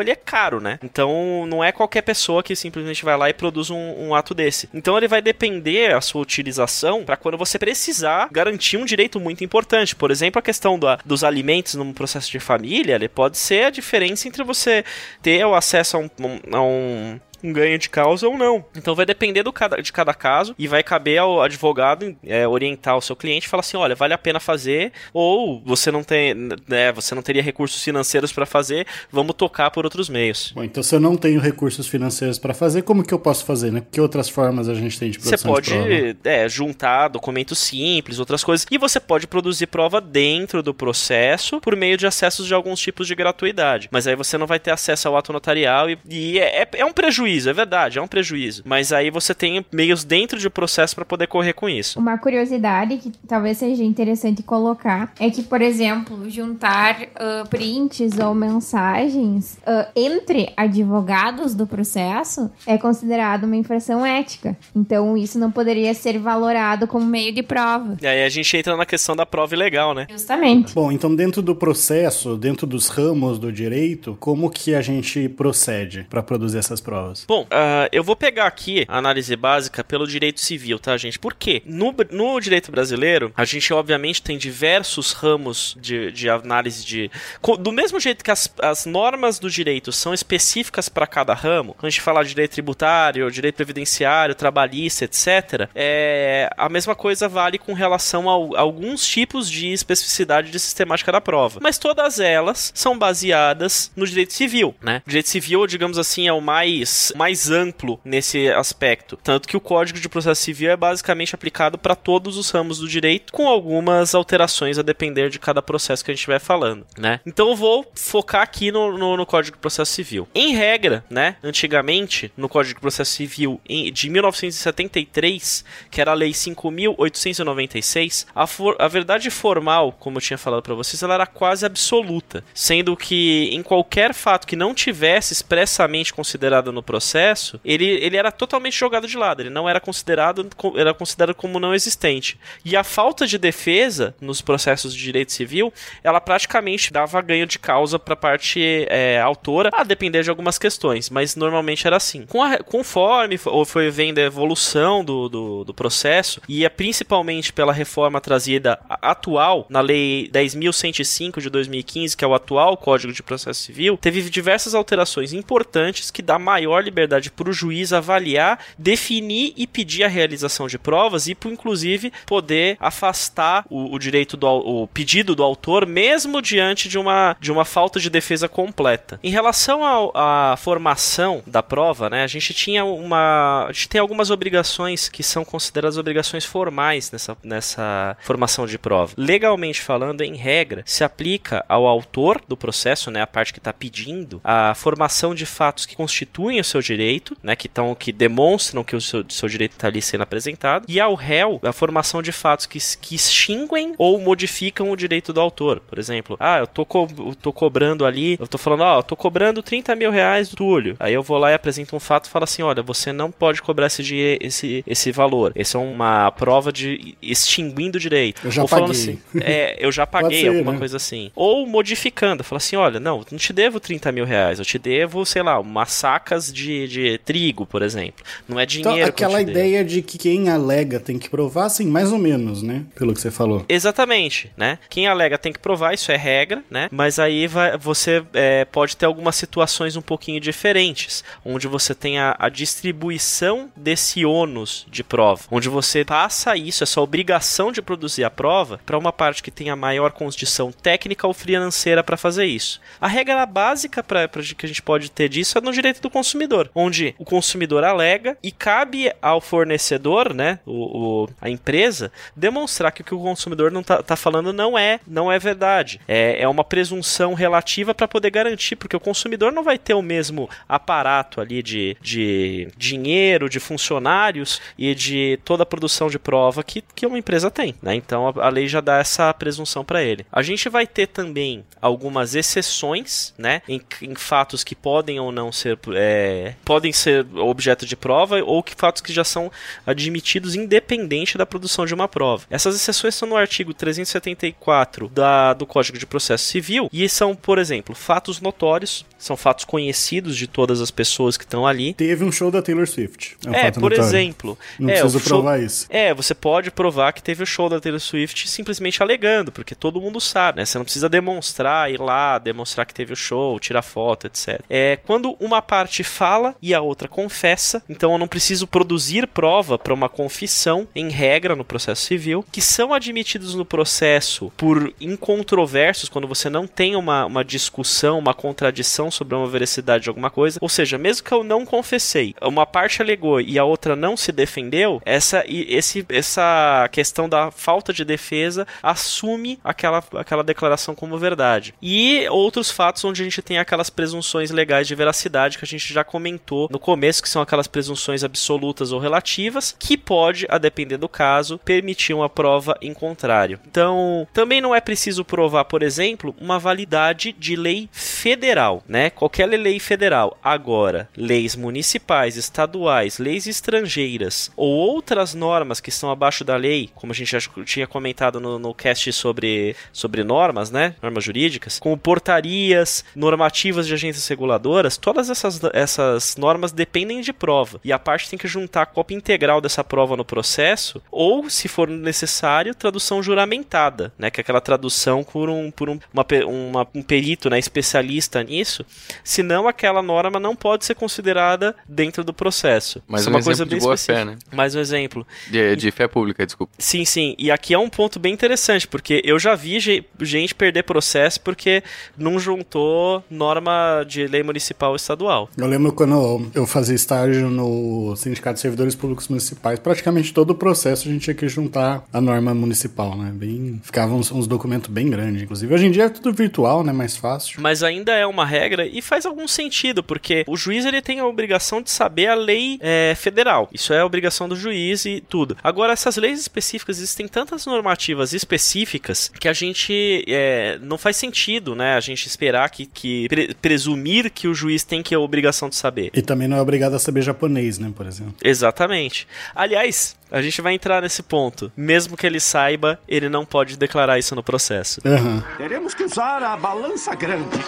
ele 0.01 0.11
é 0.11 0.17
caro, 0.17 0.61
né? 0.61 0.79
Então 0.83 1.47
não 1.47 1.63
é 1.63 1.73
qualquer 1.73 2.03
pessoa 2.03 2.43
que 2.43 2.55
simplesmente 2.57 3.05
vai 3.05 3.17
lá 3.17 3.31
e 3.31 3.35
produz 3.35 3.71
um, 3.71 3.95
um 4.09 4.15
ato 4.15 4.35
desse. 4.35 4.69
Então 4.73 4.97
ele 4.97 5.09
vai 5.09 5.23
depender 5.23 5.95
a 5.95 6.01
sua 6.01 6.23
utilização 6.23 7.05
para 7.05 7.17
quando 7.17 7.39
você 7.39 7.59
precisar 7.59 8.29
garantir 8.31 8.77
um 8.77 8.85
direito 8.85 9.21
muito 9.21 9.45
importante. 9.45 9.95
Por 9.95 10.11
exemplo, 10.11 10.39
a 10.39 10.43
questão 10.43 10.79
do, 10.79 10.87
dos 11.05 11.25
alimentos 11.25 11.75
num 11.75 11.93
processo 11.93 12.31
de 12.31 12.41
família, 12.41 12.95
ele 12.95 13.09
pode 13.09 13.39
ser 13.39 13.65
a 13.67 13.71
diferença 13.71 14.29
entre 14.29 14.43
você 14.43 14.85
ter 15.23 15.45
o 15.45 15.55
acesso 15.55 15.97
a 15.97 16.01
um, 16.01 16.11
a 16.53 16.63
um 16.63 17.21
um 17.45 17.53
ganho 17.53 17.79
de 17.79 17.91
causa 17.91 18.27
ou 18.27 18.39
não. 18.39 18.65
Então 18.75 18.95
vai 18.95 19.05
depender 19.05 19.43
do 19.43 19.53
cada, 19.53 19.83
de 19.83 19.93
cada 19.93 20.15
caso 20.15 20.55
e 20.59 20.67
vai 20.67 20.83
caber 20.83 21.19
ao 21.19 21.43
advogado 21.43 22.17
é, 22.25 22.49
orientar 22.49 22.97
o 22.97 23.03
seu 23.03 23.15
cliente 23.15 23.47
e 23.47 23.51
falar 23.51 23.61
assim, 23.61 23.77
olha, 23.77 23.95
vale 23.95 24.15
a 24.15 24.19
pena 24.19 24.41
fazer 24.41 24.93
ou 25.13 25.63
você 25.65 25.91
não 25.91 26.03
tem, 26.03 26.35
né, 26.67 26.91
você 26.93 27.15
não 27.15 27.23
teria 27.23 27.43
recursos 27.43 27.83
financeiros 27.83 28.33
para 28.33 28.47
fazer, 28.47 28.87
vamos 29.13 29.35
tocar 29.35 29.71
por 29.71 29.85
outros 29.85 30.09
meios. 30.09 30.53
Bom, 30.55 30.65
então 30.65 30.83
se 30.83 30.95
eu 30.95 31.01
não 31.01 31.17
tenho 31.17 31.39
recursos 31.39 31.87
financeiros 31.87 32.39
para 32.39 32.55
fazer, 32.55 32.83
como 32.83 33.05
que 33.05 33.13
eu 33.13 33.19
posso 33.19 33.45
fazer, 33.45 33.71
né? 33.71 33.83
Que 33.93 34.01
outras 34.01 34.29
formas 34.29 34.69
a 34.69 34.75
gente 34.75 34.99
tem 34.99 35.11
de 35.11 35.19
produção 35.19 35.39
Você 35.39 35.71
pode 35.71 36.17
é, 36.25 36.49
juntar 36.49 37.09
documentos 37.09 37.59
simples, 37.59 38.19
outras 38.19 38.43
coisas, 38.43 38.67
e 38.71 38.79
você 38.79 38.99
pode 38.99 39.27
produzir 39.27 39.67
prova 39.67 40.01
dentro 40.01 40.63
do 40.63 40.73
processo 40.73 41.61
por 41.61 41.77
meio 41.77 41.99
de 41.99 42.07
acessos 42.07 42.47
de 42.47 42.55
alguns 42.55 42.81
tipos 42.81 43.07
de 43.07 43.15
gratuidade. 43.15 43.89
Mas 43.91 44.07
aí 44.07 44.17
você 44.17 44.39
não 44.39 44.47
vai 44.47 44.59
ter 44.59 44.71
acesso 44.71 45.09
ao 45.09 45.17
ato 45.17 45.33
notarial 45.33 45.91
e, 45.91 45.99
e 46.09 46.39
é, 46.39 46.63
é, 46.63 46.69
é 46.79 46.85
um 46.85 46.93
prejuízo 46.93 47.34
prejuízo, 47.35 47.51
é 47.51 47.53
verdade, 47.53 47.99
é 47.99 48.03
um 48.03 48.07
prejuízo. 48.07 48.63
Mas 48.65 48.93
aí 48.93 49.11
você 49.11 49.35
tem 49.35 49.65
meios 49.73 50.05
dentro 50.05 50.39
do 50.41 50.51
processo 50.51 50.95
para 50.95 51.05
poder 51.05 51.27
correr 51.27 51.53
com 51.53 51.69
isso. 51.69 51.99
Uma 51.99 52.19
curiosidade 52.19 52.97
que 52.99 53.13
talvez 53.27 53.59
seja 53.59 53.83
interessante 53.83 54.43
colocar 54.43 55.13
é 55.19 55.31
que, 55.31 55.43
por 55.43 55.61
exemplo, 55.61 56.29
juntar 56.31 57.03
uh, 57.03 57.49
prints 57.49 58.19
ou 58.19 58.35
mensagens 58.35 59.59
uh, 59.67 59.87
entre 59.97 60.53
advogados 60.57 61.55
do 61.55 61.67
processo 61.67 62.51
é 62.67 62.79
considerado 62.79 63.45
uma 63.45 63.57
infração 63.57 64.05
ética. 64.05 64.57
Então, 64.75 65.17
isso 65.17 65.39
não 65.39 65.51
poderia 65.51 65.93
ser 65.95 66.19
valorado 66.19 66.87
como 66.87 67.05
meio 67.05 67.33
de 67.33 67.43
prova. 67.43 67.97
E 68.01 68.07
aí 68.07 68.25
a 68.25 68.29
gente 68.29 68.57
entra 68.57 68.77
na 68.77 68.87
questão 68.87 69.17
da 69.17 69.27
prova 69.27 69.55
ilegal, 69.55 69.95
né? 69.95 70.07
Justamente. 70.11 70.75
Bom, 70.75 70.93
então 70.93 71.15
dentro 71.15 71.43
do 71.43 71.55
processo, 71.55 72.37
dentro 72.37 72.67
dos 72.67 72.89
ramos 72.89 73.39
do 73.39 73.53
direito, 73.53 74.17
como 74.21 74.51
que 74.51 74.75
a 74.75 74.83
gente 74.83 75.29
procede 75.29 76.07
para 76.09 76.23
produzir 76.23 76.59
essas 76.59 76.81
provas? 76.81 77.24
Bom, 77.27 77.43
uh, 77.45 77.89
eu 77.91 78.05
vou 78.05 78.15
pegar 78.15 78.47
aqui 78.47 78.85
a 78.89 78.99
análise 78.99 79.35
básica 79.37 79.83
pelo 79.83 80.07
direito 80.07 80.41
civil, 80.41 80.79
tá, 80.79 80.97
gente? 80.97 81.19
Por 81.19 81.35
quê? 81.35 81.63
No, 81.65 81.95
no 82.11 82.41
direito 82.41 82.71
brasileiro, 82.71 83.33
a 83.37 83.45
gente 83.45 83.73
obviamente 83.73 84.23
tem 84.23 84.37
diversos 84.37 85.13
ramos 85.13 85.77
de, 85.81 86.13
de 86.13 86.29
análise 86.29 86.85
de. 86.85 87.11
Do 87.59 87.73
mesmo 87.73 87.99
jeito 87.99 88.23
que 88.23 88.31
as, 88.31 88.53
as 88.61 88.85
normas 88.87 89.39
do 89.39 89.51
direito 89.51 89.93
são 89.93 90.13
específicas 90.13 90.89
para 90.89 91.07
cada 91.07 91.33
ramo, 91.33 91.75
quando 91.75 91.87
a 91.87 91.91
gente 91.91 92.01
fala 92.01 92.23
de 92.23 92.31
direito 92.31 92.53
tributário, 92.53 93.31
direito 93.31 93.57
previdenciário, 93.57 94.35
trabalhista, 94.35 95.05
etc., 95.05 95.69
é, 95.75 96.51
a 96.57 96.69
mesma 96.69 96.95
coisa 96.95 97.29
vale 97.29 97.59
com 97.59 97.73
relação 97.73 98.29
a, 98.29 98.59
a 98.59 98.61
alguns 98.61 99.07
tipos 99.07 99.51
de 99.51 99.73
especificidade 99.73 100.51
de 100.51 100.59
sistemática 100.59 101.11
da 101.11 101.21
prova. 101.21 101.61
Mas 101.63 101.79
todas 101.79 102.21
elas 102.21 102.73
são 102.75 102.99
baseadas 102.99 103.91
no 103.97 104.07
direito 104.07 104.33
civil, 104.33 104.75
né? 104.83 105.03
O 105.07 105.09
direito 105.09 105.29
civil, 105.29 105.67
digamos 105.67 105.99
assim, 105.99 106.29
é 106.29 106.33
o 106.33 106.41
mais 106.41 107.13
mais 107.15 107.51
amplo 107.51 108.01
nesse 108.05 108.49
aspecto. 108.49 109.17
Tanto 109.23 109.49
que 109.49 109.57
o 109.57 109.61
Código 109.61 110.01
de 110.01 110.09
Processo 110.09 110.43
Civil 110.43 110.71
é 110.71 110.77
basicamente 110.77 111.35
aplicado 111.35 111.79
para 111.79 111.95
todos 111.95 112.37
os 112.37 112.51
ramos 112.51 112.79
do 112.79 112.89
direito, 112.89 113.33
com 113.33 113.49
algumas 113.49 114.15
alterações 114.15 114.79
a 114.79 114.83
depender 114.83 115.31
de 115.31 115.39
cada 115.39 115.63
processo 115.63 116.05
que 116.05 116.11
a 116.11 116.15
gente 116.15 116.21
estiver 116.21 116.41
falando, 116.41 116.87
né? 116.99 117.21
Então 117.27 117.51
eu 117.51 117.57
vou 117.57 117.87
focar 117.95 118.43
aqui 118.43 118.71
no, 118.71 118.97
no, 118.97 119.17
no, 119.17 119.27
Código 119.27 119.57
de 119.57 119.61
Processo 119.61 119.93
Civil. 119.93 120.29
Em 120.35 120.55
regra, 120.55 121.05
né, 121.09 121.37
antigamente, 121.43 122.33
no 122.37 122.49
Código 122.49 122.75
de 122.75 122.81
Processo 122.81 123.13
Civil 123.13 123.61
de 123.93 124.11
1973, 124.11 125.65
que 125.91 126.01
era 126.01 126.11
a 126.11 126.15
Lei 126.15 126.31
5.896, 126.33 128.27
a, 128.35 128.47
for, 128.47 128.77
a 128.79 128.89
verdade 128.89 129.31
formal, 129.31 129.93
como 129.93 130.19
eu 130.19 130.23
tinha 130.23 130.39
falado 130.39 130.63
para 130.63 130.75
vocês, 130.75 131.03
ela 131.03 131.15
era 131.15 131.27
quase 131.27 131.65
absoluta, 131.65 132.45
sendo 132.55 132.97
que 132.97 133.49
em 133.53 133.63
qualquer 133.63 134.13
fato 134.15 134.47
que 134.47 134.57
não 134.57 134.75
tivesse 134.75 135.33
expressamente 135.33 136.13
considerado 136.13 136.73
no 136.73 136.83
processo, 136.83 136.94
processo, 136.95 137.61
ele, 137.65 137.87
ele 137.87 138.17
era 138.17 138.31
totalmente 138.31 138.79
jogado 138.79 139.09
de 139.09 139.17
lado, 139.17 139.43
ele 139.43 139.51
não 139.51 139.69
era 139.69 139.81
considerado, 139.81 140.49
era 140.77 140.95
considerado 140.95 141.35
como 141.35 141.59
não 141.59 141.75
existente. 141.75 142.39
E 142.65 142.77
a 142.77 142.85
falta 142.85 143.27
de 143.27 143.37
defesa 143.37 144.15
nos 144.21 144.41
processos 144.41 144.95
de 144.95 145.03
direito 145.03 145.33
civil, 145.33 145.73
ela 146.05 146.21
praticamente 146.21 146.93
dava 146.93 147.21
ganho 147.21 147.47
de 147.47 147.59
causa 147.59 147.99
para 147.99 148.15
a 148.15 148.17
parte 148.17 148.87
é, 148.89 149.21
autora, 149.21 149.71
a 149.73 149.83
depender 149.83 150.23
de 150.23 150.31
algumas 150.31 150.57
questões, 150.57 151.11
mas 151.11 151.35
normalmente 151.35 151.85
era 151.85 151.97
assim. 151.97 152.27
Com 152.27 152.41
a, 152.41 152.59
conforme 152.59 153.37
foi 153.67 153.91
vendo 153.91 154.19
a 154.19 154.23
evolução 154.23 155.05
do, 155.05 155.29
do, 155.29 155.65
do 155.65 155.75
processo, 155.75 156.41
e 156.49 156.65
é 156.65 156.69
principalmente 156.69 157.53
pela 157.53 157.73
reforma 157.73 158.21
trazida 158.21 158.79
atual, 158.89 159.67
na 159.69 159.81
Lei 159.81 160.31
10.105 160.33 161.41
de 161.41 161.51
2015, 161.51 162.17
que 162.17 162.25
é 162.25 162.29
o 162.29 162.35
atual 162.35 162.77
Código 162.77 163.13
de 163.13 163.23
Processo 163.23 163.63
Civil, 163.63 163.99
teve 164.01 164.23
diversas 164.31 164.77
alterações 164.77 165.33
importantes 165.33 166.13
que 166.13 166.23
dá 166.23 166.39
maior 166.39 166.84
liberdade 166.85 167.31
para 167.31 167.51
o 167.51 167.53
juiz 167.53 167.93
avaliar, 167.93 168.59
definir 168.79 169.53
e 169.57 169.67
pedir 169.67 170.05
a 170.05 170.09
realização 170.09 170.67
de 170.67 170.79
provas 170.79 171.27
e, 171.27 171.37
inclusive, 171.47 172.13
poder 172.27 172.77
afastar 172.81 173.65
o, 173.69 173.95
o 173.95 173.99
direito 173.99 174.37
do 174.37 174.45
o 174.47 174.87
pedido 174.87 175.35
do 175.35 175.43
autor, 175.43 175.87
mesmo 175.87 176.41
diante 176.41 176.89
de 176.89 176.99
uma, 176.99 177.37
de 177.41 177.51
uma 177.51 177.65
falta 177.65 177.99
de 177.99 178.09
defesa 178.11 178.49
completa. 178.49 179.19
Em 179.23 179.31
relação 179.31 179.83
à 180.15 180.57
formação 180.57 181.43
da 181.47 181.63
prova, 181.63 182.09
né, 182.11 182.23
a 182.23 182.27
gente 182.27 182.53
tinha 182.55 182.85
uma. 182.85 183.67
A 183.69 183.73
gente 183.73 183.89
tem 183.89 184.01
algumas 184.01 184.31
obrigações 184.31 185.09
que 185.09 185.23
são 185.23 185.45
consideradas 185.45 185.99
obrigações 185.99 186.45
formais 186.45 187.11
nessa, 187.11 187.37
nessa 187.43 188.17
formação 188.21 188.67
de 188.67 188.79
prova. 188.79 189.15
Legalmente 189.17 189.81
falando, 189.81 190.23
em 190.23 190.37
regra, 190.37 190.83
se 190.87 191.03
aplica 191.03 191.65
ao 191.69 191.87
autor 191.87 192.41
do 192.47 192.57
processo, 192.57 193.11
né, 193.11 193.23
a 193.23 193.27
parte 193.27 193.53
que 193.53 193.59
está 193.59 193.73
pedindo, 193.73 194.41
a 194.45 194.75
formação 194.75 195.35
de 195.35 195.47
fatos 195.47 195.87
que 195.87 195.97
constituem 195.97 196.61
o 196.61 196.65
seu 196.75 196.83
direito, 196.83 197.37
né, 197.43 197.55
que 197.55 197.67
estão 197.67 197.95
que 197.95 198.13
demonstram 198.13 198.83
que 198.83 198.97
o 198.97 199.01
seu, 199.01 199.25
seu 199.29 199.49
direito 199.49 199.73
está 199.73 199.89
ali 199.89 200.03
sendo 200.03 200.23
apresentado, 200.23 200.85
e 200.89 201.01
ao 201.01 201.15
réu 201.15 201.61
a 201.63 201.73
formação 201.73 202.23
de 202.23 202.33
fatos 202.33 202.67
que, 202.67 202.79
que 203.01 203.15
extinguem 203.15 203.95
ou 203.99 204.21
modificam 204.21 204.91
o 204.91 204.97
direito 204.97 205.33
do 205.33 205.41
autor. 205.41 205.81
Por 205.81 205.99
exemplo, 205.99 206.37
ah, 206.41 206.59
eu 206.59 206.67
tô, 206.67 206.85
co 206.85 207.07
eu 207.19 207.35
tô 207.35 207.53
cobrando 207.53 208.05
ali, 208.05 208.37
eu 208.41 208.47
tô 208.47 208.59
falando, 208.59 208.81
ó, 208.81 208.97
oh, 208.97 208.99
eu 208.99 209.03
tô 209.03 209.17
cobrando 209.17 209.63
30 209.63 209.95
mil 209.95 210.11
reais 210.11 210.49
do 210.49 210.57
Túlio. 210.57 210.97
Aí 210.99 211.15
eu 211.15 211.23
vou 211.23 211.39
lá 211.39 211.51
e 211.51 211.55
apresento 211.55 211.95
um 211.95 212.01
fato 212.01 212.27
e 212.27 212.31
falo 212.31 212.45
assim: 212.45 212.63
olha, 212.63 212.83
você 212.83 213.13
não 213.13 213.31
pode 213.31 213.63
cobrar 213.63 213.87
esse, 213.87 214.03
esse, 214.41 214.85
esse 214.87 215.13
valor. 215.13 215.53
Esse 215.55 215.77
é 215.77 215.79
uma 215.79 216.31
prova 216.31 216.73
de 216.73 217.17
extinguindo 217.23 217.99
o 217.99 218.01
direito. 218.01 218.41
Eu 218.45 218.51
já 218.51 218.63
ou 218.63 218.69
paguei. 218.69 218.91
Assim, 218.91 219.19
é, 219.41 219.77
eu 219.79 219.93
já 219.93 220.07
paguei, 220.07 220.43
ser, 220.43 220.49
alguma 220.49 220.73
né? 220.73 220.79
coisa 220.79 220.97
assim. 220.97 221.31
Ou 221.35 221.67
modificando, 221.67 222.43
fala 222.43 222.57
assim: 222.57 222.77
olha, 222.77 222.99
não, 222.99 223.25
não 223.31 223.39
te 223.39 223.53
devo 223.53 223.79
30 223.79 224.11
mil 224.13 224.25
reais, 224.25 224.59
eu 224.59 224.65
te 224.65 224.79
devo, 224.79 225.25
sei 225.25 225.43
lá, 225.43 225.59
umas 225.61 225.93
sacas 225.93 226.53
de, 226.53 226.64
de 226.67 227.19
trigo, 227.25 227.67
por 227.67 227.83
exemplo. 227.83 228.25
Não 228.49 228.59
é 228.59 228.65
Então, 228.65 228.93
dinheiro 228.93 229.01
eu 229.01 229.09
aquela 229.09 229.41
ideia 229.41 229.85
de 229.85 230.03
que 230.03 230.19
quem 230.19 230.49
alega 230.49 231.01
tem 231.01 231.19
que 231.19 231.29
provar, 231.29 231.67
assim, 231.67 231.87
mais 231.87 232.13
ou 232.13 232.19
menos, 232.19 232.63
né? 232.63 232.85
Pelo 232.95 233.13
que 233.13 233.21
você 233.21 233.31
falou. 233.31 233.65
Exatamente, 233.69 234.51
né? 234.57 234.79
Quem 234.89 235.07
alega 235.07 235.39
tem 235.39 235.53
que 235.53 235.59
provar, 235.59 235.95
isso 235.95 236.11
é 236.11 236.17
regra, 236.17 236.63
né? 236.71 236.89
Mas 236.91 237.19
aí 237.19 237.47
vai, 237.47 237.77
você 237.77 238.23
é, 238.33 238.65
pode 238.65 238.97
ter 238.97 239.07
algumas 239.07 239.37
situações 239.37 239.97
um 239.97 240.03
pouquinho 240.03 240.41
diferentes, 240.41 241.25
onde 241.45 241.67
você 241.67 241.95
tem 241.95 242.19
a, 242.19 242.37
a 242.39 242.49
distribuição 242.49 243.71
desse 243.77 244.25
ônus 244.25 244.87
de 244.91 245.03
prova, 245.03 245.43
onde 245.51 245.69
você 245.69 246.05
passa 246.05 246.57
isso, 246.57 246.85
essa 246.85 247.01
obrigação 247.01 247.73
de 247.73 247.83
produzir 247.83 248.25
a 248.25 248.31
prova, 248.31 248.81
para 248.85 248.99
uma 248.99 249.13
parte 249.13 249.43
que 249.43 249.51
tem 249.51 249.71
a 249.71 249.77
maior 249.77 250.13
condição 250.13 250.71
técnica 250.71 251.27
ou 251.27 251.35
financeira 251.35 252.03
para 252.03 252.17
fazer 252.17 252.47
isso. 252.47 252.81
A 253.01 253.09
regra 253.09 253.45
básica 253.47 254.03
para 254.03 254.29
que 254.29 254.67
a 254.67 254.69
gente 254.69 254.83
pode 254.83 255.11
ter 255.11 255.29
disso 255.29 255.59
é 255.59 255.61
no 255.61 255.73
direito 255.73 256.01
do 256.01 256.11
consumidor, 256.11 256.54
onde 256.75 257.15
o 257.19 257.25
consumidor 257.25 257.85
alega 257.85 258.37
e 258.43 258.51
cabe 258.51 259.13
ao 259.21 259.41
fornecedor, 259.41 260.33
né, 260.35 260.59
o, 260.67 261.23
o- 261.25 261.29
a 261.41 261.49
empresa, 261.51 262.11
demonstrar 262.37 262.93
que 262.93 263.03
o 263.03 263.05
que 263.05 263.15
o 263.15 263.19
consumidor 263.21 263.71
não 263.71 263.83
tá, 263.83 264.03
tá 264.03 264.17
falando 264.17 264.53
não 264.53 264.79
é, 264.79 264.99
não 265.07 265.31
é 265.31 265.39
verdade. 265.39 266.01
É, 266.09 266.41
é 266.43 266.49
uma 266.49 266.65
presunção 266.65 267.35
relativa 267.35 267.95
para 267.95 268.09
poder 268.09 268.31
garantir, 268.31 268.77
porque 268.77 268.97
o 268.97 269.01
consumidor 269.01 269.53
não 269.53 269.63
vai 269.63 269.79
ter 269.79 269.95
o 269.95 270.03
mesmo 270.03 270.49
aparato 270.69 271.41
ali 271.41 271.63
de, 271.63 271.97
de 272.01 272.69
dinheiro, 272.77 273.49
de 273.49 273.61
funcionários 273.61 274.61
e 274.79 274.95
de 274.95 275.39
toda 275.45 275.63
a 275.63 275.67
produção 275.67 276.09
de 276.09 276.19
prova 276.19 276.63
que, 276.63 276.83
que 276.95 277.07
uma 277.07 277.19
empresa 277.19 277.51
tem, 277.51 277.75
né? 277.83 277.95
Então 277.95 278.29
a, 278.29 278.47
a 278.47 278.49
lei 278.49 278.67
já 278.69 278.81
dá 278.81 278.99
essa 278.99 279.33
presunção 279.35 279.85
para 279.85 280.03
ele. 280.03 280.27
A 280.33 280.43
gente 280.43 280.69
vai 280.69 280.87
ter 280.87 281.07
também 281.07 281.65
algumas 281.81 282.35
exceções, 282.35 283.33
né, 283.39 283.63
em, 283.69 283.81
em 284.03 284.15
fatos 284.15 284.65
que 284.65 284.75
podem 284.75 285.19
ou 285.21 285.31
não 285.31 285.53
ser 285.53 285.79
é, 285.95 286.44
podem 286.65 286.93
ser 286.93 287.27
objeto 287.37 287.87
de 287.87 287.97
prova 287.97 288.43
ou 288.43 288.63
que 288.63 288.75
fatos 288.77 289.01
que 289.03 289.13
já 289.13 289.25
são 289.25 289.51
admitidos 289.87 290.55
independente 290.55 291.37
da 291.39 291.47
produção 291.47 291.87
de 291.87 291.95
uma 291.95 292.09
prova. 292.09 292.45
Essas 292.51 292.75
exceções 292.77 293.15
estão 293.15 293.29
no 293.29 293.37
artigo 293.37 293.73
374 293.75 295.09
da, 295.09 295.53
do 295.53 295.67
Código 295.67 295.99
de 295.99 296.07
Processo 296.07 296.45
Civil 296.45 296.89
e 296.93 297.09
são, 297.09 297.35
por 297.35 297.59
exemplo, 297.59 297.95
fatos 297.95 298.41
notórios, 298.41 299.05
são 299.19 299.37
fatos 299.37 299.65
conhecidos 299.65 300.37
de 300.37 300.47
todas 300.47 300.81
as 300.81 300.91
pessoas 300.91 301.37
que 301.37 301.45
estão 301.45 301.67
ali. 301.67 301.95
Teve 301.95 302.25
um 302.25 302.33
show 302.33 302.51
da 302.51 302.61
Taylor 302.63 302.87
Swift. 302.87 303.37
um 303.47 303.55
É, 303.55 303.71
por 303.71 303.83
notório. 303.91 304.03
exemplo. 304.03 304.59
Não 304.79 304.89
é, 304.91 304.93
preciso 304.95 305.19
o 305.19 305.21
show- 305.21 305.29
provar 305.43 305.61
isso. 305.61 305.87
É, 305.89 306.13
você 306.15 306.35
pode 306.35 306.71
provar 306.71 307.13
que 307.13 307.23
teve 307.23 307.43
o 307.43 307.47
show 307.47 307.69
da 307.69 307.81
Taylor 307.81 308.01
Swift 308.01 308.49
simplesmente 308.49 309.03
alegando, 309.03 309.51
porque 309.53 309.75
todo 309.75 310.01
mundo 310.01 310.21
sabe, 310.21 310.59
né? 310.59 310.65
Você 310.65 310.79
não 310.79 310.85
precisa 310.85 311.09
demonstrar, 311.09 311.91
ir 311.91 312.01
lá, 312.01 312.39
demonstrar 312.39 312.85
que 312.87 312.95
teve 312.95 313.13
o 313.13 313.17
show, 313.17 313.59
tirar 313.59 313.83
foto, 313.83 314.27
etc. 314.27 314.61
É 314.69 314.97
quando 315.05 315.37
uma 315.41 315.61
parte 315.63 316.03
fala 316.05 316.34
e 316.61 316.75
a 316.75 316.81
outra 316.81 317.09
confessa, 317.09 317.83
então 317.89 318.13
eu 318.13 318.19
não 318.19 318.29
preciso 318.29 318.67
produzir 318.67 319.27
prova 319.27 319.79
para 319.79 319.95
uma 319.95 320.09
confissão, 320.09 320.87
em 320.95 321.09
regra, 321.09 321.57
no 321.57 321.65
processo 321.65 322.03
civil, 322.03 322.45
que 322.51 322.61
são 322.61 322.93
admitidos 322.93 323.55
no 323.55 323.65
processo 323.65 324.53
por 324.57 324.93
incontroversos, 325.01 326.09
quando 326.09 326.29
você 326.29 326.49
não 326.51 326.67
tem 326.67 326.97
uma, 326.97 327.27
uma 327.27 327.45
discussão, 327.45 328.19
uma 328.19 328.35
contradição 328.35 329.11
sobre 329.11 329.35
uma 329.35 329.47
veracidade 329.47 330.05
de 330.05 330.09
alguma 330.09 330.31
coisa. 330.31 330.59
Ou 330.61 330.69
seja, 330.69 330.99
mesmo 330.99 331.25
que 331.25 331.33
eu 331.33 331.45
não 331.45 331.65
confessei, 331.65 332.35
uma 332.43 332.67
parte 332.67 333.03
alegou 333.03 333.41
e 333.41 333.59
a 333.59 333.65
outra 333.65 333.95
não 333.95 334.17
se 334.17 334.33
defendeu, 334.33 335.01
essa, 335.05 335.45
esse, 335.47 336.05
essa 336.09 336.89
questão 336.91 337.29
da 337.29 337.51
falta 337.51 337.93
de 337.93 338.05
defesa 338.05 338.67
assume 338.83 339.59
aquela, 339.63 340.03
aquela 340.17 340.43
declaração 340.43 340.95
como 340.95 341.19
verdade. 341.19 341.75
E 341.81 342.27
outros 342.29 342.71
fatos 342.71 343.05
onde 343.05 343.23
a 343.23 343.25
gente 343.25 343.43
tem 343.43 343.59
aquelas 343.59 343.91
presunções 343.91 344.51
legais 344.51 344.87
de 344.87 344.95
veracidade 344.95 345.59
que 345.59 345.65
a 345.65 345.69
gente 345.69 345.93
já 345.93 346.05
comentou 346.05 346.24
no 346.71 346.79
começo, 346.79 347.23
que 347.23 347.29
são 347.29 347.43
aquelas 347.43 347.67
presunções 347.67 348.25
absolutas 348.25 348.93
ou 348.93 349.01
relativas, 349.01 349.75
que 349.79 349.97
pode, 349.97 350.47
a 350.49 350.59
depender 350.59 350.97
do 350.97 351.09
caso, 351.09 351.59
permitir 351.59 352.15
uma 352.15 352.29
prova 352.29 352.77
em 352.81 352.95
contrário. 352.95 353.59
Então, 353.67 354.27
também 354.33 354.61
não 354.61 354.75
é 354.75 354.81
preciso 354.81 355.25
provar, 355.25 355.65
por 355.65 355.83
exemplo, 355.83 356.35
uma 356.41 356.59
validade 356.59 357.35
de 357.39 357.57
lei 357.57 357.89
federal, 357.93 358.83
né? 358.89 359.11
Qualquer 359.11 359.47
lei 359.47 359.79
federal. 359.79 360.39
Agora, 360.43 361.09
leis 361.17 361.57
municipais, 361.57 362.37
estaduais, 362.37 363.19
leis 363.19 363.47
estrangeiras 363.47 364.51
ou 364.57 364.69
outras 364.69 365.35
normas 365.35 365.81
que 365.81 365.91
estão 365.91 366.11
abaixo 366.11 366.45
da 366.45 366.57
lei, 366.57 366.91
como 366.95 367.13
a 367.13 367.15
gente 367.15 367.33
já 367.33 367.41
tinha 367.65 367.87
comentado 367.87 368.41
no, 368.41 368.59
no 368.59 368.75
cast 368.75 369.13
sobre, 369.13 369.77
sobre 369.93 370.25
normas, 370.25 370.71
né? 370.71 370.95
Normas 371.03 371.25
jurídicas, 371.25 371.79
como 371.79 371.97
portarias, 371.97 373.05
normativas 373.15 373.87
de 373.87 373.95
agências 373.95 374.27
reguladoras, 374.29 374.97
todas 374.97 375.31
essas, 375.31 375.61
essas 375.73 376.04
normas 376.39 376.73
dependem 376.73 377.21
de 377.21 377.33
prova. 377.33 377.81
E 377.85 377.93
a 377.93 377.99
parte 377.99 378.29
tem 378.29 378.39
que 378.39 378.49
juntar 378.49 378.83
a 378.83 378.87
cópia 378.87 379.15
integral 379.15 379.61
dessa 379.61 379.83
prova 379.85 380.17
no 380.17 380.25
processo, 380.25 381.01
ou, 381.11 381.49
se 381.51 381.69
for 381.69 381.89
necessário, 381.89 382.75
tradução 382.75 383.23
juramentada, 383.23 384.13
né? 384.19 384.31
Que 384.31 384.41
é 384.41 384.43
aquela 384.43 384.61
tradução 384.61 385.23
por 385.25 385.49
um, 385.49 385.71
por 385.71 385.89
um, 385.89 385.99
uma, 386.13 386.27
uma- 386.47 386.87
um 386.95 387.03
perito 387.03 387.49
né, 387.51 387.59
especialista 387.59 388.43
nisso. 388.43 388.85
Senão, 389.23 389.69
aquela 389.69 390.03
norma 390.03 390.39
não 390.41 390.55
pode 390.57 390.85
ser 390.85 390.95
considerada 390.95 391.75
dentro 391.89 392.25
do 392.25 392.33
processo. 392.33 393.03
Mas 393.07 393.23
Isso 393.23 393.31
um 393.31 393.33
é 393.33 393.35
uma 393.37 393.41
exemplo 393.41 393.45
coisa 393.57 393.65
de 393.65 393.71
bem 393.71 393.81
boa 393.81 393.95
específica. 393.95 394.19
fé, 394.19 394.25
né? 394.25 394.39
Mais 394.53 394.75
um 394.75 394.81
exemplo. 394.81 395.27
De, 395.51 395.77
de 395.77 395.91
fé 395.91 396.07
pública, 396.09 396.45
desculpa. 396.45 396.73
Sim, 396.79 397.05
sim. 397.05 397.35
E 397.39 397.51
aqui 397.51 397.75
é 397.75 397.79
um 397.79 397.89
ponto 397.91 398.19
bem 398.19 398.33
interessante, 398.33 398.87
porque 398.89 399.21
eu 399.25 399.39
já 399.39 399.55
vi 399.55 399.79
ge- 399.81 400.05
gente 400.21 400.55
perder 400.55 400.83
processo 400.85 401.41
porque 401.41 401.83
não 402.17 402.39
juntou 402.39 403.23
norma 403.31 404.05
de 404.07 404.27
lei 404.27 404.43
municipal 404.43 404.91
ou 404.91 404.97
estadual. 404.97 405.49
Eu 405.57 405.67
lembro 405.67 405.93
quando 405.95 406.51
eu 406.55 406.67
fazia 406.67 406.95
estágio 406.95 407.49
no 407.49 408.15
Sindicato 408.17 408.55
de 408.55 408.61
Servidores 408.61 408.95
Públicos 408.95 409.29
Municipais, 409.29 409.79
praticamente 409.79 410.33
todo 410.33 410.51
o 410.51 410.55
processo 410.55 411.09
a 411.09 411.13
gente 411.13 411.23
tinha 411.23 411.35
que 411.35 411.49
juntar 411.49 412.05
a 412.13 412.21
norma 412.21 412.55
municipal, 412.55 413.17
né? 413.17 413.31
Bem, 413.35 413.81
ficavam 413.83 414.19
uns, 414.19 414.31
uns 414.31 414.47
documentos 414.47 414.91
bem 414.91 415.09
grandes. 415.09 415.43
Inclusive, 415.43 415.73
hoje 415.73 415.87
em 415.87 415.91
dia 415.91 416.05
é 416.05 416.09
tudo 416.09 416.33
virtual, 416.33 416.83
né? 416.85 416.93
Mais 416.93 417.17
fácil. 417.17 417.61
Mas 417.61 417.83
ainda 417.83 418.13
é 418.13 418.27
uma 418.27 418.45
regra 418.45 418.87
e 418.87 419.01
faz 419.01 419.27
algum 419.27 419.47
sentido, 419.49 420.03
porque 420.03 420.45
o 420.47 420.57
juiz 420.57 420.85
ele 420.85 421.01
tem 421.01 421.21
a 421.21 421.27
obrigação 421.27 421.81
de 421.81 421.91
saber 421.91 422.29
a 422.29 422.35
lei 422.35 422.79
é, 422.81 423.15
federal. 423.17 423.69
Isso 423.73 423.93
é 423.93 424.01
a 424.01 424.07
obrigação 424.07 424.49
do 424.49 424.57
juiz 424.57 425.05
e 425.05 425.23
tudo. 425.29 425.57
Agora, 425.63 425.93
essas 425.93 426.17
leis 426.17 426.41
específicas, 426.41 426.99
existem 426.99 427.29
tantas 427.29 427.67
normativas 427.67 428.33
específicas 428.33 429.31
que 429.39 429.49
a 429.49 429.53
gente 429.53 430.25
é, 430.27 430.79
não 430.83 430.99
faz 430.99 431.17
sentido, 431.17 431.75
né? 431.75 431.95
A 431.95 432.01
gente 432.01 432.27
esperar 432.27 432.69
que, 432.71 432.87
que 432.87 433.29
pre- 433.29 433.55
presumir 433.61 434.31
que 434.31 434.49
o 434.49 434.55
juiz 434.55 434.85
tem 434.85 435.03
que 435.03 435.15
a 435.15 435.21
obrigação 435.21 435.69
de 435.69 435.77
saber. 435.85 436.11
E 436.15 436.23
também 436.23 436.49
não 436.49 436.57
é 436.57 436.61
obrigado 436.63 436.95
a 436.95 436.99
saber 436.99 437.21
japonês, 437.21 437.79
né? 437.79 437.93
Por 437.95 438.07
exemplo. 438.07 438.35
Exatamente. 438.43 439.29
Aliás, 439.55 440.17
a 440.31 440.41
gente 440.41 440.63
vai 440.63 440.73
entrar 440.73 441.03
nesse 441.03 441.23
ponto. 441.23 441.71
Mesmo 441.77 442.17
que 442.17 442.27
ele 442.27 442.41
saiba, 442.41 442.99
ele 443.07 443.29
não 443.29 443.45
pode 443.45 443.77
declarar 443.77 444.19
isso 444.19 444.35
no 444.35 444.43
processo. 444.43 445.01
Aham. 445.05 445.45
Teremos 445.59 445.93
que 445.93 446.05
usar 446.05 446.43
a 446.43 446.57
balança 446.57 447.15
grande. 447.15 447.59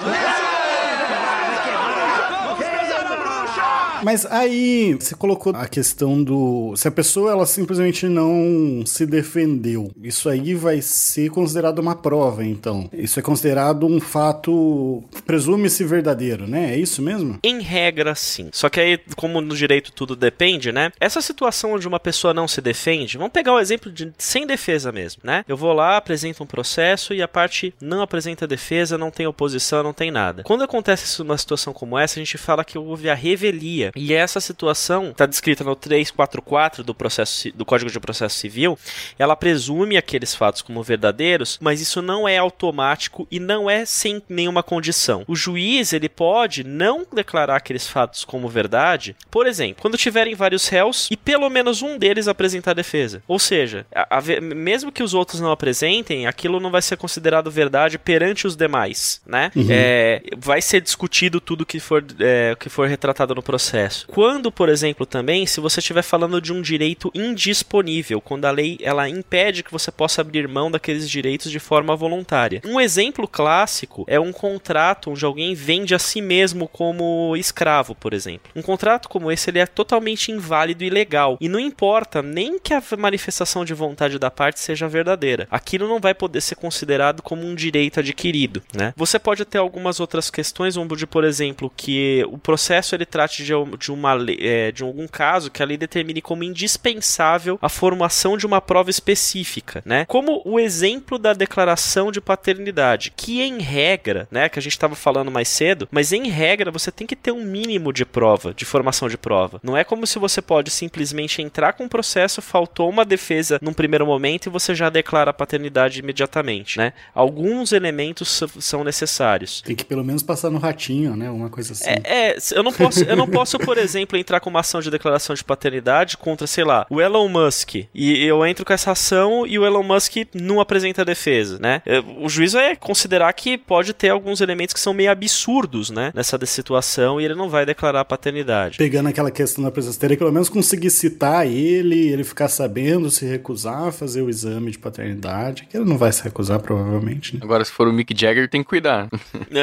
Mas 4.06 4.24
aí 4.24 4.94
você 4.94 5.16
colocou 5.16 5.52
a 5.56 5.66
questão 5.66 6.22
do 6.22 6.76
se 6.76 6.86
a 6.86 6.92
pessoa 6.92 7.32
ela 7.32 7.44
simplesmente 7.44 8.06
não 8.06 8.86
se 8.86 9.04
defendeu, 9.04 9.90
isso 10.00 10.28
aí 10.28 10.54
vai 10.54 10.80
ser 10.80 11.28
considerado 11.28 11.80
uma 11.80 11.96
prova, 11.96 12.44
então. 12.44 12.88
Isso 12.92 13.18
é 13.18 13.22
considerado 13.22 13.84
um 13.84 13.98
fato 13.98 15.02
presume-se 15.26 15.82
verdadeiro, 15.82 16.46
né? 16.46 16.74
É 16.74 16.78
isso 16.78 17.02
mesmo? 17.02 17.40
Em 17.42 17.60
regra, 17.60 18.14
sim. 18.14 18.48
Só 18.52 18.68
que 18.68 18.78
aí, 18.78 19.00
como 19.16 19.40
no 19.40 19.56
direito 19.56 19.90
tudo 19.90 20.14
depende, 20.14 20.70
né? 20.70 20.92
Essa 21.00 21.20
situação 21.20 21.72
onde 21.72 21.88
uma 21.88 21.98
pessoa 21.98 22.32
não 22.32 22.46
se 22.46 22.60
defende, 22.60 23.18
vamos 23.18 23.32
pegar 23.32 23.54
o 23.54 23.58
exemplo 23.58 23.90
de 23.90 24.12
sem 24.16 24.46
defesa 24.46 24.92
mesmo, 24.92 25.22
né? 25.24 25.44
Eu 25.48 25.56
vou 25.56 25.72
lá, 25.72 25.96
apresento 25.96 26.44
um 26.44 26.46
processo 26.46 27.12
e 27.12 27.20
a 27.20 27.26
parte 27.26 27.74
não 27.80 28.02
apresenta 28.02 28.46
defesa, 28.46 28.96
não 28.96 29.10
tem 29.10 29.26
oposição, 29.26 29.82
não 29.82 29.92
tem 29.92 30.12
nada. 30.12 30.44
Quando 30.44 30.62
acontece 30.62 31.20
uma 31.20 31.36
situação 31.36 31.72
como 31.72 31.98
essa, 31.98 32.20
a 32.20 32.22
gente 32.22 32.38
fala 32.38 32.64
que 32.64 32.78
houve 32.78 33.10
a 33.10 33.14
revelia. 33.14 33.95
E 33.96 34.12
essa 34.12 34.40
situação 34.40 35.10
está 35.10 35.24
descrita 35.24 35.64
no 35.64 35.74
344 35.74 36.84
do 36.84 36.94
processo 36.94 37.50
do 37.52 37.64
Código 37.64 37.90
de 37.90 37.98
Processo 37.98 38.36
Civil. 38.36 38.78
Ela 39.18 39.34
presume 39.34 39.96
aqueles 39.96 40.34
fatos 40.34 40.60
como 40.62 40.82
verdadeiros, 40.82 41.58
mas 41.60 41.80
isso 41.80 42.02
não 42.02 42.28
é 42.28 42.36
automático 42.36 43.26
e 43.30 43.40
não 43.40 43.70
é 43.70 43.84
sem 43.86 44.22
nenhuma 44.28 44.62
condição. 44.62 45.24
O 45.26 45.34
juiz 45.34 45.92
ele 45.92 46.08
pode 46.08 46.62
não 46.62 47.06
declarar 47.10 47.56
aqueles 47.56 47.86
fatos 47.86 48.24
como 48.24 48.48
verdade, 48.48 49.16
por 49.30 49.46
exemplo, 49.46 49.80
quando 49.80 49.96
tiverem 49.96 50.34
vários 50.34 50.68
réus 50.68 51.08
e 51.10 51.16
pelo 51.16 51.48
menos 51.48 51.80
um 51.82 51.96
deles 51.98 52.28
apresentar 52.28 52.74
defesa. 52.74 53.22
Ou 53.26 53.38
seja, 53.38 53.86
a, 53.94 54.18
a, 54.18 54.40
mesmo 54.40 54.92
que 54.92 55.02
os 55.02 55.14
outros 55.14 55.40
não 55.40 55.50
apresentem, 55.50 56.26
aquilo 56.26 56.60
não 56.60 56.70
vai 56.70 56.82
ser 56.82 56.96
considerado 56.96 57.50
verdade 57.50 57.98
perante 57.98 58.46
os 58.46 58.56
demais, 58.56 59.22
né? 59.26 59.50
Uhum. 59.56 59.66
É, 59.70 60.22
vai 60.36 60.60
ser 60.60 60.80
discutido 60.80 61.40
tudo 61.40 61.64
que 61.64 61.80
for, 61.80 62.04
é, 62.20 62.54
que 62.58 62.68
for 62.68 62.88
retratado 62.88 63.34
no 63.34 63.42
processo. 63.42 63.75
Quando, 64.08 64.50
por 64.50 64.68
exemplo, 64.68 65.06
também, 65.06 65.46
se 65.46 65.60
você 65.60 65.80
estiver 65.80 66.02
falando 66.02 66.40
de 66.40 66.52
um 66.52 66.62
direito 66.62 67.10
indisponível, 67.14 68.20
quando 68.20 68.44
a 68.44 68.50
lei 68.50 68.78
ela 68.82 69.08
impede 69.08 69.62
que 69.62 69.72
você 69.72 69.90
possa 69.90 70.20
abrir 70.20 70.48
mão 70.48 70.70
daqueles 70.70 71.08
direitos 71.08 71.50
de 71.50 71.58
forma 71.58 71.94
voluntária. 71.96 72.60
Um 72.64 72.80
exemplo 72.80 73.26
clássico 73.28 74.04
é 74.08 74.18
um 74.18 74.32
contrato 74.32 75.10
onde 75.10 75.24
alguém 75.24 75.54
vende 75.54 75.94
a 75.94 75.98
si 75.98 76.20
mesmo 76.20 76.68
como 76.68 77.36
escravo, 77.36 77.94
por 77.94 78.12
exemplo. 78.12 78.50
Um 78.54 78.62
contrato 78.62 79.08
como 79.08 79.30
esse 79.30 79.50
ele 79.50 79.58
é 79.58 79.66
totalmente 79.66 80.30
inválido 80.30 80.84
e 80.84 80.86
ilegal 80.86 81.36
e 81.40 81.48
não 81.48 81.60
importa 81.60 82.22
nem 82.22 82.58
que 82.58 82.74
a 82.74 82.82
manifestação 82.98 83.64
de 83.64 83.74
vontade 83.74 84.18
da 84.18 84.30
parte 84.30 84.60
seja 84.60 84.88
verdadeira. 84.88 85.46
Aquilo 85.50 85.88
não 85.88 86.00
vai 86.00 86.14
poder 86.14 86.40
ser 86.40 86.56
considerado 86.56 87.22
como 87.22 87.44
um 87.46 87.54
direito 87.54 88.00
adquirido, 88.00 88.62
né? 88.74 88.92
Você 88.96 89.18
pode 89.18 89.44
ter 89.44 89.58
algumas 89.58 90.00
outras 90.00 90.30
questões, 90.30 90.76
onde, 90.76 91.06
por 91.06 91.24
exemplo, 91.24 91.72
que 91.76 92.24
o 92.28 92.38
processo 92.38 92.94
ele 92.94 93.06
trate 93.06 93.44
de, 93.44 93.52
de 93.78 93.92
uma 93.92 94.16
é, 94.38 94.72
de 94.72 94.82
algum 94.82 95.06
caso 95.06 95.50
que 95.50 95.62
a 95.62 95.66
lei 95.66 95.76
determine 95.76 96.20
como 96.22 96.44
indispensável 96.44 97.58
a 97.60 97.68
formação 97.68 98.36
de 98.36 98.46
uma 98.46 98.60
prova 98.60 98.90
específica, 98.90 99.82
né? 99.84 100.04
Como 100.06 100.42
o 100.44 100.58
exemplo 100.58 101.18
da 101.18 101.32
declaração 101.32 102.10
de 102.10 102.20
paternidade, 102.20 103.12
que 103.16 103.42
em 103.42 103.60
regra, 103.60 104.28
né, 104.30 104.48
que 104.48 104.58
a 104.58 104.62
gente 104.62 104.72
estava 104.72 104.94
falando 104.94 105.30
mais 105.30 105.48
cedo, 105.48 105.88
mas 105.90 106.12
em 106.12 106.28
regra 106.28 106.70
você 106.70 106.90
tem 106.90 107.06
que 107.06 107.16
ter 107.16 107.32
um 107.32 107.44
mínimo 107.44 107.92
de 107.92 108.04
prova, 108.04 108.54
de 108.54 108.64
formação 108.64 109.08
de 109.08 109.18
prova. 109.18 109.60
Não 109.62 109.76
é 109.76 109.84
como 109.84 110.06
se 110.06 110.18
você 110.18 110.40
pode 110.42 110.70
simplesmente 110.70 111.42
entrar 111.42 111.72
com 111.72 111.84
um 111.84 111.88
processo, 111.88 112.42
faltou 112.42 112.88
uma 112.88 113.04
defesa 113.04 113.58
num 113.62 113.72
primeiro 113.72 114.06
momento 114.06 114.46
e 114.46 114.50
você 114.50 114.74
já 114.74 114.90
declara 114.90 115.30
a 115.30 115.34
paternidade 115.34 116.00
imediatamente, 116.00 116.78
né? 116.78 116.92
Alguns 117.14 117.72
elementos 117.72 118.42
são 118.60 118.84
necessários. 118.84 119.60
Tem 119.62 119.76
que 119.76 119.84
pelo 119.84 120.04
menos 120.04 120.22
passar 120.22 120.50
no 120.50 120.58
ratinho, 120.58 121.16
né? 121.16 121.30
Uma 121.30 121.50
coisa 121.50 121.72
assim. 121.72 121.88
É, 121.88 122.02
é 122.04 122.36
eu 122.52 122.62
não 122.62 122.72
posso, 122.72 123.04
eu 123.04 123.16
não 123.16 123.28
posso, 123.28 123.55
por 123.58 123.78
exemplo, 123.78 124.18
entrar 124.18 124.40
com 124.40 124.50
uma 124.50 124.60
ação 124.60 124.80
de 124.80 124.90
declaração 124.90 125.34
de 125.34 125.44
paternidade 125.44 126.16
contra, 126.16 126.46
sei 126.46 126.64
lá, 126.64 126.86
o 126.90 127.00
Elon 127.00 127.28
Musk 127.28 127.74
e 127.94 128.24
eu 128.24 128.44
entro 128.46 128.64
com 128.64 128.72
essa 128.72 128.92
ação 128.92 129.46
e 129.46 129.58
o 129.58 129.64
Elon 129.64 129.82
Musk 129.82 130.16
não 130.34 130.60
apresenta 130.60 131.04
defesa, 131.04 131.58
né? 131.58 131.82
É, 131.86 132.00
o 132.00 132.28
juiz 132.28 132.52
vai 132.52 132.76
considerar 132.76 133.32
que 133.32 133.58
pode 133.58 133.92
ter 133.92 134.10
alguns 134.10 134.40
elementos 134.40 134.72
que 134.72 134.80
são 134.80 134.94
meio 134.94 135.10
absurdos, 135.10 135.90
né? 135.90 136.12
Nessa 136.14 136.38
situação 136.46 137.20
e 137.20 137.24
ele 137.24 137.34
não 137.34 137.48
vai 137.48 137.66
declarar 137.66 138.00
a 138.00 138.04
paternidade. 138.04 138.78
Pegando 138.78 139.08
aquela 139.08 139.30
questão 139.30 139.64
da 139.64 139.70
presença, 139.70 139.98
teria 139.98 140.16
que 140.16 140.20
pelo 140.20 140.32
menos 140.32 140.48
conseguir 140.48 140.90
citar 140.90 141.46
ele, 141.46 142.08
ele 142.08 142.24
ficar 142.24 142.48
sabendo 142.48 143.10
se 143.10 143.24
recusar 143.24 143.88
a 143.88 143.92
fazer 143.92 144.22
o 144.22 144.30
exame 144.30 144.70
de 144.70 144.78
paternidade, 144.78 145.66
que 145.68 145.76
ele 145.76 145.84
não 145.84 145.98
vai 145.98 146.12
se 146.12 146.22
recusar 146.22 146.60
provavelmente. 146.60 147.34
Né? 147.34 147.40
Agora, 147.42 147.64
se 147.64 147.70
for 147.70 147.88
o 147.88 147.92
Mick 147.92 148.14
Jagger, 148.18 148.48
tem 148.48 148.62
que 148.62 148.68
cuidar. 148.68 149.08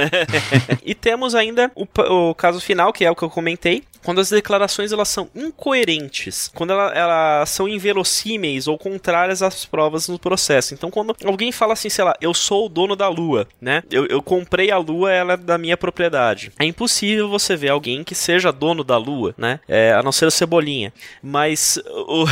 e 0.83 0.95
temos 0.95 1.35
ainda 1.35 1.71
o, 1.75 1.87
o 2.29 2.35
caso 2.35 2.59
final, 2.59 2.91
que 2.91 3.05
é 3.05 3.11
o 3.11 3.15
que 3.15 3.23
eu 3.23 3.29
comentei, 3.29 3.82
quando 4.03 4.19
as 4.19 4.29
declarações 4.29 4.91
elas 4.91 5.07
são 5.07 5.29
incoerentes, 5.33 6.51
quando 6.53 6.73
elas, 6.73 7.49
são 7.49 7.67
inverossímeis 7.67 8.67
ou 8.67 8.77
contrárias 8.77 9.41
às 9.41 9.65
provas 9.65 10.07
no 10.07 10.19
processo. 10.19 10.73
Então, 10.73 10.91
quando 10.91 11.15
alguém 11.25 11.51
fala 11.51 11.73
assim, 11.73 11.89
sei 11.89 12.03
lá, 12.03 12.13
eu 12.21 12.33
sou 12.33 12.65
o 12.65 12.69
dono 12.69 12.95
da 12.95 13.07
lua, 13.07 13.47
né? 13.59 13.83
Eu, 13.89 14.05
eu 14.07 14.21
comprei 14.21 14.71
a 14.71 14.77
lua, 14.77 15.11
ela 15.11 15.33
é 15.33 15.37
da 15.37 15.57
minha 15.57 15.77
propriedade. 15.77 16.51
É 16.59 16.65
impossível 16.65 17.29
você 17.29 17.55
ver 17.55 17.69
alguém 17.69 18.03
que 18.03 18.13
seja 18.13 18.51
dono 18.51 18.83
da 18.83 18.97
lua, 18.97 19.33
né? 19.37 19.59
É, 19.67 19.93
a 19.93 20.03
não 20.03 20.11
ser 20.11 20.25
o 20.25 20.31
Cebolinha. 20.31 20.93
Mas 21.21 21.79
o, 21.87 22.25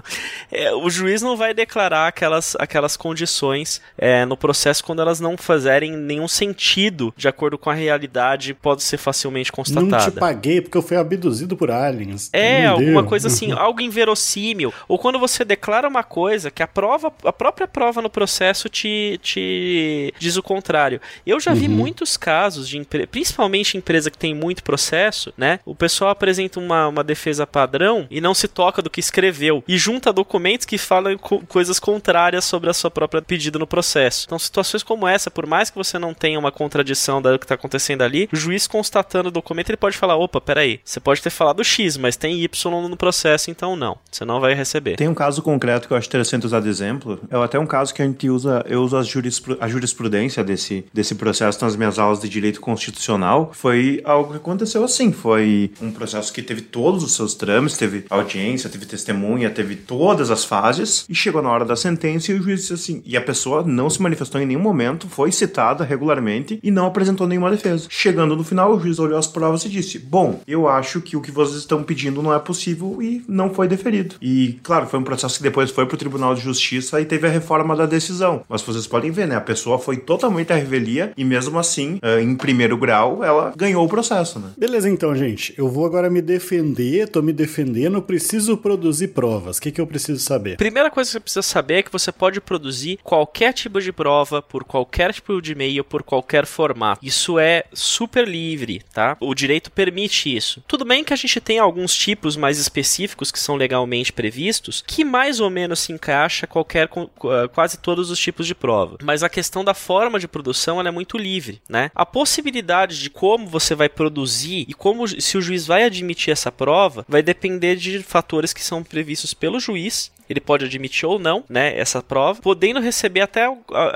é, 0.52 0.72
o 0.74 0.90
juiz 0.90 1.22
não 1.22 1.36
vai 1.36 1.54
declarar 1.54 2.08
aquelas, 2.08 2.54
aquelas 2.58 2.96
condições 2.96 3.80
é, 3.96 4.24
no 4.24 4.36
processo 4.36 4.84
quando 4.84 5.00
elas 5.00 5.20
não 5.20 5.36
fazerem 5.36 5.92
nenhum 5.92 6.28
sentido 6.28 7.12
de 7.16 7.28
acordo 7.28 7.56
com 7.56 7.70
a 7.70 7.74
realidade 7.74 8.54
pode 8.54 8.82
ser 8.82 8.98
facilmente 8.98 9.50
constatada. 9.50 9.86
Não 9.86 9.98
te 9.98 10.10
paguei 10.12 10.60
porque 10.60 10.76
eu 10.76 10.82
fui 10.82 10.93
abduzido 10.96 11.56
por 11.56 11.70
aliens. 11.70 12.30
É, 12.32 12.66
alguma 12.66 13.04
coisa 13.04 13.28
assim, 13.28 13.52
algo 13.56 13.80
inverossímil. 13.80 14.72
Ou 14.88 14.98
quando 14.98 15.18
você 15.18 15.44
declara 15.44 15.88
uma 15.88 16.02
coisa 16.02 16.50
que 16.50 16.62
a 16.62 16.66
prova, 16.66 17.12
a 17.24 17.32
própria 17.32 17.66
prova 17.66 18.00
no 18.00 18.10
processo 18.10 18.68
te, 18.68 19.18
te 19.22 20.12
diz 20.18 20.36
o 20.36 20.42
contrário. 20.42 21.00
Eu 21.26 21.40
já 21.40 21.52
vi 21.52 21.66
uhum. 21.66 21.74
muitos 21.74 22.16
casos 22.16 22.68
de 22.68 22.84
principalmente 23.10 23.76
empresa 23.76 24.10
que 24.10 24.18
tem 24.18 24.34
muito 24.34 24.62
processo, 24.62 25.32
né? 25.36 25.60
O 25.64 25.74
pessoal 25.74 26.10
apresenta 26.10 26.58
uma, 26.60 26.88
uma 26.88 27.04
defesa 27.04 27.46
padrão 27.46 28.06
e 28.10 28.20
não 28.20 28.34
se 28.34 28.48
toca 28.48 28.82
do 28.82 28.90
que 28.90 29.00
escreveu 29.00 29.62
e 29.66 29.78
junta 29.78 30.12
documentos 30.12 30.66
que 30.66 30.78
falam 30.78 31.16
co 31.18 31.40
coisas 31.46 31.78
contrárias 31.78 32.44
sobre 32.44 32.70
a 32.70 32.74
sua 32.74 32.90
própria 32.90 33.22
pedido 33.22 33.58
no 33.58 33.66
processo. 33.66 34.24
Então, 34.26 34.38
situações 34.38 34.82
como 34.82 35.06
essa, 35.06 35.30
por 35.30 35.46
mais 35.46 35.70
que 35.70 35.76
você 35.76 35.98
não 35.98 36.14
tenha 36.14 36.38
uma 36.38 36.52
contradição 36.52 37.20
do 37.20 37.38
que 37.38 37.44
está 37.44 37.54
acontecendo 37.54 38.02
ali, 38.02 38.28
o 38.32 38.36
juiz 38.36 38.66
constatando 38.66 39.28
o 39.28 39.32
documento, 39.32 39.70
ele 39.70 39.76
pode 39.76 39.96
falar: 39.96 40.16
opa, 40.16 40.40
peraí, 40.40 40.80
você 40.84 41.00
pode 41.00 41.22
ter 41.22 41.30
falado 41.30 41.64
X, 41.64 41.96
mas 41.96 42.16
tem 42.16 42.42
Y 42.42 42.88
no 42.88 42.96
processo, 42.96 43.50
então 43.50 43.74
não. 43.74 43.96
Você 44.10 44.24
não 44.24 44.40
vai 44.40 44.54
receber. 44.54 44.96
Tem 44.96 45.08
um 45.08 45.14
caso 45.14 45.40
concreto 45.40 45.88
que 45.88 45.94
eu 45.94 45.96
acho 45.96 46.06
interessante 46.06 46.44
usar 46.44 46.60
de 46.60 46.68
exemplo. 46.68 47.18
É 47.30 47.36
até 47.36 47.58
um 47.58 47.66
caso 47.66 47.94
que 47.94 48.02
a 48.02 48.04
gente 48.04 48.28
usa, 48.28 48.64
eu 48.68 48.82
uso 48.82 48.96
a, 48.96 49.02
jurispru 49.02 49.56
a 49.60 49.66
jurisprudência 49.66 50.44
desse, 50.44 50.84
desse 50.92 51.14
processo 51.14 51.64
nas 51.64 51.74
minhas 51.74 51.98
aulas 51.98 52.20
de 52.20 52.28
direito 52.28 52.60
constitucional. 52.60 53.50
Foi 53.54 54.02
algo 54.04 54.32
que 54.32 54.36
aconteceu 54.36 54.84
assim. 54.84 55.10
Foi 55.10 55.72
um 55.80 55.90
processo 55.90 56.32
que 56.32 56.42
teve 56.42 56.60
todos 56.60 57.02
os 57.02 57.14
seus 57.14 57.34
trâmites, 57.34 57.78
teve 57.78 58.04
audiência, 58.10 58.68
teve 58.68 58.84
testemunha, 58.84 59.48
teve 59.50 59.76
todas 59.76 60.30
as 60.30 60.44
fases, 60.44 61.06
e 61.08 61.14
chegou 61.14 61.40
na 61.40 61.50
hora 61.50 61.64
da 61.64 61.76
sentença 61.76 62.30
e 62.30 62.34
o 62.34 62.42
juiz 62.42 62.60
disse 62.60 62.74
assim. 62.74 63.02
E 63.06 63.16
a 63.16 63.22
pessoa 63.22 63.62
não 63.62 63.88
se 63.88 64.02
manifestou 64.02 64.40
em 64.40 64.46
nenhum 64.46 64.60
momento, 64.60 65.08
foi 65.08 65.32
citada 65.32 65.82
regularmente 65.82 66.60
e 66.62 66.70
não 66.70 66.86
apresentou 66.86 67.26
nenhuma 67.26 67.50
defesa. 67.50 67.86
Chegando 67.88 68.36
no 68.36 68.44
final, 68.44 68.74
o 68.74 68.80
juiz 68.80 68.98
olhou 68.98 69.18
as 69.18 69.26
provas 69.26 69.64
e 69.64 69.68
disse: 69.68 69.98
Bom, 69.98 70.40
eu 70.46 70.68
acho 70.68 70.73
que 71.02 71.16
o 71.16 71.20
que 71.20 71.30
vocês 71.30 71.58
estão 71.58 71.82
pedindo 71.82 72.22
não 72.22 72.34
é 72.34 72.38
possível 72.38 73.00
e 73.00 73.24
não 73.28 73.52
foi 73.52 73.68
deferido. 73.68 74.16
E, 74.20 74.58
claro, 74.62 74.86
foi 74.86 74.98
um 74.98 75.04
processo 75.04 75.36
que 75.36 75.42
depois 75.42 75.70
foi 75.70 75.86
para 75.86 75.94
o 75.94 75.98
Tribunal 75.98 76.34
de 76.34 76.40
Justiça 76.40 77.00
e 77.00 77.04
teve 77.04 77.26
a 77.26 77.30
reforma 77.30 77.76
da 77.76 77.86
decisão. 77.86 78.44
Mas 78.48 78.62
vocês 78.62 78.86
podem 78.86 79.10
ver, 79.10 79.26
né? 79.26 79.36
A 79.36 79.40
pessoa 79.40 79.78
foi 79.78 79.96
totalmente 79.96 80.52
à 80.52 80.56
revelia 80.56 81.12
e, 81.16 81.24
mesmo 81.24 81.58
assim, 81.58 81.98
eh, 82.02 82.20
em 82.20 82.34
primeiro 82.36 82.76
grau, 82.76 83.22
ela 83.22 83.52
ganhou 83.56 83.84
o 83.84 83.88
processo, 83.88 84.38
né? 84.38 84.50
Beleza, 84.56 84.88
então, 84.88 85.14
gente. 85.14 85.54
Eu 85.56 85.68
vou 85.68 85.86
agora 85.86 86.10
me 86.10 86.22
defender, 86.22 87.08
tô 87.08 87.22
me 87.22 87.32
defendendo, 87.32 88.00
preciso 88.02 88.56
produzir 88.56 89.08
provas. 89.08 89.58
O 89.58 89.62
que, 89.62 89.70
que 89.70 89.80
eu 89.80 89.86
preciso 89.86 90.20
saber? 90.20 90.56
Primeira 90.56 90.90
coisa 90.90 91.08
que 91.08 91.12
você 91.12 91.20
precisa 91.20 91.42
saber 91.42 91.74
é 91.74 91.82
que 91.82 91.92
você 91.92 92.10
pode 92.10 92.40
produzir 92.40 92.98
qualquer 93.02 93.52
tipo 93.52 93.80
de 93.80 93.92
prova, 93.92 94.42
por 94.42 94.64
qualquer 94.64 95.12
tipo 95.12 95.40
de 95.40 95.52
e-mail, 95.52 95.84
por 95.84 96.02
qualquer 96.02 96.46
formato. 96.46 97.04
Isso 97.04 97.38
é 97.38 97.64
super 97.72 98.26
livre, 98.26 98.82
tá? 98.92 99.16
O 99.20 99.34
direito 99.34 99.70
permite 99.70 100.34
isso. 100.34 100.62
Tudo 100.66 100.84
bem 100.84 101.04
que 101.04 101.12
a 101.12 101.16
gente 101.16 101.40
tem 101.40 101.58
alguns 101.58 101.94
tipos 101.94 102.36
mais 102.36 102.58
específicos 102.58 103.30
que 103.30 103.38
são 103.38 103.56
legalmente 103.56 104.12
previstos, 104.12 104.82
que 104.86 105.04
mais 105.04 105.40
ou 105.40 105.50
menos 105.50 105.80
se 105.80 105.92
encaixa 105.92 106.46
qualquer 106.46 106.88
ah, 106.88 107.48
quase 107.48 107.78
todos 107.78 108.10
os 108.10 108.18
tipos 108.18 108.46
de 108.46 108.54
prova. 108.54 108.98
Mas 109.02 109.22
a 109.22 109.28
questão 109.28 109.64
da 109.64 109.74
forma 109.74 110.18
de 110.18 110.28
produção 110.28 110.80
é 110.80 110.90
muito 110.90 111.18
livre, 111.18 111.60
né? 111.68 111.90
A 111.94 112.06
possibilidade 112.06 113.00
de 113.00 113.10
como 113.10 113.46
você 113.46 113.74
vai 113.74 113.88
produzir 113.88 114.64
e 114.68 114.74
como 114.74 115.06
se 115.08 115.36
o 115.36 115.42
juiz 115.42 115.66
vai 115.66 115.84
admitir 115.84 116.30
essa 116.30 116.50
prova 116.50 117.04
vai 117.08 117.22
depender 117.22 117.76
de 117.76 118.02
fatores 118.02 118.52
que 118.52 118.62
são 118.62 118.82
previstos 118.82 119.34
pelo 119.34 119.60
juiz 119.60 120.12
ele 120.28 120.40
pode 120.40 120.64
admitir 120.64 121.06
ou 121.06 121.18
não, 121.18 121.44
né, 121.48 121.78
essa 121.78 122.02
prova, 122.02 122.40
podendo 122.40 122.80
receber 122.80 123.20
até 123.20 123.46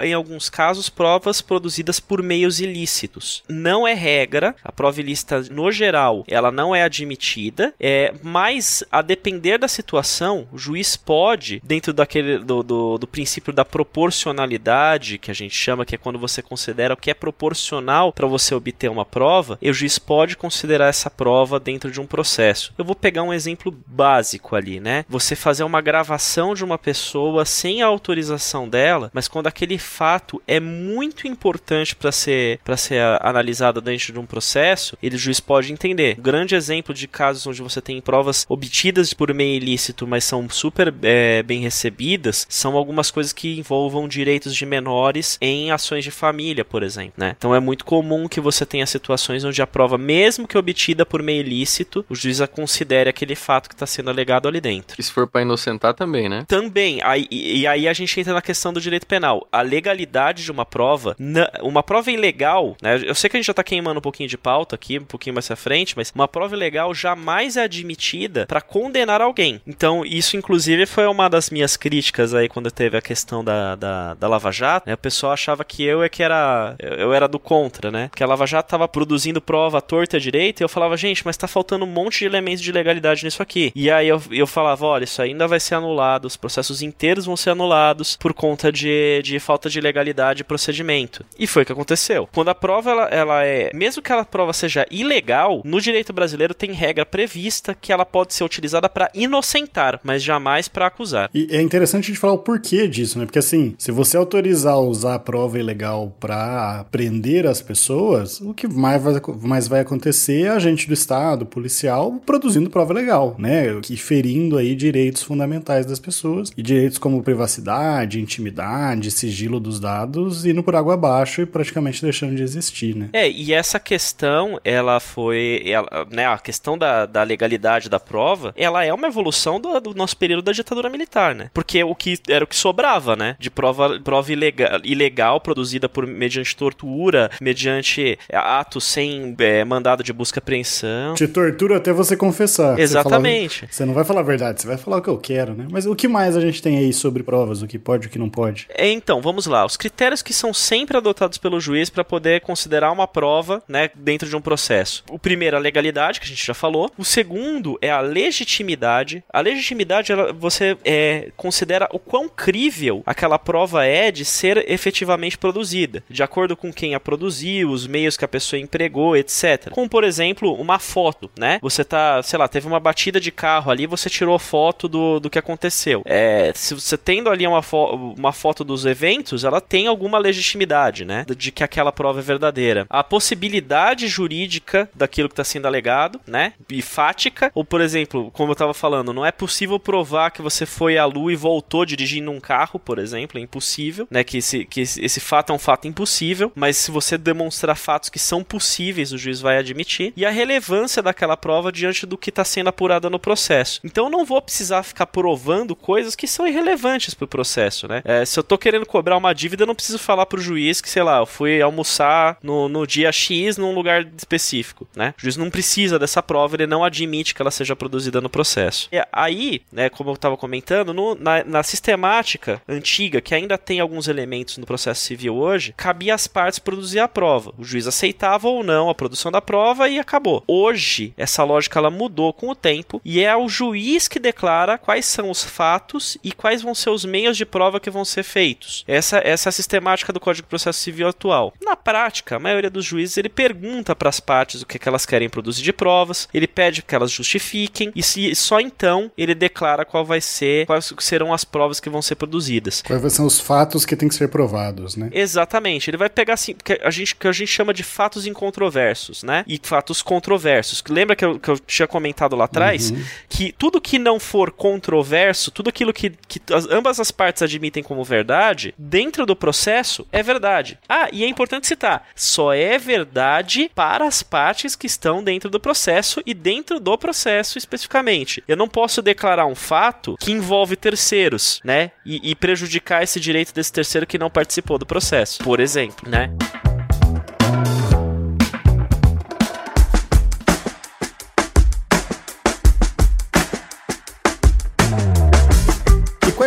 em 0.03 0.13
alguns 0.13 0.51
casos 0.51 0.89
provas 0.89 1.41
produzidas 1.41 2.01
por 2.01 2.23
meios 2.23 2.61
ilícitos. 2.61 3.43
Não 3.49 3.87
é 3.87 3.95
regra, 3.95 4.55
a 4.63 4.73
prova 4.73 5.01
ilícita 5.01 5.43
no 5.51 5.71
geral, 5.71 6.25
ela 6.29 6.51
não 6.51 6.75
é 6.75 6.83
admitida, 6.83 7.75
é, 7.81 8.15
mas 8.23 8.85
a 8.91 9.03
depender 9.03 9.59
da 9.59 9.69
situação, 9.69 10.47
o 10.53 10.59
juiz 10.59 10.97
pode, 10.97 11.61
dentro 11.65 11.93
daquele 11.93 12.39
do, 12.39 12.63
do, 12.63 12.99
do 12.99 13.07
princípio 13.07 13.53
da 13.53 13.65
proporcionalidade, 13.65 15.19
que 15.19 15.31
a 15.31 15.35
gente 15.35 15.55
chama, 15.55 15.85
que 15.85 15.95
é 15.95 15.99
quando 15.99 16.19
você 16.19 16.43
considera 16.43 16.95
o 16.95 16.97
que 16.97 17.11
é 17.11 17.15
proporcional 17.15 18.13
para 18.13 18.27
você 18.27 18.55
obter 18.55 18.91
uma 18.91 19.05
prova, 19.05 19.59
o 19.63 19.73
juiz 19.73 19.99
pode 19.99 20.37
considerar 20.37 20.89
essa 20.89 21.11
prova 21.11 21.61
dentro 21.61 21.91
de 21.91 22.01
um 22.01 22.07
processo. 22.07 22.73
Eu 22.77 22.85
vou 22.85 22.95
pegar 22.95 23.23
um 23.23 23.33
exemplo 23.33 23.77
básico 23.87 24.57
ali, 24.57 24.81
né? 24.81 25.05
Você 25.09 25.37
fazer 25.37 25.65
uma 25.65 25.81
gravação 25.81 26.18
informação 26.19 26.53
de 26.53 26.65
uma 26.65 26.77
pessoa 26.77 27.45
sem 27.45 27.81
a 27.81 27.87
autorização 27.87 28.69
dela, 28.69 29.11
mas 29.15 29.29
quando 29.29 29.47
aquele 29.47 29.79
fato 29.79 30.43
é 30.47 30.59
muito 30.59 31.29
importante 31.29 31.95
para 31.95 32.11
ser 32.11 32.59
para 32.65 32.77
ser 32.77 33.01
analisado 33.21 33.81
dentro 33.81 34.13
de 34.13 34.19
um 34.19 34.27
processo, 34.27 34.99
ele 35.01 35.15
o 35.15 35.19
juiz 35.19 35.39
pode 35.39 35.73
entender. 35.73 36.17
Um 36.19 36.23
grande 36.23 36.55
exemplo 36.55 36.93
de 36.93 37.07
casos 37.07 37.47
onde 37.47 37.63
você 37.63 37.81
tem 37.81 38.01
provas 38.01 38.45
obtidas 38.49 39.15
por 39.15 39.33
meio 39.33 39.57
ilícito, 39.57 40.07
mas 40.07 40.25
são 40.25 40.49
super 40.51 40.93
é, 41.03 41.43
bem 41.45 41.61
recebidas, 41.61 42.47
são 42.49 42.77
algumas 42.77 43.11
coisas 43.11 43.33
que 43.33 43.59
envolvam 43.59 44.09
direitos 44.09 44.55
de 44.55 44.67
menores 44.67 45.39
em 45.41 45.71
ações 45.71 46.03
de 46.03 46.11
família, 46.11 46.65
por 46.65 46.83
exemplo. 46.83 47.15
Né? 47.17 47.37
Então 47.39 47.55
é 47.55 47.61
muito 47.61 47.85
comum 47.85 48.27
que 48.29 48.41
você 48.41 48.67
tenha 48.67 48.87
situações 48.87 49.45
onde 49.45 49.63
a 49.63 49.67
prova, 49.67 49.97
mesmo 49.97 50.49
que 50.49 50.59
obtida 50.59 51.07
por 51.07 51.23
meio 51.23 51.41
ilícito, 51.41 52.05
o 52.09 52.15
juiz 52.15 52.41
a 52.41 52.49
considere 52.49 53.09
aquele 53.09 53.37
fato 53.37 53.69
que 53.69 53.75
está 53.75 53.87
sendo 53.87 54.11
alegado 54.11 54.49
ali 54.49 54.61
dentro. 54.61 54.97
E 54.99 55.03
se 55.03 55.13
for 55.13 55.29
para 55.29 55.43
inocentar 55.43 55.95
também, 55.95 56.08
né? 56.09 56.45
Também. 56.47 57.01
Aí, 57.03 57.27
e, 57.31 57.67
aí 57.67 57.89
a 57.89 57.93
gente 57.93 58.19
entra 58.21 58.33
na 58.33 58.43
questão 58.43 58.73
do 58.73 58.81
direito 58.81 59.07
penal. 59.07 59.47
A 59.53 59.63
legalidade 59.63 60.45
de 60.45 60.51
uma 60.51 60.65
prova, 60.65 61.17
uma 61.63 61.83
prova 61.83 62.11
ilegal, 62.11 62.77
né? 62.83 63.01
Eu 63.05 63.15
sei 63.15 63.29
que 63.29 63.37
a 63.37 63.39
gente 63.39 63.47
já 63.47 63.53
está 63.53 63.65
queimando 63.65 63.99
um 63.99 64.03
pouquinho 64.03 64.29
de 64.29 64.39
pauta 64.39 64.75
aqui, 64.75 64.99
um 64.99 65.05
pouquinho 65.05 65.35
mais 65.35 65.51
à 65.51 65.57
frente, 65.57 65.97
mas 65.97 66.13
uma 66.15 66.29
prova 66.29 66.55
ilegal 66.55 66.95
jamais 66.95 67.57
é 67.57 67.63
admitida 67.63 68.47
para 68.47 68.61
condenar 68.61 69.21
alguém. 69.21 69.61
Então, 69.67 70.05
isso 70.05 70.37
inclusive 70.37 70.87
foi 70.87 71.07
uma 71.07 71.29
das 71.29 71.51
minhas 71.51 71.77
críticas 71.77 72.35
aí 72.35 72.49
quando 72.49 72.71
teve 72.71 72.97
a 72.97 73.03
questão 73.03 73.45
da, 73.45 73.77
da, 73.77 74.15
da 74.15 74.29
Lava 74.29 74.51
Jato, 74.51 74.89
né? 74.89 74.95
O 74.95 74.99
pessoal 74.99 75.33
achava 75.33 75.65
que 75.65 75.83
eu 75.83 76.03
é 76.03 76.09
que 76.09 76.23
era 76.23 76.75
eu 76.79 77.13
era 77.13 77.29
do 77.29 77.39
contra, 77.39 77.91
né? 77.91 78.11
Que 78.15 78.23
a 78.23 78.27
Lava 78.27 78.47
Jato 78.47 78.67
estava 78.67 78.89
produzindo 78.89 79.41
prova 79.41 79.81
torta 79.81 80.17
e 80.17 80.21
direita 80.21 80.63
e 80.63 80.65
eu 80.65 80.69
falava, 80.69 80.97
gente, 80.97 81.25
mas 81.25 81.37
tá 81.37 81.49
faltando 81.49 81.85
um 81.85 81.89
monte 81.89 82.21
de 82.21 82.27
elementos 82.27 82.63
de 82.63 82.73
legalidade 82.73 83.25
nisso 83.25 83.43
aqui. 83.43 83.73
E 83.75 83.91
aí 83.91 84.09
eu, 84.09 84.21
eu 84.31 84.47
falava, 84.47 84.87
olha, 84.87 85.05
isso 85.05 85.21
ainda 85.23 85.47
vai 85.47 85.61
ser 85.61 85.75
anulado, 85.75 85.98
os 86.27 86.37
processos 86.37 86.83
inteiros 86.83 87.27
vão 87.27 87.37
ser 87.37 87.51
anulados 87.51 88.17
por 88.17 88.33
conta 88.33 88.71
de, 88.71 89.21
de 89.23 89.39
falta 89.39 89.69
de 89.69 89.81
legalidade 89.81 90.43
e 90.43 90.45
procedimento. 90.45 91.25
E 91.39 91.47
foi 91.47 91.63
o 91.63 91.67
que 91.67 91.73
aconteceu. 91.73 92.29
Quando 92.33 92.49
a 92.49 92.55
prova 92.55 92.91
ela, 92.91 93.05
ela 93.07 93.45
é, 93.45 93.71
mesmo 93.75 94.03
que 94.03 94.13
a 94.13 94.25
prova 94.25 94.53
seja 94.53 94.87
ilegal, 94.91 95.63
no 95.65 95.81
direito 95.81 96.13
brasileiro 96.13 96.55
tem 96.55 96.73
regra 96.73 97.05
prevista 97.05 97.75
que 97.75 97.93
ela 97.93 98.05
pode 98.05 98.35
ser 98.35 98.45
utilizada 98.45 98.89
para 98.89 99.11
inocentar, 99.15 100.01
mas 100.03 100.23
jamais 100.23 100.69
para 100.69 100.87
acusar. 100.87 101.31
E 101.35 101.49
é 101.51 101.61
interessante 101.61 102.05
a 102.05 102.07
gente 102.09 102.19
falar 102.19 102.35
o 102.35 102.39
porquê 102.39 102.87
disso, 102.87 103.19
né? 103.19 103.25
Porque 103.25 103.39
assim, 103.39 103.75
se 103.79 103.91
você 103.91 104.17
autorizar 104.17 104.79
usar 104.79 105.15
a 105.15 105.19
prova 105.19 105.59
ilegal 105.59 106.15
para 106.21 106.85
prender 106.91 107.47
as 107.47 107.61
pessoas, 107.61 108.41
o 108.41 108.55
que 108.55 108.69
mais 108.69 109.03
vai, 109.03 109.15
mais 109.43 109.69
vai 109.69 109.81
acontecer 109.81 110.43
é 110.43 110.49
a 110.49 110.55
agente 110.55 110.87
do 110.87 110.95
Estado, 110.95 111.47
policial, 111.47 112.21
produzindo 112.25 112.71
prova 112.71 112.93
legal, 112.93 113.35
né? 113.39 113.67
E 113.89 113.97
ferindo 113.97 114.57
aí 114.57 114.75
direitos 114.75 115.23
fundamentais 115.23 115.87
das 115.89 115.99
pessoas. 115.99 116.53
E 116.57 116.63
direitos 116.63 116.99
como 116.99 117.23
privacidade, 117.23 118.21
intimidade, 118.21 119.11
sigilo 119.11 119.61
dos 119.61 119.81
dados, 119.81 120.45
indo 120.45 120.63
por 120.63 120.75
água 120.75 120.95
abaixo 120.95 121.43
e 121.43 121.47
praticamente 121.47 122.03
deixando 122.03 122.35
de 122.35 122.43
existir, 122.43 122.95
né? 122.95 123.09
É, 123.13 123.29
e 123.29 123.53
essa 123.53 123.79
questão, 123.79 124.61
ela 124.65 125.01
foi. 125.01 125.63
Ela, 125.65 126.07
né, 126.11 126.27
a 126.27 126.39
questão 126.39 126.77
da, 126.77 127.07
da 127.07 127.23
legalidade 127.23 127.89
da 127.89 127.99
prova, 127.99 128.53
ela 128.57 128.85
é 128.85 128.93
uma 128.93 129.07
evolução 129.07 129.61
do, 129.61 129.81
do, 129.81 129.95
nosso 129.95 130.17
período 130.17 130.43
da 130.43 130.53
ditadura 130.53 130.89
militar, 130.89 131.35
né? 131.35 131.51
Porque 131.53 131.83
o 131.83 131.95
que 131.95 132.19
era 132.29 132.45
o 132.45 132.49
que 132.49 132.57
sobrava, 132.57 133.17
né? 133.17 133.37
De 133.39 133.51
prova, 133.51 133.99
prova 134.01 134.33
ilegal, 134.33 134.81
ilegal 134.85 135.41
produzida 135.41 135.89
por 135.89 136.07
mediante 136.07 136.57
tortura, 136.57 137.31
mediante 137.41 138.19
atos 138.33 138.85
sem 138.85 139.35
é, 139.39 139.65
mandado 139.65 140.03
de 140.03 140.13
busca 140.13 140.39
e 140.39 140.41
apreensão. 140.41 141.15
Te 141.15 141.27
tortura 141.27 141.77
até 141.77 141.93
você 141.93 142.17
confessar. 142.17 142.79
Exatamente. 142.79 143.55
Você, 143.55 143.61
fala, 143.61 143.73
você, 143.73 143.85
não 143.85 143.95
vai 143.95 144.05
falar 144.05 144.21
a 144.21 144.25
verdade, 144.25 144.61
você 144.61 144.67
vai 144.67 144.77
falar 144.77 144.99
o 144.99 145.03
que 145.03 145.11
eu 145.11 145.19
quero, 145.19 145.55
né? 145.55 145.67
Mas 145.71 145.78
o 145.87 145.95
que 145.95 146.09
mais 146.09 146.37
a 146.37 146.41
gente 146.41 146.63
tem 146.63 146.79
aí 146.79 146.93
sobre 146.93 147.23
provas, 147.23 147.63
o 147.63 147.67
que 147.67 147.79
pode 147.79 148.07
e 148.07 148.09
o 148.09 148.11
que 148.11 148.19
não 148.19 148.29
pode? 148.29 148.67
É, 148.71 148.89
então, 148.91 149.21
vamos 149.21 149.47
lá. 149.47 149.65
Os 149.65 149.77
critérios 149.77 150.23
que 150.23 150.33
são 150.33 150.53
sempre 150.53 150.97
adotados 150.97 151.39
pelo 151.39 151.61
juiz 151.61 151.91
para 151.91 152.05
poder 152.05 152.41
considerar 152.41 152.93
uma 152.93 153.07
prova, 153.07 153.63
né, 153.69 153.91
dentro 153.95 154.29
de 154.29 154.37
um 154.37 154.41
processo. 154.41 155.05
O 155.11 155.19
primeiro, 155.19 155.57
a 155.57 155.61
legalidade, 155.61 156.21
que 156.21 156.27
a 156.27 156.29
gente 156.29 156.47
já 156.47 156.55
falou. 156.55 156.91
O 156.97 157.05
segundo 157.05 157.79
é 157.81 157.91
a 157.91 158.01
legitimidade. 158.01 159.23
A 159.33 159.41
legitimidade, 159.41 160.13
ela, 160.13 160.33
você 160.33 160.77
é, 160.85 161.31
considera 161.37 161.89
o 161.93 161.99
quão 161.99 162.29
crível 162.29 163.03
aquela 163.07 163.39
prova 163.39 163.85
é 163.85 164.11
de 164.11 164.25
ser 164.25 164.71
efetivamente 164.71 165.39
produzida, 165.39 166.03
de 166.09 166.23
acordo 166.23 166.57
com 166.57 166.73
quem 166.73 166.95
a 166.95 167.01
produziu, 167.01 167.71
os 167.71 167.87
meios 167.87 168.17
que 168.17 168.25
a 168.25 168.29
pessoa 168.29 168.61
empregou, 168.61 169.17
etc. 169.17 169.71
Como, 169.71 169.89
por 169.89 170.05
exemplo, 170.05 170.53
uma 170.55 170.79
foto, 170.79 171.31
né? 171.39 171.59
Você 171.63 171.85
tá, 171.85 172.23
sei 172.23 172.39
lá, 172.39 172.49
teve 172.49 172.67
uma 172.67 172.81
batida 172.81 173.21
de 173.21 173.31
carro 173.31 173.71
ali, 173.71 173.87
você 173.87 174.11
tirou 174.11 174.39
foto 174.39 174.89
do, 174.89 175.21
do 175.21 175.31
que 175.31 175.39
aconteceu. 175.39 175.68
É, 176.05 176.53
se 176.55 176.75
você 176.75 176.97
tendo 176.97 177.31
ali 177.31 177.47
uma, 177.47 177.63
fo 177.63 178.15
uma 178.17 178.33
foto 178.33 178.65
dos 178.65 178.85
eventos, 178.87 179.45
ela 179.45 179.61
tem 179.61 179.87
alguma 179.87 180.19
legitimidade, 180.19 181.05
né? 181.05 181.25
De 181.37 181.53
que 181.53 181.65
aquela 181.65 181.93
prova 181.93 182.21
é 182.21 182.23
verdadeira. 182.23 182.87
A 182.89 183.05
possibilidade 183.05 184.09
jurídica 184.09 184.89
daquilo 184.95 185.29
que 185.29 185.33
está 185.33 185.45
sendo 185.45 185.67
alegado, 185.67 186.21
né? 186.27 186.53
E 186.71 186.83
fática, 186.83 187.51
ou 187.55 187.65
por 187.65 187.81
exemplo, 187.81 188.31
como 188.33 188.51
eu 188.51 188.55
estava 188.55 188.75
falando, 188.75 189.13
não 189.13 189.25
é 189.25 189.33
possível 189.33 189.79
provar 189.79 190.31
que 190.31 190.43
você 190.43 190.67
foi 190.67 190.99
à 190.99 191.05
lua 191.05 191.33
e 191.33 191.37
voltou 191.37 191.85
dirigindo 191.85 192.31
um 192.31 192.41
carro, 192.41 192.79
por 192.79 192.99
exemplo, 192.99 193.39
é 193.39 193.43
impossível, 193.43 194.07
né? 194.11 194.25
Que 194.25 194.39
esse, 194.39 194.65
que 194.65 194.81
esse, 194.81 195.21
fato 195.21 195.53
é 195.53 195.55
um 195.55 195.59
fato 195.59 195.87
impossível, 195.89 196.53
mas 196.55 196.77
se 196.77 196.91
você 196.91 197.19
demonstrar 197.19 197.77
fatos 197.77 198.09
que 198.09 198.19
são 198.19 198.43
possíveis, 198.43 199.13
o 199.13 199.19
juiz 199.19 199.41
vai 199.41 199.59
admitir. 199.59 200.13
E 200.17 200.25
a 200.25 200.31
relevância 200.31 201.03
daquela 201.03 201.37
prova 201.37 201.73
diante 201.73 202.07
do 202.07 202.19
que 202.19 202.31
está 202.31 202.45
sendo 202.45 202.69
apurado 202.69 203.11
no 203.11 203.19
processo. 203.19 203.81
Então 203.85 204.09
não 204.09 204.25
vou 204.25 204.41
precisar 204.41 204.83
ficar 204.83 205.07
provando 205.07 205.58
coisas 205.75 206.15
que 206.15 206.27
são 206.27 206.47
irrelevantes 206.47 207.15
para 207.15 207.25
o 207.25 207.29
processo, 207.29 207.89
né? 207.89 208.03
É, 208.05 208.25
se 208.25 208.39
eu 208.39 208.43
tô 208.43 208.59
querendo 208.59 208.87
cobrar 208.87 209.17
uma 209.17 209.35
dívida, 209.35 209.63
eu 209.63 209.67
não 209.67 209.75
preciso 209.75 209.99
falar 209.99 210.27
pro 210.27 210.41
juiz 210.41 210.81
que, 210.81 210.89
sei 210.89 211.03
lá, 211.03 211.19
eu 211.19 211.27
fui 211.27 211.61
almoçar 211.61 212.39
no, 212.43 212.69
no 212.69 212.87
dia 212.87 213.11
X 213.13 213.57
num 213.57 213.75
lugar 213.75 214.07
específico, 214.17 214.87
né? 214.95 215.15
O 215.19 215.21
juiz 215.21 215.37
não 215.37 215.51
precisa 215.51 215.99
dessa 215.99 216.23
prova, 216.23 216.57
ele 216.57 216.67
não 216.67 216.85
admite 216.85 217.35
que 217.35 217.43
ela 217.43 217.51
seja 217.51 217.77
produzida 217.77 218.21
no 218.21 218.29
processo. 218.29 218.89
E 218.93 219.03
aí, 219.13 219.63
né, 219.73 219.89
como 219.89 220.11
eu 220.11 220.15
estava 220.15 220.37
comentando, 220.37 220.93
no, 220.93 221.15
na, 221.15 221.45
na 221.45 221.63
sistemática 221.63 222.61
antiga, 222.69 223.21
que 223.21 223.35
ainda 223.35 223.59
tem 223.59 223.81
alguns 223.81 224.09
elementos 224.09 224.59
no 224.59 224.67
processo 224.67 225.03
civil 225.03 225.37
hoje, 225.37 225.75
cabia 225.77 226.15
às 226.15 226.27
partes 226.27 226.59
produzir 226.59 227.01
a 227.01 227.09
prova. 227.09 227.53
O 227.59 227.65
juiz 227.65 227.87
aceitava 227.87 228.49
ou 228.49 228.63
não 228.63 228.89
a 228.89 228.95
produção 228.95 229.31
da 229.31 229.41
prova 229.41 229.89
e 229.89 229.99
acabou. 229.99 230.43
Hoje, 230.47 231.13
essa 231.17 231.45
lógica 231.45 231.79
ela 231.79 231.91
mudou 231.91 232.33
com 232.33 232.49
o 232.49 232.55
tempo 232.55 233.01
e 233.05 233.23
é 233.23 233.37
o 233.37 233.49
juiz 233.49 234.09
que 234.09 234.19
declara 234.19 234.79
quais 234.79 235.07
são 235.07 235.31
os 235.31 235.38
fatos 235.45 236.17
e 236.23 236.33
quais 236.33 236.63
vão 236.63 236.75
ser 236.75 236.91
os 236.91 237.05
meios 237.05 237.37
de 237.37 237.45
prova 237.45 237.81
que 237.81 237.91
vão 237.91 238.05
ser 238.05 238.23
feitos. 238.23 238.85
Essa, 238.87 239.19
essa 239.25 239.49
é 239.49 239.51
a 239.51 239.53
sistemática 239.53 240.13
do 240.13 240.21
Código 240.21 240.47
de 240.47 240.51
Processo 240.51 240.79
Civil 240.81 241.09
atual. 241.09 241.53
Na 241.65 241.77
prática, 241.77 242.37
a 242.37 242.41
maioria 242.41 242.71
dos 242.71 242.85
juízes 242.85 243.17
ele 243.17 243.29
pergunta 243.29 243.95
para 243.95 244.09
as 244.09 244.21
partes 244.21 244.63
o 244.63 244.67
que, 244.67 244.77
é 244.77 244.81
que 244.81 244.89
elas 244.89 245.07
querem 245.07 245.29
produzir 245.29 245.63
de 245.63 245.73
provas, 245.73 246.29
ele 246.33 246.47
pede 246.47 246.83
que 246.83 246.95
elas 246.95 247.11
justifiquem 247.11 247.93
e 247.95 248.03
se, 248.03 248.35
só 248.35 248.61
então 248.61 249.11
ele 249.17 249.35
declara 249.35 249.85
qual 249.85 250.05
vai 250.05 250.21
ser, 250.21 250.67
quais 250.67 250.93
serão 250.99 251.33
as 251.33 251.45
provas 251.45 251.81
que 251.81 251.91
vão 251.91 252.03
ser 252.03 252.17
produzidas. 252.17 252.83
Quais 252.83 253.13
são 253.13 253.27
os 253.27 253.41
fatos 253.41 253.85
que 253.85 253.97
têm 253.97 254.09
que 254.09 254.15
ser 254.15 254.29
provados, 254.29 254.97
né? 254.97 255.11
Exatamente. 255.13 255.91
Ele 255.91 255.97
vai 255.97 256.09
pegar 256.09 256.35
assim, 256.35 256.55
que 256.55 256.81
a 256.83 256.91
gente, 256.91 257.15
que 257.15 257.29
a 257.29 257.33
gente 257.33 257.49
chama 257.49 257.73
de 257.73 257.83
fatos 257.83 258.27
incontroversos, 258.27 259.23
né? 259.23 259.45
E 259.47 259.61
fatos 259.63 260.03
controversos. 260.03 260.83
Lembra 260.89 261.17
que 261.17 261.25
eu, 261.25 261.39
que 261.39 261.49
eu 261.49 261.59
tinha 261.59 261.87
comentado 261.87 262.37
lá 262.37 262.45
atrás 262.45 262.91
uhum. 262.91 263.05
que 263.29 263.53
tudo 263.53 263.81
que 263.81 263.99
não 263.99 264.19
for 264.19 264.51
controverso, 264.51 265.28
tudo 265.35 265.69
aquilo 265.69 265.93
que, 265.93 266.11
que 266.11 266.41
as, 266.53 266.67
ambas 266.67 267.01
as 267.01 267.11
partes 267.11 267.43
admitem 267.43 267.83
como 267.83 268.05
verdade, 268.05 268.75
dentro 268.79 269.25
do 269.27 269.37
processo 269.37 270.07
é 270.13 270.23
verdade. 270.23 270.79
Ah, 270.89 271.09
e 271.13 271.25
é 271.25 271.29
importante 271.29 271.67
citar, 271.67 272.07
só 272.15 272.53
é 272.53 272.79
verdade 272.79 273.71
para 273.75 274.07
as 274.07 274.23
partes 274.23 274.77
que 274.77 274.87
estão 274.87 275.23
dentro 275.23 275.51
do 275.51 275.61
processo 275.61 276.23
e 276.25 276.35
dentro 276.35 276.81
do 276.81 276.97
processo 276.97 277.59
especificamente. 277.59 278.43
Eu 278.47 278.57
não 278.57 278.69
posso 278.69 279.03
declarar 279.03 279.47
um 279.47 279.55
fato 279.55 280.17
que 280.19 280.33
envolve 280.33 280.77
terceiros, 280.77 281.61
né? 281.65 281.91
E, 282.05 282.31
e 282.31 282.35
prejudicar 282.35 283.03
esse 283.03 283.21
direito 283.21 283.53
desse 283.53 283.73
terceiro 283.73 284.07
que 284.07 284.19
não 284.19 284.31
participou 284.31 284.79
do 284.79 284.87
processo, 284.87 285.43
por 285.43 285.61
exemplo, 285.61 286.09
né? 286.09 286.31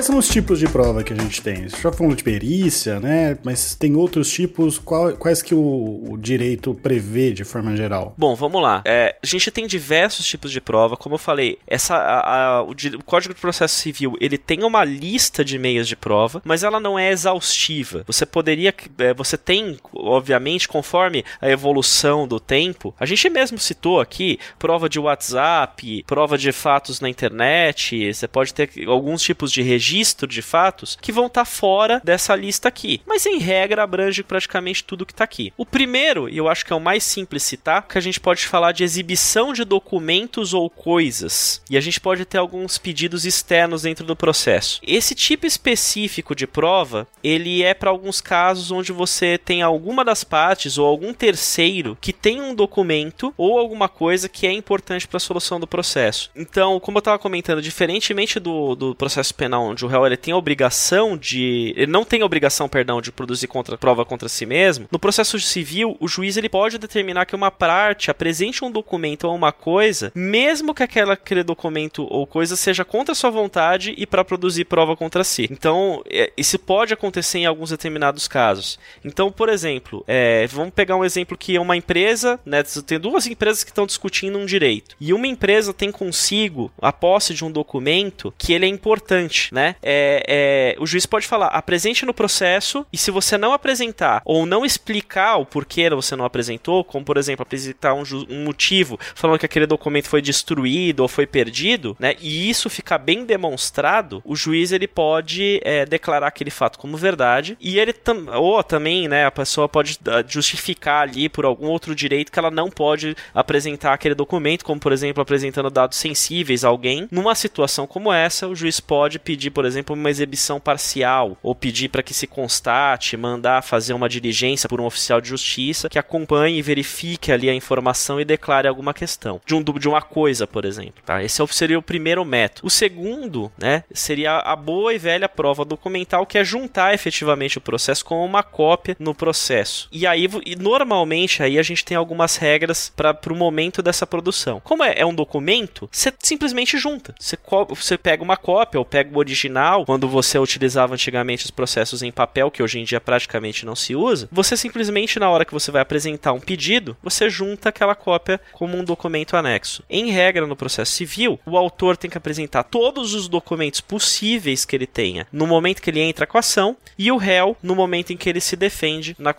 Quais 0.02 0.07
são 0.07 0.18
os 0.18 0.28
tipos 0.28 0.57
de 0.57 0.68
prova 0.68 1.03
que 1.03 1.14
a 1.14 1.15
gente 1.15 1.41
tem? 1.44 1.69
Você 1.69 1.80
já 1.80 1.91
falou 1.91 2.15
de 2.15 2.23
perícia, 2.23 2.99
né? 2.99 3.38
Mas 3.44 3.76
tem 3.76 3.95
outros 3.95 4.32
tipos, 4.32 4.80
qual- 4.80 5.14
quais 5.14 5.44
que 5.44 5.53
o, 5.53 6.03
o 6.10 6.18
direito 6.18 6.73
prevê 6.73 7.32
de 7.32 7.44
forma 7.44 7.76
geral? 7.76 8.15
Bom, 8.18 8.34
vamos 8.34 8.60
lá. 8.64 8.82
É, 8.84 9.15
a 9.22 9.28
gente 9.28 9.52
tem 9.52 9.68
diversos 9.68 10.26
tipos 10.26 10.52
de 10.52 10.60
prova. 10.60 10.98
Como 10.98 11.14
eu 11.15 11.19
falei, 11.19 11.60
essa, 11.68 11.95
a- 11.95 12.56
a- 12.57 12.64
o, 12.64 12.72
o 12.72 13.03
Código 13.03 13.36
de 13.36 13.40
Processo 13.40 13.76
Civil 13.76 14.15
ele 14.19 14.40
tem 14.40 14.64
uma 14.64 14.84
lista 14.84 15.45
de 15.45 15.60
meios 15.60 15.88
de 15.88 15.95
prova, 15.95 16.41
mas 16.44 16.64
ela 16.64 16.80
não 16.80 16.98
é 16.98 17.11
exaustiva. 17.11 18.03
Você 18.07 18.26
poderia, 18.26 18.73
é, 18.98 19.14
você 19.14 19.38
tem, 19.38 19.78
obviamente, 19.94 20.68
conforme 20.68 21.23
a 21.40 21.48
evolução 21.48 22.28
do 22.28 22.40
tempo. 22.40 22.95
A 22.99 23.06
gente 23.06 23.30
mesmo 23.30 23.60
citou 23.60 23.99
aqui 24.02 24.40
prova 24.57 24.90
de 24.90 24.99
WhatsApp, 24.99 26.03
prova 26.07 26.40
de 26.40 26.52
fatos 26.52 26.99
na 26.99 27.07
internet. 27.07 28.11
Você 28.11 28.28
pode 28.28 28.52
ter 28.52 28.68
alguns 28.88 29.22
tipos 29.22 29.52
de 29.52 29.61
registro 29.61 29.90
de 30.27 30.41
fatos 30.41 30.97
que 31.01 31.11
vão 31.11 31.27
estar 31.27 31.45
fora 31.45 32.01
dessa 32.03 32.35
lista 32.35 32.68
aqui. 32.68 33.01
Mas 33.05 33.26
em 33.26 33.38
regra 33.38 33.84
abrange 33.84 34.23
praticamente 34.23 34.84
tudo 34.84 35.05
que 35.05 35.13
está 35.13 35.23
aqui. 35.23 35.53
O 35.57 35.65
primeiro, 35.65 36.30
e 36.30 36.38
eu 36.38 36.47
acho 36.47 36.65
que 36.65 36.73
é 36.73 36.76
o 36.76 36.80
mais 36.80 37.03
simples 37.03 37.43
citar, 37.43 37.88
que 37.88 37.97
a 37.97 38.01
gente 38.01 38.19
pode 38.19 38.45
falar 38.45 38.72
de 38.72 38.84
exibição 38.84 39.53
de 39.53 39.63
documentos 39.63 40.53
ou 40.53 40.69
coisas. 40.69 41.61
E 41.69 41.77
a 41.77 41.81
gente 41.81 41.99
pode 41.99 42.26
ter 42.26 42.38
alguns 42.38 42.77
pedidos 42.77 43.26
externos 43.26 43.84
dentro 43.84 44.05
do 44.05 44.15
processo. 44.15 44.80
Esse 44.84 45.15
tipo 45.15 45.45
específico 45.45 46.35
de 46.35 46.47
prova, 46.47 47.07
ele 47.23 47.63
é 47.63 47.73
para 47.73 47.89
alguns 47.89 48.22
casos 48.22 48.72
onde 48.72 48.91
você 48.91 49.38
tem 49.38 49.61
alguma 49.61 50.03
das 50.03 50.23
partes 50.23 50.77
ou 50.77 50.85
algum 50.88 51.13
terceiro 51.13 51.97
que 51.99 52.13
tem 52.13 52.41
um 52.41 52.55
documento 52.55 53.34
ou 53.38 53.59
alguma 53.59 53.89
coisa 53.89 54.30
que 54.30 54.47
é 54.47 54.51
importante 54.51 55.07
para 55.07 55.18
a 55.18 55.19
solução 55.19 55.59
do 55.59 55.68
processo. 55.68 56.30
Então, 56.35 56.80
como 56.80 56.97
eu 56.97 56.99
estava 56.99 57.19
comentando, 57.19 57.61
diferentemente 57.61 58.39
do, 58.39 58.76
do 58.76 58.95
processo 58.95 59.34
penal, 59.34 59.63
onde 59.63 59.81
o 59.84 59.88
réu 59.88 60.06
ele 60.06 60.18
tem 60.18 60.34
a 60.34 60.38
obrigação 60.38 61.18
de. 61.18 61.74
Ele 61.76 61.91
não 61.91 62.03
tem 62.03 62.22
a 62.22 62.26
obrigação, 62.26 62.68
perdão, 62.68 63.02
de 63.02 63.12
produzir 63.12 63.48
contra, 63.48 63.78
prova 63.78 64.06
contra 64.06 64.30
si 64.30 64.45
mesmo, 64.45 64.88
no 64.91 64.99
processo 64.99 65.40
civil, 65.40 65.98
o 65.99 66.08
juiz 66.08 66.38
ele 66.38 66.49
pode 66.49 66.78
determinar 66.78 67.26
que 67.26 67.36
uma 67.36 67.52
parte 67.52 68.12
apresente 68.12 68.64
um 68.64 68.72
documento 68.72 69.26
ou 69.26 69.36
uma 69.36 69.52
coisa, 69.52 70.12
mesmo 70.16 70.74
que 70.74 70.84
aquela, 70.84 71.14
aquele 71.14 71.44
documento 71.44 72.06
ou 72.10 72.26
coisa 72.28 72.56
seja 72.56 72.84
contra 72.84 73.16
sua 73.16 73.30
vontade 73.30 73.94
e 73.98 74.06
para 74.06 74.24
produzir 74.24 74.66
prova 74.66 74.95
contra 74.95 75.24
si. 75.24 75.48
Então, 75.52 76.02
é, 76.10 76.32
isso 76.38 76.58
pode 76.60 76.94
acontecer 76.94 77.40
em 77.40 77.45
alguns 77.45 77.70
determinados 77.70 78.28
casos. 78.28 78.80
Então, 79.03 79.32
por 79.32 79.49
exemplo, 79.49 80.03
é, 80.08 80.48
vamos 80.48 80.74
pegar 80.74 80.95
um 80.95 81.06
exemplo 81.06 81.38
que 81.38 81.56
é 81.56 81.60
uma 81.60 81.76
empresa, 81.76 82.40
né, 82.45 82.64
tem 82.86 82.99
duas 82.99 83.26
empresas 83.28 83.64
que 83.64 83.72
estão 83.72 83.86
discutindo 83.86 84.38
um 84.38 84.45
direito. 84.45 84.95
E 84.99 85.14
uma 85.14 85.28
empresa 85.28 85.74
tem 85.74 85.91
consigo 85.91 86.72
a 86.82 86.91
posse 86.91 87.34
de 87.34 87.44
um 87.44 87.52
documento 87.52 88.34
que 88.38 88.53
ele 88.53 88.66
é 88.66 88.70
importante, 88.70 89.53
né? 89.53 89.70
É, 89.81 90.76
é, 90.76 90.81
o 90.81 90.88
juiz 90.88 91.06
pode 91.06 91.27
falar, 91.27 91.48
apresente 91.48 92.06
no 92.06 92.14
processo, 92.14 92.85
e 92.91 92.98
se 92.98 93.11
você 93.11 93.38
não 93.38 93.53
apresentar 93.53 94.22
ou 94.26 94.45
não 94.45 94.65
explicar 94.65 95.38
o 95.38 95.45
porquê 95.45 95.89
você 95.89 96.15
não 96.15 96.26
apresentou, 96.26 96.84
como 96.84 97.03
por 97.03 97.18
exemplo, 97.18 97.43
apresentar 97.43 97.93
um, 97.93 98.03
um 98.30 98.43
motivo 98.43 98.99
falando 99.15 99.39
que 99.39 99.45
aquele 99.45 99.65
documento 99.65 100.07
foi 100.07 100.22
destruído 100.22 101.02
ou 101.02 101.07
foi 101.07 101.26
perdido, 101.26 101.95
né? 101.99 102.15
E 102.19 102.49
isso 102.49 102.69
ficar 102.69 102.98
bem 102.98 103.26
demonstrado, 103.26 104.22
o 104.26 104.35
juiz 104.35 104.72
ele 104.72 104.88
pode 104.88 105.60
é, 105.64 105.85
declarar 105.85 106.27
aquele 106.27 106.52
fato 106.52 106.77
como 106.77 106.98
verdade 106.98 107.57
e 107.60 107.80
ele 107.80 107.93
tam 107.93 108.27
ou 108.35 108.61
também, 108.64 109.07
né, 109.07 109.26
a 109.26 109.31
pessoa 109.31 109.68
pode 109.68 109.98
ah, 110.07 110.23
justificar 110.27 111.03
ali 111.03 111.30
por 111.30 111.45
algum 111.45 111.68
outro 111.68 111.95
direito 111.95 112.31
que 112.31 112.39
ela 112.39 112.52
não 112.52 112.69
pode 112.69 113.15
apresentar 113.34 113.93
aquele 113.93 114.15
documento, 114.15 114.65
como 114.65 114.80
por 114.80 114.91
exemplo 114.91 115.22
apresentando 115.22 115.69
dados 115.69 115.98
sensíveis 115.98 116.64
a 116.64 116.69
alguém. 116.69 117.07
Numa 117.11 117.35
situação 117.35 117.88
como 117.88 118.11
essa, 118.11 118.48
o 118.48 118.56
juiz 118.56 118.80
pode 118.80 119.19
pedir, 119.19 119.51
por 119.52 119.65
exemplo, 119.65 119.95
uma 119.95 120.10
exibição 120.10 120.60
parcial 120.60 121.38
ou 121.44 121.53
pedir 121.53 121.90
para 121.90 122.03
que 122.03 122.14
se 122.14 122.28
constate, 122.28 123.18
mandar 123.18 123.61
fazer 123.61 123.94
uma 123.94 124.10
diligência 124.10 124.68
por 124.68 124.82
um 124.82 124.86
oficial 124.86 125.22
de 125.22 125.30
justiça 125.30 125.90
que 125.90 125.99
acompanhe 125.99 126.57
e 126.57 126.61
verifique 126.61 127.32
ali 127.32 127.49
a 127.49 127.53
informação 127.53 128.19
e 128.19 128.26
declare 128.26 128.68
alguma 128.68 128.94
questão 128.94 129.41
de, 129.45 129.53
um, 129.53 129.64
de 129.64 129.88
uma 129.88 130.02
coisa, 130.02 130.48
por 130.48 130.65
exemplo. 130.65 131.03
Tá? 131.06 131.23
Esse 131.23 131.41
é 131.41 131.48
seria 131.52 131.78
o 131.78 131.82
primeiro 131.82 132.23
método. 132.23 132.65
O 132.65 132.69
segundo, 132.69 133.52
né, 133.57 133.84
seria 133.94 134.38
a 134.38 134.56
boa 134.56 134.94
e 134.94 134.98
velha 134.98 135.28
prova 135.28 135.65
documental, 135.65 136.26
que 136.26 136.38
é 136.38 136.44
juntar 136.44 136.94
efetivamente 136.94 137.57
o 137.57 137.61
processo 137.61 138.03
com 138.06 138.26
uma 138.26 138.44
cópia 138.44 138.95
no 138.99 139.14
processo. 139.14 139.88
E 139.91 140.07
aí, 140.07 140.28
e 140.45 140.56
normalmente, 140.56 141.44
aí 141.44 141.60
a 141.60 141.64
gente 141.64 141.86
tem 141.86 141.98
algumas 141.98 142.38
regras 142.38 142.91
para 142.95 143.18
o 143.30 143.36
momento 143.36 143.82
dessa 143.82 144.07
produção. 144.07 144.60
Como 144.64 144.84
é, 144.84 144.94
é 144.98 145.06
um 145.06 145.14
documento, 145.14 145.90
você 145.91 146.11
simplesmente 146.19 146.78
junta. 146.78 147.14
Você, 147.19 147.38
você 147.69 147.98
pega 147.98 148.23
uma 148.23 148.38
cópia 148.38 148.80
ou 148.80 148.86
pega 148.86 149.14
o 149.14 149.19
original, 149.19 149.40
quando 149.85 150.07
você 150.07 150.38
utilizava 150.38 150.93
antigamente 150.93 151.45
os 151.45 151.51
processos 151.51 152.01
em 152.03 152.11
papel, 152.11 152.51
que 152.51 152.61
hoje 152.61 152.80
em 152.80 152.84
dia 152.84 152.99
praticamente 152.99 153.65
não 153.65 153.76
se 153.76 153.95
usa, 153.95 154.27
você 154.31 154.57
simplesmente, 154.57 155.19
na 155.19 155.30
hora 155.30 155.45
que 155.45 155.53
você 155.53 155.72
vai 155.72 155.81
apresentar 155.81 156.34
um 156.34 156.39
pedido, 156.39 156.95
você 157.01 157.30
junta 157.30 157.69
aquela 157.69 157.95
cópia 157.95 158.39
como 158.53 158.77
um 158.77 158.84
documento 158.84 159.35
anexo. 159.35 159.84
Em 159.89 160.11
regra, 160.11 160.45
no 160.45 160.55
processo 160.55 160.91
civil, 160.91 161.39
o 161.45 161.57
autor 161.57 161.97
tem 161.97 162.09
que 162.09 162.18
apresentar 162.18 162.63
todos 162.63 163.13
os 163.13 163.27
documentos 163.27 163.81
possíveis 163.81 164.65
que 164.65 164.76
ele 164.76 164.88
tenha 164.88 165.27
no 165.31 165.47
momento 165.47 165.81
que 165.81 165.89
ele 165.89 165.99
entra 165.99 166.27
com 166.27 166.38
a 166.38 166.39
ação 166.39 166.76
e 166.97 167.11
o 167.11 167.18
réu 167.18 167.55
no 167.61 167.76
momento 167.76 168.11
em 168.13 168.18
que 168.18 168.30
ele 168.30 168.41
se 168.41 168.55
defende 168.55 169.15
na, 169.18 169.34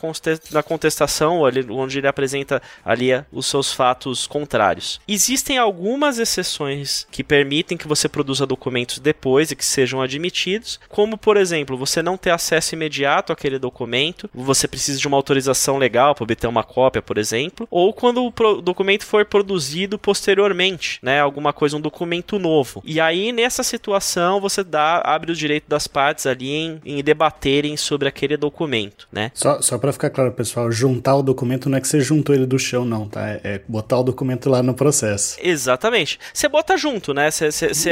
na 0.51 0.63
contestação, 0.63 1.43
onde 1.43 1.99
ele 1.99 2.07
apresenta 2.07 2.63
ali 2.85 3.13
eh, 3.13 3.25
os 3.31 3.47
seus 3.47 3.73
fatos 3.73 4.27
contrários. 4.27 5.01
Existem 5.07 5.59
algumas 5.59 6.19
exceções 6.19 7.07
que 7.11 7.23
permitem 7.23 7.77
que 7.77 7.89
você 7.89 8.09
produza 8.09 8.47
documentos 8.47 8.99
depois 8.99 9.51
e 9.51 9.57
que 9.57 9.65
sejam 9.65 9.92
admitidos, 10.01 10.79
como 10.89 11.19
por 11.19 11.37
exemplo, 11.37 11.77
você 11.77 12.03
não 12.03 12.17
ter 12.17 12.31
acesso 12.31 12.75
imediato 12.75 13.33
àquele 13.33 13.59
documento, 13.59 14.31
você 14.33 14.67
precisa 14.67 14.99
de 14.99 15.07
uma 15.09 15.17
autorização 15.17 15.77
legal 15.79 16.15
para 16.15 16.25
obter 16.25 16.47
uma 16.47 16.65
cópia, 16.65 17.03
por 17.03 17.19
exemplo, 17.19 17.67
ou 17.71 17.93
quando 17.93 18.25
o 18.25 18.61
documento 18.63 19.05
for 19.05 19.25
produzido 19.25 19.99
posteriormente, 19.99 20.99
né, 21.03 21.21
alguma 21.21 21.53
coisa, 21.53 21.77
um 21.77 21.81
documento 21.81 22.39
novo. 22.39 22.83
E 22.85 23.01
aí 23.01 23.33
nessa 23.33 23.63
situação 23.63 24.41
você 24.41 24.63
dá, 24.65 25.03
abre 25.05 25.33
o 25.33 25.35
direito 25.35 25.65
das 25.69 25.87
partes 25.87 26.27
ali 26.27 26.51
em, 26.51 26.81
em 26.85 27.03
debaterem 27.03 27.77
sobre 27.77 28.09
aquele 28.09 28.37
documento, 28.37 29.09
né? 29.13 29.31
Só, 29.35 29.61
só 29.61 29.79
pra 29.79 29.93
ficar 29.93 30.11
claro, 30.11 30.33
pessoal, 30.33 30.71
juntar 30.71 31.17
o 31.17 31.23
documento 31.23 31.69
não 31.69 31.79
é 31.79 31.81
que 31.81 31.89
você 31.89 32.01
juntou 32.01 32.35
ele 32.35 32.47
do 32.47 32.59
chão, 32.59 32.85
não, 32.85 33.09
tá? 33.09 33.29
É, 33.29 33.41
é 33.45 33.61
botar 33.69 33.99
o 33.99 34.03
documento 34.03 34.49
lá 34.49 34.63
no 34.63 34.75
processo. 34.75 35.37
Exatamente. 35.43 36.19
Você 36.33 36.49
bota 36.49 36.77
junto, 36.77 37.13
né? 37.13 37.31
Você, 37.31 37.51
você- 37.51 37.91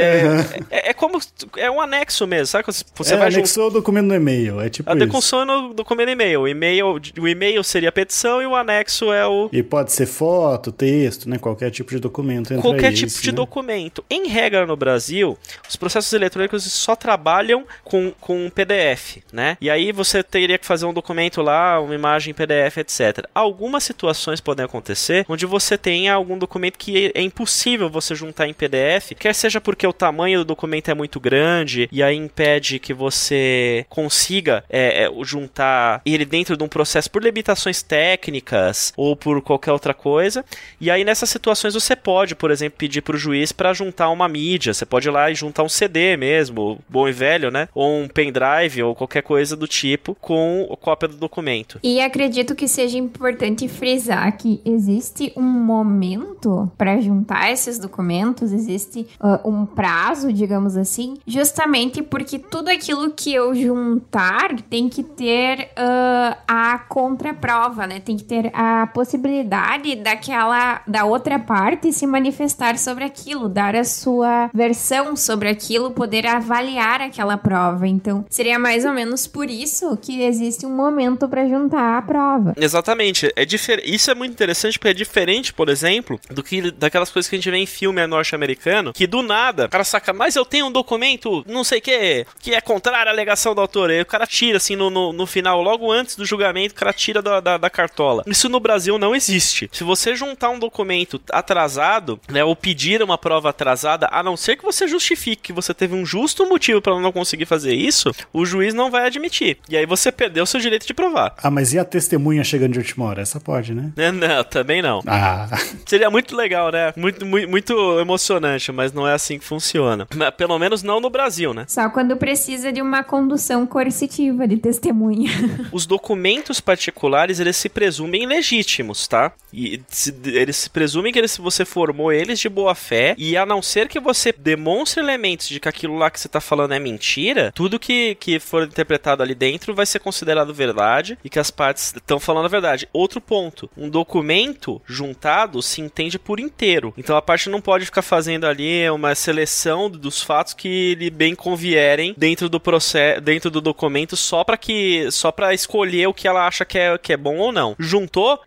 é, 0.69 0.89
é 0.89 0.93
como. 0.93 1.19
É 1.57 1.69
um 1.69 1.81
anexo 1.91 2.25
mesmo, 2.25 2.47
sabe? 2.47 2.65
Você 2.67 3.13
é, 3.13 3.17
vai 3.17 3.31
juntar. 3.31 3.39
anexou 3.39 3.67
o 3.67 3.69
documento 3.69 4.07
no 4.07 4.15
e-mail, 4.15 4.61
é 4.61 4.69
tipo 4.69 4.89
A 4.89 4.93
isso. 4.93 5.05
deconsão 5.05 5.41
é 5.41 5.45
no 5.45 5.73
documento 5.73 6.09
e-mail. 6.09 6.41
O 6.41 6.47
e-mail. 6.47 7.01
O 7.19 7.27
e-mail 7.27 7.63
seria 7.63 7.89
a 7.89 7.91
petição 7.91 8.41
e 8.41 8.45
o 8.45 8.55
anexo 8.55 9.11
é 9.11 9.25
o. 9.27 9.49
E 9.51 9.61
pode 9.61 9.91
ser 9.91 10.05
foto, 10.05 10.71
texto, 10.71 11.29
né? 11.29 11.37
Qualquer 11.37 11.69
tipo 11.71 11.91
de 11.91 11.99
documento 11.99 12.53
Qualquer 12.61 12.93
esse, 12.93 13.07
tipo 13.07 13.21
de 13.21 13.31
né? 13.31 13.35
documento. 13.35 14.03
Em 14.09 14.27
regra 14.27 14.65
no 14.65 14.75
Brasil, 14.75 15.37
os 15.67 15.75
processos 15.75 16.11
eletrônicos 16.13 16.63
só 16.71 16.95
trabalham 16.95 17.65
com, 17.83 18.11
com 18.19 18.49
PDF, 18.49 19.17
né? 19.31 19.57
E 19.59 19.69
aí 19.69 19.91
você 19.91 20.23
teria 20.23 20.57
que 20.57 20.65
fazer 20.65 20.85
um 20.85 20.93
documento 20.93 21.41
lá, 21.41 21.79
uma 21.79 21.95
imagem 21.95 22.33
PDF, 22.33 22.77
etc. 22.77 23.25
Algumas 23.33 23.83
situações 23.83 24.39
podem 24.39 24.65
acontecer 24.65 25.25
onde 25.27 25.45
você 25.45 25.77
tenha 25.77 26.13
algum 26.13 26.37
documento 26.37 26.77
que 26.77 27.11
é 27.13 27.21
impossível 27.21 27.89
você 27.89 28.15
juntar 28.15 28.47
em 28.47 28.53
PDF, 28.53 29.11
quer 29.17 29.33
seja 29.33 29.59
porque 29.59 29.85
o 29.85 29.93
tamanho 29.93 30.39
do 30.39 30.45
documento 30.45 30.89
é 30.89 30.93
muito 30.93 31.19
grande 31.19 31.80
e 31.91 32.01
aí 32.03 32.15
impede 32.15 32.79
que 32.79 32.93
você 32.93 33.85
consiga 33.89 34.63
é, 34.69 35.05
é, 35.05 35.11
juntar 35.23 36.01
ele 36.05 36.25
dentro 36.25 36.55
de 36.55 36.63
um 36.63 36.67
processo 36.67 37.09
por 37.09 37.23
limitações 37.23 37.81
técnicas 37.81 38.93
ou 38.95 39.15
por 39.15 39.41
qualquer 39.41 39.71
outra 39.71 39.93
coisa. 39.93 40.43
E 40.79 40.89
aí 40.89 41.03
nessas 41.03 41.29
situações 41.29 41.73
você 41.73 41.95
pode, 41.95 42.35
por 42.35 42.51
exemplo, 42.51 42.77
pedir 42.77 43.01
para 43.01 43.15
o 43.15 43.19
juiz 43.19 43.51
para 43.51 43.73
juntar 43.73 44.09
uma 44.09 44.27
mídia. 44.27 44.73
Você 44.73 44.85
pode 44.85 45.07
ir 45.07 45.11
lá 45.11 45.29
e 45.31 45.35
juntar 45.35 45.63
um 45.63 45.69
CD 45.69 46.15
mesmo, 46.17 46.79
bom 46.87 47.07
e 47.07 47.11
velho, 47.11 47.51
né? 47.51 47.67
Ou 47.73 48.01
um 48.01 48.07
pendrive 48.07 48.83
ou 48.83 48.95
qualquer 48.95 49.23
coisa 49.23 49.55
do 49.55 49.67
tipo 49.67 50.15
com 50.19 50.67
a 50.71 50.77
cópia 50.77 51.07
do 51.07 51.17
documento. 51.17 51.79
E 51.83 52.01
acredito 52.01 52.55
que 52.55 52.67
seja 52.67 52.97
importante 52.97 53.67
frisar 53.67 54.37
que 54.37 54.61
existe 54.65 55.31
um 55.35 55.41
momento 55.41 56.71
para 56.77 56.99
juntar 56.99 57.51
esses 57.51 57.77
documentos, 57.79 58.51
existe 58.51 59.07
ah, 59.19 59.41
um 59.45 59.65
prazo, 59.65 60.31
digamos 60.31 60.77
assim, 60.77 61.15
justamente 61.25 61.70
porque 62.03 62.37
tudo 62.37 62.69
aquilo 62.69 63.11
que 63.11 63.33
eu 63.33 63.53
juntar 63.55 64.61
tem 64.69 64.89
que 64.89 65.03
ter 65.03 65.69
ah, 65.75 66.37
a 66.47 66.79
contraprova, 66.79 67.87
né? 67.87 67.99
Tem 67.99 68.17
que 68.17 68.23
ter 68.23 68.51
a 68.53 68.87
possibilidade 68.87 69.95
daquela 69.95 70.81
da 70.87 71.05
outra 71.05 71.39
parte 71.39 71.91
se 71.93 72.05
manifestar 72.05 72.77
sobre 72.77 73.03
aquilo, 73.03 73.47
dar 73.47 73.75
a 73.75 73.83
sua 73.83 74.49
versão 74.53 75.15
sobre 75.15 75.49
aquilo, 75.49 75.91
poder 75.91 76.27
avaliar 76.27 77.01
aquela 77.01 77.37
prova. 77.37 77.87
Então, 77.87 78.25
seria 78.29 78.59
mais 78.59 78.85
ou 78.85 78.91
menos 78.91 79.27
por 79.27 79.49
isso 79.49 79.97
que 79.97 80.21
existe 80.23 80.65
um 80.65 80.75
momento 80.75 81.27
para 81.27 81.47
juntar 81.47 81.97
a 81.97 82.01
prova. 82.01 82.53
Exatamente. 82.57 83.31
É 83.35 83.45
difer... 83.45 83.81
Isso 83.85 84.11
é 84.11 84.15
muito 84.15 84.33
interessante 84.33 84.77
porque 84.77 84.89
é 84.89 84.93
diferente, 84.93 85.53
por 85.53 85.69
exemplo, 85.69 86.19
do 86.29 86.43
que 86.43 86.71
daquelas 86.71 87.09
coisas 87.09 87.29
que 87.29 87.35
a 87.35 87.39
gente 87.39 87.49
vê 87.49 87.57
em 87.57 87.65
filme 87.65 88.05
norte-americano, 88.07 88.93
que 88.93 89.07
do 89.07 89.21
nada 89.21 89.65
o 89.65 89.69
cara 89.69 89.83
saca, 89.83 90.13
mas 90.13 90.35
eu 90.35 90.45
tenho 90.45 90.67
um 90.67 90.71
documento, 90.71 91.43
não, 91.47 91.60
não 91.61 91.63
sei 91.63 91.77
o 91.77 91.81
que, 91.81 92.25
que 92.39 92.55
é 92.55 92.61
contrário 92.61 93.09
à 93.09 93.13
alegação 93.13 93.53
do 93.53 93.61
autor. 93.61 93.91
Aí 93.91 94.01
o 94.01 94.05
cara 94.05 94.25
tira, 94.25 94.57
assim, 94.57 94.75
no, 94.75 94.89
no, 94.89 95.13
no 95.13 95.27
final, 95.27 95.61
logo 95.61 95.91
antes 95.91 96.15
do 96.15 96.25
julgamento, 96.25 96.73
o 96.73 96.77
cara 96.77 96.91
tira 96.91 97.21
da, 97.21 97.39
da, 97.39 97.57
da, 97.57 97.69
cartola. 97.69 98.23
Isso 98.25 98.49
no 98.49 98.59
Brasil 98.59 98.97
não 98.97 99.15
existe. 99.15 99.69
Se 99.71 99.83
você 99.83 100.15
juntar 100.15 100.49
um 100.49 100.57
documento 100.57 101.21
atrasado, 101.31 102.19
né, 102.27 102.43
ou 102.43 102.55
pedir 102.55 103.03
uma 103.03 103.17
prova 103.17 103.49
atrasada, 103.49 104.09
a 104.11 104.23
não 104.23 104.35
ser 104.35 104.57
que 104.57 104.63
você 104.63 104.87
justifique 104.87 105.41
que 105.41 105.53
você 105.53 105.73
teve 105.73 105.93
um 105.93 106.05
justo 106.05 106.47
motivo 106.49 106.81
para 106.81 106.99
não 106.99 107.11
conseguir 107.11 107.45
fazer 107.45 107.75
isso, 107.75 108.11
o 108.33 108.43
juiz 108.43 108.73
não 108.73 108.89
vai 108.89 109.05
admitir. 109.05 109.59
E 109.69 109.77
aí 109.77 109.85
você 109.85 110.11
perdeu 110.11 110.43
o 110.43 110.47
seu 110.47 110.59
direito 110.59 110.87
de 110.87 110.93
provar. 110.93 111.35
Ah, 111.43 111.51
mas 111.51 111.73
e 111.73 111.79
a 111.79 111.85
testemunha 111.85 112.43
chegando 112.43 112.73
de 112.73 112.79
última 112.79 113.05
hora? 113.05 113.21
Essa 113.21 113.39
pode, 113.39 113.73
né? 113.73 113.91
Não, 113.95 114.43
também 114.43 114.81
não. 114.81 115.01
Ah. 115.05 115.47
Seria 115.85 116.09
muito 116.09 116.35
legal, 116.35 116.71
né? 116.71 116.91
Muito, 116.95 117.25
muito, 117.25 117.49
muito 117.49 117.99
emocionante, 117.99 118.71
mas 118.71 118.91
não 118.91 119.07
é 119.07 119.13
assim 119.13 119.37
que 119.37 119.45
funciona. 119.45 120.07
Pelo 120.35 120.57
menos 120.57 120.81
não 120.81 120.99
no 120.99 121.09
Brasil, 121.11 121.50
né? 121.53 121.65
Só 121.67 121.89
quando 121.89 122.15
precisa 122.17 122.71
de 122.71 122.81
uma 122.81 123.03
condução 123.03 123.65
coercitiva 123.65 124.47
de 124.47 124.57
testemunha. 124.57 125.31
Os 125.71 125.85
documentos 125.85 126.59
particulares, 126.59 127.39
eles 127.39 127.57
se 127.57 127.69
presumem 127.69 128.25
legítimos, 128.25 129.07
tá? 129.07 129.31
E 129.53 129.81
se, 129.87 130.15
eles 130.25 130.57
se 130.57 130.69
presumem 130.69 131.11
que 131.11 131.19
eles, 131.19 131.37
você 131.37 131.65
formou 131.65 132.11
eles 132.11 132.39
de 132.39 132.49
boa 132.49 132.73
fé, 132.75 133.15
e 133.17 133.35
a 133.35 133.45
não 133.45 133.61
ser 133.61 133.87
que 133.87 133.99
você 133.99 134.31
demonstre 134.31 135.01
elementos 135.01 135.47
de 135.47 135.59
que 135.59 135.69
aquilo 135.69 135.97
lá 135.97 136.09
que 136.09 136.19
você 136.19 136.29
tá 136.29 136.39
falando 136.39 136.73
é 136.73 136.79
mentira, 136.79 137.51
tudo 137.53 137.79
que, 137.79 138.15
que 138.15 138.39
for 138.39 138.63
interpretado 138.63 139.21
ali 139.21 139.35
dentro 139.35 139.73
vai 139.73 139.85
ser 139.85 139.99
considerado 139.99 140.53
verdade 140.53 141.17
e 141.23 141.29
que 141.29 141.39
as 141.39 141.51
partes 141.51 141.93
estão 141.95 142.19
falando 142.19 142.45
a 142.45 142.49
verdade. 142.49 142.87
Outro 142.93 143.19
ponto, 143.19 143.69
um 143.75 143.89
documento 143.89 144.81
juntado 144.85 145.61
se 145.61 145.81
entende 145.81 146.17
por 146.17 146.39
inteiro. 146.39 146.93
Então 146.97 147.15
a 147.15 147.21
parte 147.21 147.49
não 147.49 147.61
pode 147.61 147.85
ficar 147.85 148.01
fazendo 148.01 148.45
ali 148.45 148.89
uma 148.89 149.15
seleção 149.15 149.89
dos 149.89 150.21
fatos 150.21 150.53
que 150.53 150.95
lhe 150.95 151.09
bem 151.09 151.35
convierem 151.41 152.13
dentro 152.15 152.47
do 152.47 152.59
processo, 152.59 153.19
dentro 153.19 153.49
do 153.49 153.59
documento 153.59 154.15
só 154.15 154.43
para 154.43 154.57
que 154.57 155.09
só 155.11 155.31
para 155.31 155.53
escolher 155.53 156.07
o 156.07 156.13
que 156.13 156.27
ela 156.27 156.45
acha 156.45 156.63
que 156.63 156.77
é, 156.77 156.97
que 156.97 157.11
é 157.11 157.17
bom 157.17 157.37
ou 157.37 157.51
não. 157.51 157.75
Juntou, 157.79 158.39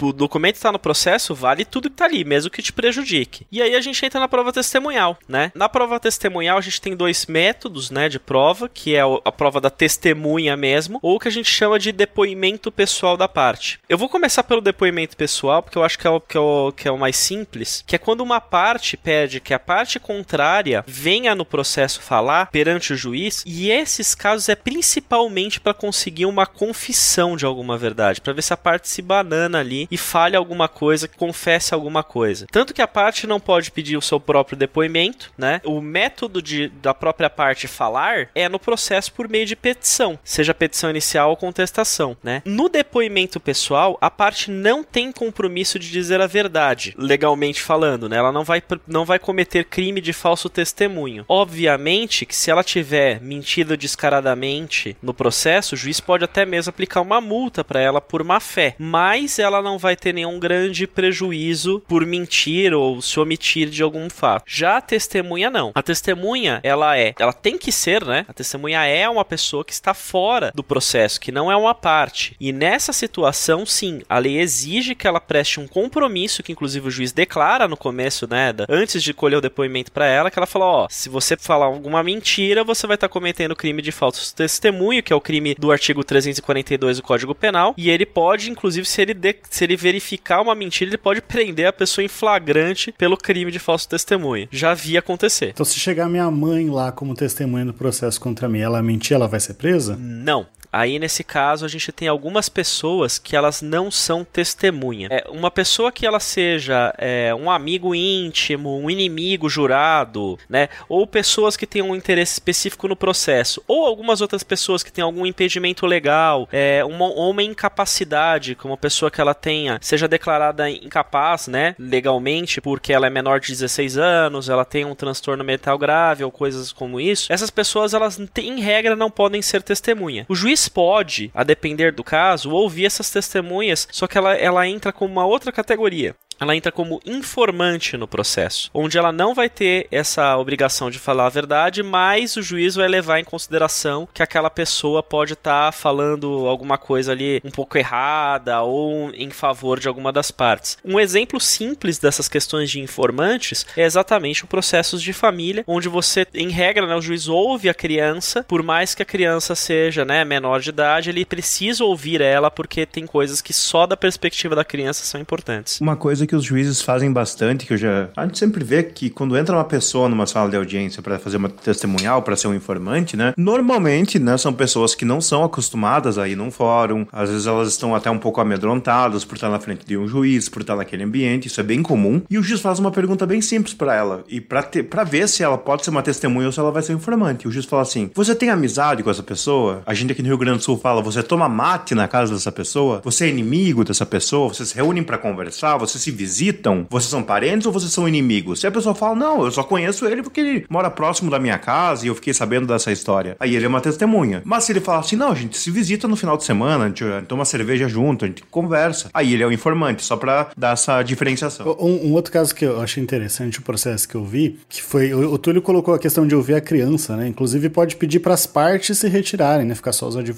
o 0.00 0.12
documento 0.12 0.56
está 0.56 0.72
no 0.72 0.78
processo, 0.78 1.34
vale 1.34 1.64
tudo 1.64 1.88
que 1.88 1.94
está 1.94 2.04
ali, 2.04 2.24
mesmo 2.24 2.50
que 2.50 2.62
te 2.62 2.72
prejudique. 2.72 3.46
E 3.50 3.62
aí 3.62 3.74
a 3.74 3.80
gente 3.80 4.04
entra 4.04 4.18
na 4.18 4.28
prova 4.28 4.52
testemunhal, 4.52 5.16
né? 5.28 5.52
Na 5.54 5.68
prova 5.68 6.00
testemunhal 6.00 6.58
a 6.58 6.60
gente 6.60 6.80
tem 6.80 6.96
dois 6.96 7.26
métodos, 7.26 7.90
né, 7.90 8.08
de 8.08 8.18
prova, 8.18 8.68
que 8.68 8.94
é 8.94 9.02
a 9.02 9.32
prova 9.32 9.60
da 9.60 9.70
testemunha 9.70 10.56
mesmo, 10.56 10.98
ou 11.02 11.16
o 11.16 11.20
que 11.20 11.28
a 11.28 11.32
gente 11.32 11.50
chama 11.50 11.78
de 11.78 11.92
depoimento 11.92 12.72
pessoal 12.72 13.16
da 13.16 13.28
parte. 13.28 13.78
Eu 13.88 13.98
vou 13.98 14.08
começar 14.08 14.42
pelo 14.42 14.60
depoimento 14.60 15.16
pessoal, 15.16 15.62
porque 15.62 15.78
eu 15.78 15.84
acho 15.84 15.98
que 15.98 16.06
é 16.06 16.10
o, 16.10 16.20
que 16.20 16.36
é 16.36 16.40
o, 16.40 16.72
que 16.72 16.88
é 16.88 16.90
o 16.90 16.98
mais 16.98 17.16
simples, 17.16 17.84
que 17.86 17.94
é 17.94 17.98
quando 17.98 18.22
uma 18.22 18.40
parte 18.40 18.96
pede 18.96 19.40
que 19.40 19.54
a 19.54 19.58
parte 19.58 20.00
contrária 20.00 20.84
venha 20.86 21.34
no 21.34 21.44
processo 21.44 22.00
falar 22.00 22.50
perante 22.50 22.92
o 22.92 22.96
juiz, 22.96 23.44
e 23.46 23.70
esses 23.70 24.14
casos 24.14 24.48
é 24.48 24.56
principalmente 24.56 25.60
para 25.60 25.74
conseguir 25.74 26.26
uma 26.26 26.46
confissão 26.46 27.36
de 27.36 27.44
alguma 27.44 27.78
verdade, 27.78 28.20
para 28.20 28.32
ver 28.32 28.42
se 28.42 28.52
a 28.52 28.56
parte 28.56 28.88
se 28.88 29.02
banana 29.02 29.51
ali 29.58 29.88
e 29.90 29.96
fale 29.96 30.36
alguma 30.36 30.68
coisa, 30.68 31.08
confesse 31.08 31.74
alguma 31.74 32.02
coisa. 32.02 32.46
Tanto 32.50 32.74
que 32.74 32.82
a 32.82 32.88
parte 32.88 33.26
não 33.26 33.40
pode 33.40 33.70
pedir 33.70 33.96
o 33.96 34.02
seu 34.02 34.20
próprio 34.20 34.56
depoimento, 34.56 35.32
né? 35.36 35.60
O 35.64 35.80
método 35.80 36.42
de, 36.42 36.68
da 36.68 36.94
própria 36.94 37.30
parte 37.30 37.68
falar 37.68 38.28
é 38.34 38.48
no 38.48 38.58
processo 38.58 39.12
por 39.12 39.28
meio 39.28 39.46
de 39.46 39.56
petição, 39.56 40.18
seja 40.24 40.54
petição 40.54 40.90
inicial 40.90 41.30
ou 41.30 41.36
contestação, 41.36 42.16
né? 42.22 42.42
No 42.44 42.68
depoimento 42.68 43.40
pessoal, 43.40 43.96
a 44.00 44.10
parte 44.10 44.50
não 44.50 44.82
tem 44.82 45.12
compromisso 45.12 45.78
de 45.78 45.90
dizer 45.90 46.20
a 46.20 46.26
verdade, 46.26 46.94
legalmente 46.96 47.60
falando, 47.60 48.08
né? 48.08 48.16
Ela 48.16 48.32
não 48.32 48.44
vai, 48.44 48.62
não 48.86 49.04
vai 49.04 49.18
cometer 49.18 49.64
crime 49.64 50.00
de 50.00 50.12
falso 50.12 50.48
testemunho. 50.48 51.24
Obviamente 51.28 52.26
que 52.26 52.36
se 52.36 52.50
ela 52.50 52.64
tiver 52.64 53.20
mentido 53.20 53.76
descaradamente 53.76 54.96
no 55.02 55.14
processo, 55.14 55.74
o 55.74 55.78
juiz 55.78 56.00
pode 56.00 56.24
até 56.24 56.44
mesmo 56.44 56.70
aplicar 56.70 57.00
uma 57.00 57.20
multa 57.20 57.64
para 57.64 57.80
ela 57.80 58.00
por 58.00 58.22
má 58.24 58.40
fé, 58.40 58.74
mas 58.78 59.38
ela 59.42 59.62
não 59.62 59.78
vai 59.78 59.96
ter 59.96 60.12
nenhum 60.12 60.38
grande 60.38 60.86
prejuízo 60.86 61.82
por 61.86 62.06
mentir 62.06 62.72
ou 62.72 63.00
se 63.02 63.18
omitir 63.18 63.68
de 63.68 63.82
algum 63.82 64.08
fato. 64.08 64.44
Já 64.46 64.78
a 64.78 64.80
testemunha 64.80 65.50
não. 65.50 65.72
A 65.74 65.82
testemunha, 65.82 66.60
ela 66.62 66.96
é, 66.96 67.14
ela 67.18 67.32
tem 67.32 67.58
que 67.58 67.72
ser, 67.72 68.04
né? 68.04 68.24
A 68.28 68.32
testemunha 68.32 68.84
é 68.84 69.08
uma 69.08 69.24
pessoa 69.24 69.64
que 69.64 69.72
está 69.72 69.94
fora 69.94 70.52
do 70.54 70.62
processo, 70.62 71.20
que 71.20 71.32
não 71.32 71.50
é 71.50 71.56
uma 71.56 71.74
parte. 71.74 72.36
E 72.40 72.52
nessa 72.52 72.92
situação, 72.92 73.66
sim, 73.66 74.02
a 74.08 74.18
lei 74.18 74.38
exige 74.38 74.94
que 74.94 75.06
ela 75.06 75.20
preste 75.20 75.60
um 75.60 75.66
compromisso 75.66 76.42
que 76.42 76.52
inclusive 76.52 76.88
o 76.88 76.90
juiz 76.90 77.12
declara 77.12 77.66
no 77.66 77.76
começo, 77.76 78.26
né, 78.28 78.54
antes 78.68 79.02
de 79.02 79.12
colher 79.12 79.36
o 79.36 79.40
depoimento 79.40 79.90
para 79.92 80.06
ela, 80.06 80.30
que 80.30 80.38
ela 80.38 80.46
fala, 80.46 80.64
ó, 80.66 80.86
se 80.88 81.08
você 81.08 81.36
falar 81.36 81.66
alguma 81.66 82.02
mentira, 82.02 82.64
você 82.64 82.86
vai 82.86 82.94
estar 82.94 83.08
tá 83.08 83.12
cometendo 83.12 83.56
crime 83.56 83.82
de 83.82 83.92
falso 83.92 84.34
testemunho, 84.34 85.02
que 85.02 85.12
é 85.12 85.16
o 85.16 85.20
crime 85.20 85.54
do 85.54 85.72
artigo 85.72 86.04
342 86.04 86.98
do 86.98 87.02
Código 87.02 87.34
Penal, 87.34 87.74
e 87.76 87.90
ele 87.90 88.06
pode, 88.06 88.50
inclusive, 88.50 88.86
se 88.86 89.02
ele 89.02 89.14
de 89.14 89.31
se 89.50 89.64
ele 89.64 89.76
verificar 89.76 90.40
uma 90.40 90.54
mentira, 90.54 90.90
ele 90.90 90.98
pode 90.98 91.20
prender 91.20 91.66
a 91.66 91.72
pessoa 91.72 92.04
em 92.04 92.08
flagrante 92.08 92.92
pelo 92.92 93.16
crime 93.16 93.50
de 93.50 93.58
falso 93.58 93.88
testemunho. 93.88 94.48
Já 94.50 94.74
vi 94.74 94.96
acontecer. 94.96 95.50
Então, 95.50 95.64
se 95.64 95.78
chegar 95.78 96.08
minha 96.08 96.30
mãe 96.30 96.68
lá 96.70 96.92
como 96.92 97.14
testemunha 97.14 97.64
no 97.64 97.74
processo 97.74 98.20
contra 98.20 98.48
mim, 98.48 98.60
ela 98.60 98.82
mentir, 98.82 99.14
ela 99.14 99.28
vai 99.28 99.40
ser 99.40 99.54
presa? 99.54 99.96
Não. 99.98 100.46
Aí, 100.72 100.98
nesse 100.98 101.22
caso, 101.22 101.66
a 101.66 101.68
gente 101.68 101.92
tem 101.92 102.08
algumas 102.08 102.48
pessoas 102.48 103.18
que 103.18 103.36
elas 103.36 103.60
não 103.60 103.90
são 103.90 104.24
testemunha. 104.24 105.08
É, 105.10 105.26
uma 105.28 105.50
pessoa 105.50 105.92
que 105.92 106.06
ela 106.06 106.18
seja 106.18 106.94
é, 106.96 107.34
um 107.34 107.50
amigo 107.50 107.94
íntimo, 107.94 108.78
um 108.78 108.88
inimigo 108.88 109.50
jurado, 109.50 110.38
né? 110.48 110.70
Ou 110.88 111.06
pessoas 111.06 111.58
que 111.58 111.66
tenham 111.66 111.90
um 111.90 111.96
interesse 111.96 112.32
específico 112.32 112.88
no 112.88 112.96
processo. 112.96 113.62
Ou 113.68 113.84
algumas 113.84 114.22
outras 114.22 114.42
pessoas 114.42 114.82
que 114.82 114.90
têm 114.90 115.04
algum 115.04 115.26
impedimento 115.26 115.84
legal, 115.84 116.48
é, 116.50 116.82
uma, 116.82 117.06
uma 117.06 117.42
incapacidade, 117.42 118.54
como 118.54 118.72
uma 118.72 118.78
pessoa 118.78 119.10
que 119.10 119.20
ela 119.20 119.34
tenha, 119.34 119.78
seja 119.82 120.08
declarada 120.08 120.70
incapaz, 120.70 121.48
né? 121.48 121.74
Legalmente, 121.78 122.62
porque 122.62 122.94
ela 122.94 123.06
é 123.06 123.10
menor 123.10 123.40
de 123.40 123.48
16 123.48 123.98
anos, 123.98 124.48
ela 124.48 124.64
tem 124.64 124.86
um 124.86 124.94
transtorno 124.94 125.44
mental 125.44 125.76
grave 125.76 126.24
ou 126.24 126.30
coisas 126.30 126.72
como 126.72 126.98
isso. 126.98 127.30
Essas 127.30 127.50
pessoas, 127.50 127.92
elas, 127.92 128.18
em 128.38 128.60
regra, 128.60 128.96
não 128.96 129.10
podem 129.10 129.42
ser 129.42 129.62
testemunha. 129.62 130.24
O 130.30 130.34
juiz 130.34 130.61
pode, 130.68 131.30
a 131.34 131.44
depender 131.44 131.92
do 131.92 132.04
caso, 132.04 132.50
ouvir 132.50 132.86
essas 132.86 133.10
testemunhas, 133.10 133.88
só 133.90 134.06
que 134.06 134.18
ela, 134.18 134.34
ela 134.34 134.66
entra 134.66 134.92
como 134.92 135.12
uma 135.12 135.26
outra 135.26 135.52
categoria 135.52 136.14
ela 136.42 136.56
entra 136.56 136.72
como 136.72 137.00
informante 137.06 137.96
no 137.96 138.08
processo, 138.08 138.68
onde 138.74 138.98
ela 138.98 139.12
não 139.12 139.32
vai 139.32 139.48
ter 139.48 139.86
essa 139.92 140.36
obrigação 140.36 140.90
de 140.90 140.98
falar 140.98 141.26
a 141.26 141.30
verdade, 141.30 141.82
mas 141.82 142.36
o 142.36 142.42
juiz 142.42 142.74
vai 142.74 142.88
levar 142.88 143.20
em 143.20 143.24
consideração 143.24 144.08
que 144.12 144.22
aquela 144.22 144.50
pessoa 144.50 145.02
pode 145.02 145.34
estar 145.34 145.66
tá 145.66 145.72
falando 145.72 146.48
alguma 146.48 146.76
coisa 146.76 147.12
ali 147.12 147.40
um 147.44 147.50
pouco 147.50 147.78
errada 147.78 148.60
ou 148.62 149.10
em 149.14 149.30
favor 149.30 149.78
de 149.78 149.86
alguma 149.86 150.12
das 150.12 150.32
partes. 150.32 150.78
Um 150.84 150.98
exemplo 150.98 151.40
simples 151.40 151.98
dessas 151.98 152.28
questões 152.28 152.70
de 152.70 152.80
informantes 152.80 153.64
é 153.76 153.84
exatamente 153.84 154.44
o 154.44 154.48
processo 154.48 154.98
de 154.98 155.12
família, 155.12 155.62
onde 155.66 155.88
você, 155.88 156.26
em 156.34 156.50
regra, 156.50 156.86
né, 156.86 156.96
o 156.96 157.02
juiz 157.02 157.28
ouve 157.28 157.68
a 157.68 157.74
criança, 157.74 158.44
por 158.48 158.64
mais 158.64 158.94
que 158.96 159.02
a 159.02 159.06
criança 159.06 159.54
seja 159.54 160.04
né, 160.04 160.24
menor 160.52 160.60
de 160.60 160.68
idade, 160.68 161.10
ele 161.10 161.24
precisa 161.24 161.84
ouvir 161.84 162.20
ela 162.20 162.50
porque 162.50 162.84
tem 162.84 163.06
coisas 163.06 163.40
que 163.40 163.52
só 163.52 163.86
da 163.86 163.96
perspectiva 163.96 164.54
da 164.54 164.64
criança 164.64 165.04
são 165.04 165.20
importantes. 165.20 165.80
Uma 165.80 165.96
coisa 165.96 166.26
que 166.26 166.36
os 166.36 166.44
juízes 166.44 166.82
fazem 166.82 167.12
bastante, 167.12 167.66
que 167.66 167.72
eu 167.72 167.76
já. 167.76 168.08
A 168.16 168.26
gente 168.26 168.38
sempre 168.38 168.62
vê 168.62 168.82
que 168.82 169.08
quando 169.08 169.36
entra 169.36 169.56
uma 169.56 169.64
pessoa 169.64 170.08
numa 170.08 170.26
sala 170.26 170.50
de 170.50 170.56
audiência 170.56 171.02
para 171.02 171.18
fazer 171.18 171.38
uma 171.38 171.48
testemunhal, 171.48 172.22
para 172.22 172.36
ser 172.36 172.48
um 172.48 172.54
informante, 172.54 173.16
né? 173.16 173.32
Normalmente, 173.36 174.18
né, 174.18 174.36
são 174.36 174.52
pessoas 174.52 174.94
que 174.94 175.04
não 175.04 175.20
são 175.20 175.44
acostumadas 175.44 176.18
a 176.18 176.28
ir 176.28 176.36
num 176.36 176.50
fórum, 176.50 177.06
às 177.12 177.30
vezes 177.30 177.46
elas 177.46 177.68
estão 177.68 177.94
até 177.94 178.10
um 178.10 178.18
pouco 178.18 178.40
amedrontadas 178.40 179.24
por 179.24 179.34
estar 179.34 179.48
na 179.48 179.58
frente 179.58 179.86
de 179.86 179.96
um 179.96 180.06
juiz, 180.06 180.48
por 180.48 180.62
estar 180.62 180.76
naquele 180.76 181.04
ambiente, 181.04 181.48
isso 181.48 181.60
é 181.60 181.64
bem 181.64 181.82
comum. 181.82 182.22
E 182.28 182.38
o 182.38 182.42
juiz 182.42 182.60
faz 182.60 182.78
uma 182.78 182.90
pergunta 182.90 183.26
bem 183.26 183.40
simples 183.40 183.74
para 183.74 183.94
ela, 183.94 184.24
e 184.28 184.40
para 184.40 185.04
ver 185.04 185.28
se 185.28 185.42
ela 185.42 185.56
pode 185.56 185.84
ser 185.84 185.90
uma 185.90 186.02
testemunha 186.02 186.46
ou 186.46 186.52
se 186.52 186.60
ela 186.60 186.70
vai 186.70 186.82
ser 186.82 186.92
um 186.92 186.96
informante. 186.96 187.48
O 187.48 187.50
juiz 187.50 187.64
fala 187.64 187.82
assim: 187.82 188.10
Você 188.14 188.34
tem 188.34 188.50
amizade 188.50 189.02
com 189.02 189.10
essa 189.10 189.22
pessoa? 189.22 189.82
A 189.86 189.94
gente 189.94 190.12
aqui 190.12 190.22
no 190.22 190.28
Rio 190.28 190.41
Grande 190.42 190.58
do 190.58 190.64
Sul 190.64 190.76
fala: 190.76 191.00
Você 191.00 191.22
toma 191.22 191.48
mate 191.48 191.94
na 191.94 192.08
casa 192.08 192.34
dessa 192.34 192.50
pessoa? 192.50 193.00
Você 193.04 193.26
é 193.26 193.28
inimigo 193.28 193.84
dessa 193.84 194.04
pessoa? 194.04 194.48
Vocês 194.48 194.70
se 194.70 194.74
reúnem 194.74 195.02
para 195.04 195.16
conversar? 195.16 195.76
Você 195.76 195.98
se 195.98 196.10
visitam? 196.10 196.84
Vocês 196.90 197.10
são 197.10 197.22
parentes 197.22 197.66
ou 197.66 197.72
vocês 197.72 197.92
são 197.92 198.08
inimigos? 198.08 198.60
Se 198.60 198.66
a 198.66 198.70
pessoa 198.70 198.94
fala, 198.94 199.14
não, 199.14 199.44
eu 199.44 199.50
só 199.52 199.62
conheço 199.62 200.04
ele 200.06 200.22
porque 200.22 200.40
ele 200.40 200.66
mora 200.68 200.90
próximo 200.90 201.30
da 201.30 201.38
minha 201.38 201.58
casa 201.58 202.04
e 202.04 202.08
eu 202.08 202.14
fiquei 202.16 202.34
sabendo 202.34 202.66
dessa 202.66 202.90
história. 202.90 203.36
Aí 203.38 203.54
ele 203.54 203.64
é 203.64 203.68
uma 203.68 203.80
testemunha. 203.80 204.42
Mas 204.44 204.64
se 204.64 204.72
ele 204.72 204.80
fala 204.80 204.98
assim, 204.98 205.14
não, 205.14 205.30
a 205.30 205.34
gente 205.34 205.56
se 205.56 205.70
visita 205.70 206.08
no 206.08 206.16
final 206.16 206.36
de 206.36 206.42
semana, 206.44 206.84
a 206.84 206.88
gente 206.88 207.04
toma 207.28 207.44
cerveja 207.44 207.86
junto, 207.86 208.24
a 208.24 208.28
gente 208.28 208.42
conversa. 208.50 209.10
Aí 209.14 209.34
ele 209.34 209.44
é 209.44 209.46
o 209.46 209.52
informante, 209.52 210.02
só 210.02 210.16
pra 210.16 210.50
dar 210.56 210.72
essa 210.72 211.02
diferenciação. 211.02 211.76
Um, 211.78 212.08
um 212.08 212.12
outro 212.14 212.32
caso 212.32 212.52
que 212.52 212.64
eu 212.64 212.80
achei 212.80 213.02
interessante, 213.02 213.60
o 213.60 213.62
processo 213.62 214.08
que 214.08 214.16
eu 214.16 214.24
vi, 214.24 214.58
que 214.68 214.82
foi, 214.82 215.14
o, 215.14 215.34
o 215.34 215.38
Túlio 215.38 215.62
colocou 215.62 215.94
a 215.94 215.98
questão 215.98 216.26
de 216.26 216.34
ouvir 216.34 216.54
a 216.54 216.60
criança, 216.60 217.16
né? 217.16 217.28
Inclusive 217.28 217.68
pode 217.68 217.94
pedir 217.94 218.18
para 218.18 218.34
as 218.34 218.44
partes 218.46 218.98
se 218.98 219.08
retirarem, 219.08 219.64
né? 219.64 219.74
Ficar 219.74 219.92
só 219.92 220.08
os 220.08 220.16
advogados 220.16 220.31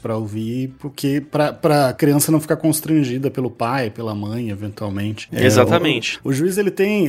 para 0.00 0.16
ouvir, 0.16 0.74
porque 0.78 1.20
para 1.20 1.88
a 1.88 1.92
criança 1.92 2.30
não 2.30 2.40
ficar 2.40 2.56
constrangida 2.56 3.30
pelo 3.30 3.50
pai, 3.50 3.90
pela 3.90 4.14
mãe, 4.14 4.50
eventualmente. 4.50 5.28
É, 5.32 5.44
Exatamente. 5.44 6.18
o, 6.24 6.30
o 6.30 6.32
juiz 6.32 6.58
ele 6.58 6.70
tem. 6.70 7.08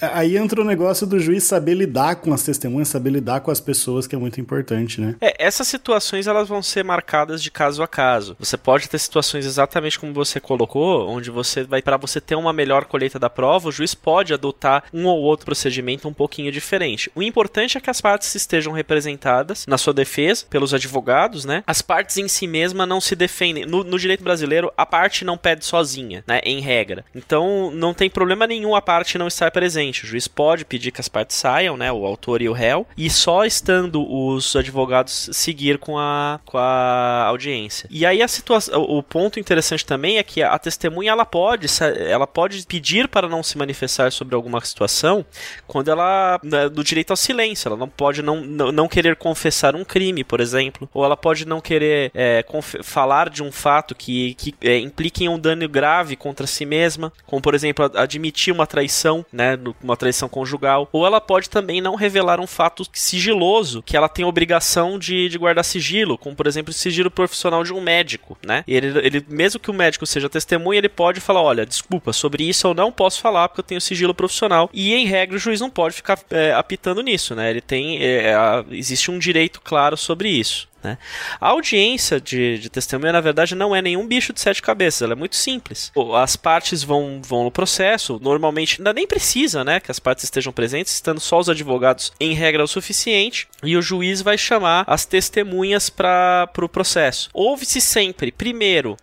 Aí 0.00 0.36
entra 0.36 0.60
o 0.60 0.64
negócio 0.64 1.06
do 1.06 1.18
juiz 1.18 1.44
saber 1.44 1.74
lidar 1.74 2.16
com 2.16 2.32
as 2.32 2.42
testemunhas, 2.42 2.88
saber 2.88 3.10
lidar 3.10 3.40
com 3.40 3.50
as 3.50 3.60
pessoas, 3.60 4.06
que 4.06 4.14
é 4.14 4.18
muito 4.18 4.40
importante, 4.40 5.00
né? 5.00 5.14
É, 5.20 5.34
essas 5.38 5.68
situações 5.68 6.26
elas 6.26 6.48
vão 6.48 6.62
ser 6.62 6.84
marcadas 6.84 7.42
de 7.42 7.50
caso 7.50 7.82
a 7.82 7.88
caso. 7.88 8.36
Você 8.38 8.56
pode 8.56 8.88
ter 8.88 8.98
situações 8.98 9.44
exatamente 9.44 9.98
como 9.98 10.12
você 10.12 10.40
colocou, 10.40 11.08
onde 11.08 11.30
você 11.30 11.64
vai 11.64 11.82
para 11.82 11.96
você 11.96 12.20
ter 12.20 12.34
uma 12.34 12.52
melhor 12.52 12.84
colheita 12.84 13.18
da 13.18 13.30
prova, 13.30 13.68
o 13.68 13.72
juiz 13.72 13.94
pode 13.94 14.32
adotar 14.32 14.84
um 14.92 15.06
ou 15.06 15.20
outro 15.20 15.46
procedimento 15.46 16.08
um 16.08 16.12
pouquinho 16.12 16.50
diferente. 16.50 17.10
O 17.14 17.22
importante 17.22 17.76
é 17.76 17.80
que 17.80 17.90
as 17.90 18.00
partes 18.00 18.34
estejam 18.34 18.72
representadas 18.72 19.66
na 19.66 19.78
sua 19.78 19.92
defesa 19.92 20.44
pelos 20.48 20.74
advogados, 20.74 21.44
né? 21.44 21.51
As 21.66 21.82
partes 21.82 22.16
em 22.16 22.28
si 22.28 22.46
mesma 22.46 22.86
não 22.86 23.00
se 23.00 23.16
defendem. 23.16 23.66
No, 23.66 23.82
no 23.84 23.98
direito 23.98 24.22
brasileiro, 24.22 24.72
a 24.76 24.86
parte 24.86 25.24
não 25.24 25.36
pede 25.36 25.64
sozinha, 25.64 26.24
né? 26.26 26.40
Em 26.44 26.60
regra. 26.60 27.04
Então, 27.14 27.70
não 27.72 27.92
tem 27.92 28.08
problema 28.08 28.46
nenhum 28.46 28.74
a 28.74 28.82
parte 28.82 29.18
não 29.18 29.26
estar 29.26 29.50
presente. 29.50 30.04
O 30.04 30.06
juiz 30.06 30.28
pode 30.28 30.64
pedir 30.64 30.90
que 30.90 31.00
as 31.00 31.08
partes 31.08 31.36
saiam, 31.36 31.76
né? 31.76 31.90
O 31.92 32.06
autor 32.06 32.40
e 32.40 32.48
o 32.48 32.52
réu, 32.52 32.86
e 32.96 33.10
só 33.10 33.44
estando 33.44 34.02
os 34.08 34.54
advogados 34.56 35.30
seguir 35.32 35.78
com 35.78 35.98
a, 35.98 36.40
com 36.44 36.58
a 36.58 37.24
audiência. 37.26 37.88
E 37.90 38.06
aí 38.06 38.22
a 38.22 38.28
situação, 38.28 38.82
o 38.82 39.02
ponto 39.02 39.40
interessante 39.40 39.84
também 39.84 40.18
é 40.18 40.22
que 40.22 40.42
a 40.42 40.58
testemunha 40.58 41.10
ela 41.10 41.24
pode, 41.24 41.66
ela 42.08 42.26
pode 42.26 42.64
pedir 42.66 43.08
para 43.08 43.28
não 43.28 43.42
se 43.42 43.58
manifestar 43.58 44.12
sobre 44.12 44.34
alguma 44.34 44.60
situação 44.64 45.24
quando 45.66 45.90
ela 45.90 46.40
né, 46.42 46.68
do 46.68 46.84
direito 46.84 47.10
ao 47.10 47.16
silêncio, 47.16 47.68
ela 47.68 47.76
não 47.76 47.88
pode 47.88 48.22
não, 48.22 48.40
não, 48.40 48.72
não 48.72 48.88
querer 48.88 49.16
confessar 49.16 49.74
um 49.74 49.84
crime, 49.84 50.24
por 50.24 50.40
exemplo, 50.40 50.88
ou 50.92 51.04
ela 51.04 51.16
pode 51.16 51.41
não 51.46 51.60
querer 51.60 52.10
é, 52.14 52.44
falar 52.82 53.28
de 53.28 53.42
um 53.42 53.52
fato 53.52 53.94
que, 53.94 54.34
que 54.34 54.54
é, 54.60 54.78
implique 54.78 55.24
em 55.24 55.28
um 55.28 55.38
dano 55.38 55.68
grave 55.68 56.16
contra 56.16 56.46
si 56.46 56.64
mesma, 56.64 57.12
como 57.26 57.42
por 57.42 57.54
exemplo 57.54 57.90
admitir 57.94 58.52
uma 58.52 58.66
traição, 58.66 59.24
né, 59.32 59.58
uma 59.82 59.96
traição 59.96 60.28
conjugal, 60.28 60.88
ou 60.92 61.06
ela 61.06 61.20
pode 61.20 61.48
também 61.48 61.80
não 61.80 61.94
revelar 61.94 62.40
um 62.40 62.46
fato 62.46 62.84
sigiloso 62.92 63.82
que 63.82 63.96
ela 63.96 64.08
tem 64.08 64.24
obrigação 64.24 64.98
de, 64.98 65.28
de 65.28 65.38
guardar 65.38 65.64
sigilo, 65.64 66.18
como 66.18 66.34
por 66.34 66.46
exemplo 66.46 66.70
o 66.70 66.74
sigilo 66.74 67.10
profissional 67.10 67.64
de 67.64 67.72
um 67.72 67.80
médico, 67.80 68.36
né? 68.44 68.64
Ele, 68.66 68.98
ele 68.98 69.24
mesmo 69.28 69.60
que 69.60 69.70
o 69.70 69.74
médico 69.74 70.06
seja 70.06 70.28
testemunha, 70.28 70.78
ele 70.78 70.88
pode 70.88 71.20
falar, 71.20 71.42
olha, 71.42 71.66
desculpa, 71.66 72.12
sobre 72.12 72.48
isso 72.48 72.66
eu 72.66 72.74
não 72.74 72.92
posso 72.92 73.20
falar 73.20 73.48
porque 73.48 73.60
eu 73.60 73.64
tenho 73.64 73.80
sigilo 73.80 74.14
profissional. 74.14 74.70
E 74.72 74.94
em 74.94 75.06
regra 75.06 75.36
o 75.36 75.38
juiz 75.38 75.60
não 75.60 75.70
pode 75.70 75.94
ficar 75.94 76.18
é, 76.30 76.52
apitando 76.52 77.02
nisso, 77.02 77.34
né? 77.34 77.50
Ele 77.50 77.60
tem, 77.60 77.98
é, 78.02 78.34
existe 78.70 79.10
um 79.10 79.18
direito 79.18 79.60
claro 79.60 79.96
sobre 79.96 80.28
isso. 80.28 80.71
Né? 80.82 80.98
A 81.40 81.48
audiência 81.48 82.20
de, 82.20 82.58
de 82.58 82.68
testemunha, 82.68 83.12
na 83.12 83.20
verdade, 83.20 83.54
não 83.54 83.74
é 83.74 83.80
nenhum 83.80 84.06
bicho 84.06 84.32
de 84.32 84.40
sete 84.40 84.60
cabeças, 84.60 85.02
ela 85.02 85.12
é 85.12 85.16
muito 85.16 85.36
simples. 85.36 85.92
As 86.16 86.36
partes 86.36 86.82
vão, 86.82 87.20
vão 87.22 87.44
no 87.44 87.50
processo, 87.50 88.18
normalmente 88.22 88.80
ainda 88.80 88.92
nem 88.92 89.06
precisa 89.06 89.64
né, 89.64 89.80
que 89.80 89.90
as 89.90 89.98
partes 89.98 90.24
estejam 90.24 90.52
presentes, 90.52 90.92
estando 90.92 91.20
só 91.20 91.38
os 91.38 91.48
advogados 91.48 92.12
em 92.18 92.32
regra 92.34 92.64
o 92.64 92.68
suficiente, 92.68 93.48
e 93.62 93.76
o 93.76 93.82
juiz 93.82 94.22
vai 94.22 94.36
chamar 94.38 94.84
as 94.86 95.04
testemunhas 95.06 95.88
para 95.90 96.44
o 96.48 96.52
pro 96.52 96.68
processo. 96.68 97.28
Ouve-se 97.32 97.80
sempre, 97.80 98.30
primeiro, 98.32 98.96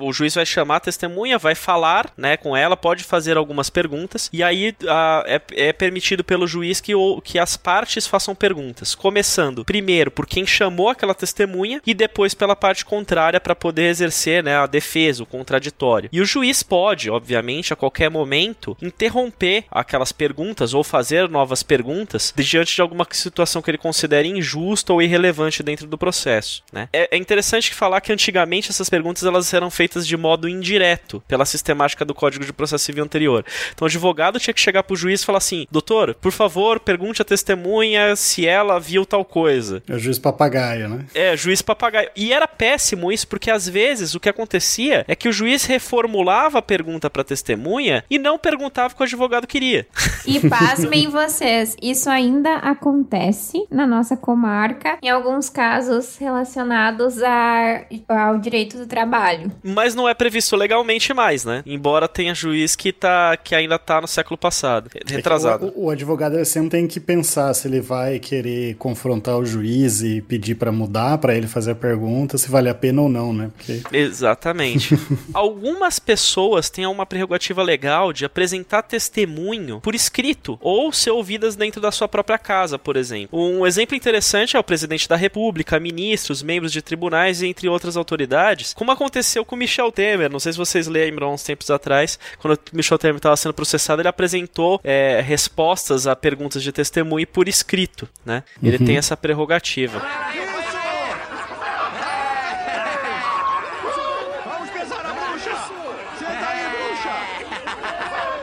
o 0.00 0.12
juiz 0.12 0.34
vai 0.34 0.46
chamar 0.46 0.76
a 0.76 0.80
testemunha, 0.80 1.38
vai 1.38 1.54
falar 1.54 2.12
né, 2.16 2.36
com 2.36 2.56
ela, 2.56 2.76
pode 2.76 3.04
fazer 3.04 3.36
algumas 3.36 3.70
perguntas, 3.70 4.28
e 4.32 4.42
aí 4.42 4.74
a- 4.88 5.24
é, 5.26 5.40
é 5.68 5.72
permitido 5.72 6.22
pelo 6.24 6.46
juiz 6.46 6.80
que, 6.80 6.92
que 7.24 7.38
as 7.38 7.56
partes 7.56 8.06
façam 8.06 8.34
perguntas, 8.34 8.94
começando 8.94 9.64
primeiro 9.64 10.10
por 10.10 10.26
quem 10.26 10.46
chamou 10.46 10.88
aquela 10.88 11.09
testemunha 11.14 11.80
e 11.86 11.94
depois 11.94 12.34
pela 12.34 12.56
parte 12.56 12.84
contrária 12.84 13.40
para 13.40 13.54
poder 13.54 13.84
exercer 13.84 14.42
né, 14.42 14.56
a 14.56 14.66
defesa, 14.66 15.22
o 15.22 15.26
contraditório. 15.26 16.08
E 16.12 16.20
o 16.20 16.24
juiz 16.24 16.62
pode, 16.62 17.10
obviamente, 17.10 17.72
a 17.72 17.76
qualquer 17.76 18.10
momento 18.10 18.76
interromper 18.82 19.64
aquelas 19.70 20.12
perguntas 20.12 20.74
ou 20.74 20.82
fazer 20.82 21.28
novas 21.28 21.62
perguntas 21.62 22.32
diante 22.36 22.74
de 22.74 22.82
alguma 22.82 23.06
situação 23.10 23.62
que 23.62 23.70
ele 23.70 23.78
considere 23.78 24.28
injusta 24.28 24.92
ou 24.92 25.02
irrelevante 25.02 25.62
dentro 25.62 25.86
do 25.86 25.98
processo. 25.98 26.62
Né? 26.72 26.88
É, 26.92 27.16
é 27.16 27.18
interessante 27.18 27.74
falar 27.74 28.00
que 28.00 28.12
antigamente 28.12 28.70
essas 28.70 28.90
perguntas 28.90 29.24
elas 29.24 29.52
eram 29.52 29.70
feitas 29.70 30.06
de 30.06 30.16
modo 30.16 30.48
indireto 30.48 31.22
pela 31.28 31.44
sistemática 31.44 32.04
do 32.04 32.14
Código 32.14 32.44
de 32.44 32.52
Processo 32.52 32.84
Civil 32.84 33.04
anterior. 33.04 33.44
Então 33.72 33.86
o 33.86 33.88
advogado 33.88 34.38
tinha 34.38 34.54
que 34.54 34.60
chegar 34.60 34.82
pro 34.82 34.96
juiz 34.96 35.22
e 35.22 35.24
falar 35.24 35.38
assim: 35.38 35.66
doutor, 35.70 36.14
por 36.14 36.32
favor, 36.32 36.80
pergunte 36.80 37.22
à 37.22 37.24
testemunha 37.24 38.16
se 38.16 38.46
ela 38.46 38.78
viu 38.78 39.04
tal 39.04 39.24
coisa. 39.24 39.82
É 39.88 39.94
o 39.94 39.98
juiz 39.98 40.18
papagaio, 40.18 40.88
né? 40.88 40.99
É, 41.14 41.36
juiz 41.36 41.62
papagaio. 41.62 42.08
E 42.16 42.32
era 42.32 42.46
péssimo 42.48 43.10
isso, 43.12 43.26
porque 43.28 43.50
às 43.50 43.68
vezes 43.68 44.14
o 44.14 44.20
que 44.20 44.28
acontecia 44.28 45.04
é 45.08 45.14
que 45.14 45.28
o 45.28 45.32
juiz 45.32 45.64
reformulava 45.64 46.58
a 46.58 46.62
pergunta 46.62 47.08
pra 47.10 47.24
testemunha 47.24 48.04
e 48.10 48.18
não 48.18 48.38
perguntava 48.38 48.92
o 48.92 48.96
que 48.96 49.02
o 49.02 49.04
advogado 49.04 49.46
queria. 49.46 49.86
E 50.26 50.40
pasmem 50.48 51.08
vocês, 51.08 51.76
isso 51.82 52.08
ainda 52.10 52.56
acontece 52.56 53.64
na 53.70 53.86
nossa 53.86 54.16
comarca, 54.16 54.98
em 55.02 55.08
alguns 55.08 55.48
casos 55.48 56.16
relacionados 56.18 57.22
a- 57.22 57.84
ao 58.08 58.38
direito 58.38 58.76
do 58.76 58.86
trabalho. 58.86 59.50
Mas 59.62 59.94
não 59.94 60.08
é 60.08 60.14
previsto 60.14 60.56
legalmente 60.56 61.12
mais, 61.14 61.44
né? 61.44 61.62
Embora 61.66 62.08
tenha 62.08 62.34
juiz 62.34 62.74
que, 62.76 62.92
tá, 62.92 63.36
que 63.36 63.54
ainda 63.54 63.78
tá 63.78 64.00
no 64.00 64.06
século 64.08 64.36
passado, 64.36 64.90
retrasado. 65.06 65.72
O, 65.76 65.86
o 65.86 65.90
advogado 65.90 66.34
ele 66.36 66.44
sempre 66.44 66.70
tem 66.70 66.86
que 66.86 66.98
pensar 67.00 67.52
se 67.54 67.68
ele 67.68 67.80
vai 67.80 68.18
querer 68.18 68.74
confrontar 68.76 69.36
o 69.38 69.44
juiz 69.46 70.02
e 70.02 70.20
pedir 70.20 70.54
pra 70.56 70.72
mudar, 70.72 70.89
pra 71.20 71.34
ele 71.34 71.46
fazer 71.46 71.72
a 71.72 71.74
pergunta, 71.74 72.36
se 72.38 72.50
vale 72.50 72.68
a 72.68 72.74
pena 72.74 73.02
ou 73.02 73.08
não, 73.08 73.32
né? 73.32 73.50
Porque 73.56 73.82
Exatamente. 73.96 74.98
Algumas 75.32 75.98
pessoas 75.98 76.68
têm 76.70 76.86
uma 76.86 77.06
prerrogativa 77.06 77.62
legal 77.62 78.12
de 78.12 78.24
apresentar 78.24 78.82
testemunho 78.82 79.80
por 79.80 79.94
escrito 79.94 80.58
ou 80.60 80.92
ser 80.92 81.10
ouvidas 81.10 81.56
dentro 81.56 81.80
da 81.80 81.90
sua 81.92 82.08
própria 82.08 82.38
casa, 82.38 82.78
por 82.78 82.96
exemplo. 82.96 83.38
Um 83.38 83.66
exemplo 83.66 83.96
interessante 83.96 84.56
é 84.56 84.60
o 84.60 84.64
presidente 84.64 85.08
da 85.08 85.16
República, 85.16 85.78
ministros, 85.78 86.42
membros 86.42 86.72
de 86.72 86.82
tribunais, 86.82 87.42
entre 87.42 87.68
outras 87.68 87.96
autoridades, 87.96 88.72
como 88.74 88.90
aconteceu 88.90 89.44
com 89.44 89.56
Michel 89.56 89.92
Temer. 89.92 90.30
Não 90.30 90.40
sei 90.40 90.52
se 90.52 90.58
vocês 90.58 90.86
lembram 90.86 91.32
uns 91.34 91.42
tempos 91.42 91.70
atrás, 91.70 92.18
quando 92.38 92.54
o 92.54 92.76
Michel 92.76 92.98
Temer 92.98 93.16
estava 93.16 93.36
sendo 93.36 93.54
processado, 93.54 94.00
ele 94.02 94.08
apresentou 94.08 94.80
é, 94.82 95.20
respostas 95.20 96.06
a 96.06 96.16
perguntas 96.16 96.62
de 96.62 96.72
testemunho 96.72 97.26
por 97.26 97.48
escrito, 97.48 98.08
né? 98.24 98.42
Ele 98.62 98.76
Uhum. 98.78 98.86
tem 98.86 98.96
essa 98.96 99.16
prerrogativa. 99.16 100.00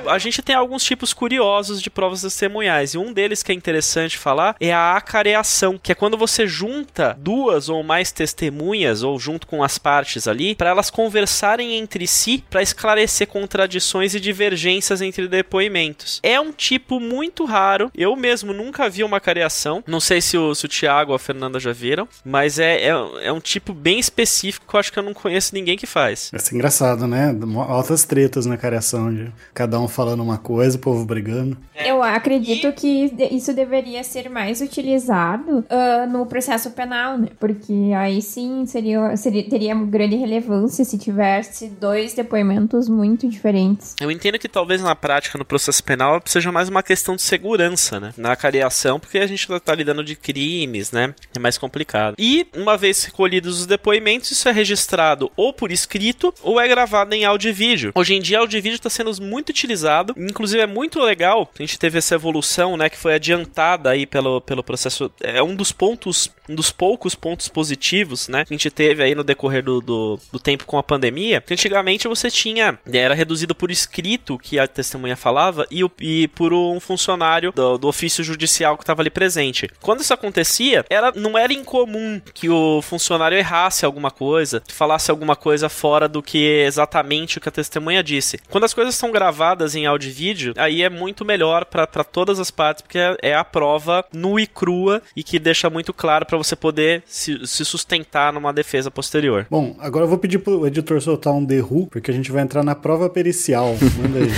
A 0.09 0.17
gente 0.17 0.41
tem 0.41 0.55
alguns 0.55 0.83
tipos 0.83 1.13
curiosos 1.13 1.81
de 1.81 1.89
provas 1.89 2.21
testemunhais. 2.21 2.93
E 2.93 2.97
um 2.97 3.13
deles 3.13 3.43
que 3.43 3.51
é 3.51 3.55
interessante 3.55 4.17
falar 4.17 4.55
é 4.59 4.73
a 4.73 4.95
acareação, 4.95 5.77
que 5.77 5.91
é 5.91 5.95
quando 5.95 6.17
você 6.17 6.47
junta 6.47 7.15
duas 7.19 7.69
ou 7.69 7.83
mais 7.83 8.11
testemunhas, 8.11 9.03
ou 9.03 9.19
junto 9.19 9.47
com 9.47 9.63
as 9.63 9.77
partes 9.77 10.27
ali, 10.27 10.55
para 10.55 10.69
elas 10.69 10.89
conversarem 10.89 11.75
entre 11.77 12.07
si 12.07 12.43
para 12.49 12.61
esclarecer 12.61 13.27
contradições 13.27 14.15
e 14.15 14.19
divergências 14.19 15.01
entre 15.01 15.27
depoimentos. 15.27 16.19
É 16.23 16.39
um 16.39 16.51
tipo 16.51 16.99
muito 16.99 17.45
raro. 17.45 17.91
Eu 17.95 18.15
mesmo 18.15 18.53
nunca 18.53 18.89
vi 18.89 19.03
uma 19.03 19.17
acareação. 19.17 19.83
Não 19.87 19.99
sei 19.99 20.21
se 20.21 20.37
o, 20.37 20.53
se 20.55 20.65
o 20.65 20.69
ou 21.07 21.15
a 21.15 21.19
Fernanda 21.19 21.59
já 21.59 21.73
viram, 21.73 22.07
mas 22.23 22.59
é, 22.59 22.83
é, 22.83 22.89
é 23.23 23.31
um 23.31 23.39
tipo 23.39 23.73
bem 23.73 23.99
específico 23.99 24.65
que 24.67 24.75
eu 24.75 24.79
acho 24.79 24.91
que 24.91 24.99
eu 24.99 25.03
não 25.03 25.13
conheço 25.13 25.53
ninguém 25.53 25.77
que 25.77 25.85
faz. 25.85 26.29
vai 26.31 26.39
ser 26.39 26.55
engraçado, 26.55 27.07
né? 27.07 27.35
Altas 27.67 28.03
tretas 28.03 28.45
na 28.45 28.57
careação 28.57 29.13
de 29.13 29.31
cada 29.53 29.79
um 29.79 29.87
falando 29.97 30.21
uma 30.21 30.37
coisa, 30.37 30.77
o 30.77 30.79
povo 30.79 31.03
brigando. 31.03 31.57
Eu 31.75 32.03
acredito 32.03 32.71
que 32.71 33.11
isso 33.31 33.51
deveria 33.51 34.03
ser 34.03 34.29
mais 34.29 34.61
utilizado 34.61 35.65
ah, 35.67 36.05
no 36.05 36.23
processo 36.27 36.69
penal, 36.69 37.17
né? 37.17 37.29
Porque 37.39 37.91
aí 37.97 38.21
sim 38.21 38.63
seria, 38.67 39.17
seria, 39.17 39.49
teria 39.49 39.73
grande 39.73 40.15
relevância 40.15 40.85
se 40.85 40.99
tivesse 40.99 41.69
dois 41.69 42.13
depoimentos 42.13 42.87
muito 42.87 43.27
diferentes. 43.27 43.95
Eu 43.99 44.11
entendo 44.11 44.37
que 44.37 44.47
talvez 44.47 44.83
na 44.83 44.95
prática, 44.95 45.35
no 45.35 45.45
processo 45.45 45.83
penal, 45.83 46.21
seja 46.25 46.51
mais 46.51 46.69
uma 46.69 46.83
questão 46.83 47.15
de 47.15 47.23
segurança, 47.23 47.99
né? 47.99 48.13
Na 48.17 48.35
careação, 48.35 48.99
porque 48.99 49.17
a 49.17 49.25
gente 49.25 49.47
tá 49.61 49.73
lidando 49.73 50.03
de 50.03 50.15
crimes, 50.15 50.91
né? 50.91 51.15
É 51.35 51.39
mais 51.39 51.57
complicado. 51.57 52.15
E, 52.19 52.45
uma 52.55 52.77
vez 52.77 53.03
recolhidos 53.03 53.61
os 53.61 53.65
depoimentos, 53.65 54.29
isso 54.29 54.47
é 54.47 54.51
registrado 54.51 55.31
ou 55.35 55.51
por 55.51 55.71
escrito 55.71 56.31
ou 56.43 56.61
é 56.61 56.67
gravado 56.67 57.15
em 57.15 57.25
áudio 57.25 57.49
e 57.49 57.53
vídeo. 57.53 57.91
Hoje 57.95 58.13
em 58.13 58.21
dia, 58.21 58.37
áudio 58.39 58.59
e 58.59 58.61
vídeo 58.61 58.75
está 58.75 58.91
sendo 58.91 59.07
muito 59.19 59.49
utilizado 59.49 59.86
Inclusive 60.17 60.61
é 60.61 60.67
muito 60.67 60.99
legal, 61.01 61.49
a 61.57 61.61
gente 61.61 61.79
teve 61.79 61.97
essa 61.97 62.15
evolução, 62.15 62.77
né, 62.77 62.89
que 62.89 62.97
foi 62.97 63.15
adiantada 63.15 63.89
aí 63.89 64.05
pelo, 64.05 64.41
pelo 64.41 64.63
processo. 64.63 65.11
É 65.21 65.41
um 65.41 65.55
dos 65.55 65.71
pontos, 65.71 66.29
um 66.49 66.55
dos 66.55 66.71
poucos 66.71 67.15
pontos 67.15 67.47
positivos, 67.47 68.27
né, 68.27 68.45
que 68.45 68.53
a 68.53 68.57
gente 68.57 68.69
teve 68.69 69.03
aí 69.03 69.15
no 69.15 69.23
decorrer 69.23 69.63
do, 69.63 69.81
do, 69.81 70.19
do 70.31 70.39
tempo 70.39 70.65
com 70.65 70.77
a 70.77 70.83
pandemia. 70.83 71.41
Que 71.41 71.53
antigamente 71.53 72.07
você 72.07 72.29
tinha, 72.29 72.77
era 72.91 73.13
reduzido 73.13 73.55
por 73.55 73.71
escrito 73.71 74.37
que 74.37 74.59
a 74.59 74.67
testemunha 74.67 75.15
falava 75.15 75.65
e, 75.71 75.83
e 76.01 76.27
por 76.29 76.53
um 76.53 76.79
funcionário 76.79 77.51
do, 77.51 77.77
do 77.77 77.87
ofício 77.87 78.23
judicial 78.23 78.77
que 78.77 78.83
estava 78.83 79.01
ali 79.01 79.09
presente. 79.09 79.69
Quando 79.81 80.01
isso 80.01 80.13
acontecia, 80.13 80.85
era, 80.89 81.11
não 81.15 81.37
era 81.37 81.53
incomum 81.53 82.21
que 82.33 82.49
o 82.49 82.81
funcionário 82.81 83.37
errasse 83.37 83.85
alguma 83.85 84.11
coisa, 84.11 84.61
falasse 84.67 85.11
alguma 85.11 85.35
coisa 85.35 85.69
fora 85.69 86.07
do 86.07 86.21
que 86.21 86.37
exatamente 86.65 87.37
o 87.37 87.41
que 87.41 87.49
a 87.49 87.51
testemunha 87.51 88.03
disse. 88.03 88.39
Quando 88.49 88.63
as 88.63 88.73
coisas 88.73 88.95
são 88.95 89.11
gravadas 89.11 89.75
em 89.77 89.85
áudio 89.85 90.09
e 90.09 90.11
vídeo, 90.11 90.53
aí 90.57 90.81
é 90.81 90.89
muito 90.89 91.23
melhor 91.23 91.65
para 91.65 91.85
todas 92.03 92.39
as 92.39 92.51
partes, 92.51 92.81
porque 92.81 92.97
é, 92.97 93.17
é 93.21 93.35
a 93.35 93.43
prova 93.43 94.05
nua 94.13 94.41
e 94.41 94.47
crua 94.47 95.01
e 95.15 95.23
que 95.23 95.39
deixa 95.39 95.69
muito 95.69 95.93
claro 95.93 96.25
para 96.25 96.37
você 96.37 96.55
poder 96.55 97.03
se, 97.05 97.45
se, 97.45 97.63
sustentar 97.63 98.33
numa 98.33 98.53
defesa 98.53 98.89
posterior. 98.89 99.47
Bom, 99.49 99.75
agora 99.79 100.05
eu 100.05 100.09
vou 100.09 100.17
pedir 100.17 100.39
pro 100.39 100.65
editor 100.67 101.01
soltar 101.01 101.33
um 101.33 101.45
Who, 101.47 101.87
porque 101.87 102.11
a 102.11 102.13
gente 102.13 102.31
vai 102.31 102.43
entrar 102.43 102.63
na 102.63 102.75
prova 102.75 103.09
pericial. 103.09 103.75
Manda 104.01 104.19
aí. 104.19 104.31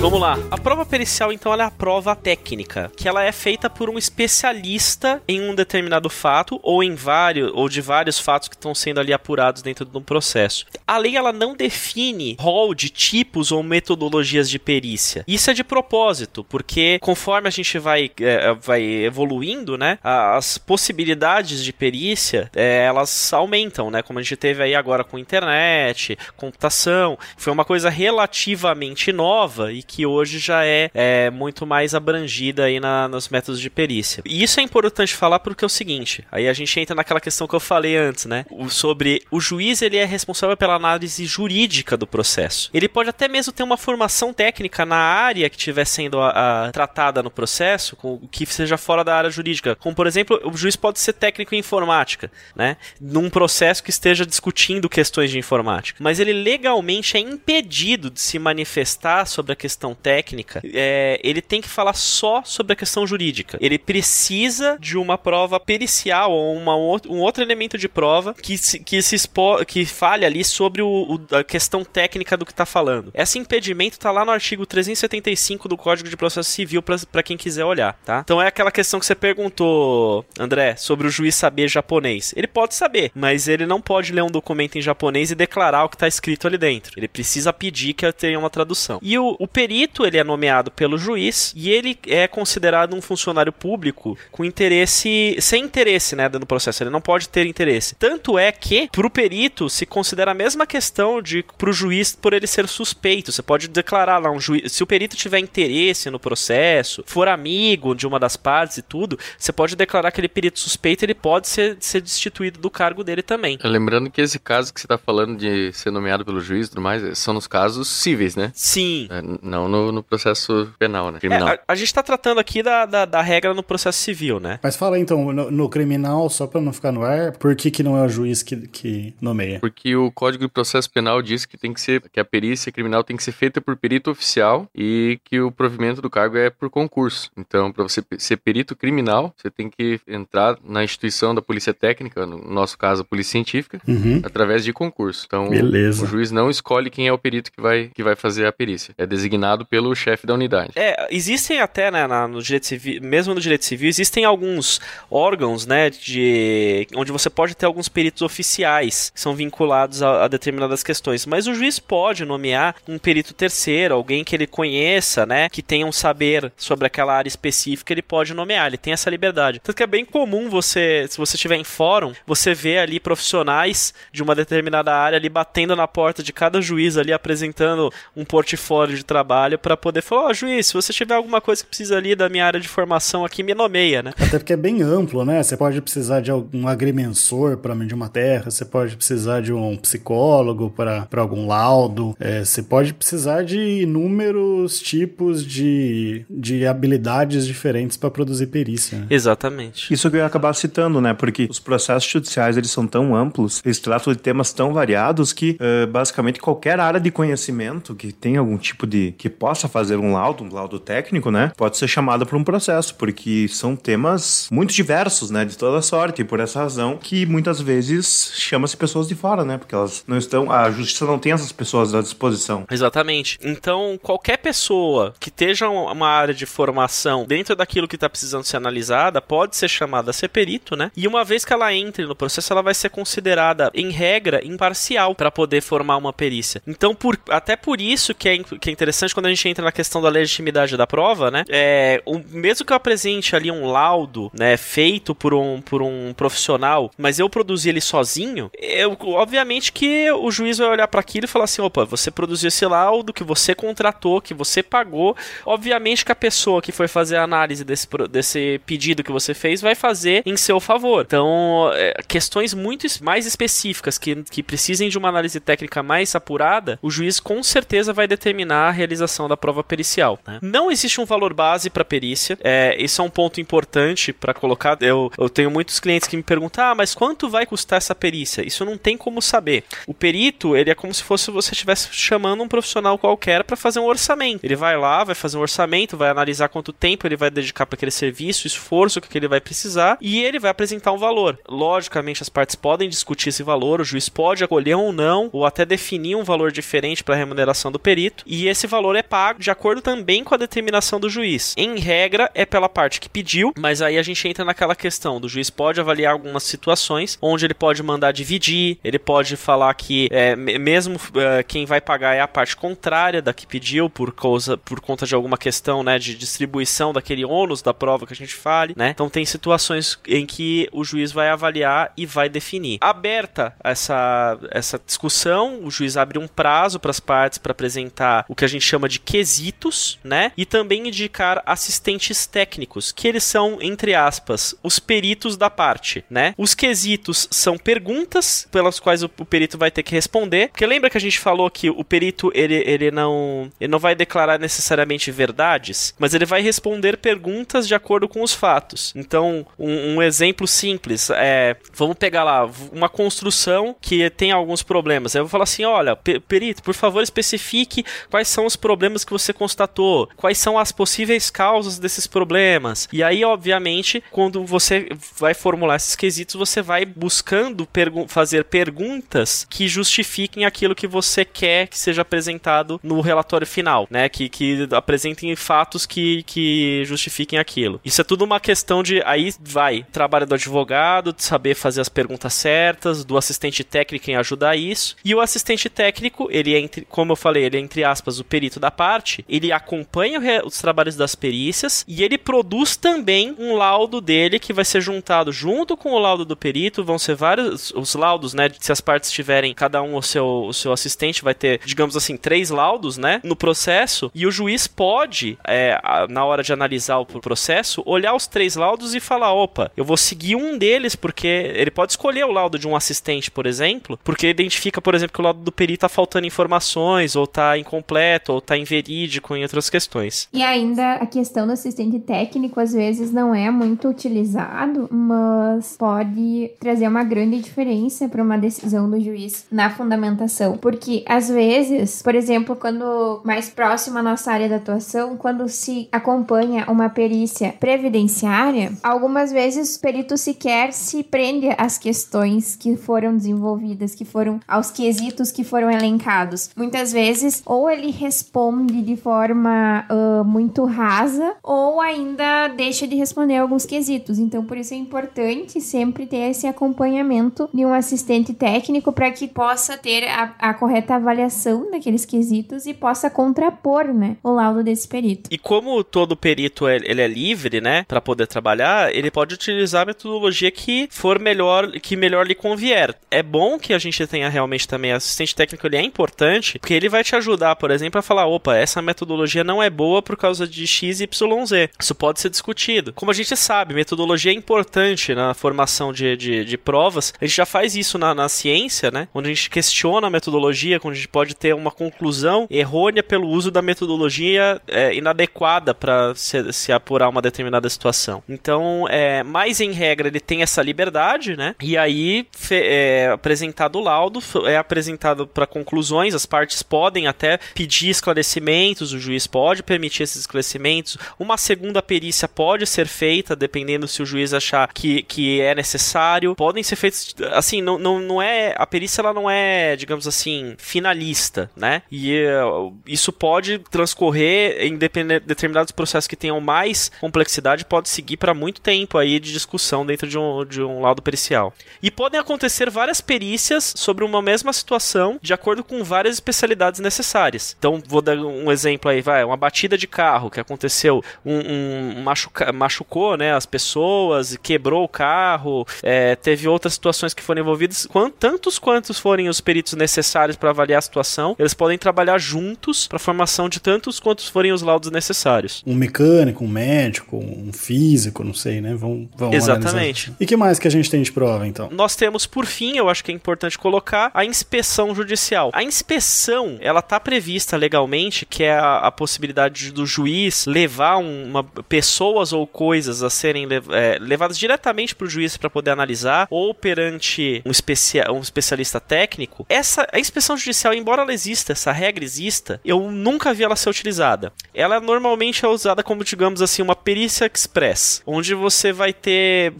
Vamos 0.00 0.20
lá. 0.20 0.38
A 0.48 0.56
prova 0.56 0.86
pericial, 0.86 1.32
então, 1.32 1.52
é 1.52 1.60
a 1.60 1.72
prova 1.72 2.14
técnica, 2.14 2.90
que 2.96 3.08
ela 3.08 3.24
é 3.24 3.32
feita 3.32 3.68
por 3.68 3.90
um 3.90 3.98
especialista 3.98 5.20
em 5.26 5.40
um 5.40 5.56
determinado 5.56 6.08
fato 6.08 6.60
ou 6.62 6.84
em 6.84 6.94
vários 6.94 7.50
ou 7.52 7.68
de 7.68 7.80
vários 7.80 8.16
fatos 8.16 8.48
que 8.48 8.54
estão 8.54 8.72
sendo 8.76 9.00
ali 9.00 9.12
apurados 9.12 9.60
dentro 9.60 9.84
de 9.84 9.98
um 9.98 10.02
processo. 10.02 10.66
A 10.86 10.96
lei 10.98 11.16
ela 11.16 11.32
não 11.32 11.56
define 11.56 12.36
rol 12.38 12.76
de 12.76 12.90
tipos 12.90 13.50
ou 13.50 13.60
metodologias 13.60 14.48
de 14.48 14.56
perícia. 14.56 15.24
Isso 15.26 15.50
é 15.50 15.54
de 15.54 15.64
propósito, 15.64 16.44
porque 16.44 17.00
conforme 17.00 17.48
a 17.48 17.50
gente 17.50 17.76
vai, 17.76 18.08
é, 18.20 18.54
vai 18.54 18.82
evoluindo, 18.82 19.76
né, 19.76 19.98
as 20.02 20.58
possibilidades 20.58 21.62
de 21.62 21.72
perícia 21.72 22.48
é, 22.54 22.84
elas 22.84 23.32
aumentam, 23.32 23.90
né, 23.90 24.00
como 24.00 24.20
a 24.20 24.22
gente 24.22 24.36
teve 24.36 24.62
aí 24.62 24.76
agora 24.76 25.02
com 25.02 25.18
internet, 25.18 26.16
computação, 26.36 27.18
foi 27.36 27.52
uma 27.52 27.64
coisa 27.64 27.90
relativamente 27.90 29.12
nova 29.12 29.72
e 29.72 29.87
que 29.88 30.04
hoje 30.06 30.38
já 30.38 30.64
é, 30.64 30.90
é 30.94 31.30
muito 31.30 31.66
mais 31.66 31.94
abrangida 31.94 32.64
aí 32.64 32.78
na, 32.78 33.08
nos 33.08 33.28
métodos 33.28 33.60
de 33.60 33.70
perícia. 33.70 34.22
E 34.24 34.42
isso 34.42 34.60
é 34.60 34.62
importante 34.62 35.14
falar 35.14 35.40
porque 35.40 35.64
é 35.64 35.66
o 35.66 35.70
seguinte, 35.70 36.24
aí 36.30 36.46
a 36.46 36.52
gente 36.52 36.78
entra 36.78 36.94
naquela 36.94 37.20
questão 37.20 37.48
que 37.48 37.54
eu 37.54 37.60
falei 37.60 37.96
antes, 37.96 38.26
né? 38.26 38.44
O, 38.50 38.68
sobre 38.68 39.22
o 39.30 39.40
juiz, 39.40 39.80
ele 39.82 39.96
é 39.96 40.04
responsável 40.04 40.56
pela 40.56 40.74
análise 40.74 41.24
jurídica 41.24 41.96
do 41.96 42.06
processo. 42.06 42.70
Ele 42.72 42.88
pode 42.88 43.08
até 43.08 43.26
mesmo 43.26 43.52
ter 43.52 43.62
uma 43.62 43.78
formação 43.78 44.32
técnica 44.32 44.84
na 44.84 44.96
área 44.96 45.48
que 45.48 45.56
estiver 45.56 45.86
sendo 45.86 46.20
a, 46.20 46.66
a, 46.66 46.70
tratada 46.70 47.22
no 47.22 47.30
processo, 47.30 47.96
com, 47.96 48.18
que 48.30 48.44
seja 48.44 48.76
fora 48.76 49.02
da 49.02 49.16
área 49.16 49.30
jurídica. 49.30 49.74
Como, 49.74 49.96
por 49.96 50.06
exemplo, 50.06 50.38
o 50.44 50.56
juiz 50.56 50.76
pode 50.76 51.00
ser 51.00 51.14
técnico 51.14 51.54
em 51.54 51.58
informática, 51.58 52.30
né? 52.54 52.76
Num 53.00 53.30
processo 53.30 53.82
que 53.82 53.90
esteja 53.90 54.26
discutindo 54.26 54.88
questões 54.88 55.30
de 55.30 55.38
informática. 55.38 55.98
Mas 56.02 56.20
ele 56.20 56.32
legalmente 56.32 57.16
é 57.16 57.20
impedido 57.20 58.10
de 58.10 58.20
se 58.20 58.38
manifestar 58.38 59.26
sobre 59.26 59.52
a 59.52 59.56
questão 59.56 59.77
questão 59.78 59.94
técnica, 59.94 60.60
é, 60.74 61.20
ele 61.22 61.40
tem 61.40 61.60
que 61.60 61.68
falar 61.68 61.92
só 61.92 62.42
sobre 62.44 62.72
a 62.72 62.76
questão 62.76 63.06
jurídica. 63.06 63.56
Ele 63.60 63.78
precisa 63.78 64.76
de 64.80 64.98
uma 64.98 65.16
prova 65.16 65.60
pericial 65.60 66.32
ou 66.32 66.56
uma, 66.56 66.74
um 66.74 67.20
outro 67.20 67.44
elemento 67.44 67.78
de 67.78 67.88
prova 67.88 68.34
que 68.34 68.58
se, 68.58 68.80
que 68.80 69.00
se 69.00 69.14
expo, 69.14 69.64
que 69.64 69.86
fale 69.86 70.24
ali 70.24 70.44
sobre 70.44 70.82
o, 70.82 70.88
o, 70.88 71.36
a 71.36 71.44
questão 71.44 71.84
técnica 71.84 72.36
do 72.36 72.44
que 72.44 72.50
está 72.50 72.66
falando. 72.66 73.12
Esse 73.14 73.38
impedimento 73.38 73.96
está 73.96 74.10
lá 74.10 74.24
no 74.24 74.32
artigo 74.32 74.66
375 74.66 75.68
do 75.68 75.76
Código 75.76 76.08
de 76.08 76.16
Processo 76.16 76.50
Civil 76.50 76.82
para 76.82 77.22
quem 77.22 77.36
quiser 77.36 77.64
olhar, 77.64 77.96
tá? 78.04 78.22
Então 78.24 78.42
é 78.42 78.48
aquela 78.48 78.72
questão 78.72 78.98
que 78.98 79.06
você 79.06 79.14
perguntou, 79.14 80.24
André, 80.38 80.74
sobre 80.76 81.06
o 81.06 81.10
juiz 81.10 81.36
saber 81.36 81.68
japonês. 81.68 82.34
Ele 82.36 82.48
pode 82.48 82.74
saber, 82.74 83.12
mas 83.14 83.46
ele 83.46 83.66
não 83.66 83.80
pode 83.80 84.12
ler 84.12 84.22
um 84.22 84.30
documento 84.30 84.76
em 84.76 84.82
japonês 84.82 85.30
e 85.30 85.36
declarar 85.36 85.84
o 85.84 85.88
que 85.88 85.94
está 85.94 86.08
escrito 86.08 86.48
ali 86.48 86.58
dentro. 86.58 86.94
Ele 86.96 87.06
precisa 87.06 87.52
pedir 87.52 87.94
que 87.94 88.10
tenha 88.12 88.38
uma 88.38 88.50
tradução. 88.50 88.98
E 89.02 89.16
o, 89.18 89.36
o 89.38 89.46
perito, 89.68 90.06
ele 90.06 90.16
é 90.16 90.24
nomeado 90.24 90.70
pelo 90.70 90.96
juiz 90.96 91.52
e 91.54 91.70
ele 91.70 91.98
é 92.06 92.26
considerado 92.26 92.96
um 92.96 93.02
funcionário 93.02 93.52
público 93.52 94.16
com 94.32 94.42
interesse, 94.42 95.36
sem 95.40 95.64
interesse, 95.64 96.16
né, 96.16 96.26
no 96.28 96.46
processo. 96.46 96.82
Ele 96.82 96.88
não 96.88 97.02
pode 97.02 97.28
ter 97.28 97.44
interesse. 97.44 97.94
Tanto 97.96 98.38
é 98.38 98.50
que, 98.50 98.88
pro 98.90 99.10
perito, 99.10 99.68
se 99.68 99.84
considera 99.84 100.30
a 100.30 100.34
mesma 100.34 100.66
questão 100.66 101.20
de 101.20 101.44
pro 101.58 101.70
juiz 101.70 102.16
por 102.16 102.32
ele 102.32 102.46
ser 102.46 102.66
suspeito. 102.66 103.30
Você 103.30 103.42
pode 103.42 103.68
declarar 103.68 104.16
lá 104.16 104.30
um 104.30 104.40
juiz, 104.40 104.72
se 104.72 104.82
o 104.82 104.86
perito 104.86 105.16
tiver 105.16 105.38
interesse 105.38 106.08
no 106.08 106.18
processo, 106.18 107.04
for 107.06 107.28
amigo 107.28 107.94
de 107.94 108.06
uma 108.06 108.18
das 108.18 108.36
partes 108.36 108.78
e 108.78 108.82
tudo, 108.82 109.18
você 109.36 109.52
pode 109.52 109.76
declarar 109.76 110.08
aquele 110.08 110.28
perito 110.28 110.58
suspeito, 110.58 111.04
ele 111.04 111.14
pode 111.14 111.46
ser, 111.46 111.76
ser 111.78 112.00
destituído 112.00 112.58
do 112.58 112.70
cargo 112.70 113.04
dele 113.04 113.22
também. 113.22 113.58
Lembrando 113.62 114.10
que 114.10 114.22
esse 114.22 114.38
caso 114.38 114.72
que 114.72 114.80
você 114.80 114.86
está 114.86 114.96
falando 114.96 115.36
de 115.36 115.70
ser 115.74 115.90
nomeado 115.90 116.24
pelo 116.24 116.40
juiz 116.40 116.68
e 116.68 116.70
tudo 116.70 116.80
mais, 116.80 117.18
são 117.18 117.34
nos 117.34 117.46
casos 117.46 117.86
cíveis, 117.88 118.34
né? 118.34 118.50
Sim. 118.54 119.08
É, 119.10 119.20
não 119.42 119.57
não 119.58 119.68
no, 119.68 119.92
no 119.92 120.02
processo 120.02 120.72
penal, 120.78 121.10
né? 121.10 121.18
Criminal. 121.18 121.48
É, 121.48 121.52
a, 121.52 121.72
a, 121.72 121.74
gente 121.74 121.92
tá 121.92 122.02
tratando 122.02 122.38
aqui 122.38 122.62
da, 122.62 122.86
da, 122.86 123.04
da, 123.04 123.20
regra 123.20 123.52
no 123.52 123.62
processo 123.62 123.98
civil, 123.98 124.38
né? 124.38 124.60
Mas 124.62 124.76
fala 124.76 124.98
então, 124.98 125.32
no, 125.32 125.50
no, 125.50 125.68
criminal, 125.68 126.28
só 126.30 126.46
pra 126.46 126.60
não 126.60 126.72
ficar 126.72 126.92
no 126.92 127.02
ar, 127.02 127.32
por 127.32 127.54
que, 127.56 127.70
que 127.70 127.82
não 127.82 127.96
é 127.96 128.04
o 128.04 128.08
juiz 128.08 128.42
que, 128.42 128.68
que 128.68 129.14
nomeia? 129.20 129.58
Porque 129.58 129.96
o 129.96 130.10
Código 130.12 130.44
de 130.44 130.50
Processo 130.50 130.90
Penal 130.90 131.20
diz 131.20 131.44
que 131.44 131.56
tem 131.56 131.72
que 131.72 131.80
ser, 131.80 132.02
que 132.12 132.20
a 132.20 132.24
perícia 132.24 132.70
criminal 132.70 133.02
tem 133.02 133.16
que 133.16 133.22
ser 133.22 133.32
feita 133.32 133.60
por 133.60 133.76
perito 133.76 134.10
oficial 134.10 134.68
e 134.74 135.18
que 135.24 135.40
o 135.40 135.50
provimento 135.50 136.00
do 136.00 136.10
cargo 136.10 136.36
é 136.36 136.50
por 136.50 136.70
concurso. 136.70 137.30
Então, 137.36 137.72
para 137.72 137.82
você 137.82 138.02
ser 138.18 138.36
perito 138.36 138.76
criminal, 138.76 139.34
você 139.36 139.50
tem 139.50 139.68
que 139.68 140.00
entrar 140.06 140.56
na 140.64 140.84
instituição 140.84 141.34
da 141.34 141.42
polícia 141.42 141.74
técnica, 141.74 142.26
no 142.26 142.38
nosso 142.38 142.78
caso, 142.78 143.02
a 143.02 143.04
polícia 143.04 143.32
científica, 143.32 143.80
uhum. 143.86 144.20
através 144.24 144.64
de 144.64 144.72
concurso. 144.72 145.24
Então, 145.26 145.48
Beleza. 145.48 146.04
o 146.04 146.06
juiz 146.06 146.30
não 146.30 146.50
escolhe 146.50 146.90
quem 146.90 147.08
é 147.08 147.12
o 147.12 147.18
perito 147.18 147.50
que 147.50 147.60
vai, 147.60 147.90
que 147.94 148.02
vai 148.02 148.14
fazer 148.14 148.46
a 148.46 148.52
perícia. 148.52 148.94
É 148.98 149.06
designado 149.06 149.47
pelo 149.64 149.94
chefe 149.94 150.26
da 150.26 150.34
unidade. 150.34 150.72
É, 150.76 151.08
existem 151.10 151.60
até, 151.60 151.90
né, 151.90 152.06
no 152.26 152.42
direito 152.42 152.66
civil, 152.66 153.02
mesmo 153.02 153.34
no 153.34 153.40
direito 153.40 153.64
civil, 153.64 153.88
existem 153.88 154.24
alguns 154.24 154.80
órgãos, 155.10 155.66
né, 155.66 155.90
de 155.90 156.86
onde 156.94 157.12
você 157.12 157.30
pode 157.30 157.54
ter 157.54 157.66
alguns 157.66 157.88
peritos 157.88 158.22
oficiais 158.22 159.10
que 159.14 159.20
são 159.20 159.34
vinculados 159.34 160.02
a, 160.02 160.24
a 160.24 160.28
determinadas 160.28 160.82
questões, 160.82 161.26
mas 161.26 161.46
o 161.46 161.54
juiz 161.54 161.78
pode 161.78 162.24
nomear 162.24 162.76
um 162.86 162.98
perito 162.98 163.34
terceiro, 163.34 163.94
alguém 163.94 164.24
que 164.24 164.34
ele 164.34 164.46
conheça, 164.46 165.24
né, 165.24 165.48
que 165.48 165.62
tenha 165.62 165.86
um 165.86 165.92
saber 165.92 166.52
sobre 166.56 166.86
aquela 166.86 167.14
área 167.14 167.28
específica, 167.28 167.92
ele 167.92 168.02
pode 168.02 168.34
nomear, 168.34 168.66
ele 168.66 168.76
tem 168.76 168.92
essa 168.92 169.10
liberdade. 169.10 169.60
Tanto 169.60 169.76
que 169.76 169.82
é 169.82 169.86
bem 169.86 170.04
comum 170.04 170.48
você, 170.48 171.06
se 171.08 171.18
você 171.18 171.36
estiver 171.36 171.56
em 171.56 171.64
fórum, 171.64 172.12
você 172.26 172.54
vê 172.54 172.78
ali 172.78 173.00
profissionais 173.00 173.94
de 174.12 174.22
uma 174.22 174.34
determinada 174.34 174.94
área 174.94 175.18
ali 175.18 175.28
batendo 175.28 175.74
na 175.76 175.86
porta 175.86 176.22
de 176.22 176.32
cada 176.32 176.60
juiz 176.60 176.96
ali 176.96 177.12
apresentando 177.12 177.92
um 178.16 178.24
portfólio 178.24 178.96
de 178.96 179.04
trabalho 179.04 179.37
trabalho 179.38 179.58
para 179.58 179.76
poder 179.76 180.02
falar, 180.02 180.22
ó, 180.22 180.30
oh, 180.30 180.34
juiz, 180.34 180.66
se 180.66 180.74
você 180.74 180.92
tiver 180.92 181.14
alguma 181.14 181.40
coisa 181.40 181.62
que 181.62 181.68
precisa 181.68 181.96
ali 181.96 182.14
da 182.16 182.28
minha 182.28 182.44
área 182.44 182.58
de 182.58 182.68
formação 182.68 183.24
aqui, 183.24 183.42
me 183.42 183.54
nomeia, 183.54 184.02
né? 184.02 184.12
Até 184.18 184.38
porque 184.38 184.52
é 184.52 184.56
bem 184.56 184.82
amplo, 184.82 185.24
né? 185.24 185.42
Você 185.42 185.56
pode 185.56 185.80
precisar 185.80 186.20
de 186.20 186.30
algum 186.30 186.66
agrimensor 186.66 187.56
para 187.58 187.74
medir 187.74 187.94
uma 187.94 188.08
terra, 188.08 188.50
você 188.50 188.64
pode 188.64 188.96
precisar 188.96 189.40
de 189.40 189.52
um 189.52 189.76
psicólogo 189.76 190.70
para 190.70 191.06
algum 191.16 191.46
laudo, 191.46 192.16
é, 192.18 192.44
você 192.44 192.62
pode 192.62 192.92
precisar 192.92 193.42
de 193.44 193.82
inúmeros 193.82 194.80
tipos 194.80 195.44
de, 195.44 196.24
de 196.28 196.66
habilidades 196.66 197.46
diferentes 197.46 197.96
para 197.96 198.10
produzir 198.10 198.48
perícia. 198.48 198.98
Né? 198.98 199.06
Exatamente. 199.10 199.92
Isso 199.92 200.10
que 200.10 200.16
eu 200.16 200.20
ia 200.20 200.26
acabar 200.26 200.52
citando, 200.54 201.00
né? 201.00 201.14
Porque 201.14 201.46
os 201.50 201.60
processos 201.60 202.10
judiciais 202.10 202.56
eles 202.56 202.70
são 202.70 202.86
tão 202.86 203.14
amplos, 203.14 203.62
eles 203.64 203.78
tratam 203.78 204.12
de 204.12 204.18
temas 204.18 204.52
tão 204.52 204.72
variados 204.72 205.32
que 205.32 205.58
uh, 205.60 205.86
basicamente 205.86 206.40
qualquer 206.40 206.80
área 206.80 207.00
de 207.00 207.10
conhecimento 207.10 207.94
que 207.94 208.12
tem 208.12 208.36
algum 208.36 208.56
tipo 208.56 208.86
de 208.86 209.12
que 209.16 209.27
possa 209.28 209.68
fazer 209.68 209.96
um 209.96 210.12
laudo, 210.12 210.44
um 210.44 210.52
laudo 210.52 210.78
técnico, 210.78 211.30
né, 211.30 211.52
pode 211.56 211.76
ser 211.76 211.88
chamada 211.88 212.24
para 212.24 212.36
um 212.36 212.44
processo, 212.44 212.94
porque 212.94 213.46
são 213.48 213.76
temas 213.76 214.48
muito 214.50 214.72
diversos, 214.72 215.30
né, 215.30 215.44
de 215.44 215.56
toda 215.56 215.82
sorte, 215.82 216.22
e 216.22 216.24
por 216.24 216.40
essa 216.40 216.60
razão 216.60 216.96
que 216.96 217.26
muitas 217.26 217.60
vezes 217.60 218.32
chama-se 218.34 218.76
pessoas 218.76 219.08
de 219.08 219.14
fora, 219.14 219.44
né, 219.44 219.58
porque 219.58 219.74
elas 219.74 220.04
não 220.06 220.16
estão, 220.16 220.50
a 220.50 220.70
justiça 220.70 221.04
não 221.04 221.18
tem 221.18 221.32
essas 221.32 221.52
pessoas 221.52 221.94
à 221.94 222.00
disposição. 222.00 222.64
Exatamente. 222.70 223.38
Então, 223.42 223.98
qualquer 224.02 224.38
pessoa 224.38 225.14
que 225.18 225.28
esteja 225.28 225.68
uma 225.68 226.08
área 226.08 226.34
de 226.34 226.46
formação 226.46 227.24
dentro 227.26 227.54
daquilo 227.54 227.88
que 227.88 227.96
está 227.96 228.08
precisando 228.08 228.44
ser 228.44 228.56
analisada 228.56 229.20
pode 229.20 229.56
ser 229.56 229.68
chamada 229.68 230.10
a 230.10 230.12
ser 230.12 230.28
perito, 230.28 230.76
né, 230.76 230.90
e 230.96 231.06
uma 231.06 231.24
vez 231.24 231.44
que 231.44 231.52
ela 231.52 231.72
entre 231.72 232.06
no 232.06 232.14
processo, 232.14 232.52
ela 232.52 232.62
vai 232.62 232.74
ser 232.74 232.90
considerada, 232.90 233.70
em 233.74 233.90
regra, 233.90 234.44
imparcial 234.44 235.14
para 235.14 235.30
poder 235.30 235.60
formar 235.60 235.96
uma 235.96 236.12
perícia. 236.12 236.62
Então, 236.66 236.94
por, 236.94 237.18
até 237.28 237.56
por 237.56 237.80
isso 237.80 238.14
que 238.14 238.28
é, 238.28 238.38
que 238.38 238.70
é 238.70 238.72
interessante 238.72 239.14
quando 239.18 239.26
a 239.26 239.30
gente 239.30 239.48
entra 239.48 239.64
na 239.64 239.72
questão 239.72 240.00
da 240.00 240.08
legitimidade 240.08 240.76
da 240.76 240.86
prova, 240.86 241.28
né? 241.28 241.42
É, 241.48 242.00
o, 242.06 242.20
mesmo 242.30 242.64
que 242.64 242.72
eu 242.72 242.76
apresente 242.76 243.34
ali 243.34 243.50
um 243.50 243.66
laudo, 243.66 244.30
né, 244.32 244.56
feito 244.56 245.12
por 245.12 245.34
um, 245.34 245.60
por 245.60 245.82
um 245.82 246.14
profissional, 246.14 246.88
mas 246.96 247.18
eu 247.18 247.28
produzi 247.28 247.68
ele 247.68 247.80
sozinho, 247.80 248.48
eu, 248.56 248.96
obviamente 249.00 249.72
que 249.72 250.08
o 250.12 250.30
juiz 250.30 250.58
vai 250.58 250.68
olhar 250.68 250.86
para 250.86 251.00
aquilo 251.00 251.24
e 251.24 251.28
falar 251.28 251.46
assim: 251.46 251.60
opa, 251.60 251.84
você 251.84 252.12
produziu 252.12 252.46
esse 252.46 252.64
laudo 252.64 253.12
que 253.12 253.24
você 253.24 253.56
contratou, 253.56 254.20
que 254.20 254.32
você 254.32 254.62
pagou. 254.62 255.16
Obviamente 255.44 256.04
que 256.04 256.12
a 256.12 256.16
pessoa 256.16 256.62
que 256.62 256.70
foi 256.70 256.86
fazer 256.86 257.16
a 257.16 257.24
análise 257.24 257.64
desse, 257.64 257.88
desse 258.08 258.60
pedido 258.64 259.02
que 259.02 259.10
você 259.10 259.34
fez 259.34 259.60
vai 259.60 259.74
fazer 259.74 260.22
em 260.24 260.36
seu 260.36 260.60
favor. 260.60 261.04
Então, 261.04 261.72
é, 261.74 261.94
questões 262.06 262.54
muito 262.54 262.86
mais 263.02 263.26
específicas 263.26 263.98
que, 263.98 264.22
que 264.30 264.44
precisem 264.44 264.88
de 264.88 264.96
uma 264.96 265.08
análise 265.08 265.40
técnica 265.40 265.82
mais 265.82 266.14
apurada, 266.14 266.78
o 266.80 266.88
juiz 266.88 267.18
com 267.18 267.42
certeza 267.42 267.92
vai 267.92 268.06
determinar 268.06 268.68
a 268.68 268.70
realização 268.70 268.97
da 269.28 269.36
prova 269.36 269.62
pericial. 269.62 270.18
Né? 270.26 270.38
Não 270.42 270.70
existe 270.70 271.00
um 271.00 271.04
valor 271.04 271.34
base 271.34 271.70
para 271.70 271.84
perícia. 271.84 272.38
É, 272.42 272.76
isso 272.78 273.00
é 273.00 273.04
um 273.04 273.10
ponto 273.10 273.40
importante 273.40 274.12
para 274.12 274.34
colocar. 274.34 274.76
Eu, 274.80 275.10
eu 275.18 275.28
tenho 275.28 275.50
muitos 275.50 275.80
clientes 275.80 276.08
que 276.08 276.16
me 276.16 276.22
perguntam: 276.22 276.64
ah, 276.64 276.74
mas 276.74 276.94
quanto 276.94 277.28
vai 277.28 277.46
custar 277.46 277.76
essa 277.76 277.94
perícia? 277.94 278.46
Isso 278.46 278.64
não 278.64 278.76
tem 278.76 278.96
como 278.96 279.20
saber. 279.20 279.64
O 279.86 279.94
perito, 279.94 280.56
ele 280.56 280.70
é 280.70 280.74
como 280.74 280.92
se 280.92 281.02
fosse 281.02 281.30
você 281.30 281.52
estivesse 281.52 281.88
chamando 281.92 282.42
um 282.42 282.48
profissional 282.48 282.98
qualquer 282.98 283.44
para 283.44 283.56
fazer 283.56 283.80
um 283.80 283.86
orçamento. 283.86 284.44
Ele 284.44 284.56
vai 284.56 284.76
lá, 284.76 285.04
vai 285.04 285.14
fazer 285.14 285.36
um 285.36 285.40
orçamento, 285.40 285.96
vai 285.96 286.10
analisar 286.10 286.48
quanto 286.48 286.72
tempo 286.72 287.06
ele 287.06 287.16
vai 287.16 287.30
dedicar 287.30 287.66
para 287.66 287.76
aquele 287.76 287.90
serviço, 287.90 288.46
esforço 288.46 289.00
que 289.00 289.16
ele 289.16 289.28
vai 289.28 289.40
precisar 289.40 289.98
e 290.00 290.20
ele 290.20 290.38
vai 290.38 290.50
apresentar 290.50 290.92
um 290.92 290.98
valor. 290.98 291.38
Logicamente, 291.48 292.22
as 292.22 292.28
partes 292.28 292.54
podem 292.54 292.88
discutir 292.88 293.30
esse 293.30 293.42
valor, 293.42 293.80
o 293.80 293.84
juiz 293.84 294.08
pode 294.08 294.44
acolher 294.44 294.76
ou 294.76 294.92
não, 294.92 295.28
ou 295.32 295.44
até 295.44 295.64
definir 295.64 296.16
um 296.16 296.24
valor 296.24 296.52
diferente 296.52 297.02
para 297.04 297.14
a 297.14 297.18
remuneração 297.18 297.70
do 297.70 297.78
perito, 297.78 298.24
e 298.26 298.48
esse 298.48 298.66
valor 298.66 298.87
é 298.96 299.02
pago 299.02 299.40
de 299.40 299.50
acordo 299.50 299.80
também 299.80 300.24
com 300.24 300.34
a 300.34 300.38
determinação 300.38 301.00
do 301.00 301.08
juiz. 301.08 301.54
Em 301.56 301.78
regra, 301.78 302.30
é 302.34 302.44
pela 302.44 302.68
parte 302.68 303.00
que 303.00 303.08
pediu, 303.08 303.52
mas 303.58 303.82
aí 303.82 303.98
a 303.98 304.02
gente 304.02 304.26
entra 304.28 304.44
naquela 304.44 304.74
questão 304.74 305.20
do 305.20 305.28
juiz 305.28 305.50
pode 305.50 305.80
avaliar 305.80 306.12
algumas 306.12 306.42
situações 306.42 307.18
onde 307.20 307.44
ele 307.44 307.54
pode 307.54 307.82
mandar 307.82 308.12
dividir, 308.12 308.78
ele 308.84 308.98
pode 308.98 309.36
falar 309.36 309.72
que 309.74 310.08
é, 310.10 310.36
mesmo 310.36 311.00
é, 311.14 311.42
quem 311.42 311.66
vai 311.66 311.80
pagar 311.80 312.14
é 312.14 312.20
a 312.20 312.28
parte 312.28 312.56
contrária 312.56 313.20
da 313.20 313.32
que 313.32 313.46
pediu 313.46 313.90
por 313.90 314.12
causa 314.12 314.56
por 314.56 314.80
conta 314.80 315.06
de 315.06 315.14
alguma 315.14 315.36
questão, 315.36 315.82
né, 315.82 315.98
de 315.98 316.14
distribuição 316.14 316.92
daquele 316.92 317.24
ônus 317.24 317.62
da 317.62 317.74
prova 317.74 318.06
que 318.06 318.12
a 318.12 318.16
gente 318.16 318.34
fale, 318.34 318.74
né? 318.76 318.90
Então 318.90 319.08
tem 319.08 319.24
situações 319.24 319.98
em 320.06 320.26
que 320.26 320.68
o 320.72 320.84
juiz 320.84 321.12
vai 321.12 321.28
avaliar 321.28 321.92
e 321.96 322.06
vai 322.06 322.28
definir. 322.28 322.78
Aberta 322.80 323.54
essa 323.62 324.38
essa 324.50 324.80
discussão, 324.84 325.60
o 325.62 325.70
juiz 325.70 325.96
abre 325.96 326.18
um 326.18 326.28
prazo 326.28 326.78
para 326.78 326.90
as 326.90 327.00
partes 327.00 327.38
para 327.38 327.52
apresentar 327.52 328.24
o 328.28 328.34
que 328.34 328.44
a 328.44 328.48
gente 328.48 328.64
chama 328.64 328.77
de 328.86 329.00
quesitos, 329.00 329.98
né? 330.04 330.32
E 330.36 330.44
também 330.44 330.88
indicar 330.88 331.42
assistentes 331.46 332.26
técnicos, 332.26 332.92
que 332.92 333.08
eles 333.08 333.24
são 333.24 333.58
entre 333.62 333.94
aspas 333.94 334.54
os 334.62 334.78
peritos 334.78 335.36
da 335.36 335.48
parte, 335.48 336.04
né? 336.10 336.34
Os 336.36 336.54
quesitos 336.54 337.26
são 337.30 337.56
perguntas 337.56 338.46
pelas 338.50 338.78
quais 338.78 339.02
o, 339.02 339.08
perito 339.08 339.56
vai 339.56 339.70
ter 339.70 339.82
que 339.82 339.94
responder, 339.94 340.48
porque 340.48 340.66
lembra 340.66 340.90
que 340.90 340.98
a 340.98 341.00
gente 341.00 341.18
falou 341.18 341.50
que 341.50 341.70
o 341.70 341.82
perito 341.82 342.30
ele, 342.34 342.62
ele 342.66 342.90
não 342.90 343.50
ele 343.60 343.70
não 343.70 343.78
vai 343.78 343.94
declarar 343.94 344.38
necessariamente 344.38 345.10
verdades, 345.10 345.94
mas 345.98 346.12
ele 346.12 346.26
vai 346.26 346.42
responder 346.42 346.98
perguntas 346.98 347.66
de 347.66 347.74
acordo 347.74 348.08
com 348.08 348.22
os 348.22 348.34
fatos. 348.34 348.92
Então, 348.94 349.46
um, 349.58 349.94
um 349.94 350.02
exemplo 350.02 350.46
simples 350.46 351.08
é, 351.10 351.56
vamos 351.72 351.96
pegar 351.96 352.24
lá 352.24 352.48
uma 352.72 352.88
construção 352.88 353.74
que 353.80 354.08
tem 354.10 354.32
alguns 354.32 354.62
problemas. 354.62 355.14
Eu 355.14 355.24
vou 355.24 355.30
falar 355.30 355.44
assim, 355.44 355.64
olha, 355.64 355.96
perito, 355.96 356.62
por 356.62 356.74
favor 356.74 357.02
especifique 357.02 357.84
quais 358.10 358.28
são 358.28 358.44
os 358.44 358.56
problemas 358.56 358.67
que 358.76 359.12
você 359.12 359.32
constatou, 359.32 360.08
quais 360.16 360.38
são 360.38 360.58
as 360.58 360.72
possíveis 360.72 361.30
causas 361.30 361.78
desses 361.78 362.06
problemas. 362.06 362.88
E 362.92 363.02
aí, 363.02 363.24
obviamente, 363.24 364.02
quando 364.10 364.44
você 364.44 364.88
vai 365.16 365.34
formular 365.34 365.76
esses 365.76 365.94
quesitos, 365.94 366.34
você 366.34 366.62
vai 366.62 366.84
buscando 366.84 367.66
pergu 367.66 368.06
fazer 368.08 368.44
perguntas 368.44 369.46
que 369.48 369.68
justifiquem 369.68 370.44
aquilo 370.44 370.74
que 370.74 370.86
você 370.86 371.24
quer 371.24 371.68
que 371.68 371.78
seja 371.78 372.02
apresentado 372.02 372.80
no 372.82 373.00
relatório 373.00 373.46
final, 373.46 373.86
né? 373.90 374.08
Que, 374.08 374.28
que 374.28 374.68
apresentem 374.72 375.34
fatos 375.36 375.86
que, 375.86 376.22
que 376.24 376.82
justifiquem 376.84 377.38
aquilo. 377.38 377.80
Isso 377.84 378.00
é 378.00 378.04
tudo 378.04 378.24
uma 378.24 378.40
questão 378.40 378.82
de. 378.82 379.02
Aí 379.04 379.32
vai 379.40 379.84
trabalho 379.92 380.26
do 380.26 380.34
advogado, 380.34 381.12
de 381.12 381.22
saber 381.22 381.54
fazer 381.54 381.80
as 381.80 381.88
perguntas 381.88 382.34
certas, 382.34 383.04
do 383.04 383.16
assistente 383.16 383.62
técnico 383.64 384.10
em 384.10 384.16
ajudar 384.16 384.56
isso. 384.56 384.96
E 385.04 385.14
o 385.14 385.20
assistente 385.20 385.68
técnico, 385.68 386.28
ele 386.30 386.54
é, 386.54 386.58
entre, 386.58 386.86
como 386.88 387.12
eu 387.12 387.16
falei, 387.16 387.44
ele 387.44 387.56
é 387.56 387.60
entre 387.60 387.84
aspas 387.84 388.18
o 388.18 388.24
perito 388.24 388.57
da 388.58 388.70
parte, 388.70 389.24
ele 389.28 389.52
acompanha 389.52 390.20
os 390.44 390.58
trabalhos 390.58 390.96
das 390.96 391.14
perícias 391.14 391.84
e 391.86 392.02
ele 392.02 392.18
produz 392.18 392.76
também 392.76 393.34
um 393.38 393.54
laudo 393.54 394.00
dele 394.00 394.38
que 394.38 394.52
vai 394.52 394.64
ser 394.64 394.80
juntado 394.80 395.32
junto 395.32 395.76
com 395.76 395.92
o 395.92 395.98
laudo 395.98 396.24
do 396.24 396.36
perito. 396.36 396.84
Vão 396.84 396.98
ser 396.98 397.14
vários 397.14 397.70
os 397.72 397.94
laudos, 397.94 398.34
né? 398.34 398.50
Se 398.58 398.72
as 398.72 398.80
partes 398.80 399.10
tiverem 399.10 399.54
cada 399.54 399.82
um 399.82 399.96
o 399.96 400.02
seu, 400.02 400.26
o 400.46 400.52
seu 400.52 400.72
assistente, 400.72 401.22
vai 401.22 401.34
ter, 401.34 401.60
digamos 401.64 401.96
assim, 401.96 402.16
três 402.16 402.50
laudos, 402.50 402.96
né? 402.96 403.20
No 403.24 403.36
processo. 403.36 404.10
E 404.14 404.26
o 404.26 404.30
juiz 404.30 404.66
pode, 404.66 405.38
é, 405.46 405.78
na 406.08 406.24
hora 406.24 406.42
de 406.42 406.52
analisar 406.52 406.98
o 406.98 407.06
processo, 407.06 407.82
olhar 407.86 408.14
os 408.14 408.26
três 408.26 408.56
laudos 408.56 408.94
e 408.94 409.00
falar: 409.00 409.32
opa, 409.32 409.70
eu 409.76 409.84
vou 409.84 409.96
seguir 409.96 410.36
um 410.36 410.56
deles, 410.56 410.94
porque 410.96 411.26
ele 411.26 411.70
pode 411.70 411.92
escolher 411.92 412.24
o 412.24 412.32
laudo 412.32 412.58
de 412.58 412.66
um 412.66 412.76
assistente, 412.76 413.30
por 413.30 413.46
exemplo, 413.46 413.98
porque 414.04 414.28
identifica, 414.28 414.80
por 414.80 414.94
exemplo, 414.94 415.14
que 415.14 415.20
o 415.20 415.24
laudo 415.24 415.40
do 415.40 415.52
perito 415.52 415.80
tá 415.80 415.88
faltando 415.88 416.26
informações, 416.26 417.14
ou 417.14 417.26
tá 417.26 417.56
incompleto, 417.56 418.32
ou 418.32 418.40
tá 418.48 418.56
inverídico 418.56 419.36
em 419.36 419.42
outras 419.42 419.68
questões. 419.68 420.26
E 420.32 420.42
ainda 420.42 420.94
a 420.94 421.06
questão 421.06 421.46
do 421.46 421.52
assistente 421.52 421.98
técnico 421.98 422.58
às 422.58 422.72
vezes 422.72 423.12
não 423.12 423.34
é 423.34 423.50
muito 423.50 423.86
utilizado, 423.88 424.88
mas 424.90 425.76
pode 425.76 426.50
trazer 426.58 426.88
uma 426.88 427.04
grande 427.04 427.40
diferença 427.40 428.08
para 428.08 428.22
uma 428.22 428.38
decisão 428.38 428.90
do 428.90 428.98
juiz 428.98 429.44
na 429.52 429.68
fundamentação, 429.68 430.56
porque 430.56 431.04
às 431.06 431.28
vezes, 431.28 432.00
por 432.00 432.14
exemplo, 432.14 432.56
quando 432.56 433.20
mais 433.22 433.50
próximo 433.50 433.98
à 433.98 434.02
nossa 434.02 434.32
área 434.32 434.48
de 434.48 434.54
atuação, 434.54 435.14
quando 435.18 435.46
se 435.48 435.86
acompanha 435.92 436.64
uma 436.70 436.88
perícia 436.88 437.54
previdenciária, 437.60 438.72
algumas 438.82 439.30
vezes 439.30 439.76
o 439.76 439.80
perito 439.80 440.16
sequer 440.16 440.72
se 440.72 441.02
prende 441.02 441.48
às 441.58 441.76
questões 441.76 442.56
que 442.56 442.76
foram 442.78 443.14
desenvolvidas, 443.14 443.94
que 443.94 444.06
foram 444.06 444.40
aos 444.48 444.70
quesitos 444.70 445.30
que 445.30 445.44
foram 445.44 445.70
elencados. 445.70 446.48
Muitas 446.56 446.92
vezes, 446.92 447.42
ou 447.44 447.68
ele 447.68 447.90
responde 447.90 448.37
de 448.82 448.96
forma 448.96 449.84
uh, 449.90 450.24
muito 450.24 450.64
rasa, 450.64 451.34
ou 451.42 451.80
ainda 451.80 452.48
deixa 452.48 452.86
de 452.86 452.94
responder 452.94 453.36
alguns 453.36 453.66
quesitos. 453.66 454.18
Então, 454.18 454.44
por 454.44 454.56
isso 454.56 454.74
é 454.74 454.76
importante 454.76 455.60
sempre 455.60 456.06
ter 456.06 456.30
esse 456.30 456.46
acompanhamento 456.46 457.48
de 457.52 457.64
um 457.64 457.72
assistente 457.72 458.32
técnico 458.32 458.92
para 458.92 459.10
que 459.10 459.26
possa 459.26 459.76
ter 459.76 460.04
a, 460.08 460.34
a 460.38 460.54
correta 460.54 460.94
avaliação 460.94 461.70
daqueles 461.70 462.04
quesitos 462.04 462.66
e 462.66 462.74
possa 462.74 463.10
contrapor, 463.10 463.92
né, 463.92 464.16
o 464.22 464.30
laudo 464.30 464.62
desse 464.62 464.86
perito. 464.86 465.28
E 465.32 465.38
como 465.38 465.82
todo 465.82 466.16
perito 466.16 466.68
ele 466.68 467.00
é 467.00 467.08
livre, 467.08 467.60
né, 467.60 467.84
para 467.88 468.00
poder 468.00 468.26
trabalhar, 468.26 468.94
ele 468.94 469.10
pode 469.10 469.34
utilizar 469.34 469.82
a 469.82 469.86
metodologia 469.86 470.50
que 470.50 470.88
for 470.90 471.18
melhor, 471.18 471.70
que 471.72 471.96
melhor 471.96 472.26
lhe 472.26 472.34
convier. 472.34 472.94
É 473.10 473.22
bom 473.22 473.58
que 473.58 473.74
a 473.74 473.78
gente 473.78 474.06
tenha 474.06 474.28
realmente 474.28 474.68
também 474.68 474.92
assistente 474.92 475.34
técnico, 475.34 475.66
ele 475.66 475.76
é 475.76 475.82
importante, 475.82 476.58
porque 476.58 476.74
ele 476.74 476.88
vai 476.88 477.02
te 477.02 477.16
ajudar, 477.16 477.56
por 477.56 477.70
exemplo, 477.70 477.98
a 477.98 478.02
falar, 478.02 478.27
opa, 478.28 478.56
essa 478.56 478.82
metodologia 478.82 479.42
não 479.42 479.62
é 479.62 479.70
boa 479.70 480.02
por 480.02 480.16
causa 480.16 480.46
de 480.46 480.66
x, 480.66 481.00
y, 481.00 481.46
z. 481.46 481.70
Isso 481.78 481.94
pode 481.94 482.20
ser 482.20 482.30
discutido. 482.30 482.92
Como 482.92 483.10
a 483.10 483.14
gente 483.14 483.34
sabe, 483.36 483.74
metodologia 483.74 484.32
é 484.32 484.34
importante 484.34 485.14
na 485.14 485.34
formação 485.34 485.92
de, 485.92 486.16
de, 486.16 486.44
de 486.44 486.58
provas. 486.58 487.12
A 487.20 487.24
gente 487.24 487.36
já 487.36 487.46
faz 487.46 487.74
isso 487.76 487.98
na, 487.98 488.14
na 488.14 488.28
ciência, 488.28 488.90
né, 488.90 489.08
onde 489.14 489.30
a 489.30 489.34
gente 489.34 489.50
questiona 489.50 490.06
a 490.06 490.10
metodologia, 490.10 490.78
quando 490.78 490.94
a 490.94 490.96
gente 490.96 491.08
pode 491.08 491.34
ter 491.34 491.54
uma 491.54 491.70
conclusão 491.70 492.46
errônea 492.50 493.02
pelo 493.02 493.28
uso 493.28 493.50
da 493.50 493.62
metodologia 493.62 494.60
é, 494.66 494.94
inadequada 494.94 495.74
para 495.74 496.14
se, 496.14 496.52
se 496.52 496.72
apurar 496.72 497.08
uma 497.08 497.22
determinada 497.22 497.68
situação. 497.68 498.22
Então, 498.28 498.86
é, 498.88 499.22
mais 499.22 499.60
em 499.60 499.72
regra, 499.72 500.08
ele 500.08 500.20
tem 500.20 500.42
essa 500.42 500.62
liberdade, 500.62 501.36
né? 501.36 501.54
E 501.62 501.76
aí, 501.76 502.26
fe, 502.32 502.56
é 502.56 503.08
apresentado 503.08 503.78
o 503.78 503.82
laudo, 503.82 504.20
é 504.46 504.56
apresentado 504.56 505.26
para 505.26 505.46
conclusões, 505.46 506.14
as 506.14 506.26
partes 506.26 506.62
podem 506.62 507.06
até 507.06 507.38
pedir 507.54 507.90
esclarecimentos, 508.18 508.92
o 508.92 508.98
juiz 508.98 509.26
pode 509.26 509.62
permitir 509.62 510.02
esses 510.02 510.16
esclarecimentos, 510.16 510.96
uma 511.18 511.36
segunda 511.36 511.82
perícia 511.82 512.28
pode 512.28 512.66
ser 512.66 512.86
feita, 512.86 513.34
dependendo 513.34 513.88
se 513.88 514.02
o 514.02 514.06
juiz 514.06 514.34
achar 514.34 514.72
que, 514.72 515.02
que 515.02 515.40
é 515.40 515.54
necessário, 515.54 516.34
podem 516.34 516.62
ser 516.62 516.76
feitos, 516.76 517.14
assim, 517.32 517.62
não, 517.62 517.78
não, 517.78 518.00
não 518.00 518.22
é, 518.22 518.54
a 518.56 518.66
perícia 518.66 519.00
ela 519.00 519.12
não 519.12 519.30
é, 519.30 519.76
digamos 519.76 520.06
assim, 520.06 520.54
finalista, 520.58 521.50
né? 521.56 521.82
E 521.90 522.24
uh, 522.26 522.74
isso 522.86 523.12
pode 523.12 523.58
transcorrer 523.70 524.64
em 524.64 524.76
determinados 524.76 525.72
processos 525.72 526.08
que 526.08 526.16
tenham 526.16 526.40
mais 526.40 526.90
complexidade, 527.00 527.64
pode 527.64 527.88
seguir 527.88 528.16
para 528.16 528.34
muito 528.34 528.60
tempo 528.60 528.98
aí 528.98 529.18
de 529.20 529.32
discussão 529.32 529.84
dentro 529.86 530.08
de 530.08 530.18
um, 530.18 530.44
de 530.44 530.62
um 530.62 530.80
laudo 530.80 531.02
pericial. 531.02 531.52
E 531.82 531.90
podem 531.90 532.20
acontecer 532.20 532.70
várias 532.70 533.00
perícias 533.00 533.72
sobre 533.76 534.04
uma 534.04 534.20
mesma 534.22 534.52
situação, 534.52 535.18
de 535.22 535.32
acordo 535.32 535.62
com 535.62 535.82
várias 535.84 536.14
especialidades 536.14 536.80
necessárias. 536.80 537.54
Então, 537.58 537.82
vou 537.98 538.02
dar 538.02 538.16
um 538.16 538.50
exemplo 538.50 538.90
aí, 538.90 539.00
vai, 539.00 539.24
uma 539.24 539.36
batida 539.36 539.76
de 539.76 539.86
carro 539.86 540.30
que 540.30 540.40
aconteceu, 540.40 541.02
um, 541.24 541.98
um 541.98 542.02
machuca, 542.02 542.52
machucou, 542.52 543.16
né, 543.16 543.34
as 543.34 543.46
pessoas, 543.46 544.36
quebrou 544.42 544.84
o 544.84 544.88
carro, 544.88 545.66
é, 545.82 546.14
teve 546.16 546.48
outras 546.48 546.74
situações 546.74 547.12
que 547.12 547.22
foram 547.22 547.42
envolvidas, 547.42 547.86
quant, 547.86 548.12
tantos 548.18 548.58
quantos 548.58 548.98
forem 548.98 549.28
os 549.28 549.40
peritos 549.40 549.74
necessários 549.74 550.36
para 550.36 550.50
avaliar 550.50 550.78
a 550.78 550.82
situação, 550.82 551.34
eles 551.38 551.54
podem 551.54 551.76
trabalhar 551.76 552.18
juntos 552.18 552.86
para 552.86 552.96
a 552.96 553.00
formação 553.00 553.48
de 553.48 553.60
tantos 553.60 553.98
quantos 553.98 554.28
forem 554.28 554.52
os 554.52 554.62
laudos 554.62 554.90
necessários. 554.90 555.62
Um 555.66 555.74
mecânico, 555.74 556.44
um 556.44 556.48
médico, 556.48 557.16
um 557.16 557.52
físico, 557.52 558.22
não 558.22 558.34
sei, 558.34 558.60
né? 558.60 558.74
Vão, 558.74 559.08
vão 559.16 559.32
Exatamente. 559.32 560.08
Analisar. 560.08 560.16
E 560.20 560.26
que 560.26 560.36
mais 560.36 560.58
que 560.58 560.68
a 560.68 560.70
gente 560.70 560.90
tem 560.90 561.02
de 561.02 561.10
prova, 561.10 561.46
então? 561.46 561.68
Nós 561.72 561.96
temos, 561.96 562.26
por 562.26 562.46
fim, 562.46 562.76
eu 562.76 562.88
acho 562.88 563.02
que 563.04 563.10
é 563.10 563.14
importante 563.14 563.58
colocar, 563.58 564.10
a 564.14 564.24
inspeção 564.24 564.94
judicial. 564.94 565.50
A 565.52 565.62
inspeção, 565.62 566.56
ela 566.60 566.82
tá 566.82 567.00
prevista 567.00 567.56
legalmente, 567.56 567.87
que 568.26 568.44
é 568.44 568.52
a, 568.52 568.78
a 568.78 568.92
possibilidade 568.92 569.72
do 569.72 569.86
juiz 569.86 570.46
levar 570.46 570.96
uma, 570.96 571.44
pessoas 571.44 572.32
ou 572.32 572.46
coisas 572.46 573.02
a 573.02 573.10
serem 573.10 573.46
é, 573.72 573.98
levadas 574.00 574.38
diretamente 574.38 574.94
para 574.94 575.06
o 575.06 575.10
juiz 575.10 575.36
para 575.36 575.50
poder 575.50 575.70
analisar, 575.70 576.26
ou 576.30 576.54
perante 576.54 577.42
um, 577.44 577.50
especia, 577.50 578.10
um 578.10 578.20
especialista 578.20 578.80
técnico. 578.80 579.46
Essa, 579.48 579.86
a 579.92 579.98
inspeção 579.98 580.36
judicial, 580.36 580.74
embora 580.74 581.02
ela 581.02 581.12
exista, 581.12 581.52
essa 581.52 581.72
regra 581.72 582.04
exista, 582.04 582.60
eu 582.64 582.90
nunca 582.90 583.32
vi 583.34 583.44
ela 583.44 583.56
ser 583.56 583.70
utilizada. 583.70 584.32
Ela 584.54 584.80
normalmente 584.80 585.44
é 585.44 585.48
usada 585.48 585.82
como, 585.82 586.04
digamos 586.04 586.42
assim, 586.42 586.62
uma 586.62 586.76
perícia 586.76 587.30
express, 587.32 588.02
onde 588.06 588.34
você 588.34 588.72
vai 588.72 588.92
ter. 588.92 589.52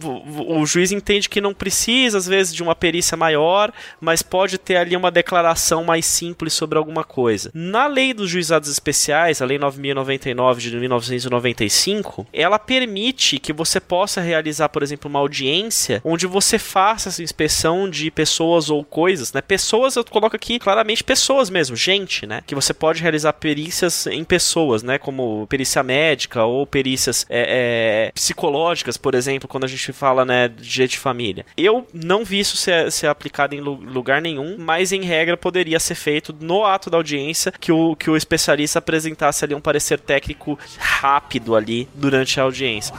O 0.47 0.65
juiz 0.65 0.91
entende 0.91 1.29
que 1.29 1.41
não 1.41 1.53
precisa, 1.53 2.17
às 2.17 2.27
vezes, 2.27 2.53
de 2.53 2.63
uma 2.63 2.75
perícia 2.75 3.17
maior, 3.17 3.71
mas 3.99 4.21
pode 4.21 4.57
ter 4.57 4.77
ali 4.77 4.95
uma 4.95 5.11
declaração 5.11 5.83
mais 5.83 6.05
simples 6.05 6.53
sobre 6.53 6.77
alguma 6.77 7.03
coisa. 7.03 7.51
Na 7.53 7.87
lei 7.87 8.13
dos 8.19 8.29
juizados 8.29 8.69
especiais, 8.69 9.41
a 9.41 9.45
Lei 9.45 9.57
9099 9.57 10.61
de 10.61 10.75
1995, 10.75 12.27
ela 12.31 12.59
permite 12.59 13.39
que 13.39 13.51
você 13.51 13.79
possa 13.79 14.21
realizar, 14.21 14.69
por 14.69 14.83
exemplo, 14.83 15.09
uma 15.09 15.19
audiência 15.19 16.01
onde 16.03 16.27
você 16.27 16.59
faça 16.59 17.09
essa 17.09 17.23
inspeção 17.23 17.89
de 17.89 18.11
pessoas 18.11 18.69
ou 18.69 18.83
coisas, 18.83 19.33
né? 19.33 19.41
Pessoas, 19.41 19.95
eu 19.95 20.03
coloco 20.03 20.35
aqui 20.35 20.59
claramente 20.59 21.03
pessoas 21.03 21.49
mesmo, 21.49 21.75
gente, 21.75 22.25
né? 22.25 22.41
Que 22.45 22.55
você 22.55 22.73
pode 22.73 23.01
realizar 23.01 23.33
perícias 23.33 24.07
em 24.07 24.23
pessoas, 24.23 24.83
né? 24.83 24.97
Como 24.97 25.47
perícia 25.47 25.81
médica 25.83 26.43
ou 26.43 26.65
perícias 26.65 27.25
é, 27.29 28.07
é, 28.07 28.11
psicológicas, 28.11 28.97
por 28.97 29.15
exemplo, 29.15 29.47
quando 29.47 29.63
a 29.63 29.67
gente 29.67 29.91
fala, 29.91 30.25
né, 30.25 30.47
de 30.47 30.69
direito 30.69 30.91
de 30.91 30.97
família. 30.97 31.45
Eu 31.57 31.87
não 31.93 32.23
vi 32.23 32.39
isso 32.39 32.57
ser, 32.57 32.91
ser 32.91 33.07
aplicado 33.07 33.55
em 33.55 33.59
lugar 33.59 34.21
nenhum, 34.21 34.55
mas 34.57 34.91
em 34.91 35.01
regra 35.01 35.37
poderia 35.37 35.79
ser 35.79 35.95
feito 35.95 36.35
no 36.39 36.65
ato 36.65 36.89
da 36.89 36.97
audiência 36.97 37.51
que 37.51 37.71
o, 37.71 37.95
que 37.95 38.08
o 38.09 38.17
especialista 38.17 38.79
apresentasse 38.79 39.45
ali 39.45 39.55
um 39.55 39.61
parecer 39.61 39.99
técnico 39.99 40.57
rápido 40.77 41.55
ali 41.55 41.87
durante 41.95 42.39
a 42.39 42.43
audiência. 42.43 42.93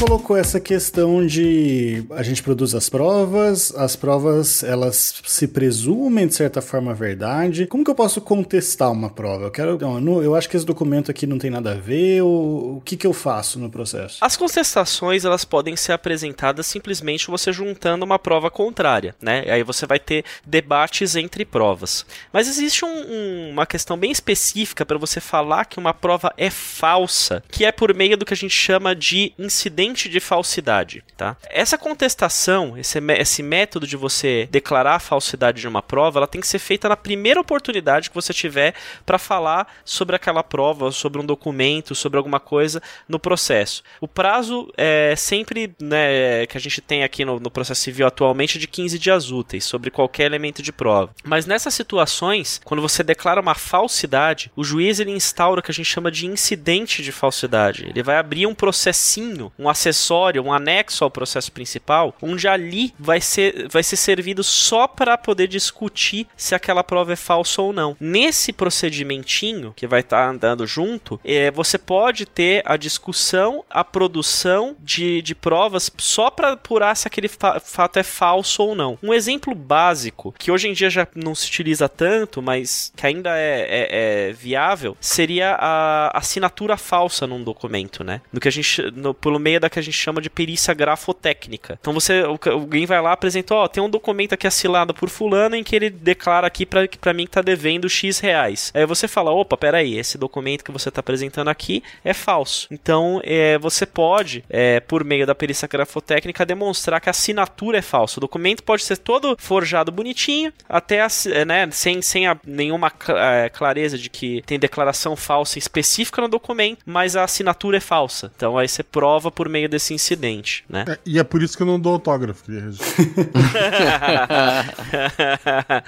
Colocou 0.00 0.34
essa 0.34 0.58
questão 0.58 1.26
de 1.26 2.06
a 2.12 2.22
gente 2.22 2.42
produz 2.42 2.74
as 2.74 2.88
provas, 2.88 3.70
as 3.76 3.94
provas 3.94 4.62
elas 4.62 5.20
se 5.26 5.46
presumem 5.46 6.26
de 6.26 6.34
certa 6.34 6.62
forma 6.62 6.94
verdade. 6.94 7.66
Como 7.66 7.84
que 7.84 7.90
eu 7.90 7.94
posso 7.94 8.18
contestar 8.18 8.90
uma 8.90 9.10
prova? 9.10 9.44
Eu 9.44 9.50
quero, 9.50 9.78
não, 10.00 10.22
eu 10.22 10.34
acho 10.34 10.48
que 10.48 10.56
esse 10.56 10.64
documento 10.64 11.10
aqui 11.10 11.26
não 11.26 11.36
tem 11.36 11.50
nada 11.50 11.72
a 11.72 11.74
ver. 11.74 12.22
Ou, 12.22 12.78
o 12.78 12.80
que 12.82 12.96
que 12.96 13.06
eu 13.06 13.12
faço 13.12 13.58
no 13.58 13.68
processo? 13.68 14.16
As 14.22 14.38
contestações 14.38 15.26
elas 15.26 15.44
podem 15.44 15.76
ser 15.76 15.92
apresentadas 15.92 16.66
simplesmente 16.66 17.28
você 17.28 17.52
juntando 17.52 18.02
uma 18.02 18.18
prova 18.18 18.50
contrária, 18.50 19.14
né? 19.20 19.44
Aí 19.50 19.62
você 19.62 19.84
vai 19.84 19.98
ter 19.98 20.24
debates 20.46 21.14
entre 21.14 21.44
provas. 21.44 22.06
Mas 22.32 22.48
existe 22.48 22.86
um, 22.86 22.88
um, 22.88 23.50
uma 23.50 23.66
questão 23.66 23.98
bem 23.98 24.10
específica 24.10 24.86
para 24.86 24.96
você 24.96 25.20
falar 25.20 25.66
que 25.66 25.78
uma 25.78 25.92
prova 25.92 26.32
é 26.38 26.48
falsa, 26.48 27.42
que 27.50 27.66
é 27.66 27.70
por 27.70 27.92
meio 27.92 28.16
do 28.16 28.24
que 28.24 28.32
a 28.32 28.36
gente 28.36 28.54
chama 28.54 28.96
de 28.96 29.34
incidente 29.38 29.89
incidente 29.90 30.08
de 30.08 30.20
falsidade, 30.20 31.04
tá? 31.16 31.36
Essa 31.48 31.76
contestação, 31.76 32.76
esse, 32.78 32.98
esse 33.18 33.42
método 33.42 33.86
de 33.86 33.96
você 33.96 34.48
declarar 34.50 34.96
a 34.96 35.00
falsidade 35.00 35.60
de 35.60 35.68
uma 35.68 35.82
prova, 35.82 36.18
ela 36.18 36.26
tem 36.26 36.40
que 36.40 36.46
ser 36.46 36.58
feita 36.58 36.88
na 36.88 36.96
primeira 36.96 37.40
oportunidade 37.40 38.08
que 38.08 38.14
você 38.14 38.32
tiver 38.32 38.74
para 39.04 39.18
falar 39.18 39.66
sobre 39.84 40.16
aquela 40.16 40.42
prova, 40.42 40.90
sobre 40.92 41.20
um 41.20 41.26
documento, 41.26 41.94
sobre 41.94 42.18
alguma 42.18 42.40
coisa 42.40 42.82
no 43.08 43.18
processo. 43.18 43.82
O 44.00 44.08
prazo 44.08 44.72
é 44.76 45.14
sempre, 45.16 45.74
né, 45.80 46.46
que 46.46 46.56
a 46.56 46.60
gente 46.60 46.80
tem 46.80 47.02
aqui 47.02 47.24
no, 47.24 47.38
no 47.38 47.50
processo 47.50 47.82
civil 47.82 48.06
atualmente 48.06 48.58
de 48.58 48.66
15 48.66 48.98
dias 48.98 49.30
úteis 49.30 49.64
sobre 49.64 49.90
qualquer 49.90 50.24
elemento 50.24 50.62
de 50.62 50.72
prova. 50.72 51.10
Mas 51.24 51.46
nessas 51.46 51.74
situações, 51.74 52.60
quando 52.64 52.80
você 52.80 53.02
declara 53.02 53.40
uma 53.40 53.54
falsidade, 53.54 54.50
o 54.56 54.64
juiz 54.64 55.00
ele 55.00 55.10
instaura 55.10 55.60
o 55.60 55.62
que 55.62 55.70
a 55.70 55.74
gente 55.74 55.86
chama 55.86 56.10
de 56.10 56.26
incidente 56.26 57.02
de 57.02 57.12
falsidade. 57.12 57.86
Ele 57.88 58.02
vai 58.02 58.16
abrir 58.16 58.46
um 58.46 58.54
processinho, 58.54 59.52
um 59.58 59.68
acessório, 59.80 60.42
um 60.42 60.52
anexo 60.52 61.02
ao 61.02 61.10
processo 61.10 61.50
principal, 61.50 62.14
onde 62.20 62.46
ali 62.46 62.92
vai 62.98 63.20
ser, 63.20 63.68
vai 63.68 63.82
ser 63.82 63.96
servido 63.96 64.44
só 64.44 64.86
para 64.86 65.16
poder 65.16 65.48
discutir 65.48 66.26
se 66.36 66.54
aquela 66.54 66.84
prova 66.84 67.12
é 67.12 67.16
falsa 67.16 67.62
ou 67.62 67.72
não. 67.72 67.96
Nesse 67.98 68.52
procedimentinho 68.52 69.72
que 69.74 69.86
vai 69.86 70.00
estar 70.00 70.24
tá 70.24 70.30
andando 70.30 70.66
junto, 70.66 71.18
é, 71.24 71.50
você 71.50 71.78
pode 71.78 72.26
ter 72.26 72.62
a 72.64 72.76
discussão, 72.76 73.64
a 73.70 73.82
produção 73.82 74.76
de, 74.78 75.22
de 75.22 75.34
provas 75.34 75.90
só 75.98 76.30
para 76.30 76.52
apurar 76.52 76.94
se 76.96 77.08
aquele 77.08 77.28
fa 77.28 77.58
fato 77.60 77.98
é 77.98 78.02
falso 78.02 78.62
ou 78.62 78.74
não. 78.74 78.98
Um 79.02 79.14
exemplo 79.14 79.54
básico, 79.54 80.34
que 80.38 80.50
hoje 80.50 80.68
em 80.68 80.72
dia 80.72 80.90
já 80.90 81.06
não 81.14 81.34
se 81.34 81.48
utiliza 81.48 81.88
tanto, 81.88 82.42
mas 82.42 82.92
que 82.96 83.06
ainda 83.06 83.36
é, 83.36 83.60
é, 83.60 84.28
é 84.28 84.32
viável, 84.32 84.96
seria 85.00 85.56
a 85.58 86.18
assinatura 86.18 86.76
falsa 86.76 87.26
num 87.26 87.42
documento, 87.42 88.04
né? 88.04 88.20
No 88.32 88.40
que 88.40 88.48
a 88.48 88.52
gente, 88.52 88.82
no, 88.90 89.14
pelo 89.14 89.38
meio 89.38 89.60
da 89.60 89.69
que 89.70 89.78
a 89.78 89.82
gente 89.82 89.96
chama 89.96 90.20
de 90.20 90.28
perícia 90.28 90.74
grafotécnica. 90.74 91.78
Então 91.80 91.92
você, 91.92 92.22
alguém 92.50 92.86
vai 92.86 93.00
lá, 93.00 93.12
apresenta, 93.12 93.54
ó, 93.54 93.68
tem 93.68 93.82
um 93.82 93.90
documento 93.90 94.34
aqui 94.34 94.46
assinado 94.46 94.92
por 94.92 95.08
fulano 95.08 95.56
em 95.56 95.64
que 95.64 95.74
ele 95.74 95.90
declara 95.90 96.46
aqui 96.46 96.66
para 96.66 96.80
para 97.00 97.12
mim 97.12 97.24
que 97.24 97.30
tá 97.32 97.42
devendo 97.42 97.88
X 97.88 98.18
reais. 98.20 98.70
Aí 98.74 98.86
você 98.86 99.06
fala, 99.06 99.30
opa, 99.30 99.56
peraí, 99.56 99.98
esse 99.98 100.16
documento 100.16 100.64
que 100.64 100.72
você 100.72 100.90
tá 100.90 101.00
apresentando 101.00 101.48
aqui 101.48 101.82
é 102.04 102.12
falso. 102.12 102.68
Então 102.70 103.20
é, 103.24 103.58
você 103.58 103.86
pode, 103.86 104.44
é, 104.48 104.80
por 104.80 105.04
meio 105.04 105.26
da 105.26 105.34
perícia 105.34 105.68
grafotécnica, 105.68 106.46
demonstrar 106.46 107.00
que 107.00 107.08
a 107.08 107.10
assinatura 107.10 107.78
é 107.78 107.82
falsa. 107.82 108.18
O 108.18 108.20
documento 108.20 108.62
pode 108.62 108.82
ser 108.82 108.96
todo 108.96 109.36
forjado 109.38 109.92
bonitinho, 109.92 110.52
até 110.68 111.00
né, 111.46 111.68
sem, 111.70 112.02
sem 112.02 112.26
a, 112.26 112.36
nenhuma 112.44 112.92
é, 113.08 113.48
clareza 113.48 113.98
de 113.98 114.08
que 114.08 114.42
tem 114.46 114.58
declaração 114.58 115.16
falsa 115.16 115.58
específica 115.58 116.22
no 116.22 116.28
documento, 116.28 116.80
mas 116.86 117.16
a 117.16 117.24
assinatura 117.24 117.76
é 117.76 117.80
falsa. 117.80 118.32
Então 118.36 118.58
aí 118.58 118.68
você 118.68 118.82
prova 118.82 119.30
por 119.30 119.48
meio 119.48 119.59
desse 119.68 119.94
incidente, 119.94 120.64
né? 120.68 120.84
É, 120.88 120.98
e 121.04 121.18
é 121.18 121.24
por 121.24 121.42
isso 121.42 121.56
que 121.56 121.62
eu 121.62 121.66
não 121.66 121.78
dou 121.78 121.92
autógrafo. 121.94 122.44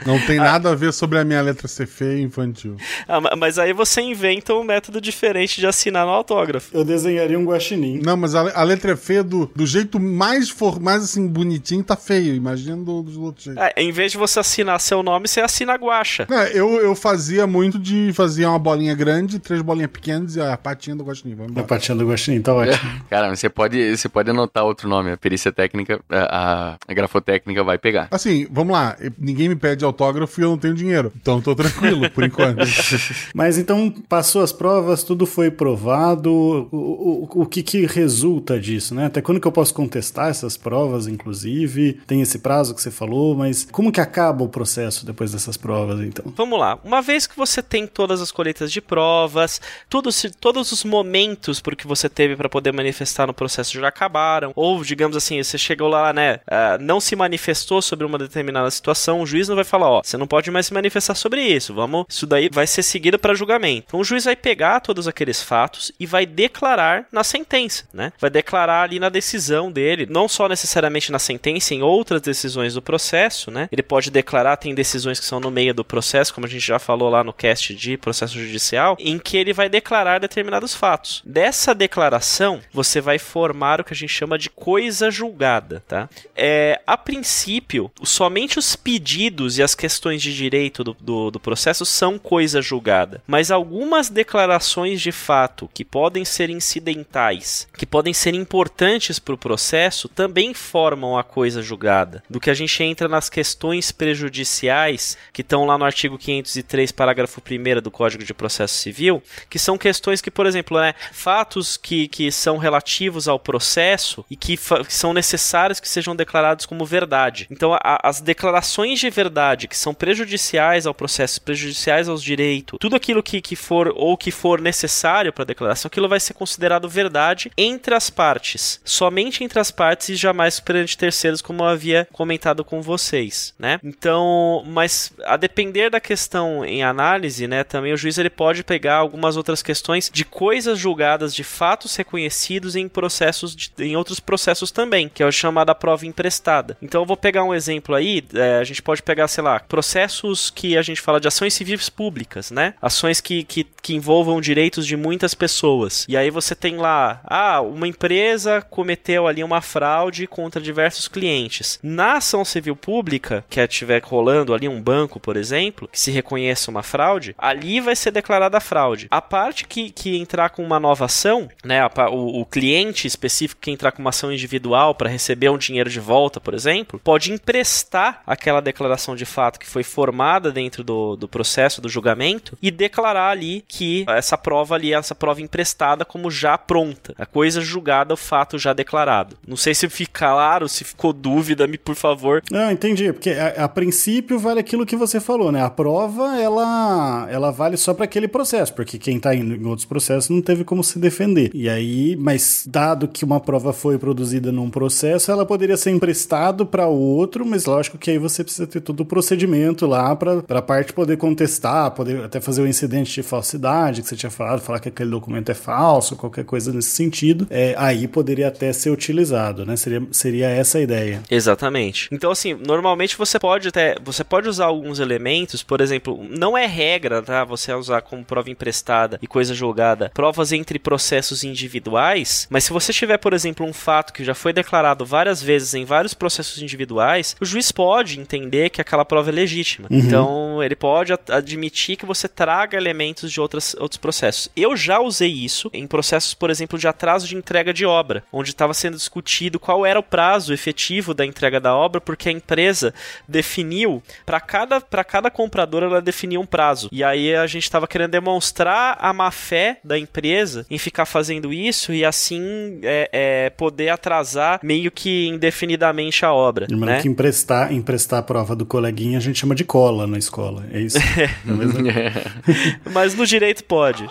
não 0.06 0.18
tem 0.26 0.38
nada 0.38 0.70
a 0.70 0.74
ver 0.74 0.92
sobre 0.92 1.18
a 1.18 1.24
minha 1.24 1.40
letra 1.40 1.66
ser 1.68 1.86
feia 1.86 2.18
e 2.18 2.22
infantil. 2.22 2.76
Ah, 3.08 3.36
mas 3.36 3.58
aí 3.58 3.72
você 3.72 4.00
inventa 4.00 4.54
um 4.54 4.64
método 4.64 5.00
diferente 5.00 5.60
de 5.60 5.66
assinar 5.66 6.06
no 6.06 6.12
autógrafo. 6.12 6.76
Eu 6.76 6.84
desenharia 6.84 7.38
um 7.38 7.44
guaxinim. 7.44 8.00
Não, 8.02 8.16
mas 8.16 8.34
a, 8.34 8.60
a 8.60 8.62
letra 8.62 8.92
é 8.92 8.96
feia 8.96 9.22
do, 9.22 9.50
do 9.54 9.66
jeito 9.66 9.98
mais, 10.00 10.50
for, 10.50 10.80
mais 10.80 11.04
assim, 11.04 11.26
bonitinho, 11.26 11.82
tá 11.82 11.96
feio. 11.96 12.34
Imagina 12.34 12.76
do, 12.76 13.02
do 13.02 13.22
outro 13.22 13.44
jeito. 13.44 13.60
É, 13.60 13.72
em 13.76 13.92
vez 13.92 14.12
de 14.12 14.18
você 14.18 14.40
assinar 14.40 14.80
seu 14.80 15.02
nome, 15.02 15.28
você 15.28 15.40
assina 15.40 15.74
guacha. 15.74 16.26
É, 16.30 16.58
eu, 16.58 16.74
eu 16.80 16.94
fazia 16.94 17.46
muito 17.46 17.78
de 17.78 18.12
fazer 18.12 18.46
uma 18.46 18.58
bolinha 18.58 18.94
grande, 18.94 19.38
três 19.38 19.62
bolinhas 19.62 19.90
pequenas 19.90 20.36
e 20.36 20.40
a 20.40 20.56
patinha 20.56 20.96
do 20.96 21.04
guaxinim. 21.04 21.36
A 21.56 21.62
patinha 21.62 21.96
do 21.96 22.06
guaxinim, 22.06 22.40
tá 22.40 22.54
ótimo. 22.54 22.78
Cara, 23.08 23.34
você 23.34 23.48
pode, 23.52 23.96
você 23.96 24.08
pode 24.08 24.30
anotar 24.30 24.64
outro 24.64 24.88
nome. 24.88 25.12
A 25.12 25.16
perícia 25.16 25.52
técnica, 25.52 26.00
a, 26.10 26.76
a 26.86 26.94
grafotécnica 26.94 27.62
vai 27.62 27.78
pegar. 27.78 28.08
Assim, 28.10 28.46
vamos 28.50 28.72
lá. 28.72 28.96
Ninguém 29.18 29.48
me 29.48 29.56
pede 29.56 29.84
autógrafo 29.84 30.40
e 30.40 30.44
eu 30.44 30.50
não 30.50 30.58
tenho 30.58 30.74
dinheiro. 30.74 31.12
Então 31.20 31.40
tô 31.40 31.54
tranquilo, 31.54 32.10
por 32.10 32.24
enquanto. 32.24 32.64
Mas 33.34 33.58
então, 33.58 33.90
passou 34.08 34.42
as 34.42 34.52
provas, 34.52 35.02
tudo 35.02 35.26
foi 35.26 35.50
provado. 35.50 36.30
O, 36.32 37.28
o, 37.32 37.42
o 37.42 37.46
que 37.46 37.62
que 37.62 37.86
resulta 37.86 38.58
disso, 38.58 38.94
né? 38.94 39.06
Até 39.06 39.20
quando 39.20 39.40
que 39.40 39.46
eu 39.46 39.52
posso 39.52 39.74
contestar 39.74 40.28
essas 40.28 40.56
provas, 40.56 41.06
inclusive? 41.06 42.00
Tem 42.06 42.20
esse 42.20 42.38
prazo 42.38 42.74
que 42.74 42.82
você 42.82 42.90
falou, 42.90 43.34
mas 43.34 43.66
como 43.70 43.92
que 43.92 44.00
acaba 44.00 44.44
o 44.44 44.48
processo 44.48 45.04
depois 45.04 45.32
dessas 45.32 45.56
provas, 45.56 46.00
então? 46.00 46.32
Vamos 46.36 46.58
lá. 46.58 46.78
Uma 46.84 47.02
vez 47.02 47.26
que 47.26 47.36
você 47.36 47.62
tem 47.62 47.86
todas 47.86 48.20
as 48.20 48.30
colheitas 48.30 48.72
de 48.72 48.80
provas, 48.80 49.60
todos, 49.88 50.26
todos 50.40 50.72
os 50.72 50.84
momentos 50.84 51.60
por 51.60 51.76
que 51.76 51.86
você 51.86 52.08
teve 52.08 52.36
para 52.36 52.48
poder 52.48 52.72
manifestar 52.72 53.26
no 53.26 53.34
processo 53.42 53.72
já 53.72 53.88
acabaram, 53.88 54.52
ou 54.54 54.84
digamos 54.84 55.16
assim, 55.16 55.42
você 55.42 55.58
chegou 55.58 55.88
lá, 55.88 56.12
né, 56.12 56.36
uh, 56.46 56.80
não 56.80 57.00
se 57.00 57.16
manifestou 57.16 57.82
sobre 57.82 58.06
uma 58.06 58.16
determinada 58.16 58.70
situação, 58.70 59.20
o 59.20 59.26
juiz 59.26 59.48
não 59.48 59.56
vai 59.56 59.64
falar, 59.64 59.90
ó, 59.90 60.02
você 60.02 60.16
não 60.16 60.28
pode 60.28 60.50
mais 60.50 60.66
se 60.66 60.74
manifestar 60.74 61.16
sobre 61.16 61.42
isso, 61.42 61.74
vamos, 61.74 62.06
isso 62.08 62.24
daí 62.24 62.48
vai 62.50 62.66
ser 62.66 62.82
seguido 62.84 63.18
para 63.18 63.34
julgamento. 63.34 63.86
Então 63.88 63.98
o 63.98 64.04
juiz 64.04 64.24
vai 64.24 64.36
pegar 64.36 64.78
todos 64.80 65.08
aqueles 65.08 65.42
fatos 65.42 65.90
e 65.98 66.06
vai 66.06 66.24
declarar 66.24 67.06
na 67.10 67.24
sentença, 67.24 67.84
né? 67.92 68.12
Vai 68.20 68.30
declarar 68.30 68.82
ali 68.82 69.00
na 69.00 69.08
decisão 69.08 69.72
dele, 69.72 70.06
não 70.08 70.28
só 70.28 70.48
necessariamente 70.48 71.10
na 71.10 71.18
sentença, 71.18 71.74
em 71.74 71.82
outras 71.82 72.20
decisões 72.20 72.74
do 72.74 72.82
processo, 72.82 73.50
né? 73.50 73.68
Ele 73.72 73.82
pode 73.82 74.10
declarar, 74.10 74.56
tem 74.56 74.74
decisões 74.74 75.18
que 75.18 75.26
são 75.26 75.40
no 75.40 75.50
meio 75.50 75.74
do 75.74 75.84
processo, 75.84 76.32
como 76.32 76.46
a 76.46 76.48
gente 76.48 76.64
já 76.64 76.78
falou 76.78 77.10
lá 77.10 77.24
no 77.24 77.32
cast 77.32 77.74
de 77.74 77.96
processo 77.96 78.38
judicial, 78.38 78.96
em 79.00 79.18
que 79.18 79.36
ele 79.36 79.52
vai 79.52 79.68
declarar 79.68 80.20
determinados 80.20 80.74
fatos. 80.74 81.22
Dessa 81.24 81.74
declaração, 81.74 82.60
você 82.72 83.00
vai 83.00 83.18
formar 83.32 83.80
o 83.80 83.84
que 83.84 83.94
a 83.94 83.96
gente 83.96 84.12
chama 84.12 84.36
de 84.36 84.50
coisa 84.50 85.10
julgada, 85.10 85.82
tá? 85.88 86.06
É, 86.36 86.78
a 86.86 86.98
princípio, 86.98 87.90
somente 88.04 88.58
os 88.58 88.76
pedidos 88.76 89.56
e 89.56 89.62
as 89.62 89.74
questões 89.74 90.20
de 90.20 90.36
direito 90.36 90.84
do, 90.84 90.94
do, 91.00 91.30
do 91.30 91.40
processo 91.40 91.86
são 91.86 92.18
coisa 92.18 92.60
julgada, 92.60 93.22
mas 93.26 93.50
algumas 93.50 94.10
declarações 94.10 95.00
de 95.00 95.10
fato 95.10 95.70
que 95.72 95.82
podem 95.82 96.26
ser 96.26 96.50
incidentais, 96.50 97.66
que 97.78 97.86
podem 97.86 98.12
ser 98.12 98.34
importantes 98.34 99.18
para 99.18 99.34
o 99.34 99.38
processo, 99.38 100.10
também 100.10 100.52
formam 100.52 101.16
a 101.16 101.24
coisa 101.24 101.62
julgada. 101.62 102.22
Do 102.28 102.38
que 102.38 102.50
a 102.50 102.54
gente 102.54 102.82
entra 102.82 103.08
nas 103.08 103.30
questões 103.30 103.90
prejudiciais, 103.90 105.16
que 105.32 105.40
estão 105.40 105.64
lá 105.64 105.78
no 105.78 105.86
artigo 105.86 106.18
503, 106.18 106.92
parágrafo 106.92 107.40
1 107.40 107.80
do 107.80 107.90
Código 107.90 108.24
de 108.24 108.34
Processo 108.34 108.74
Civil, 108.74 109.22
que 109.48 109.58
são 109.58 109.78
questões 109.78 110.20
que, 110.20 110.30
por 110.30 110.44
exemplo, 110.44 110.78
né, 110.78 110.94
fatos 111.12 111.78
que, 111.78 112.08
que 112.08 112.30
são 112.30 112.58
relativos 112.58 113.21
ao 113.28 113.38
processo 113.38 114.24
e 114.30 114.36
que, 114.36 114.58
são 114.88 115.12
necessários 115.12 115.80
que 115.80 115.88
sejam 115.88 116.14
declarados 116.14 116.66
como 116.66 116.84
verdade. 116.84 117.46
Então, 117.50 117.76
as 117.82 118.20
declarações 118.20 119.00
de 119.00 119.10
verdade 119.10 119.68
que 119.68 119.76
são 119.76 119.94
prejudiciais 119.94 120.86
ao 120.86 120.94
processo, 120.94 121.40
prejudiciais 121.40 122.08
aos 122.08 122.22
direitos, 122.22 122.78
tudo 122.80 122.96
aquilo 122.96 123.22
que, 123.22 123.40
que 123.40 123.56
for 123.56 123.92
ou 123.94 124.16
que 124.16 124.30
for 124.30 124.60
necessário 124.60 125.32
para 125.32 125.42
a 125.42 125.46
declaração, 125.46 125.88
aquilo 125.88 126.08
vai 126.08 126.20
ser 126.20 126.34
considerado 126.34 126.88
verdade 126.88 127.50
entre 127.56 127.94
as 127.94 128.10
partes, 128.10 128.80
somente 128.84 129.44
entre 129.44 129.58
as 129.60 129.70
partes 129.70 130.08
e 130.10 130.16
jamais 130.16 130.60
perante 130.60 130.96
terceiros, 130.96 131.42
como 131.42 131.62
eu 131.62 131.68
havia 131.68 132.08
comentado 132.12 132.64
com 132.64 132.80
vocês, 132.80 133.54
né? 133.58 133.78
Então, 133.82 134.62
mas 134.66 135.12
a 135.24 135.36
depender 135.36 135.90
da 135.90 136.00
questão 136.00 136.64
em 136.64 136.82
análise, 136.82 137.46
né, 137.46 137.64
também 137.64 137.92
o 137.92 137.96
juiz 137.96 138.18
ele 138.18 138.30
pode 138.30 138.62
pegar 138.62 138.96
algumas 138.96 139.36
outras 139.36 139.62
questões 139.62 140.10
de 140.12 140.24
coisas 140.24 140.78
julgadas 140.78 141.34
de 141.34 141.44
fatos 141.44 141.94
reconhecidos 141.96 142.76
em 142.76 142.88
processos 143.12 143.54
de, 143.54 143.70
em 143.78 143.94
outros 143.94 144.18
processos 144.18 144.70
também, 144.70 145.08
que 145.08 145.22
é 145.22 145.26
o 145.26 145.32
chamado 145.32 145.72
prova 145.74 146.06
emprestada. 146.06 146.76
Então 146.80 147.02
eu 147.02 147.06
vou 147.06 147.16
pegar 147.16 147.44
um 147.44 147.54
exemplo 147.54 147.94
aí, 147.94 148.24
é, 148.34 148.56
a 148.56 148.64
gente 148.64 148.82
pode 148.82 149.02
pegar, 149.02 149.28
sei 149.28 149.42
lá, 149.42 149.60
processos 149.60 150.50
que 150.50 150.76
a 150.76 150.82
gente 150.82 151.00
fala 151.00 151.20
de 151.20 151.28
ações 151.28 151.54
civis 151.54 151.88
públicas, 151.88 152.50
né? 152.50 152.74
Ações 152.80 153.20
que, 153.20 153.42
que, 153.44 153.66
que 153.82 153.94
envolvam 153.94 154.40
direitos 154.40 154.86
de 154.86 154.96
muitas 154.96 155.34
pessoas. 155.34 156.06
E 156.08 156.16
aí 156.16 156.30
você 156.30 156.54
tem 156.54 156.76
lá, 156.76 157.20
ah, 157.24 157.60
uma 157.60 157.88
empresa 157.88 158.62
cometeu 158.62 159.26
ali 159.26 159.42
uma 159.42 159.60
fraude 159.60 160.26
contra 160.26 160.60
diversos 160.60 161.08
clientes. 161.08 161.78
Na 161.82 162.14
ação 162.14 162.44
civil 162.44 162.76
pública, 162.76 163.44
que 163.50 163.60
estiver 163.60 164.02
rolando 164.02 164.54
ali 164.54 164.68
um 164.68 164.80
banco, 164.80 165.18
por 165.18 165.36
exemplo, 165.36 165.88
que 165.90 165.98
se 165.98 166.10
reconheça 166.10 166.70
uma 166.70 166.82
fraude, 166.82 167.34
ali 167.36 167.80
vai 167.80 167.96
ser 167.96 168.10
declarada 168.10 168.60
fraude. 168.60 169.08
A 169.10 169.20
parte 169.20 169.66
que, 169.66 169.90
que 169.90 170.16
entrar 170.16 170.50
com 170.50 170.64
uma 170.64 170.78
nova 170.78 171.06
ação, 171.06 171.48
né, 171.64 171.80
a, 171.80 172.10
o, 172.10 172.40
o 172.40 172.46
cliente 172.46 173.01
específico 173.06 173.60
que 173.60 173.70
entrar 173.70 173.92
com 173.92 174.00
uma 174.00 174.10
ação 174.10 174.32
individual 174.32 174.94
para 174.94 175.08
receber 175.08 175.50
um 175.50 175.58
dinheiro 175.58 175.90
de 175.90 176.00
volta, 176.00 176.40
por 176.40 176.54
exemplo, 176.54 177.00
pode 177.02 177.32
emprestar 177.32 178.22
aquela 178.26 178.60
declaração 178.60 179.14
de 179.14 179.24
fato 179.24 179.58
que 179.58 179.66
foi 179.66 179.82
formada 179.82 180.50
dentro 180.50 180.82
do, 180.82 181.16
do 181.16 181.28
processo 181.28 181.80
do 181.80 181.88
julgamento 181.88 182.56
e 182.60 182.70
declarar 182.70 183.30
ali 183.30 183.64
que 183.68 184.04
essa 184.08 184.36
prova 184.36 184.74
ali, 184.74 184.92
essa 184.92 185.14
prova 185.14 185.40
emprestada 185.40 186.04
como 186.04 186.30
já 186.30 186.56
pronta, 186.56 187.14
a 187.18 187.26
coisa 187.26 187.60
julgada, 187.60 188.14
o 188.14 188.16
fato 188.16 188.58
já 188.58 188.72
declarado. 188.72 189.36
Não 189.46 189.56
sei 189.56 189.74
se 189.74 189.88
fica 189.88 190.12
claro, 190.32 190.68
se 190.68 190.84
ficou 190.84 191.12
dúvida, 191.12 191.66
me 191.66 191.78
por 191.78 191.94
favor. 191.94 192.42
Não, 192.50 192.70
entendi, 192.70 193.12
porque 193.12 193.30
a, 193.30 193.64
a 193.64 193.68
princípio 193.68 194.38
vale 194.38 194.60
aquilo 194.60 194.86
que 194.86 194.96
você 194.96 195.20
falou, 195.20 195.50
né? 195.50 195.62
A 195.62 195.70
prova 195.70 196.40
ela 196.40 197.26
ela 197.30 197.50
vale 197.50 197.76
só 197.76 197.92
para 197.94 198.04
aquele 198.04 198.28
processo, 198.28 198.74
porque 198.74 198.98
quem 198.98 199.18
tá 199.18 199.34
indo 199.34 199.54
em 199.54 199.64
outros 199.66 199.86
processos 199.86 200.30
não 200.30 200.40
teve 200.40 200.64
como 200.64 200.82
se 200.82 200.98
defender. 200.98 201.50
E 201.54 201.68
aí, 201.68 202.16
mas 202.16 202.64
dado 202.92 203.08
que 203.08 203.24
uma 203.24 203.40
prova 203.40 203.72
foi 203.72 203.98
produzida 203.98 204.52
num 204.52 204.70
processo, 204.70 205.30
ela 205.30 205.44
poderia 205.44 205.76
ser 205.76 205.90
emprestado 205.90 206.64
para 206.66 206.86
outro, 206.86 207.44
mas 207.44 207.64
lógico 207.64 207.98
que 207.98 208.10
aí 208.10 208.18
você 208.18 208.44
precisa 208.44 208.66
ter 208.66 208.80
todo 208.80 209.00
o 209.00 209.06
procedimento 209.06 209.86
lá 209.86 210.14
para 210.14 210.42
a 210.48 210.62
parte 210.62 210.92
poder 210.92 211.16
contestar, 211.16 211.90
poder 211.92 212.24
até 212.24 212.40
fazer 212.40 212.62
o 212.62 212.64
um 212.64 212.68
incidente 212.68 213.12
de 213.12 213.22
falsidade 213.22 214.02
que 214.02 214.08
você 214.08 214.16
tinha 214.16 214.30
falado, 214.30 214.60
falar 214.60 214.80
que 214.80 214.88
aquele 214.88 215.10
documento 215.10 215.50
é 215.50 215.54
falso, 215.54 216.16
qualquer 216.16 216.44
coisa 216.44 216.72
nesse 216.72 216.90
sentido. 216.90 217.46
É, 217.50 217.74
aí 217.78 218.06
poderia 218.06 218.48
até 218.48 218.72
ser 218.72 218.90
utilizado, 218.90 219.64
né? 219.64 219.76
Seria, 219.76 220.02
seria 220.10 220.48
essa 220.48 220.78
a 220.78 220.80
ideia. 220.80 221.22
Exatamente. 221.30 222.08
Então, 222.12 222.30
assim, 222.30 222.54
normalmente 222.54 223.16
você 223.16 223.38
pode 223.38 223.68
até 223.68 223.96
você 224.04 224.24
pode 224.24 224.48
usar 224.48 224.66
alguns 224.66 225.00
elementos, 225.00 225.62
por 225.62 225.80
exemplo, 225.80 226.20
não 226.28 226.56
é 226.56 226.66
regra, 226.66 227.22
tá? 227.22 227.44
Você 227.44 227.72
usar 227.72 228.02
como 228.02 228.24
prova 228.24 228.50
emprestada 228.50 229.18
e 229.22 229.26
coisa 229.26 229.54
julgada 229.54 230.10
provas 230.14 230.52
entre 230.52 230.78
processos 230.78 231.44
individuais, 231.44 232.46
mas 232.50 232.64
se 232.64 232.72
você 232.72 232.81
tiver, 232.90 233.18
por 233.18 233.34
exemplo, 233.34 233.66
um 233.66 233.72
fato 233.72 234.12
que 234.12 234.24
já 234.24 234.34
foi 234.34 234.52
declarado 234.52 235.04
várias 235.04 235.42
vezes 235.42 235.74
em 235.74 235.84
vários 235.84 236.14
processos 236.14 236.62
individuais, 236.62 237.36
o 237.38 237.44
juiz 237.44 237.70
pode 237.70 238.18
entender 238.18 238.70
que 238.70 238.80
aquela 238.80 239.04
prova 239.04 239.30
é 239.30 239.32
legítima. 239.32 239.88
Uhum. 239.90 239.98
Então, 239.98 240.62
ele 240.62 240.74
pode 240.74 241.12
admitir 241.28 241.96
que 241.96 242.06
você 242.06 242.26
traga 242.26 242.76
elementos 242.76 243.30
de 243.30 243.40
outras, 243.40 243.74
outros 243.78 243.98
processos. 243.98 244.48
Eu 244.56 244.74
já 244.74 244.98
usei 245.00 245.30
isso 245.30 245.70
em 245.72 245.86
processos, 245.86 246.32
por 246.32 246.48
exemplo, 246.48 246.78
de 246.78 246.88
atraso 246.88 247.26
de 247.28 247.36
entrega 247.36 247.72
de 247.74 247.84
obra, 247.84 248.24
onde 248.32 248.50
estava 248.50 248.72
sendo 248.72 248.96
discutido 248.96 249.60
qual 249.60 249.84
era 249.84 249.98
o 249.98 250.02
prazo 250.02 250.54
efetivo 250.54 251.12
da 251.12 251.26
entrega 251.26 251.60
da 251.60 251.76
obra, 251.76 252.00
porque 252.00 252.28
a 252.28 252.32
empresa 252.32 252.94
definiu 253.28 254.02
para 254.24 254.40
cada 254.40 254.80
para 254.80 255.04
cada 255.04 255.30
comprador 255.30 255.82
ela 255.82 256.00
definia 256.00 256.40
um 256.40 256.46
prazo. 256.46 256.88
E 256.92 257.04
aí 257.04 257.34
a 257.34 257.46
gente 257.46 257.64
estava 257.64 257.86
querendo 257.86 258.12
demonstrar 258.12 258.96
a 259.00 259.12
má 259.12 259.30
fé 259.30 259.78
da 259.84 259.98
empresa 259.98 260.66
em 260.70 260.78
ficar 260.78 261.04
fazendo 261.04 261.52
isso 261.52 261.92
e 261.92 262.04
assim 262.04 262.61
é, 262.82 263.08
é, 263.12 263.50
poder 263.50 263.88
atrasar 263.88 264.60
meio 264.62 264.90
que 264.90 265.28
indefinidamente 265.28 266.24
a 266.24 266.32
obra. 266.32 266.66
Lembrando 266.68 266.96
né? 266.96 267.02
que 267.02 267.08
emprestar, 267.08 267.72
emprestar 267.72 268.20
a 268.20 268.22
prova 268.22 268.54
do 268.54 268.64
coleguinha 268.66 269.18
a 269.18 269.20
gente 269.20 269.38
chama 269.38 269.54
de 269.54 269.64
cola 269.64 270.06
na 270.06 270.18
escola. 270.18 270.64
É 270.72 270.80
isso? 270.80 270.98
É 271.22 272.90
Mas 272.92 273.14
no 273.14 273.26
direito 273.26 273.64
pode. 273.64 274.06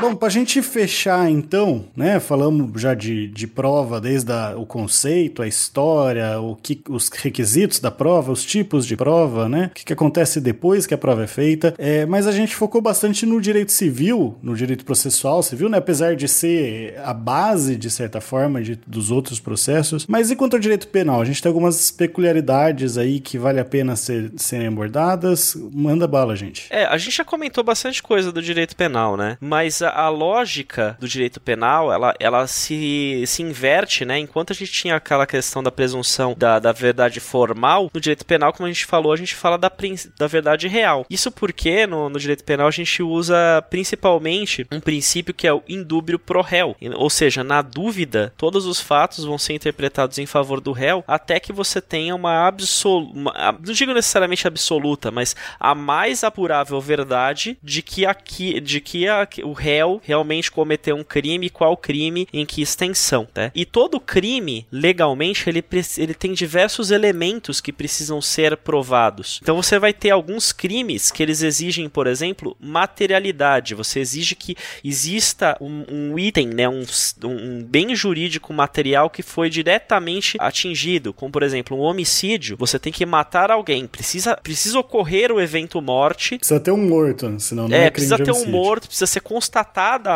Bom, 0.00 0.14
pra 0.14 0.30
gente 0.30 0.62
fechar 0.62 1.30
então, 1.30 1.84
né? 1.94 2.18
Falamos 2.18 2.80
já 2.80 2.94
de, 2.94 3.28
de 3.28 3.46
prova, 3.46 4.00
desde 4.00 4.32
a, 4.32 4.54
o 4.56 4.64
conceito, 4.64 5.42
a 5.42 5.46
história, 5.46 6.40
o 6.40 6.56
que, 6.56 6.82
os 6.88 7.10
requisitos 7.10 7.80
da 7.80 7.90
prova, 7.90 8.32
os 8.32 8.42
tipos 8.42 8.86
de 8.86 8.96
prova, 8.96 9.46
né? 9.46 9.66
O 9.66 9.74
que, 9.74 9.84
que 9.84 9.92
acontece 9.92 10.40
depois 10.40 10.86
que 10.86 10.94
a 10.94 10.98
prova 10.98 11.24
é 11.24 11.26
feita. 11.26 11.74
É, 11.76 12.06
mas 12.06 12.26
a 12.26 12.32
gente 12.32 12.56
focou 12.56 12.80
bastante 12.80 13.26
no 13.26 13.38
direito 13.42 13.72
civil, 13.72 14.38
no 14.42 14.56
direito 14.56 14.86
processual 14.86 15.42
civil, 15.42 15.68
né? 15.68 15.76
Apesar 15.76 16.16
de 16.16 16.26
ser 16.26 16.98
a 17.04 17.12
base, 17.12 17.76
de 17.76 17.90
certa 17.90 18.22
forma, 18.22 18.62
de, 18.62 18.76
dos 18.86 19.10
outros 19.10 19.38
processos. 19.38 20.06
Mas 20.06 20.30
e 20.30 20.36
quanto 20.36 20.54
ao 20.54 20.60
direito 20.60 20.88
penal? 20.88 21.20
A 21.20 21.26
gente 21.26 21.42
tem 21.42 21.50
algumas 21.50 21.90
peculiaridades 21.90 22.96
aí 22.96 23.20
que 23.20 23.36
vale 23.36 23.60
a 23.60 23.64
pena 23.66 23.96
ser, 23.96 24.32
serem 24.36 24.68
abordadas. 24.68 25.54
Manda 25.74 26.08
bala, 26.08 26.34
gente. 26.34 26.68
É, 26.70 26.86
a 26.86 26.96
gente 26.96 27.16
já 27.16 27.24
comentou 27.24 27.62
bastante 27.62 28.02
coisa 28.02 28.32
do 28.32 28.40
direito 28.40 28.74
penal, 28.74 29.14
né? 29.14 29.36
Mas 29.40 29.82
a, 29.82 29.89
a 29.94 30.08
lógica 30.08 30.96
do 31.00 31.08
direito 31.08 31.40
penal, 31.40 31.92
ela, 31.92 32.14
ela 32.18 32.46
se, 32.46 33.24
se 33.26 33.42
inverte, 33.42 34.04
né? 34.04 34.18
Enquanto 34.18 34.52
a 34.52 34.56
gente 34.56 34.72
tinha 34.72 34.96
aquela 34.96 35.26
questão 35.26 35.62
da 35.62 35.70
presunção 35.70 36.34
da, 36.36 36.58
da 36.58 36.72
verdade 36.72 37.20
formal, 37.20 37.90
no 37.92 38.00
direito 38.00 38.24
penal, 38.24 38.52
como 38.52 38.66
a 38.66 38.72
gente 38.72 38.86
falou, 38.86 39.12
a 39.12 39.16
gente 39.16 39.34
fala 39.34 39.56
da, 39.56 39.70
da 40.18 40.26
verdade 40.26 40.68
real. 40.68 41.06
Isso 41.08 41.30
porque 41.30 41.86
no, 41.86 42.08
no 42.08 42.18
direito 42.18 42.44
penal 42.44 42.68
a 42.68 42.72
gente 42.72 43.02
usa 43.02 43.64
principalmente 43.70 44.66
um 44.70 44.80
princípio 44.80 45.34
que 45.34 45.46
é 45.46 45.52
o 45.52 45.62
indúbio 45.68 46.18
pro 46.18 46.42
réu. 46.42 46.76
Ou 46.94 47.10
seja, 47.10 47.42
na 47.44 47.62
dúvida, 47.62 48.32
todos 48.36 48.66
os 48.66 48.80
fatos 48.80 49.24
vão 49.24 49.38
ser 49.38 49.54
interpretados 49.54 50.18
em 50.18 50.26
favor 50.26 50.60
do 50.60 50.72
réu 50.72 51.04
até 51.06 51.40
que 51.40 51.52
você 51.52 51.80
tenha 51.80 52.14
uma 52.14 52.46
absoluta, 52.46 53.58
não 53.64 53.74
digo 53.74 53.92
necessariamente 53.92 54.46
absoluta, 54.46 55.10
mas 55.10 55.34
a 55.58 55.74
mais 55.74 56.24
apurável 56.24 56.80
verdade 56.80 57.58
de 57.62 57.82
que 57.82 58.06
aqui, 58.06 58.60
de 58.60 58.80
que 58.80 59.08
a, 59.08 59.26
o 59.44 59.52
réu 59.52 59.79
realmente 60.02 60.50
cometeu 60.50 60.96
um 60.96 61.04
crime, 61.04 61.50
qual 61.50 61.76
crime, 61.76 62.26
em 62.32 62.44
que 62.44 62.62
extensão, 62.62 63.26
tá? 63.32 63.50
E 63.54 63.64
todo 63.64 64.00
crime, 64.00 64.66
legalmente, 64.70 65.48
ele, 65.48 65.64
ele 65.98 66.14
tem 66.14 66.32
diversos 66.32 66.90
elementos 66.90 67.60
que 67.60 67.72
precisam 67.72 68.20
ser 68.20 68.56
provados. 68.56 69.40
Então 69.42 69.56
você 69.56 69.78
vai 69.78 69.92
ter 69.92 70.10
alguns 70.10 70.52
crimes 70.52 71.10
que 71.10 71.22
eles 71.22 71.42
exigem, 71.42 71.88
por 71.88 72.06
exemplo, 72.06 72.56
materialidade. 72.60 73.74
Você 73.74 74.00
exige 74.00 74.34
que 74.34 74.56
exista 74.84 75.56
um, 75.60 75.84
um 75.90 76.18
item, 76.18 76.48
né, 76.48 76.68
um, 76.68 76.84
um 77.24 77.62
bem 77.62 77.94
jurídico 77.94 78.52
material 78.52 79.08
que 79.10 79.22
foi 79.22 79.48
diretamente 79.48 80.36
atingido, 80.38 81.12
como 81.12 81.32
por 81.32 81.42
exemplo 81.42 81.76
um 81.76 81.80
homicídio. 81.80 82.56
Você 82.58 82.78
tem 82.78 82.92
que 82.92 83.06
matar 83.06 83.50
alguém, 83.50 83.86
precisa, 83.86 84.36
precisa 84.36 84.78
ocorrer 84.78 85.32
o 85.32 85.40
evento 85.40 85.80
morte. 85.80 86.38
Precisa 86.38 86.60
ter 86.60 86.70
um 86.70 86.88
morto, 86.88 87.38
senão 87.38 87.68
não 87.68 87.76
é, 87.76 87.86
é 87.86 87.90
precisa 87.90 88.18
ter 88.18 88.32
um 88.32 88.46
morto, 88.46 88.86
precisa 88.86 89.06
ser 89.06 89.20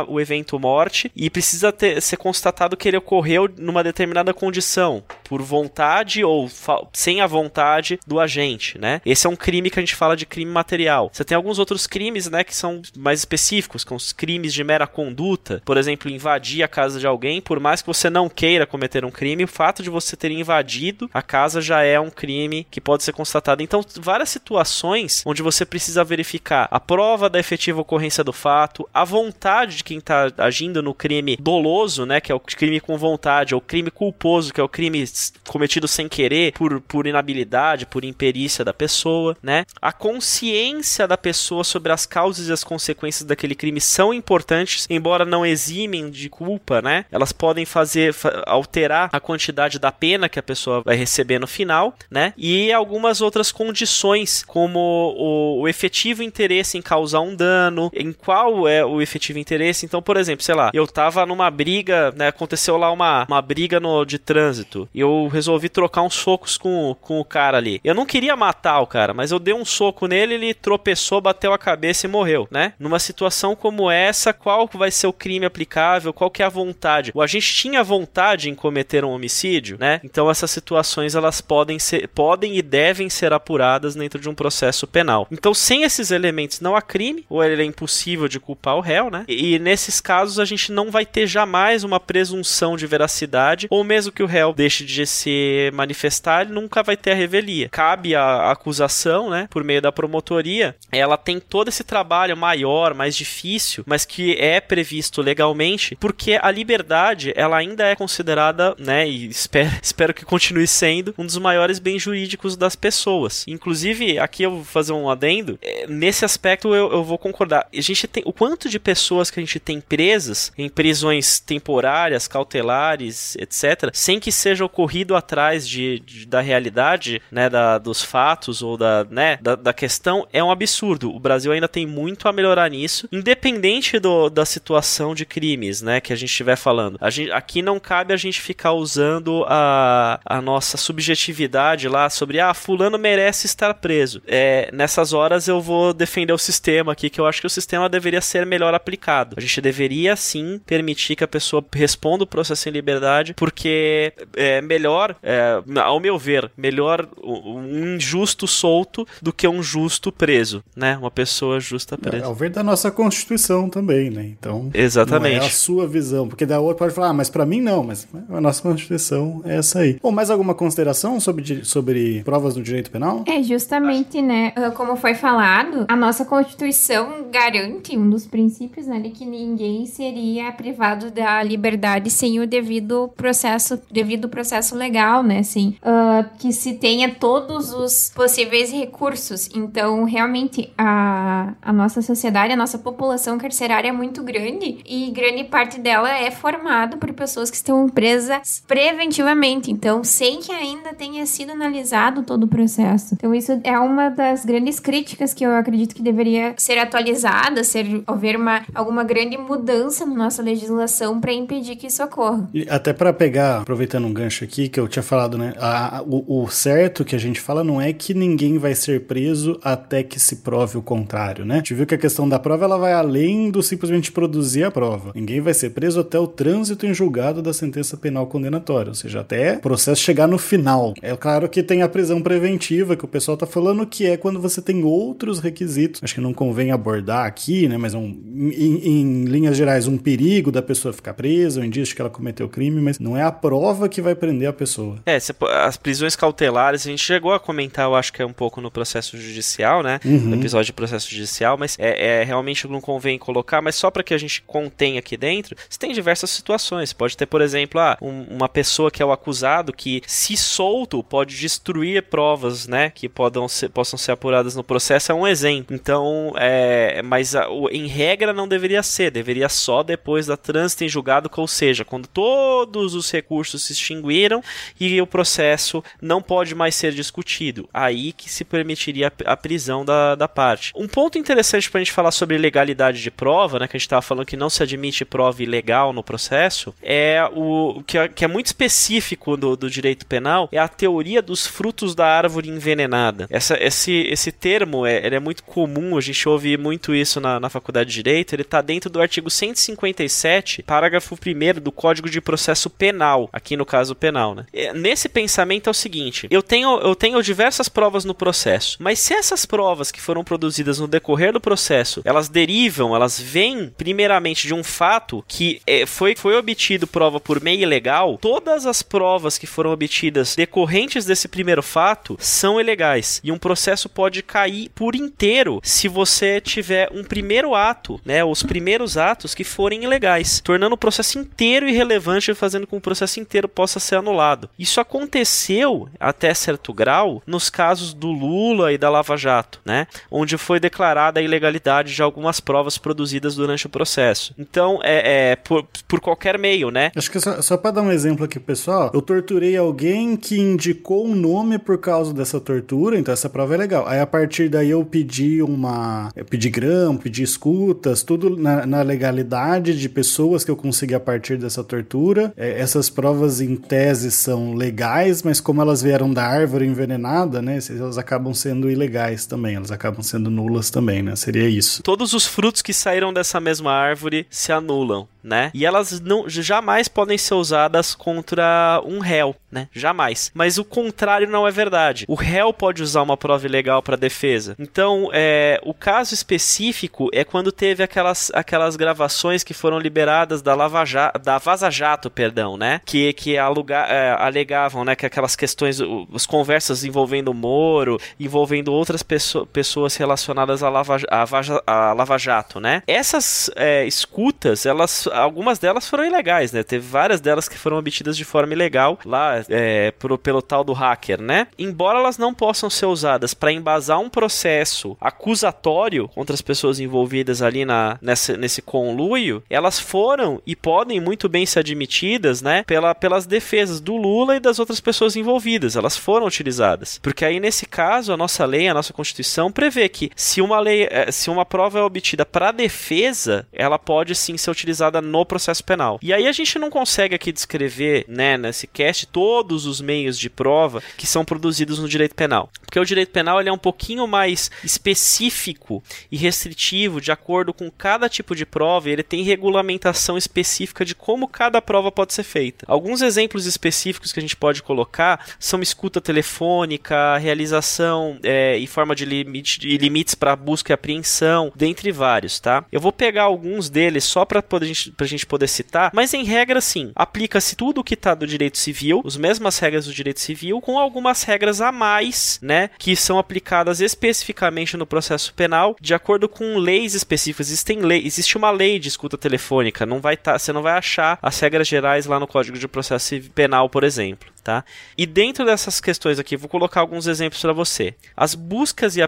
o 0.09 0.21
evento 0.21 0.59
morte 0.59 1.11
e 1.15 1.31
precisa 1.31 1.73
ter, 1.73 2.01
ser 2.01 2.17
constatado 2.17 2.77
que 2.77 2.89
ele 2.89 2.97
ocorreu 2.97 3.49
numa 3.57 3.83
determinada 3.83 4.35
condição, 4.35 5.03
por 5.25 5.43
vontade 5.43 6.25
ou 6.25 6.51
sem 6.93 7.21
a 7.21 7.27
vontade 7.27 7.99
do 8.07 8.21
agente, 8.21 8.79
né? 8.79 9.01
Esse 9.05 9.27
é 9.27 9.31
um 9.31 9.37
crime 9.37 9.71
que 9.71 9.79
a 9.79 9.83
gente 9.83 9.95
fala 9.95 10.17
de 10.17 10.27
crime 10.27 10.51
material. 10.51 11.11
Você 11.13 11.25
tem 11.25 11.37
alguns 11.37 11.59
outros 11.59 11.87
crimes, 11.87 12.29
né, 12.29 12.45
que 12.45 12.55
são 12.55 12.83
mais 12.97 13.21
específicos, 13.21 13.85
com 13.85 13.95
os 13.95 14.13
crimes 14.13 14.53
de 14.53 14.65
mera 14.65 14.87
conduta, 14.87 15.63
por 15.65 15.77
exemplo, 15.77 16.11
invadir 16.11 16.63
a 16.63 16.69
casa 16.69 16.99
de 16.99 17.07
alguém, 17.07 17.41
por 17.41 17.61
mais 17.61 17.81
que 17.81 17.87
você 17.87 18.11
não 18.11 18.29
queira 18.29 18.67
cometer 18.67 19.05
um 19.05 19.11
crime, 19.11 19.45
o 19.45 19.49
fato 19.49 19.83
de 19.83 19.91
você 19.91 20.17
ter 20.17 20.31
invadido 20.31 21.09
a 21.13 21.23
casa 21.23 21.61
já 21.61 21.83
é 21.83 21.99
um 21.99 22.11
crime 22.11 22.67
que 22.71 22.81
pode 22.81 23.03
ser 23.03 23.13
constatado. 23.13 23.63
Então, 23.63 23.85
várias 24.01 24.29
situações 24.29 25.23
onde 25.25 25.43
você 25.43 25.65
precisa 25.65 26.05
verificar 26.05 26.69
a 26.71 26.81
prova 26.81 27.29
da 27.29 27.39
efetiva 27.39 27.81
ocorrência 27.81 28.25
do 28.25 28.33
fato, 28.33 28.89
a 28.93 29.05
vontade 29.05 29.44
de 29.77 29.85
quem 29.85 29.99
está 29.99 30.31
agindo 30.39 30.83
no 30.83 30.95
crime 30.95 31.37
doloso, 31.37 32.07
né, 32.07 32.21
que 32.21 32.33
é 32.33 32.35
o 32.35 32.41
crime 32.41 32.81
com 32.81 32.97
vontade, 32.97 33.55
ou 33.55 33.61
crime 33.61 33.91
culposo, 33.91 34.53
que 34.53 34.61
é 34.61 34.65
o 34.65 34.69
crime 34.69 35.05
cometido 35.47 35.87
sem 35.87 36.09
querer, 36.09 36.53
por, 36.53 36.81
por 36.81 37.07
inabilidade, 37.07 37.87
por 37.87 38.05
imperícia 38.05 38.65
da 38.65 38.73
pessoa, 38.73 39.37
né? 39.43 39.65
A 39.81 39.93
consciência 39.93 41.07
da 41.07 41.17
pessoa 41.17 41.63
sobre 41.65 41.93
as 41.93 42.07
causas 42.07 42.49
e 42.49 42.53
as 42.53 42.65
consequências 42.65 43.25
daquele 43.25 43.55
crime 43.55 43.81
são 43.81 44.15
importantes, 44.15 44.87
embora 44.89 45.25
não 45.25 45.45
eximem 45.45 46.11
de 46.11 46.29
culpa, 46.29 46.81
né? 46.81 47.05
Elas 47.11 47.33
podem 47.33 47.65
fazer 47.65 48.15
alterar 48.47 49.11
a 49.13 49.21
quantidade 49.21 49.79
da 49.79 49.93
pena 49.93 50.29
que 50.29 50.39
a 50.39 50.43
pessoa 50.43 50.83
vai 50.83 50.97
receber 50.97 51.39
no 51.39 51.47
final, 51.47 51.97
né? 52.11 52.33
E 52.37 52.73
algumas 52.73 53.21
outras 53.21 53.53
condições, 53.53 54.43
como 54.43 54.79
o, 55.19 55.61
o 55.63 55.69
efetivo 55.69 56.23
interesse 56.23 56.79
em 56.79 56.83
causar 56.83 57.21
um 57.21 57.35
dano, 57.35 57.91
em 57.95 58.13
qual 58.13 58.69
é 58.69 58.85
o 58.85 59.01
efetivo 59.01 59.24
interesse. 59.33 59.87
Então, 59.87 60.03
por 60.03 60.17
exemplo, 60.17 60.45
sei 60.45 60.55
lá, 60.55 60.71
eu 60.73 60.87
tava 60.87 61.25
numa 61.27 61.51
briga, 61.51 62.13
né? 62.17 62.29
Aconteceu 62.29 62.77
lá 62.77 62.91
uma, 62.91 63.25
uma 63.29 63.43
briga 63.43 63.81
no, 63.81 64.05
de 64.05 64.19
trânsito. 64.19 64.89
E 64.95 65.01
eu 65.01 65.29
resolvi 65.29 65.69
trocar 65.69 66.03
uns 66.03 66.15
socos 66.15 66.57
com, 66.57 66.97
com 67.01 67.21
o 67.21 67.25
cara 67.25 67.59
ali. 67.59 67.81
Eu 67.85 67.95
não 67.95 68.07
queria 68.07 68.37
matar 68.37 68.81
o 68.81 68.87
cara, 68.87 69.15
mas 69.15 69.31
eu 69.31 69.39
dei 69.39 69.55
um 69.55 69.65
soco 69.65 70.07
nele, 70.07 70.35
ele 70.35 70.55
tropeçou, 70.55 71.21
bateu 71.21 71.53
a 71.53 71.59
cabeça 71.59 72.07
e 72.07 72.11
morreu, 72.11 72.49
né? 72.51 72.75
Numa 72.79 72.99
situação 72.99 73.57
como 73.57 73.91
essa, 73.91 74.33
qual 74.33 74.69
vai 74.75 74.91
ser 74.91 75.07
o 75.07 75.13
crime 75.13 75.47
aplicável? 75.47 76.13
Qual 76.13 76.31
que 76.31 76.43
é 76.43 76.47
a 76.47 76.51
vontade? 76.51 77.13
O 77.15 77.23
agente 77.23 77.55
tinha 77.55 77.83
vontade 77.83 78.51
em 78.51 78.55
cometer 78.55 79.05
um 79.05 79.11
homicídio, 79.11 79.77
né? 79.79 80.01
Então 80.05 80.31
essas 80.31 80.51
situações 80.51 81.15
elas 81.15 81.41
podem 81.41 81.79
ser, 81.79 82.09
podem 82.09 82.57
e 82.57 82.63
devem 82.63 83.09
ser 83.09 83.33
apuradas 83.33 83.95
dentro 83.95 84.21
de 84.21 84.29
um 84.29 84.35
processo 84.35 84.87
penal. 84.87 85.27
Então 85.31 85.55
sem 85.55 85.83
esses 85.83 86.11
elementos 86.11 86.61
não 86.61 86.77
há 86.77 86.83
crime, 86.83 87.25
ou 87.29 87.43
ele 87.43 87.63
é 87.63 87.65
impossível 87.65 88.29
de 88.29 88.41
culpar 88.41 88.77
o 88.77 88.81
réu, 88.81 89.11
né? 89.15 89.25
E, 89.29 89.59
nesses 89.59 90.01
casos 90.01 90.41
a 90.41 90.45
gente 90.45 90.73
não 90.73 90.91
vai 90.91 91.07
ter 91.07 91.27
jamais 91.27 91.85
uma 91.85 92.01
presunção 92.01 92.77
de 92.77 92.87
veracidade, 92.87 93.69
ou 93.71 93.85
mesmo 93.85 94.13
que 94.13 94.23
o 94.23 94.27
réu 94.27 94.53
deixe 94.53 94.85
de 94.85 95.07
se 95.07 95.71
manifestar, 95.73 96.43
ele 96.43 96.53
nunca 96.53 96.83
vai 96.83 96.97
ter 96.97 97.13
a 97.13 97.15
revelia. 97.15 97.69
Cabe 97.69 98.15
a 98.15 98.51
acusação, 98.51 99.31
né, 99.31 99.47
por 99.51 99.63
meio 99.63 99.81
da 99.81 99.93
promotoria, 99.93 100.75
ela 100.91 101.17
tem 101.17 101.39
todo 101.39 101.69
esse 101.69 101.85
trabalho 101.85 102.37
maior, 102.37 102.95
mais 102.95 103.17
difícil, 103.17 103.85
mas 103.87 104.05
que 104.05 104.37
é 104.39 104.61
previsto 104.61 105.23
legalmente, 105.23 105.97
porque 105.97 106.39
a 106.41 106.51
liberdade, 106.51 107.33
ela 107.37 107.57
ainda 107.57 107.85
é 107.85 107.95
considerada, 107.95 108.75
né, 108.79 109.09
e 109.09 109.27
espero, 109.27 109.71
espero 109.81 110.15
que 110.15 110.25
continue 110.25 110.67
sendo 110.67 111.15
um 111.17 111.25
dos 111.25 111.39
maiores 111.39 111.79
bens 111.79 112.03
jurídicos 112.03 112.57
das 112.57 112.75
pessoas. 112.75 113.45
Inclusive, 113.47 114.19
aqui 114.19 114.43
eu 114.43 114.51
vou 114.51 114.65
fazer 114.65 114.93
um 114.93 115.09
adendo, 115.09 115.59
é, 115.63 115.87
nesse 115.87 116.25
aspecto 116.25 116.75
eu, 116.75 116.93
eu 116.93 117.05
vou 117.05 117.19
concordar. 117.19 117.67
A 117.73 117.81
gente 117.81 118.09
tem 118.09 118.23
o 118.27 118.33
quanto 118.33 118.69
de 118.69 118.79
pessoas 118.79 119.04
que 119.31 119.41
a 119.41 119.43
gente 119.43 119.59
tem 119.59 119.81
presas 119.81 120.53
em 120.57 120.69
prisões 120.69 121.41
temporárias, 121.41 122.29
cautelares, 122.29 123.37
etc, 123.37 123.91
sem 123.93 124.19
que 124.19 124.33
seja 124.33 124.65
ocorrido 124.65 125.15
atrás 125.15 125.69
de, 125.69 126.01
de 126.01 126.27
da 126.27 126.41
realidade, 126.41 127.21
né, 127.31 127.49
da, 127.49 127.79
dos 127.79 128.03
fatos 128.03 128.63
ou 128.63 128.77
da, 128.77 129.05
né, 129.05 129.39
da, 129.41 129.55
da, 129.55 129.73
questão, 129.73 130.27
é 130.33 130.43
um 130.43 130.51
absurdo. 130.51 131.15
O 131.15 131.21
Brasil 131.21 131.53
ainda 131.53 131.69
tem 131.69 131.87
muito 131.87 132.29
a 132.29 132.33
melhorar 132.33 132.69
nisso, 132.71 133.09
independente 133.13 133.99
do, 133.99 134.29
da 134.29 134.45
situação 134.45 135.15
de 135.15 135.25
crimes, 135.25 135.83
né, 135.83 136.01
que 136.01 136.13
a 136.13 136.17
gente 136.17 136.31
estiver 136.31 136.57
falando. 136.57 136.99
A 137.01 137.11
gente, 137.11 137.31
aqui 137.31 137.63
não 137.63 137.79
cabe 137.79 138.13
a 138.13 138.17
gente 138.17 138.41
ficar 138.41 138.73
usando 138.73 139.45
a, 139.49 140.21
a 140.25 140.41
nossa 140.41 140.77
subjetividade 140.77 141.89
lá 141.89 142.09
sobre, 142.11 142.41
ah, 142.41 142.55
fulano 142.55 142.99
merece 142.99 143.47
estar 143.47 143.73
preso. 143.75 144.23
É, 144.27 144.71
nessas 144.73 145.13
horas 145.13 145.49
eu 145.49 145.61
vou 145.61 145.93
defender 145.93 146.33
o 146.33 146.39
sistema 146.39 146.93
aqui, 146.93 147.11
que 147.11 147.21
eu 147.21 147.27
acho 147.27 147.41
que 147.41 147.47
o 147.47 147.51
sistema 147.51 147.89
deveria 147.89 148.21
ser 148.21 148.47
melhor 148.47 148.75
aplicado. 148.75 148.94
A 149.37 149.41
gente 149.41 149.61
deveria 149.61 150.17
sim 150.17 150.61
permitir 150.67 151.17
que 151.17 151.25
a 151.25 151.29
pessoa 151.29 151.65
responda 151.73 152.25
o 152.25 152.27
processo 152.27 152.69
em 152.69 152.73
liberdade, 152.73 153.35
porque 153.35 154.13
é 154.37 154.61
melhor, 154.61 155.17
é, 155.23 155.63
ao 155.83 156.01
meu 156.01 156.19
ver, 156.19 156.51
melhor 156.57 157.09
um 157.23 157.95
injusto 157.97 158.47
solto 158.47 159.07
do 159.21 159.33
que 159.33 159.47
um 159.47 159.63
justo 159.63 160.13
preso, 160.13 160.63
né? 160.77 160.97
Uma 160.97 161.11
pessoa 161.11 161.61
justa 161.61 161.97
presa. 161.97 162.25
É, 162.25 162.27
ao 162.27 162.35
ver 162.35 162.51
da 162.51 162.63
nossa 162.63 162.91
Constituição 162.91 163.69
também, 163.69 164.11
né? 164.11 164.25
Então, 164.25 164.71
Exatamente. 164.73 165.37
não 165.37 165.43
é 165.43 165.47
a 165.47 165.51
sua 165.51 165.87
visão, 165.87 166.29
porque 166.29 166.47
da 166.47 166.61
outra 166.61 166.79
pode 166.85 166.95
falar, 166.95 167.09
ah, 167.09 167.13
mas 167.13 167.31
para 167.31 167.47
mim 167.47 167.61
não, 167.61 167.83
mas 167.83 168.07
a 168.29 168.41
nossa 168.41 168.63
Constituição 168.63 169.43
é 169.45 169.57
essa 169.57 169.81
aí. 169.81 169.99
Bom, 170.03 170.11
mais 170.11 170.31
alguma 170.31 170.55
consideração 170.55 171.19
sobre, 171.21 171.65
sobre 171.65 172.23
provas 172.25 172.55
do 172.55 172.63
direito 172.63 172.91
penal? 172.91 173.25
É, 173.27 173.43
justamente, 173.43 174.21
né, 174.21 174.53
ah, 174.57 174.71
como 174.71 174.97
foi 174.97 175.15
falado, 175.15 175.85
a 175.89 175.97
nossa 175.97 176.25
Constituição 176.25 177.31
garante 177.31 177.97
um 177.97 178.09
dos 178.09 178.27
princípios, 178.27 178.84
né, 178.87 179.01
de 179.01 179.11
que 179.11 179.25
ninguém 179.25 179.87
seria 179.87 180.53
privado 180.53 181.11
da 181.11 181.43
liberdade 181.43 182.11
sem 182.11 182.41
o 182.41 182.47
devido 182.47 183.11
processo, 183.17 183.81
devido 183.91 184.29
processo 184.29 184.75
legal, 184.75 185.23
né, 185.23 185.39
assim, 185.39 185.77
uh, 185.83 186.29
que 186.39 186.53
se 186.53 186.75
tenha 186.75 187.15
todos 187.15 187.73
os 187.73 188.11
possíveis 188.15 188.71
recursos. 188.71 189.49
Então, 189.55 190.05
realmente, 190.05 190.73
a, 190.77 191.55
a 191.63 191.73
nossa 191.73 192.03
sociedade, 192.03 192.53
a 192.53 192.57
nossa 192.57 192.79
população 192.79 193.39
carcerária 193.39 193.89
é 193.89 193.93
muito 193.93 194.23
grande 194.23 194.79
e 194.87 195.11
grande 195.11 195.45
parte 195.45 195.81
dela 195.81 196.11
é 196.11 196.31
formada 196.31 196.97
por 196.97 197.13
pessoas 197.13 197.51
que 197.51 197.57
estão 197.57 197.89
presas 197.89 198.63
preventivamente, 198.67 199.71
então, 199.71 200.03
sem 200.03 200.41
que 200.41 200.53
ainda 200.53 200.93
tenha 200.95 201.25
sido 201.27 201.53
analisado 201.53 202.23
todo 202.23 202.45
o 202.45 202.49
processo. 202.49 203.15
Então, 203.15 203.35
isso 203.35 203.61
é 203.65 203.79
uma 203.79 204.09
das 204.09 204.45
grandes 204.45 204.79
críticas 204.81 205.33
que 205.33 205.45
eu 205.45 205.55
acredito 205.55 205.95
que 205.95 206.03
deveria 206.03 206.55
ser 206.57 206.79
atualizada, 206.79 207.65
ser 207.65 208.03
haver 208.07 208.37
uma, 208.37 208.63
alguma 208.75 209.05
grande 209.05 209.37
mudança 209.37 210.05
na 210.05 210.15
nossa 210.15 210.43
legislação 210.43 211.21
para 211.21 211.33
impedir 211.33 211.77
que 211.77 211.87
isso 211.87 212.03
ocorra. 212.03 212.49
E 212.53 212.67
até 212.69 212.93
para 212.93 213.13
pegar, 213.13 213.61
aproveitando 213.63 214.07
um 214.07 214.13
gancho 214.13 214.45
aqui 214.45 214.69
que 214.69 214.79
eu 214.79 214.89
tinha 214.89 215.03
falado, 215.03 215.39
né? 215.39 215.55
A, 215.59 216.03
o, 216.07 216.43
o, 216.43 216.49
certo 216.49 217.05
que 217.05 217.15
a 217.15 217.19
gente 217.19 217.41
fala 217.41 217.63
não 217.63 217.81
é 217.81 217.93
que 217.93 218.15
ninguém 218.15 218.59
vai 218.59 218.75
ser 218.75 219.07
preso 219.07 219.59
até 219.63 220.03
que 220.03 220.19
se 220.19 220.37
prove 220.37 220.79
o 220.79 220.83
contrário, 220.83 221.45
né? 221.45 221.55
A 221.55 221.59
gente 221.59 221.75
viu 221.75 221.87
que 221.87 221.95
a 221.95 221.99
questão 221.99 222.29
da 222.29 222.39
prova 222.39 222.65
ela 222.65 222.79
vai 222.79 222.93
além 222.93 223.51
do 223.51 223.63
simplesmente 223.63 224.13
produzir 224.13 224.65
a 224.65 224.71
prova. 224.71 225.13
Ninguém 225.15 225.41
vai 225.41 225.55
ser 225.55 225.71
preso 225.71 226.01
até 226.01 226.19
o 226.19 226.27
trânsito 226.27 226.87
em 226.87 226.95
julgado 226.95 227.43
da 227.43 227.53
sentença 227.53 227.97
penal 227.97 228.27
condenatória, 228.27 228.91
ou 228.91 228.95
seja, 228.95 229.21
até 229.21 229.57
o 229.57 229.61
processo 229.61 230.03
chegar 230.03 230.27
no 230.27 230.39
final. 230.39 230.95
É 231.03 231.15
claro 231.17 231.49
que 231.49 231.63
tem 231.63 231.83
a 231.83 231.89
prisão 231.89 232.21
preventiva 232.21 232.97
que 232.97 233.05
o 233.05 233.09
pessoal 233.09 233.37
tá 233.37 233.47
falando 233.47 233.87
que 233.87 234.07
é 234.07 234.17
quando 234.17 234.41
você 234.41 234.61
tem 234.61 234.85
outros 234.85 235.39
requisitos. 235.39 236.01
Acho 236.03 236.15
que 236.15 236.21
não 236.21 236.35
convém 236.35 236.71
abordar 236.71 237.27
aqui, 237.27 237.69
né? 237.69 237.77
Mas 237.77 237.95
é 237.95 237.99
um, 237.99 238.21
em, 238.67 238.89
em 238.89 239.25
linhas 239.25 239.57
gerais, 239.57 239.87
um 239.87 239.97
perigo 239.99 240.51
da 240.53 240.63
pessoa 240.63 240.93
ficar 240.93 241.15
presa, 241.15 241.61
um 241.61 241.65
indício 241.65 241.95
que 241.95 242.01
ela 242.01 242.11
cometeu 242.11 242.49
crime, 242.49 242.81
mas 242.81 242.99
não 242.99 243.17
é 243.17 243.23
a 243.23 243.33
prova 243.33 243.89
que 243.89 244.01
vai 244.03 244.15
prender 244.15 244.49
a 244.49 244.53
pessoa. 244.53 244.97
É, 245.07 245.19
as 245.65 245.77
prisões 245.77 246.17
cautelares, 246.17 246.87
a 246.87 246.91
gente 246.91 247.03
chegou 247.03 247.33
a 247.33 247.41
comentar, 247.41 247.85
eu 247.87 247.95
acho 247.95 248.13
que 248.13 248.23
é 248.23 248.27
um 248.27 248.33
pouco 248.33 248.61
no 248.61 248.71
processo 248.71 249.17
judicial, 249.19 249.83
né? 249.83 250.01
Uhum. 250.05 250.19
No 250.19 250.37
episódio 250.37 250.67
de 250.67 250.73
processo 250.73 251.11
judicial, 251.11 251.57
mas 251.59 251.77
é, 251.79 252.21
é 252.21 252.25
realmente 252.25 252.67
não 252.69 252.81
convém 252.81 253.19
colocar, 253.19 253.61
mas 253.63 253.75
só 253.75 253.91
para 253.91 254.03
que 254.03 254.15
a 254.15 254.19
gente 254.19 254.43
contenha 254.43 254.99
aqui 254.99 255.17
dentro, 255.17 255.57
você 255.69 255.79
tem 255.79 255.93
diversas 255.93 256.31
situações. 256.31 256.93
Pode 256.93 257.17
ter, 257.17 257.27
por 257.27 257.41
exemplo, 257.41 257.81
ah, 257.81 257.97
um- 258.01 258.25
uma 258.31 258.49
pessoa 258.49 258.91
que 258.91 259.03
é 259.03 259.07
o 259.07 259.13
acusado 259.13 259.73
que, 259.73 260.03
se 260.07 260.37
solto, 260.37 261.03
pode 261.03 261.37
destruir 261.37 262.03
provas, 262.05 262.67
né? 262.67 262.91
Que 262.91 263.09
podam 263.09 263.49
ser, 263.49 263.69
possam 263.69 263.99
ser 263.99 264.13
apuradas 264.13 264.55
no 264.55 264.65
processo, 264.65 265.11
é 265.13 265.15
um 265.15 265.27
exemplo. 265.27 265.75
Então, 265.75 266.33
é, 266.37 267.03
mas 267.03 267.35
a- 267.35 267.49
o- 267.49 267.69
em 267.71 267.87
regra 267.87 268.33
não 268.33 268.47
deveria 268.55 268.83
ser, 268.83 269.11
deveria 269.11 269.49
só 269.49 269.83
depois 269.83 270.27
da 270.27 270.37
trânsito 270.37 270.85
em 270.85 270.89
julgado, 270.89 271.31
ou 271.37 271.49
seja, 271.49 271.85
quando 271.85 272.07
todos 272.07 272.95
os 272.95 273.11
recursos 273.11 273.63
se 273.65 273.73
extinguiram 273.73 274.43
e 274.79 275.01
o 275.01 275.07
processo 275.07 275.83
não 276.01 276.23
pode 276.23 276.55
mais 276.55 276.75
ser 276.75 276.93
discutido. 276.93 277.69
Aí 277.73 278.13
que 278.13 278.31
se 278.31 278.45
permitiria 278.45 279.13
a 279.25 279.37
prisão 279.37 279.85
da, 279.85 280.15
da 280.15 280.29
parte. 280.29 280.73
Um 280.77 280.87
ponto 280.87 281.19
interessante 281.19 281.71
para 281.71 281.81
a 281.81 281.85
gente 281.85 281.93
falar 281.93 282.13
sobre 282.13 282.39
legalidade 282.39 283.03
de 283.03 283.11
prova, 283.11 283.59
né, 283.59 283.67
que 283.67 283.77
a 283.77 283.79
gente 283.79 283.87
estava 283.87 284.03
falando 284.03 284.27
que 284.27 284.37
não 284.37 284.49
se 284.49 284.63
admite 284.63 285.05
prova 285.05 285.43
ilegal 285.43 285.93
no 285.93 286.03
processo, 286.03 286.75
é 286.83 287.29
o 287.35 287.83
que 287.87 287.99
é, 287.99 288.09
que 288.09 288.25
é 288.25 288.29
muito 288.29 288.47
específico 288.47 289.37
do, 289.37 289.57
do 289.57 289.69
direito 289.69 290.07
penal, 290.07 290.49
é 290.53 290.59
a 290.59 290.69
teoria 290.69 291.21
dos 291.21 291.47
frutos 291.47 291.95
da 291.95 292.07
árvore 292.07 292.49
envenenada. 292.49 293.27
Essa, 293.29 293.57
esse, 293.63 293.93
esse 294.09 294.31
termo 294.31 294.87
é, 294.87 295.07
é 295.07 295.21
muito 295.21 295.43
comum, 295.43 295.97
a 295.97 296.01
gente 296.01 296.29
ouve 296.29 296.57
muito 296.57 296.95
isso 296.95 297.21
na, 297.21 297.41
na 297.41 297.49
faculdade 297.49 297.91
de 297.91 298.05
Direito, 298.05 298.35
ele 298.35 298.44
está 298.45 298.61
dentro 298.61 298.89
do 298.89 299.01
artigo 299.01 299.31
157, 299.31 300.63
parágrafo 300.63 301.15
1 301.15 301.61
do 301.61 301.73
Código 301.73 302.09
de 302.09 302.21
Processo 302.21 302.71
Penal, 302.71 303.29
aqui 303.33 303.57
no 303.57 303.67
caso 303.67 303.95
penal, 303.95 304.35
né? 304.35 304.47
É, 304.53 304.73
Nesse 304.73 305.09
pensamento 305.09 305.69
é 305.69 305.71
o 305.71 305.75
seguinte, 305.75 306.27
eu 306.31 306.43
tenho, 306.43 306.79
eu 306.79 306.95
tenho 306.95 307.23
diversas 307.23 307.69
provas 307.69 308.05
no 308.05 308.15
processo, 308.15 308.77
mas 308.81 308.99
se 308.99 309.15
essas 309.15 309.47
provas 309.47 309.91
que 309.91 310.01
foram 310.01 310.25
produzidas 310.25 310.79
no 310.79 310.89
decorrer 310.89 311.33
do 311.33 311.41
processo, 311.41 312.03
elas 312.05 312.29
derivam, 312.29 312.95
elas 312.95 313.21
vêm 313.21 313.73
primeiramente 313.77 314.47
de 314.47 314.55
um 314.55 314.65
fato 314.65 315.25
que 315.27 315.61
é, 315.67 315.87
foi, 315.87 316.15
foi 316.17 316.37
obtido 316.37 316.87
prova 316.87 317.21
por 317.21 317.43
meio 317.43 317.63
ilegal, 317.63 318.19
todas 318.19 318.67
as 318.67 318.83
provas 318.83 319.39
que 319.39 319.47
foram 319.47 319.73
obtidas 319.73 320.35
decorrentes 320.35 321.05
desse 321.05 321.29
primeiro 321.29 321.63
fato 321.63 322.17
são 322.19 322.61
ilegais. 322.61 323.21
E 323.23 323.31
um 323.31 323.39
processo 323.39 323.89
pode 323.89 324.23
cair 324.23 324.71
por 324.75 324.95
inteiro 324.95 325.61
se 325.63 325.89
você 325.89 326.41
tiver 326.41 326.91
um 326.93 327.05
primeiro 327.05 327.55
ato, 327.55 328.01
né, 328.05 328.24
os 328.25 328.43
primeiros 328.43 328.97
atos 328.97 329.35
que 329.35 329.45
forem 329.45 329.85
ilegais, 329.85 330.41
tornando 330.41 330.75
o 330.75 330.79
processo 330.79 331.19
inteiro 331.19 331.69
irrelevante 331.69 332.31
e 332.31 332.35
fazendo 332.35 332.67
com 332.67 332.77
que 332.77 332.79
o 332.79 332.81
processo 332.81 333.21
inteiro 333.21 333.49
possa 333.49 333.81
ser 333.81 333.97
anulado. 333.97 334.49
Isso 334.59 334.81
aconteceu 334.81 335.89
até 335.99 336.33
certo 336.35 336.73
grau 336.73 337.23
nos 337.27 337.51
casos 337.51 337.93
do 337.93 338.11
Lula 338.11 338.73
e 338.73 338.79
da 338.79 338.91
Lava 338.91 339.17
Jato, 339.17 339.61
né, 339.65 339.87
onde 340.11 340.37
foi 340.37 340.59
declarada 340.61 341.21
a 341.21 341.23
ilegalidade 341.23 341.95
de 341.95 342.03
algumas 342.03 342.41
provas 342.41 342.79
produzidas 342.79 343.35
durante 343.35 343.67
o 343.67 343.71
processo. 343.71 344.35
Então, 344.39 344.81
é, 344.83 345.33
é 345.33 345.37
por, 345.37 345.67
por 345.87 346.01
qualquer 346.01 346.39
meio, 346.39 346.71
né? 346.71 346.91
Acho 346.95 347.11
que 347.11 347.21
só, 347.21 347.41
só 347.41 347.57
pra 347.57 347.71
dar 347.71 347.83
um 347.83 347.91
exemplo 347.91 348.25
aqui, 348.25 348.39
pessoal, 348.39 348.91
eu 348.95 349.03
torturei 349.03 349.57
alguém 349.57 350.17
que 350.17 350.39
indicou 350.39 351.07
um 351.07 351.15
nome 351.15 351.59
por 351.59 351.79
causa 351.79 352.13
dessa 352.13 352.41
tortura, 352.41 352.99
então 352.99 353.13
essa 353.13 353.29
prova 353.29 353.55
é 353.55 353.59
legal. 353.59 353.87
Aí 353.87 354.01
a 354.01 354.07
partir 354.07 354.49
daí 354.49 354.71
eu 354.71 354.85
pedi 354.85 355.43
uma. 355.43 356.11
Eu 356.15 356.25
pedi 356.25 356.49
grão, 356.49 356.97
pedi 356.97 357.23
escutas, 357.23 358.03
tudo 358.03 358.14
na, 358.17 358.67
na 358.67 358.83
legalidade 358.83 359.79
de 359.79 359.89
pessoas 359.89 360.45
que 360.45 360.51
eu 360.51 360.57
consegui 360.57 360.95
a 360.95 361.01
partir 361.01 361.37
dessa 361.37 361.63
tortura. 361.63 362.33
É, 362.37 362.61
essas 362.61 362.89
provas 362.91 363.41
em 363.41 363.57
tese 363.57 364.11
são 364.11 364.55
legais, 364.55 365.23
mas 365.23 365.41
como 365.41 365.61
elas 365.61 365.83
vieram 365.83 366.13
da 366.13 366.25
árvore 366.25 366.67
envenenada, 366.67 367.43
né? 367.43 367.59
Elas 367.71 367.99
acabam 367.99 368.35
sendo 368.35 368.71
ilegais 368.71 369.27
também, 369.27 369.57
elas 369.57 369.71
acabam 369.71 370.03
sendo 370.03 370.31
nulas 370.31 370.71
também, 370.71 371.03
né? 371.03 371.17
Seria 371.17 371.49
isso. 371.49 371.83
todos 371.83 372.13
os 372.13 372.27
frutos 372.27 372.63
que 372.63 372.73
saíram 372.73 373.13
dessa 373.13 373.41
mesma 373.41 373.73
árvore 373.73 374.27
se 374.31 374.53
anulam, 374.53 375.09
né? 375.23 375.51
E 375.55 375.65
elas 375.65 376.01
não 376.01 376.29
jamais 376.29 376.89
podem 376.89 377.17
ser 377.17 377.35
usadas 377.35 377.95
contra 377.95 378.83
um 378.85 378.99
réu, 378.99 379.35
né? 379.51 379.69
Jamais. 379.73 380.31
Mas 380.35 380.59
o 380.59 380.65
contrário 380.65 381.29
não 381.29 381.47
é 381.47 381.51
verdade. 381.51 382.05
O 382.09 382.15
réu 382.15 382.53
pode 382.53 382.83
usar 382.83 383.03
uma 383.03 383.17
prova 383.17 383.47
ilegal 383.47 383.83
para 383.83 383.97
defesa. 383.97 384.55
Então, 384.59 385.09
é, 385.13 385.61
o 385.65 385.73
caso 385.73 386.15
específico 386.15 387.09
é 387.13 387.25
quando 387.25 387.53
teve 387.53 387.83
aquelas, 388.05 388.31
aquelas 388.35 388.77
gravações 388.77 389.43
que 389.43 389.55
foram 389.55 389.79
liberadas 389.79 390.43
da 390.43 390.55
Lava 390.55 390.85
Jato, 390.85 391.19
da 391.19 391.39
Vaza 391.39 391.71
Jato, 391.71 392.11
perdão, 392.11 392.57
né? 392.57 392.81
Que 392.85 393.13
que 393.13 393.39
aluga, 393.39 393.87
é, 393.89 394.13
alegavam, 394.19 394.85
né, 394.85 394.95
que 394.95 395.07
aquelas 395.07 395.35
questões, 395.37 395.79
as 396.15 396.27
conversas 396.27 396.85
envolvendo 396.85 397.31
o 397.31 397.35
Moro, 397.35 397.99
envolvendo 398.19 398.73
outras 398.73 399.03
pesso- 399.03 399.47
pessoas 399.47 399.97
relacionadas 399.97 400.63
à 400.63 400.69
Lava, 400.69 400.97
à 401.11 401.25
à 401.67 401.93
Lava 401.93 402.19
Jato, 402.19 402.61
né? 402.61 402.83
Essas 402.87 403.51
é, 403.57 403.87
escutas, 403.87 404.67
elas, 404.67 405.07
algumas 405.09 405.59
delas 405.59 405.89
foram 405.89 406.05
ilegais, 406.05 406.53
né? 406.53 406.63
Teve 406.63 406.87
várias 406.87 407.21
delas 407.21 407.49
que 407.49 407.57
foram 407.59 407.79
obtidas 407.79 408.17
de 408.17 408.25
forma 408.25 408.53
ilegal 408.53 408.99
lá 409.05 409.43
é, 409.49 409.93
pelo 410.23 410.43
tal 410.43 410.63
do 410.65 410.73
hacker, 410.73 411.21
né? 411.21 411.47
Embora 411.59 411.99
elas 411.99 412.19
não 412.19 412.35
possam 412.35 412.69
ser 412.69 412.87
usadas 412.87 413.35
para 413.35 413.53
embasar 413.53 413.99
um 413.99 414.09
processo 414.11 414.97
acusatório 415.01 416.09
contra 416.09 416.35
as 416.35 416.43
pessoas 416.43 416.79
envolvidas 416.81 417.43
ali 417.43 417.65
na, 417.65 417.94
nessa, 418.01 418.37
nesse 418.37 418.63
conluio, 418.63 419.43
elas 419.49 419.79
foram 419.79 420.41
e 420.47 420.55
podem 420.57 421.01
muito 421.01 421.29
bem 421.29 421.47
ser 421.47 421.61
admitidas, 421.61 422.43
né? 422.43 422.63
Pela, 422.65 422.95
pelas 422.95 423.27
defesas 423.27 423.81
do 423.81 423.97
Lula 423.97 424.37
e 424.37 424.41
das 424.41 424.59
outras 424.59 424.81
pessoas 424.81 425.17
envolvidas. 425.17 425.77
Elas 425.77 425.97
foram 425.97 426.27
utilizadas. 426.27 426.99
Porque 427.03 427.25
aí, 427.25 427.41
nesse 427.41 427.67
caso, 427.67 428.13
a 428.13 428.17
nossa 428.17 428.45
lei, 428.45 428.69
a 428.69 428.75
nossa 428.75 428.93
Constituição 428.93 429.51
prevê 429.51 429.89
que 429.89 430.11
se 430.17 430.41
uma 430.41 430.61
lei, 430.61 430.89
eh, 430.91 431.11
se 431.11 431.31
uma 431.31 431.45
prova 431.45 431.79
é 431.79 431.83
obtida 431.83 432.25
para 432.25 432.53
defesa, 432.53 433.47
ela 433.53 433.79
pode 433.79 434.15
sim 434.15 434.37
ser 434.37 434.51
utilizada 434.51 435.01
no 435.01 435.25
processo 435.25 435.65
penal. 435.65 435.99
E 436.03 436.13
aí 436.13 436.27
a 436.27 436.33
gente 436.33 436.59
não 436.59 436.71
consegue 436.71 437.15
aqui 437.15 437.33
descrever, 437.33 438.05
né, 438.09 438.37
nesse 438.37 438.67
cast, 438.67 439.07
todos 439.07 439.67
os 439.67 439.81
meios 439.81 440.19
de 440.19 440.31
prova 440.31 440.83
que 440.97 441.07
são 441.07 441.25
produzidos 441.25 441.79
no 441.79 441.89
direito 441.89 442.15
penal. 442.15 442.51
Porque 442.61 442.79
o 442.79 442.85
direito 442.85 443.11
penal 443.11 443.41
ele 443.41 443.49
é 443.49 443.53
um 443.53 443.59
pouquinho 443.59 444.07
mais 444.07 444.51
específico 444.63 445.83
e 446.11 446.17
restritivo 446.17 447.01
de 447.01 447.13
acordo 447.13 447.53
com 447.53 447.71
cada 447.85 448.09
tipo 448.09 448.35
de 448.35 448.47
prova, 448.47 448.89
ele 448.89 449.03
tem 449.03 449.23
regulamentação 449.23 450.17
específica 450.17 450.87
de 450.87 450.95
como 450.95 451.29
cada 451.29 451.61
prova 451.61 451.93
pode 451.93 452.15
ser 452.15 452.23
feita. 452.23 452.65
Alguns 452.67 453.03
exemplos 453.03 453.45
específicos 453.45 454.11
que 454.11 454.19
a 454.19 454.23
gente 454.23 454.35
pode 454.35 454.63
colocar 454.63 455.27
são 455.39 455.61
escuta 455.61 456.01
telefônica, 456.01 457.19
realização 457.19 458.19
é, 458.23 458.57
e 458.57 458.67
forma 458.67 458.95
de, 458.95 459.05
limite, 459.05 459.77
limites 459.77 460.15
para 460.15 460.35
busca 460.35 460.73
e 460.73 460.75
apreensão, 460.75 461.53
dentre 461.55 461.93
vários, 461.93 462.41
tá? 462.41 462.65
Eu 462.73 462.81
vou 462.81 462.91
pegar 462.91 463.25
alguns 463.25 463.69
deles 463.69 464.05
só 464.05 464.25
para 464.25 464.43
a 464.43 465.05
gente 465.05 465.27
poder 465.27 465.49
citar, 465.49 465.91
mas 465.93 466.15
em 466.15 466.25
regra 466.25 466.63
sim, 466.63 466.91
aplica-se 466.97 467.55
tudo 467.55 467.83
o 467.83 467.85
que 467.85 467.93
está 467.93 468.15
do 468.15 468.27
direito 468.27 468.57
civil, 468.57 469.03
as 469.05 469.19
mesmas 469.19 469.59
regras 469.59 469.85
do 469.85 469.93
direito 469.93 470.21
civil, 470.21 470.59
com 470.63 470.79
algumas 470.79 471.23
regras 471.23 471.61
a 471.61 471.71
mais, 471.71 472.39
né, 472.41 472.71
que 472.79 472.97
são 472.97 473.19
aplicadas 473.19 473.83
especificamente 473.83 474.75
no 474.75 474.87
processo 474.87 475.35
penal, 475.35 475.77
de 475.79 475.93
acordo 475.93 476.31
com 476.31 476.57
leis 476.57 476.95
específicas. 476.95 477.49
Existem 477.49 477.74
lei, 477.81 478.03
existe 478.05 478.37
uma 478.37 478.51
lei 478.51 478.79
de 478.79 478.89
escuta 478.89 479.17
telefônica, 479.19 479.87
não 479.87 480.01
vai 480.01 480.17
tá, 480.17 480.39
você 480.39 480.53
não 480.53 480.63
vai 480.63 480.75
achar 480.77 481.19
as 481.23 481.39
regras 481.41 481.67
gerais 481.69 482.07
lá 482.07 482.19
no 482.21 482.27
Código 482.27 482.59
de 482.59 482.69
Processo 482.69 483.15
Penal, 483.35 483.69
por 483.69 483.85
exemplo. 483.85 484.33
Tá? 484.45 484.63
E 484.99 485.07
dentro 485.07 485.43
dessas 485.47 485.81
questões 485.81 486.19
aqui, 486.19 486.37
vou 486.37 486.51
colocar 486.51 486.81
alguns 486.83 487.07
exemplos 487.07 487.41
para 487.41 487.55
você. 487.55 487.95
As 488.15 488.35
buscas 488.35 488.95
e, 488.95 489.01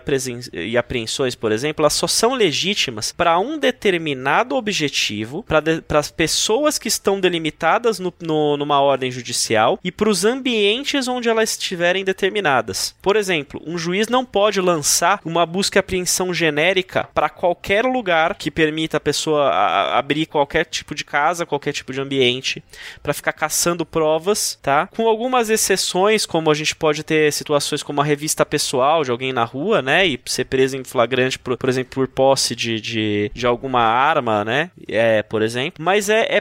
e 0.55 0.79
apreensões, 0.79 1.35
por 1.35 1.53
exemplo, 1.53 1.83
elas 1.83 1.93
só 1.93 2.07
são 2.07 2.33
legítimas 2.33 3.13
para 3.13 3.39
um 3.39 3.59
determinado 3.59 4.57
objetivo, 4.57 5.43
para 5.43 5.63
as 5.99 6.11
pessoas 6.11 6.79
que 6.79 6.89
estão 6.89 7.21
delimitadas 7.21 7.99
no, 7.99 8.15
no- 8.19 8.57
numa 8.57 8.81
ordem 8.81 9.11
judicial 9.11 9.79
e 9.85 9.93
para 9.93 10.09
os 10.09 10.25
ambientes 10.25 11.07
onde 11.07 11.29
elas 11.29 11.51
estiverem 11.51 12.03
determinadas. 12.03 12.95
Por 13.03 13.15
exemplo, 13.15 13.61
um 13.67 13.77
juiz 13.77 14.09
não 14.09 14.25
pode 14.25 14.59
lançar 14.59 15.21
uma 15.23 15.45
busca 15.45 15.79
e 15.79 15.81
apreensão 15.81 16.33
genérica 16.33 17.11
para 17.13 17.29
qualquer 17.29 17.85
lugar 17.85 18.35
que 18.37 18.51
permita 18.57 18.97
a 18.97 19.01
pessoa 19.01 19.51
a- 19.51 19.99
abrir 19.99 20.25
qualquer 20.25 20.65
tipo 20.65 20.95
de 20.95 21.05
casa, 21.05 21.45
qualquer 21.45 21.73
tipo 21.75 21.93
de 21.93 22.01
ambiente, 22.01 22.65
para 23.03 23.13
ficar 23.13 23.35
caçando 23.35 23.85
provas, 23.85 24.59
tá? 24.63 24.87
Com 24.97 25.07
algumas 25.07 25.51
exceções, 25.51 26.25
como 26.25 26.51
a 26.51 26.55
gente 26.55 26.75
pode 26.75 27.03
ter 27.05 27.31
situações 27.33 27.83
como 27.83 28.01
a 28.01 28.05
revista 28.05 28.47
pessoal 28.47 29.05
de 29.05 29.11
alguém 29.11 29.31
na 29.33 29.45
rua, 29.45 29.83
né? 29.83 30.07
E 30.07 30.19
ser 30.25 30.47
preso 30.47 30.75
em 30.77 30.85
flagrante, 30.85 31.39
por, 31.39 31.57
por 31.59 31.69
exemplo, 31.69 31.91
por 31.93 32.09
posse 32.09 32.57
de, 32.57 32.81
de, 32.81 33.31
de 33.35 33.47
alguma 33.47 33.83
arma, 33.83 34.43
né? 34.43 34.71
É, 34.89 35.23
por 35.23 35.43
exemplo. 35.43 35.85
Mas 35.85 36.09
é, 36.09 36.27
é 36.37 36.41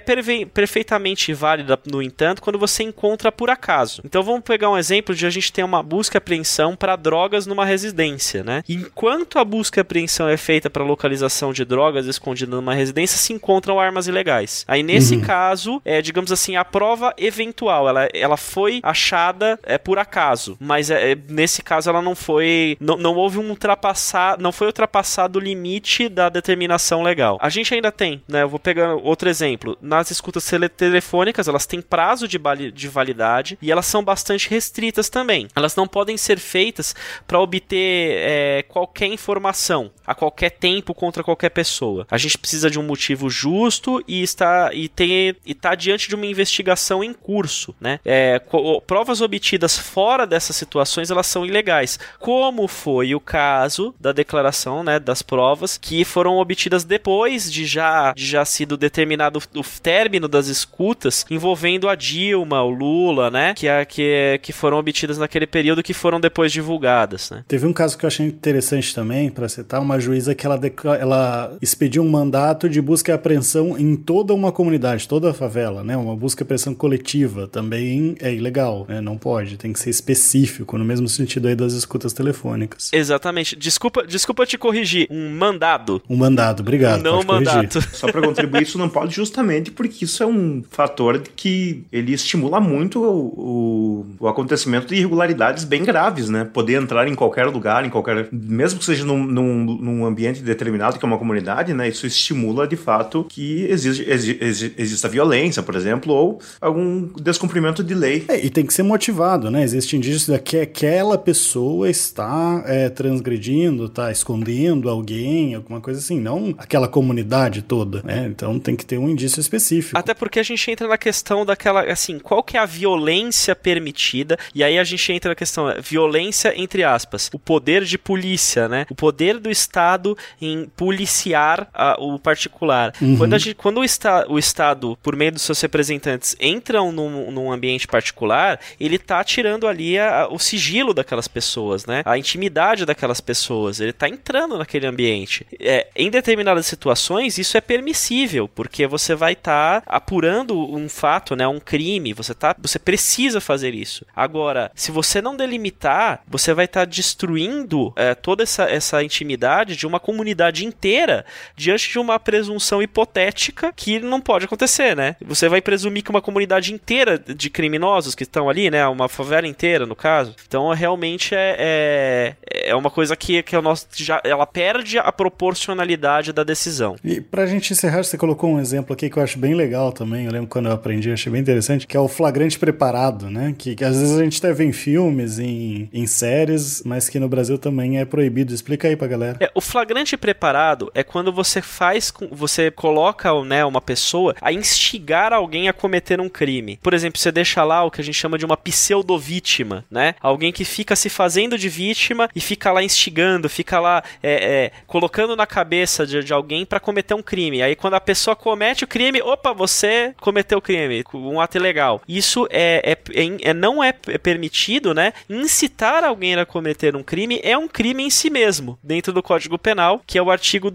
perfeitamente 0.53 1.33
válida, 1.33 1.77
no 1.85 2.01
entanto, 2.01 2.41
quando 2.41 2.57
você 2.57 2.83
encontra 2.83 3.31
por 3.31 3.49
acaso. 3.49 4.01
Então 4.05 4.23
vamos 4.23 4.43
pegar 4.43 4.69
um 4.69 4.77
exemplo 4.77 5.13
de 5.13 5.25
a 5.25 5.29
gente 5.29 5.51
ter 5.51 5.63
uma 5.63 5.83
busca 5.83 6.15
e 6.15 6.19
apreensão 6.19 6.75
para 6.77 6.95
drogas 6.95 7.45
numa 7.45 7.65
residência, 7.65 8.43
né? 8.43 8.63
Enquanto 8.69 9.37
a 9.37 9.43
busca 9.43 9.79
e 9.79 9.81
apreensão 9.81 10.29
é 10.29 10.37
feita 10.37 10.69
para 10.69 10.83
localização 10.83 11.51
de 11.51 11.65
drogas 11.65 12.04
escondidas 12.07 12.53
numa 12.55 12.73
residência, 12.73 13.17
se 13.17 13.33
encontram 13.33 13.79
armas 13.79 14.07
ilegais. 14.07 14.65
Aí 14.67 14.83
nesse 14.83 15.15
Uhum. 15.15 15.21
caso, 15.21 15.81
é, 15.85 16.01
digamos 16.01 16.31
assim, 16.31 16.55
a 16.55 16.65
prova 16.65 17.13
eventual. 17.17 17.87
Ela, 17.87 18.07
ela 18.13 18.37
foi 18.37 18.79
achada 18.83 19.59
é, 19.63 19.77
por 19.77 19.99
acaso, 19.99 20.57
mas 20.59 20.89
é, 20.89 21.11
é, 21.11 21.17
nesse 21.29 21.61
caso 21.61 21.89
ela 21.89 22.01
não 22.01 22.15
foi. 22.15 22.77
Não, 22.79 22.97
não 22.97 23.15
houve 23.15 23.37
um 23.37 23.49
ultrapassar. 23.49 24.37
Não 24.39 24.51
foi 24.51 24.67
ultrapassado 24.67 25.39
o 25.39 25.41
limite 25.41 26.09
da 26.09 26.29
determinação 26.29 27.01
legal. 27.03 27.37
A 27.41 27.49
gente 27.49 27.73
ainda 27.73 27.91
tem, 27.91 28.21
né? 28.27 28.43
Eu 28.43 28.49
vou 28.49 28.59
pegar 28.59 28.95
outro 28.95 29.29
exemplo. 29.29 29.77
Nas 29.81 30.11
escutas 30.11 30.45
tele 30.45 30.69
telefônicas, 30.69 31.47
elas 31.47 31.65
têm 31.65 31.81
prazo 31.81 32.27
de, 32.27 32.39
de 32.71 32.87
validade 32.87 33.57
e 33.61 33.71
elas 33.71 33.85
são 33.85 34.03
bastante 34.03 34.49
restritas 34.49 35.09
também. 35.09 35.47
Elas 35.55 35.75
não 35.75 35.87
podem 35.87 36.17
ser 36.17 36.39
feitas 36.39 36.95
para 37.27 37.39
obter 37.39 38.17
é, 38.17 38.63
qualquer 38.67 39.07
informação 39.07 39.91
a 40.05 40.13
qualquer 40.13 40.51
tempo 40.51 40.93
contra 40.93 41.23
qualquer 41.23 41.49
pessoa. 41.49 41.84
A 42.09 42.17
gente 42.17 42.37
precisa 42.37 42.69
de 42.69 42.79
um 42.79 42.83
motivo 42.83 43.29
justo 43.29 44.03
e 44.07 44.23
está 44.23 44.71
e 44.73 44.87
tem 44.87 45.35
e 45.45 45.53
tá 45.53 45.75
diante 45.75 46.07
de 46.07 46.15
uma 46.15 46.25
investigação 46.25 47.03
em 47.03 47.13
curso, 47.13 47.75
né? 47.79 47.99
É, 48.05 48.41
provas 48.85 49.21
obtidas 49.21 49.77
fora 49.77 50.25
dessas 50.25 50.55
situações 50.55 51.11
elas 51.11 51.27
são 51.27 51.45
ilegais, 51.45 51.99
como 52.19 52.67
foi 52.67 53.15
o 53.15 53.19
caso 53.19 53.93
da 53.99 54.11
declaração, 54.11 54.83
né, 54.83 54.99
das 54.99 55.21
provas 55.21 55.77
que 55.77 56.03
foram 56.03 56.37
obtidas 56.37 56.83
depois 56.83 57.51
de 57.51 57.65
já 57.65 58.13
de 58.13 58.25
já 58.25 58.43
sido 58.45 58.77
determinado 58.77 59.41
o 59.55 59.63
término 59.81 60.27
das 60.27 60.47
escutas 60.47 61.25
envolvendo 61.29 61.89
a 61.89 61.95
Dilma, 61.95 62.61
o 62.63 62.69
Lula, 62.69 63.29
né, 63.29 63.53
que 63.53 63.67
é, 63.67 63.85
que 63.85 64.39
que 64.41 64.53
foram 64.53 64.77
obtidas 64.77 65.17
naquele 65.17 65.47
período 65.47 65.83
que 65.83 65.93
foram 65.93 66.19
depois 66.19 66.51
divulgadas, 66.51 67.29
né? 67.29 67.43
Teve 67.47 67.65
um 67.65 67.73
caso 67.73 67.97
que 67.97 68.05
eu 68.05 68.07
achei 68.07 68.25
interessante 68.25 68.93
também 68.93 69.29
para 69.29 69.47
citar 69.47 69.81
uma 69.81 69.99
juíza 69.99 70.35
que 70.35 70.45
ela 70.45 70.59
ela 70.99 71.57
expediu 71.75 72.01
um 72.01 72.09
mandato 72.09 72.69
de 72.69 72.81
busca 72.81 73.11
e 73.11 73.13
apreensão 73.13 73.77
em 73.77 73.95
toda 73.95 74.33
uma 74.33 74.51
comunidade, 74.51 75.07
toda 75.07 75.31
a 75.31 75.33
favela, 75.33 75.83
né? 75.83 75.95
Uma 75.97 76.15
busca 76.15 76.41
e 76.41 76.43
apreensão 76.43 76.73
coletiva 76.73 77.47
também 77.47 78.15
é 78.21 78.33
ilegal, 78.33 78.85
né? 78.87 79.01
Não 79.01 79.17
pode, 79.17 79.57
tem 79.57 79.73
que 79.73 79.79
ser 79.79 79.89
específico, 79.89 80.77
no 80.77 80.85
mesmo 80.85 81.07
sentido 81.09 81.49
aí 81.49 81.55
das 81.55 81.73
escutas 81.73 82.13
telefônicas. 82.13 82.89
Exatamente. 82.93 83.55
Desculpa, 83.57 84.07
desculpa 84.07 84.45
te 84.45 84.57
corrigir, 84.57 85.07
um 85.11 85.29
mandado. 85.31 86.01
Um 86.09 86.15
mandado, 86.15 86.61
obrigado. 86.61 87.03
Não 87.03 87.21
mandato. 87.23 87.81
Só 87.93 88.09
para 88.09 88.21
contribuir, 88.21 88.63
isso 88.63 88.77
não 88.77 88.87
pode 88.87 89.13
justamente 89.13 89.69
porque 89.69 90.05
isso 90.05 90.23
é 90.23 90.25
um 90.25 90.63
fator 90.69 91.21
que 91.35 91.83
ele 91.91 92.13
estimula 92.13 92.61
muito 92.61 93.03
o, 93.03 93.25
o, 93.37 94.05
o 94.21 94.27
acontecimento 94.27 94.87
de 94.87 94.95
irregularidades 94.95 95.65
bem 95.65 95.83
graves, 95.83 96.29
né? 96.29 96.45
Poder 96.45 96.81
entrar 96.81 97.07
em 97.07 97.15
qualquer 97.15 97.47
lugar, 97.47 97.85
em 97.85 97.89
qualquer. 97.89 98.29
Mesmo 98.31 98.79
que 98.79 98.85
seja 98.85 99.03
num, 99.03 99.25
num, 99.25 99.65
num 99.65 100.05
ambiente 100.05 100.41
determinado, 100.41 100.97
que 100.97 101.05
é 101.05 101.07
uma 101.07 101.17
comunidade, 101.17 101.64
né? 101.73 101.87
Isso 101.87 102.05
estimula 102.05 102.67
de 102.67 102.75
fato 102.75 103.25
que 103.27 103.65
exige, 103.69 104.05
exi, 104.09 104.73
exista 104.77 105.07
violência, 105.09 105.63
por 105.63 105.75
exemplo, 105.75 106.13
ou 106.13 106.39
algum 106.59 107.07
descumprimento 107.21 107.83
de 107.83 107.93
lei. 107.93 108.25
É, 108.27 108.43
e 108.43 108.49
tem 108.49 108.65
que 108.65 108.73
ser 108.73 108.83
motivado, 108.83 109.49
né? 109.49 109.63
Existe 109.63 109.95
indício 109.95 110.33
de 110.33 110.39
que 110.39 110.57
aquela 110.57 111.17
pessoa 111.17 111.89
está 111.89 112.63
é, 112.65 112.89
transgredindo, 112.89 113.85
está 113.85 114.11
escondendo 114.11 114.89
alguém, 114.89 115.55
alguma 115.55 115.81
coisa 115.81 115.99
assim, 115.99 116.19
não 116.19 116.53
aquela 116.57 116.87
comunidade 116.87 117.61
toda, 117.61 118.01
né? 118.03 118.27
Então 118.27 118.59
tem 118.59 118.75
que 118.75 118.85
ter 118.85 118.97
um 118.97 119.09
indício 119.09 119.39
específico. 119.39 119.97
Até 119.97 120.13
porque 120.13 120.39
a 120.39 120.43
gente 120.43 120.69
entra 120.69 120.87
na 120.87 120.97
questão 120.97 121.45
daquela, 121.45 121.81
assim, 121.83 122.19
qual 122.19 122.43
que 122.43 122.57
é 122.57 122.59
a 122.59 122.65
violência 122.65 123.55
permitida? 123.55 124.37
E 124.53 124.63
aí 124.63 124.77
a 124.77 124.83
gente 124.83 125.11
entra 125.11 125.29
na 125.29 125.35
questão, 125.35 125.73
violência 125.81 126.53
entre 126.55 126.83
aspas, 126.83 127.29
o 127.33 127.39
poder 127.39 127.83
de 127.83 127.97
polícia, 127.97 128.67
né? 128.67 128.85
O 128.89 128.95
poder 128.95 129.39
do 129.39 129.49
Estado 129.49 130.17
em 130.41 130.67
policiar 130.75 131.54
a, 131.73 131.95
o 131.99 132.19
particular. 132.19 132.93
Uhum. 133.01 133.17
Quando, 133.17 133.33
a 133.33 133.37
gente, 133.37 133.55
quando 133.55 133.79
o, 133.79 133.83
esta, 133.83 134.25
o 134.29 134.37
Estado, 134.39 134.97
por 135.01 135.15
meio 135.15 135.31
dos 135.31 135.41
seus 135.41 135.59
representantes, 135.61 136.35
entram 136.39 136.91
num, 136.91 137.31
num 137.31 137.51
ambiente 137.51 137.87
particular, 137.87 138.59
ele 138.79 138.95
está 138.95 139.23
tirando 139.23 139.67
ali 139.67 139.97
a, 139.99 140.27
o 140.29 140.39
sigilo 140.39 140.93
daquelas 140.93 141.27
pessoas, 141.27 141.85
né? 141.85 142.01
A 142.05 142.17
intimidade 142.17 142.85
daquelas 142.85 143.21
pessoas. 143.21 143.79
Ele 143.79 143.91
está 143.91 144.07
entrando 144.07 144.57
naquele 144.57 144.87
ambiente. 144.87 145.45
É, 145.59 145.87
em 145.95 146.09
determinadas 146.09 146.65
situações, 146.65 147.37
isso 147.37 147.57
é 147.57 147.61
permissível, 147.61 148.47
porque 148.47 148.87
você 148.87 149.15
vai 149.15 149.33
estar 149.33 149.81
tá 149.81 149.83
apurando 149.87 150.57
um 150.73 150.89
fato, 150.89 151.35
né? 151.35 151.47
Um 151.47 151.59
crime. 151.59 152.13
Você, 152.13 152.33
tá, 152.33 152.55
você 152.59 152.79
precisa 152.79 153.39
fazer 153.39 153.73
isso. 153.73 154.05
Agora, 154.15 154.71
se 154.75 154.91
você 154.91 155.21
não 155.21 155.35
delimitar, 155.35 156.23
você 156.27 156.53
vai 156.53 156.65
estar 156.65 156.81
tá 156.81 156.85
destruindo 156.85 157.93
é, 157.95 158.15
toda 158.15 158.43
essa, 158.43 158.63
essa 158.63 159.03
intimidade 159.03 159.75
de 159.75 159.87
uma 159.87 159.99
comunidade 159.99 160.65
inteira 160.65 161.25
diante 161.55 161.89
de 161.89 161.99
uma 161.99 162.19
presunção 162.19 162.81
hipotética 162.81 163.73
que 163.75 163.99
não 163.99 164.21
pode 164.21 164.45
acontecer, 164.45 164.95
né? 164.95 165.15
Você 165.25 165.47
vai 165.49 165.61
presumir 165.61 166.03
que 166.03 166.09
uma 166.09 166.21
comunidade 166.21 166.73
inteira 166.73 167.17
de 167.17 167.49
criminosos 167.49 168.15
que 168.15 168.23
estão 168.23 168.49
ali, 168.49 168.69
né? 168.69 168.85
Uma 168.87 169.07
favela 169.07 169.47
inteira, 169.47 169.85
no 169.85 169.95
caso. 169.95 170.35
Então, 170.47 170.69
realmente 170.73 171.35
é, 171.35 171.55
é, 171.57 172.69
é 172.69 172.75
uma 172.75 172.89
coisa 172.89 173.15
que, 173.15 173.43
que 173.43 173.55
o 173.55 173.61
nosso, 173.61 173.87
já, 173.95 174.21
ela 174.23 174.45
perde 174.45 174.97
a 174.97 175.11
proporcionalidade 175.11 176.31
da 176.31 176.43
decisão. 176.43 176.95
E 177.03 177.21
pra 177.21 177.45
gente 177.45 177.73
encerrar, 177.73 178.03
você 178.03 178.17
colocou 178.17 178.49
um 178.49 178.59
exemplo 178.59 178.93
aqui 178.93 179.09
que 179.09 179.17
eu 179.17 179.23
acho 179.23 179.37
bem 179.37 179.53
legal 179.53 179.91
também. 179.91 180.25
Eu 180.25 180.31
lembro 180.31 180.47
quando 180.47 180.67
eu 180.67 180.73
aprendi, 180.73 181.11
achei 181.11 181.31
bem 181.31 181.41
interessante, 181.41 181.87
que 181.87 181.95
é 181.95 181.99
o 181.99 182.07
flagrante 182.07 182.57
preparado, 182.57 183.29
né? 183.29 183.53
Que, 183.57 183.75
que 183.75 183.83
às 183.83 183.99
vezes 183.99 184.17
a 184.17 184.23
gente 184.23 184.37
até 184.37 184.53
vê 184.53 184.65
em 184.65 184.71
filmes, 184.71 185.39
em, 185.39 185.89
em 185.93 186.07
séries, 186.07 186.81
mas 186.85 187.09
que 187.09 187.19
no 187.19 187.27
Brasil 187.27 187.57
também 187.57 187.99
é 187.99 188.05
proibido. 188.05 188.53
Explica 188.53 188.87
aí 188.87 188.95
pra 188.95 189.07
galera. 189.07 189.37
É, 189.39 189.51
o 189.53 189.61
flagrante 189.61 190.15
preparado 190.17 190.91
é 190.93 191.03
quando 191.03 191.31
você 191.35 191.61
faz, 191.61 192.11
você 192.31 192.71
coloca 192.71 193.33
né, 193.43 193.63
uma 193.65 193.81
pessoa 193.81 194.35
a 194.41 194.51
instigar 194.51 195.33
alguém 195.33 195.67
a 195.67 195.73
cometer 195.73 196.19
um 196.19 196.29
crime. 196.29 196.79
Por 196.81 196.93
exemplo, 196.93 197.19
você 197.19 197.31
deixa 197.31 197.63
lá 197.63 197.83
o 197.83 197.91
que 197.91 198.01
a 198.01 198.03
gente 198.03 198.15
chama 198.15 198.37
de 198.37 198.45
uma 198.45 198.57
pseudo-vítima, 198.57 199.85
né? 199.91 200.15
Alguém 200.21 200.51
que 200.51 200.65
fica 200.65 200.95
se 200.95 201.09
fazendo 201.09 201.57
de 201.57 201.69
vítima 201.69 202.29
e 202.35 202.39
fica 202.39 202.71
lá 202.71 202.81
instigando, 202.81 203.49
fica 203.49 203.79
lá 203.79 204.03
é, 204.23 204.33
é, 204.33 204.71
colocando 204.87 205.35
na 205.35 205.45
cabeça 205.45 206.05
de, 206.05 206.23
de 206.23 206.33
alguém 206.33 206.65
para 206.65 206.79
cometer 206.79 207.13
um 207.13 207.21
crime. 207.21 207.61
Aí 207.61 207.75
quando 207.75 207.95
a 207.95 208.01
pessoa 208.01 208.35
comete 208.35 208.83
o 208.83 208.87
crime, 208.87 209.21
opa, 209.21 209.53
você 209.53 210.13
cometeu 210.19 210.57
o 210.57 210.61
crime, 210.61 211.03
um 211.13 211.41
ato 211.41 211.57
ilegal. 211.57 212.01
Isso 212.07 212.47
é, 212.49 212.81
é, 212.83 212.91
é, 212.91 213.49
é 213.49 213.53
não 213.53 213.83
é 213.83 213.91
permitido, 213.91 214.93
né? 214.93 215.13
Incitar 215.29 216.03
alguém 216.03 216.35
a 216.35 216.45
cometer 216.45 216.95
um 216.95 217.03
crime 217.03 217.39
é 217.43 217.57
um 217.57 217.67
crime 217.67 218.03
em 218.03 218.09
si 218.09 218.29
mesmo, 218.29 218.77
dentro 218.83 219.11
do 219.11 219.23
Código 219.23 219.57
Penal, 219.57 220.01
que 220.05 220.17
é 220.17 220.21
o 220.21 220.31
artigo 220.31 220.71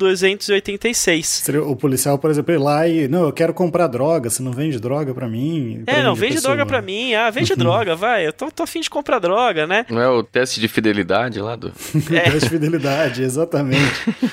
286. 0.51 1.45
O 1.67 1.77
policial, 1.77 2.19
por 2.19 2.31
exemplo, 2.31 2.53
ir 2.53 2.59
lá 2.59 2.87
e, 2.89 3.07
não, 3.07 3.25
eu 3.25 3.33
quero 3.33 3.55
comprar 3.55 3.87
droga, 3.87 4.29
você 4.29 4.43
não 4.43 4.53
vende 4.53 4.79
droga 4.79 5.15
para 5.15 5.29
mim? 5.29 5.85
É, 5.87 6.03
não, 6.03 6.15
vende 6.15 6.41
droga 6.41 6.67
para 6.67 6.83
mim, 6.83 7.15
ah, 7.15 7.31
vende 7.31 7.55
droga, 7.55 7.95
vai, 7.95 8.27
eu 8.27 8.33
tô, 8.33 8.51
tô 8.51 8.63
afim 8.65 8.81
de 8.81 8.91
comprar 8.91 9.19
droga, 9.19 9.67
né? 9.67 9.87
Não 9.89 10.01
é 10.01 10.09
o 10.09 10.23
teste 10.23 10.61
de 10.61 10.69
fidelidade 10.69 11.41
lá 11.41 11.57
do... 11.57 11.73
É. 12.11 12.21
teste 12.31 12.41
de 12.41 12.49
fidelidade, 12.49 13.23
exatamente. 13.23 13.93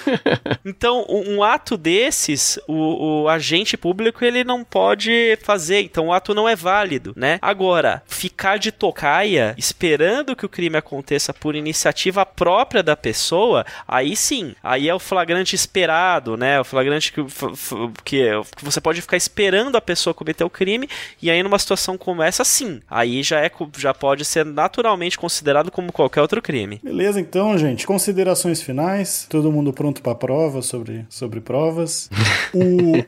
então, 0.66 1.06
um, 1.08 1.36
um, 1.36 1.44
ato 1.44 1.78
desses, 1.78 2.60
o, 2.68 3.24
o 3.24 3.30
agente 3.30 3.78
público, 3.78 4.24
ele 4.24 4.44
não 4.44 4.64
pode 4.64 5.38
fazer, 5.44 5.82
então 5.82 6.08
o 6.08 6.14
ato 6.14 6.34
não 6.34 6.48
é 6.48 6.56
válido, 6.56 7.14
né? 7.16 7.38
Agora, 7.42 8.02
ficar 8.08 8.58
de 8.58 8.72
tocaia, 8.72 9.54
esperando 9.58 10.36
que 10.36 10.46
o 10.46 10.50
crime 10.50 10.78
aconteça 10.78 11.34
por 11.34 11.56
iniciativa 11.56 12.26
própria 12.26 12.82
da 12.82 12.96
pessoa, 12.96 13.66
aí 13.88 14.16
sim, 14.16 14.56
aí 14.64 14.90
é 14.90 14.96
o 14.96 15.00
flagrante 15.00 15.56
né? 16.38 16.60
O 16.60 16.64
flagrante 16.64 17.12
que, 17.12 17.24
que, 18.04 18.30
que 18.56 18.66
você 18.66 18.80
pode 18.80 19.02
ficar 19.02 19.18
esperando 19.18 19.76
a 19.76 19.82
pessoa 19.82 20.14
cometer 20.14 20.44
o 20.44 20.50
crime, 20.50 20.90
e 21.22 21.30
aí 21.30 21.42
numa 21.44 21.60
situação 21.60 21.98
como 21.98 22.22
essa, 22.22 22.44
sim, 22.44 22.82
aí 22.90 23.24
já, 23.24 23.40
é, 23.40 23.52
já 23.78 23.94
pode 23.94 24.24
ser 24.26 24.46
naturalmente 24.46 25.18
considerado 25.18 25.72
como 25.72 25.92
qualquer 25.92 26.22
outro 26.22 26.42
crime. 26.42 26.80
Beleza, 26.84 27.20
então, 27.20 27.58
gente, 27.58 27.86
considerações 27.86 28.62
finais, 28.62 29.28
todo 29.30 29.52
mundo 29.52 29.74
pronto 29.74 30.02
para 30.02 30.16
prova 30.16 30.62
sobre, 30.62 31.06
sobre 31.10 31.42
provas. 31.42 32.10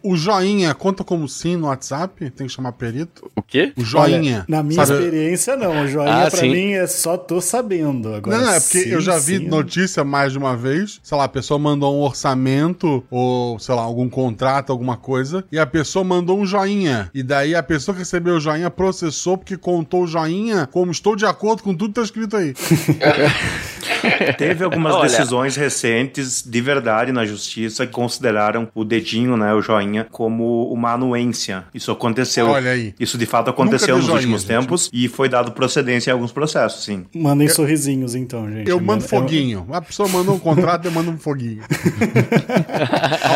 o, 0.04 0.12
o 0.14 0.16
joinha 0.16 0.74
conta 0.74 1.04
como 1.04 1.28
sim 1.28 1.56
no 1.56 1.68
WhatsApp? 1.68 2.30
Tem 2.32 2.48
que 2.48 2.54
chamar 2.54 2.74
perito? 2.74 3.30
O 3.36 3.42
quê? 3.42 3.74
O 3.78 3.84
joinha. 3.84 4.38
Olha, 4.38 4.46
na 4.48 4.64
minha 4.64 4.86
sabe? 4.86 5.00
experiência, 5.00 5.56
não. 5.56 5.84
O 5.84 5.88
joinha 5.88 6.28
ah, 6.28 6.32
pra 6.32 6.40
sim. 6.40 6.50
mim 6.50 6.74
é 6.74 6.88
só 6.88 7.18
tô 7.18 7.42
sabendo. 7.42 8.14
Agora, 8.14 8.38
não, 8.38 8.46
não, 8.46 8.54
é 8.54 8.60
porque 8.60 8.84
sim, 8.84 8.90
eu 8.90 9.02
já 9.02 9.18
vi 9.18 9.38
sim. 9.38 9.48
notícia 9.48 10.04
mais 10.04 10.32
de 10.32 10.38
uma 10.38 10.56
vez, 10.56 11.00
sei 11.04 11.18
lá, 11.18 11.26
a 11.26 11.30
pessoa 11.30 11.60
mandou 11.60 11.96
um 11.96 12.02
orçamento 12.02 12.79
ou, 13.10 13.58
sei 13.60 13.76
lá, 13.76 13.82
algum 13.82 14.10
contrato, 14.10 14.72
alguma 14.72 14.98
coisa, 14.98 15.44
e 15.52 15.60
a 15.60 15.66
pessoa 15.66 16.04
mandou 16.04 16.40
um 16.40 16.46
joinha. 16.46 17.10
E 17.14 17.22
daí 17.24 17.56
a 17.56 17.64
pessoa 17.64 17.94
que 17.94 18.00
recebeu 18.00 18.36
o 18.36 18.40
joinha 18.40 18.70
processou 18.70 19.38
porque 19.38 19.58
contou 19.58 20.04
o 20.04 20.08
joinha 20.08 20.68
como 20.72 20.92
estou 20.92 21.16
de 21.16 21.26
acordo 21.26 21.64
com 21.64 21.74
tudo 21.74 21.90
que 21.90 21.96
tá 21.96 22.02
escrito 22.04 22.36
aí. 22.38 22.54
Teve 24.38 24.64
algumas 24.64 24.94
Olha. 24.96 25.10
decisões 25.10 25.56
recentes 25.56 26.44
de 26.46 26.62
verdade 26.62 27.12
na 27.12 27.26
justiça 27.26 27.86
que 27.86 27.92
consideraram 27.92 28.68
o 28.74 28.84
dedinho, 28.86 29.36
né, 29.36 29.54
o 29.54 29.62
joinha, 29.62 30.06
como 30.10 30.72
uma 30.72 30.94
anuência. 30.94 31.66
Isso 31.74 31.92
aconteceu. 31.92 32.48
Olha 32.48 32.72
aí. 32.72 32.94
Isso 33.00 33.18
de 33.18 33.26
fato 33.26 33.50
aconteceu 33.50 33.96
nos 33.98 34.06
joinha, 34.06 34.16
últimos 34.18 34.42
gente. 34.44 34.50
tempos 34.50 34.90
e 34.94 35.08
foi 35.08 35.28
dado 35.28 35.52
procedência 35.52 36.12
em 36.12 36.14
alguns 36.14 36.32
processos, 36.32 36.84
sim. 36.86 37.06
Mandem 37.14 37.48
sorrisinhos, 37.50 38.16
então, 38.16 38.50
gente. 38.50 38.70
Eu 38.70 38.80
mando 38.80 39.04
Eu- 39.04 39.08
foguinho. 39.10 39.68
A 39.72 39.82
pessoa 39.82 40.08
mandou 40.08 40.36
um 40.36 40.40
contrato, 40.40 40.86
eu 40.86 40.92
mando 40.92 41.12
um 41.12 41.18
foguinho. 41.18 41.62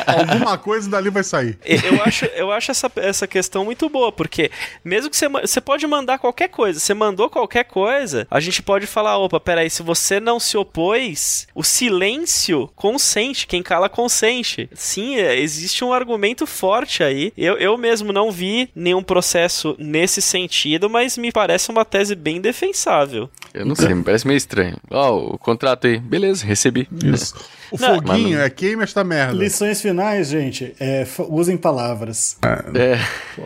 Al- 0.07 0.19
Alguma 0.19 0.57
coisa 0.57 0.89
dali 0.89 1.09
vai 1.09 1.23
sair. 1.23 1.57
Eu 1.65 2.01
acho, 2.03 2.25
eu 2.25 2.51
acho 2.51 2.71
essa, 2.71 2.91
essa 2.97 3.27
questão 3.27 3.65
muito 3.65 3.89
boa, 3.89 4.11
porque 4.11 4.51
mesmo 4.83 5.09
que 5.09 5.17
você, 5.17 5.27
você 5.27 5.59
pode 5.61 5.85
mandar 5.87 6.19
qualquer 6.19 6.47
coisa, 6.49 6.79
você 6.79 6.93
mandou 6.93 7.29
qualquer 7.29 7.63
coisa, 7.65 8.27
a 8.29 8.39
gente 8.39 8.61
pode 8.61 8.85
falar, 8.87 9.17
opa, 9.17 9.39
peraí, 9.39 9.69
se 9.69 9.81
você 9.83 10.19
não 10.19 10.39
se 10.39 10.57
opôs, 10.57 11.47
o 11.55 11.63
silêncio 11.63 12.69
consente, 12.75 13.47
quem 13.47 13.61
cala 13.63 13.89
consente. 13.89 14.69
Sim, 14.73 15.15
é, 15.17 15.39
existe 15.39 15.83
um 15.83 15.93
argumento 15.93 16.45
forte 16.45 17.03
aí. 17.03 17.31
Eu, 17.37 17.57
eu 17.57 17.77
mesmo 17.77 18.11
não 18.11 18.31
vi 18.31 18.69
nenhum 18.75 19.03
processo 19.03 19.75
nesse 19.79 20.21
sentido, 20.21 20.89
mas 20.89 21.17
me 21.17 21.31
parece 21.31 21.69
uma 21.71 21.85
tese 21.85 22.15
bem 22.15 22.39
defensável. 22.41 23.29
Eu 23.53 23.65
não 23.65 23.75
sei, 23.75 23.93
me 23.93 24.03
parece 24.03 24.25
meio 24.27 24.37
estranho. 24.37 24.77
Ó, 24.89 25.33
o 25.33 25.37
contrato 25.37 25.87
aí. 25.87 25.99
Beleza, 25.99 26.45
recebi. 26.45 26.87
Isso. 27.03 27.35
O 27.71 27.77
Não, 27.79 27.95
foguinho 27.95 28.37
mas 28.37 28.45
é 28.45 28.49
queima 28.49 28.83
esta 28.83 29.03
merda. 29.03 29.22
Lições 29.31 29.81
finais, 29.81 30.29
gente. 30.29 30.75
É, 30.79 31.05
usem 31.29 31.57
palavras. 31.57 32.37
É. 32.43 32.97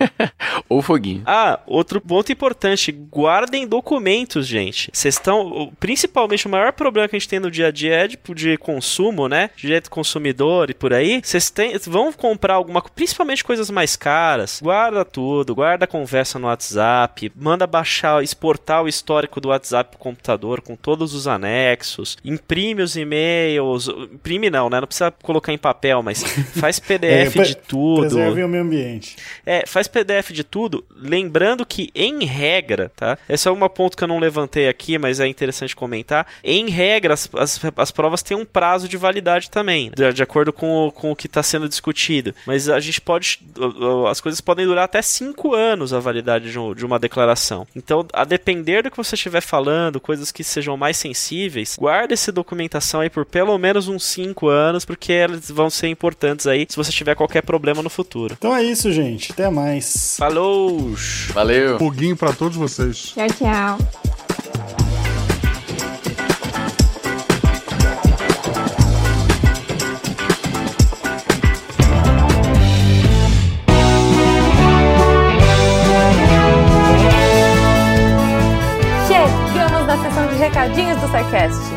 Ou 0.70 0.82
foguinho. 0.82 1.22
Ah, 1.26 1.60
outro 1.66 2.02
ponto 2.02 2.32
importante, 2.32 2.92
guardem 2.92 3.66
documentos, 3.68 4.46
gente. 4.46 4.90
Vocês 4.94 5.16
estão, 5.16 5.72
principalmente 5.80 6.46
o 6.46 6.50
maior 6.50 6.74
problema 6.74 7.08
que 7.08 7.16
a 7.16 7.20
gente 7.20 7.30
tem 7.30 7.40
no 7.40 7.50
dia 7.52 7.68
a 7.68 7.72
dia 7.72 7.94
é 7.96 8.08
de, 8.08 8.20
de 8.36 8.58
consumo, 8.58 9.28
né? 9.28 9.50
Direito 9.56 9.86
do 9.86 9.90
consumidor 9.92 10.70
e 10.70 10.74
por 10.74 10.94
aí. 10.94 11.22
Vocês 11.24 11.50
têm- 11.50 11.78
vão 11.88 12.12
comprar 12.12 12.56
alguma, 12.56 12.82
principalmente 12.82 13.44
coisas 13.44 13.70
mais 13.70 13.96
caras. 13.96 14.60
Guarda 14.62 15.06
tudo, 15.06 15.56
guarda 15.56 15.86
a 15.86 15.88
conversa 15.88 16.38
no 16.38 16.48
WhatsApp, 16.48 17.32
manda 17.36 17.66
baixar, 17.66 18.22
exportar 18.24 18.84
o 18.84 18.88
histórico 18.88 19.40
do 19.40 19.50
WhatsApp 19.50 19.92
pro 19.92 20.00
computador 20.00 20.62
com 20.62 20.76
todos 20.76 21.14
os 21.14 21.28
anexos, 21.28 22.18
imprime 22.26 22.82
os 22.82 22.96
e-mails, 22.98 23.88
imprime 23.88 24.50
não, 24.50 24.70
né? 24.70 24.80
Não 24.82 24.88
precisa 24.88 25.12
colocar 25.12 25.54
em 25.54 25.58
papel, 25.68 26.02
mas 26.02 26.24
faz 26.60 26.80
PDF 26.82 27.36
É, 27.38 27.44
de 27.44 27.56
tudo. 27.58 28.02
Preservem 28.02 28.44
o 28.44 28.48
meio 28.48 28.64
ambiente. 28.64 29.16
É, 29.46 29.66
faz 29.66 29.88
PDF 29.88 30.32
de 30.32 30.44
tudo, 30.44 30.86
lembrando 30.96 31.66
que, 31.66 31.90
em 31.94 32.24
regra, 32.24 32.92
tá? 32.96 33.18
Esse 33.28 33.48
é 33.48 33.52
um 33.52 33.68
ponto 33.70 33.98
que 33.98 34.04
eu 34.04 34.08
não 34.08 34.20
levantei 34.20 34.68
aqui, 34.70 34.98
mas 34.98 35.20
é 35.20 35.28
interessante 35.28 35.76
comentar. 35.76 36.26
Em 36.44 36.70
regra, 36.70 37.14
as, 37.14 37.30
as, 37.36 37.60
as 37.76 37.92
provas 37.92 38.24
têm 38.24 38.38
um 38.38 38.46
prazo 38.46 38.88
de 38.88 38.96
validade 38.98 39.50
também, 39.50 39.92
de, 39.94 40.14
de 40.14 40.24
acordo 40.24 40.54
com 40.54 40.88
o, 40.88 40.92
com 40.92 41.12
o 41.12 41.16
que 41.16 41.28
está 41.28 41.44
sendo 41.44 41.68
discutido. 41.68 42.34
Mas 42.46 42.70
a 42.70 42.80
gente 42.80 43.02
pode. 43.02 43.40
As 44.10 44.22
coisas 44.22 44.40
podem 44.42 44.66
durar 44.66 44.86
até 44.86 45.02
5 45.02 45.54
anos 45.54 45.94
a 45.94 46.00
validade 46.00 46.50
de, 46.52 46.58
um- 46.60 46.74
de 46.74 46.86
uma 46.86 46.98
declaração. 47.00 47.68
Então, 47.76 48.06
a 48.14 48.24
depender 48.24 48.84
do 48.84 48.92
que 48.92 48.98
você 48.98 49.16
estiver 49.16 49.42
falando, 49.42 50.00
coisas 50.00 50.32
que 50.32 50.44
sejam 50.44 50.78
mais 50.78 50.98
sensíveis, 50.98 51.76
guarde 51.80 52.14
essa 52.14 52.32
documentação 52.32 53.02
aí 53.02 53.10
por 53.10 53.26
pelo 53.26 53.58
menos 53.58 53.88
uns 53.88 54.04
5 54.06 54.48
anos, 54.48 54.86
porque 54.86 55.12
elas 55.12 55.50
vão 55.58 55.70
ser 55.72 55.90
importantes 55.90 56.46
aí 56.46 56.66
se 56.70 56.78
você 56.78 56.92
tiver 56.92 57.16
qualquer 57.16 57.42
problema 57.42 57.82
no 57.82 57.90
futuro. 57.90 58.36
Então 58.38 58.56
é 58.56 58.64
isso, 58.64 58.92
gente. 58.94 59.32
Até 59.32 59.50
mais. 59.50 60.16
Falou! 60.18 60.94
Valeu. 61.34 61.80
Foguinho 61.80 62.16
pra 62.16 62.32
todos 62.32 62.56
vocês. 62.56 63.14
Tchau, 63.16 63.28
tchau. 63.28 63.78
Chegamos 79.08 79.88
na 79.88 80.04
sessão 80.04 80.28
de 80.28 80.36
recadinhos 80.36 81.02
do 81.02 81.08
SciCast. 81.08 81.77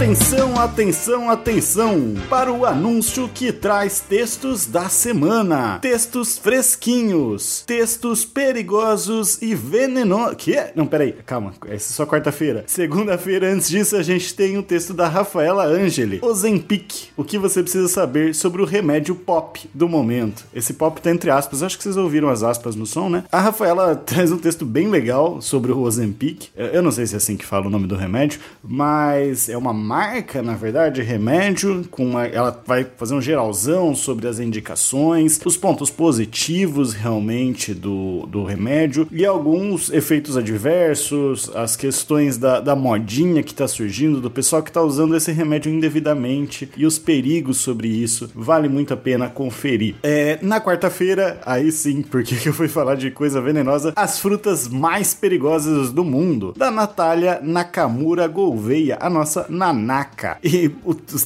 Atenção, 0.00 0.58
atenção, 0.58 1.30
atenção 1.30 2.14
para 2.30 2.50
o 2.50 2.64
anúncio 2.64 3.28
que 3.28 3.52
traz 3.52 4.00
textos 4.00 4.64
da 4.64 4.88
semana. 4.88 5.78
Textos 5.78 6.38
fresquinhos, 6.38 7.62
textos 7.66 8.24
perigosos 8.24 9.42
e 9.42 9.54
venenosos. 9.54 10.36
Que? 10.38 10.56
Não, 10.74 10.86
peraí, 10.86 11.12
calma, 11.26 11.52
essa 11.66 11.74
é 11.74 11.78
só 11.96 12.06
quarta-feira. 12.06 12.64
Segunda-feira, 12.66 13.52
antes 13.52 13.68
disso, 13.68 13.94
a 13.94 14.02
gente 14.02 14.34
tem 14.34 14.56
um 14.56 14.62
texto 14.62 14.94
da 14.94 15.06
Rafaela 15.06 15.66
Angeli. 15.66 16.18
Ozempic, 16.22 17.10
o 17.14 17.22
que 17.22 17.36
você 17.36 17.62
precisa 17.62 17.86
saber 17.86 18.34
sobre 18.34 18.62
o 18.62 18.64
remédio 18.64 19.14
pop 19.14 19.68
do 19.74 19.86
momento. 19.86 20.46
Esse 20.54 20.72
pop 20.72 20.98
tá 20.98 21.10
entre 21.10 21.28
aspas, 21.28 21.62
acho 21.62 21.76
que 21.76 21.82
vocês 21.82 21.98
ouviram 21.98 22.30
as 22.30 22.42
aspas 22.42 22.74
no 22.74 22.86
som, 22.86 23.10
né? 23.10 23.24
A 23.30 23.38
Rafaela 23.38 23.94
traz 24.06 24.32
um 24.32 24.38
texto 24.38 24.64
bem 24.64 24.88
legal 24.88 25.42
sobre 25.42 25.72
o 25.72 25.80
Ozempic. 25.80 26.48
Eu 26.56 26.80
não 26.80 26.90
sei 26.90 27.06
se 27.06 27.12
é 27.12 27.18
assim 27.18 27.36
que 27.36 27.44
fala 27.44 27.66
o 27.66 27.70
nome 27.70 27.86
do 27.86 27.96
remédio, 27.96 28.40
mas 28.64 29.50
é 29.50 29.58
uma 29.58 29.74
marca, 29.90 30.40
na 30.40 30.54
verdade, 30.54 31.02
remédio. 31.02 31.84
Com 31.90 32.10
uma, 32.10 32.24
ela 32.24 32.62
vai 32.64 32.86
fazer 32.96 33.12
um 33.12 33.20
geralzão 33.20 33.92
sobre 33.92 34.28
as 34.28 34.38
indicações, 34.38 35.40
os 35.44 35.56
pontos 35.56 35.90
positivos 35.90 36.92
realmente 36.92 37.74
do, 37.74 38.24
do 38.26 38.44
remédio 38.44 39.08
e 39.10 39.26
alguns 39.26 39.90
efeitos 39.90 40.36
adversos, 40.36 41.50
as 41.56 41.74
questões 41.74 42.38
da, 42.38 42.60
da 42.60 42.76
modinha 42.76 43.42
que 43.42 43.52
tá 43.52 43.66
surgindo, 43.66 44.20
do 44.20 44.30
pessoal 44.30 44.62
que 44.62 44.70
tá 44.70 44.80
usando 44.80 45.16
esse 45.16 45.32
remédio 45.32 45.72
indevidamente 45.72 46.70
e 46.76 46.86
os 46.86 46.96
perigos 46.96 47.56
sobre 47.56 47.88
isso. 47.88 48.30
Vale 48.32 48.68
muito 48.68 48.94
a 48.94 48.96
pena 48.96 49.28
conferir. 49.28 49.96
É, 50.04 50.38
na 50.40 50.60
quarta-feira, 50.60 51.40
aí 51.44 51.72
sim, 51.72 52.00
porque 52.00 52.36
que 52.36 52.46
eu 52.50 52.54
fui 52.54 52.68
falar 52.68 52.94
de 52.94 53.10
coisa 53.10 53.40
venenosa, 53.40 53.92
as 53.96 54.20
frutas 54.20 54.68
mais 54.68 55.14
perigosas 55.14 55.90
do 55.90 56.04
mundo, 56.04 56.54
da 56.56 56.70
Natália 56.70 57.40
Nakamura 57.42 58.28
Gouveia, 58.28 58.96
a 59.00 59.10
nossa 59.10 59.46
Nanaka. 59.80 60.38
E 60.42 60.70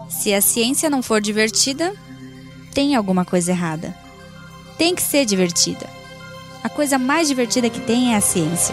Se 0.09 0.33
a 0.33 0.41
ciência 0.41 0.89
não 0.89 1.03
for 1.03 1.21
divertida, 1.21 1.93
tem 2.73 2.95
alguma 2.95 3.25
coisa 3.25 3.51
errada. 3.51 3.93
Tem 4.79 4.95
que 4.95 5.03
ser 5.03 5.25
divertida. 5.25 5.91
A 6.63 6.69
coisa 6.69 6.97
mais 6.97 7.27
divertida 7.27 7.69
que 7.69 7.81
tem 7.81 8.15
é 8.15 8.17
a 8.17 8.21
ciência. 8.21 8.73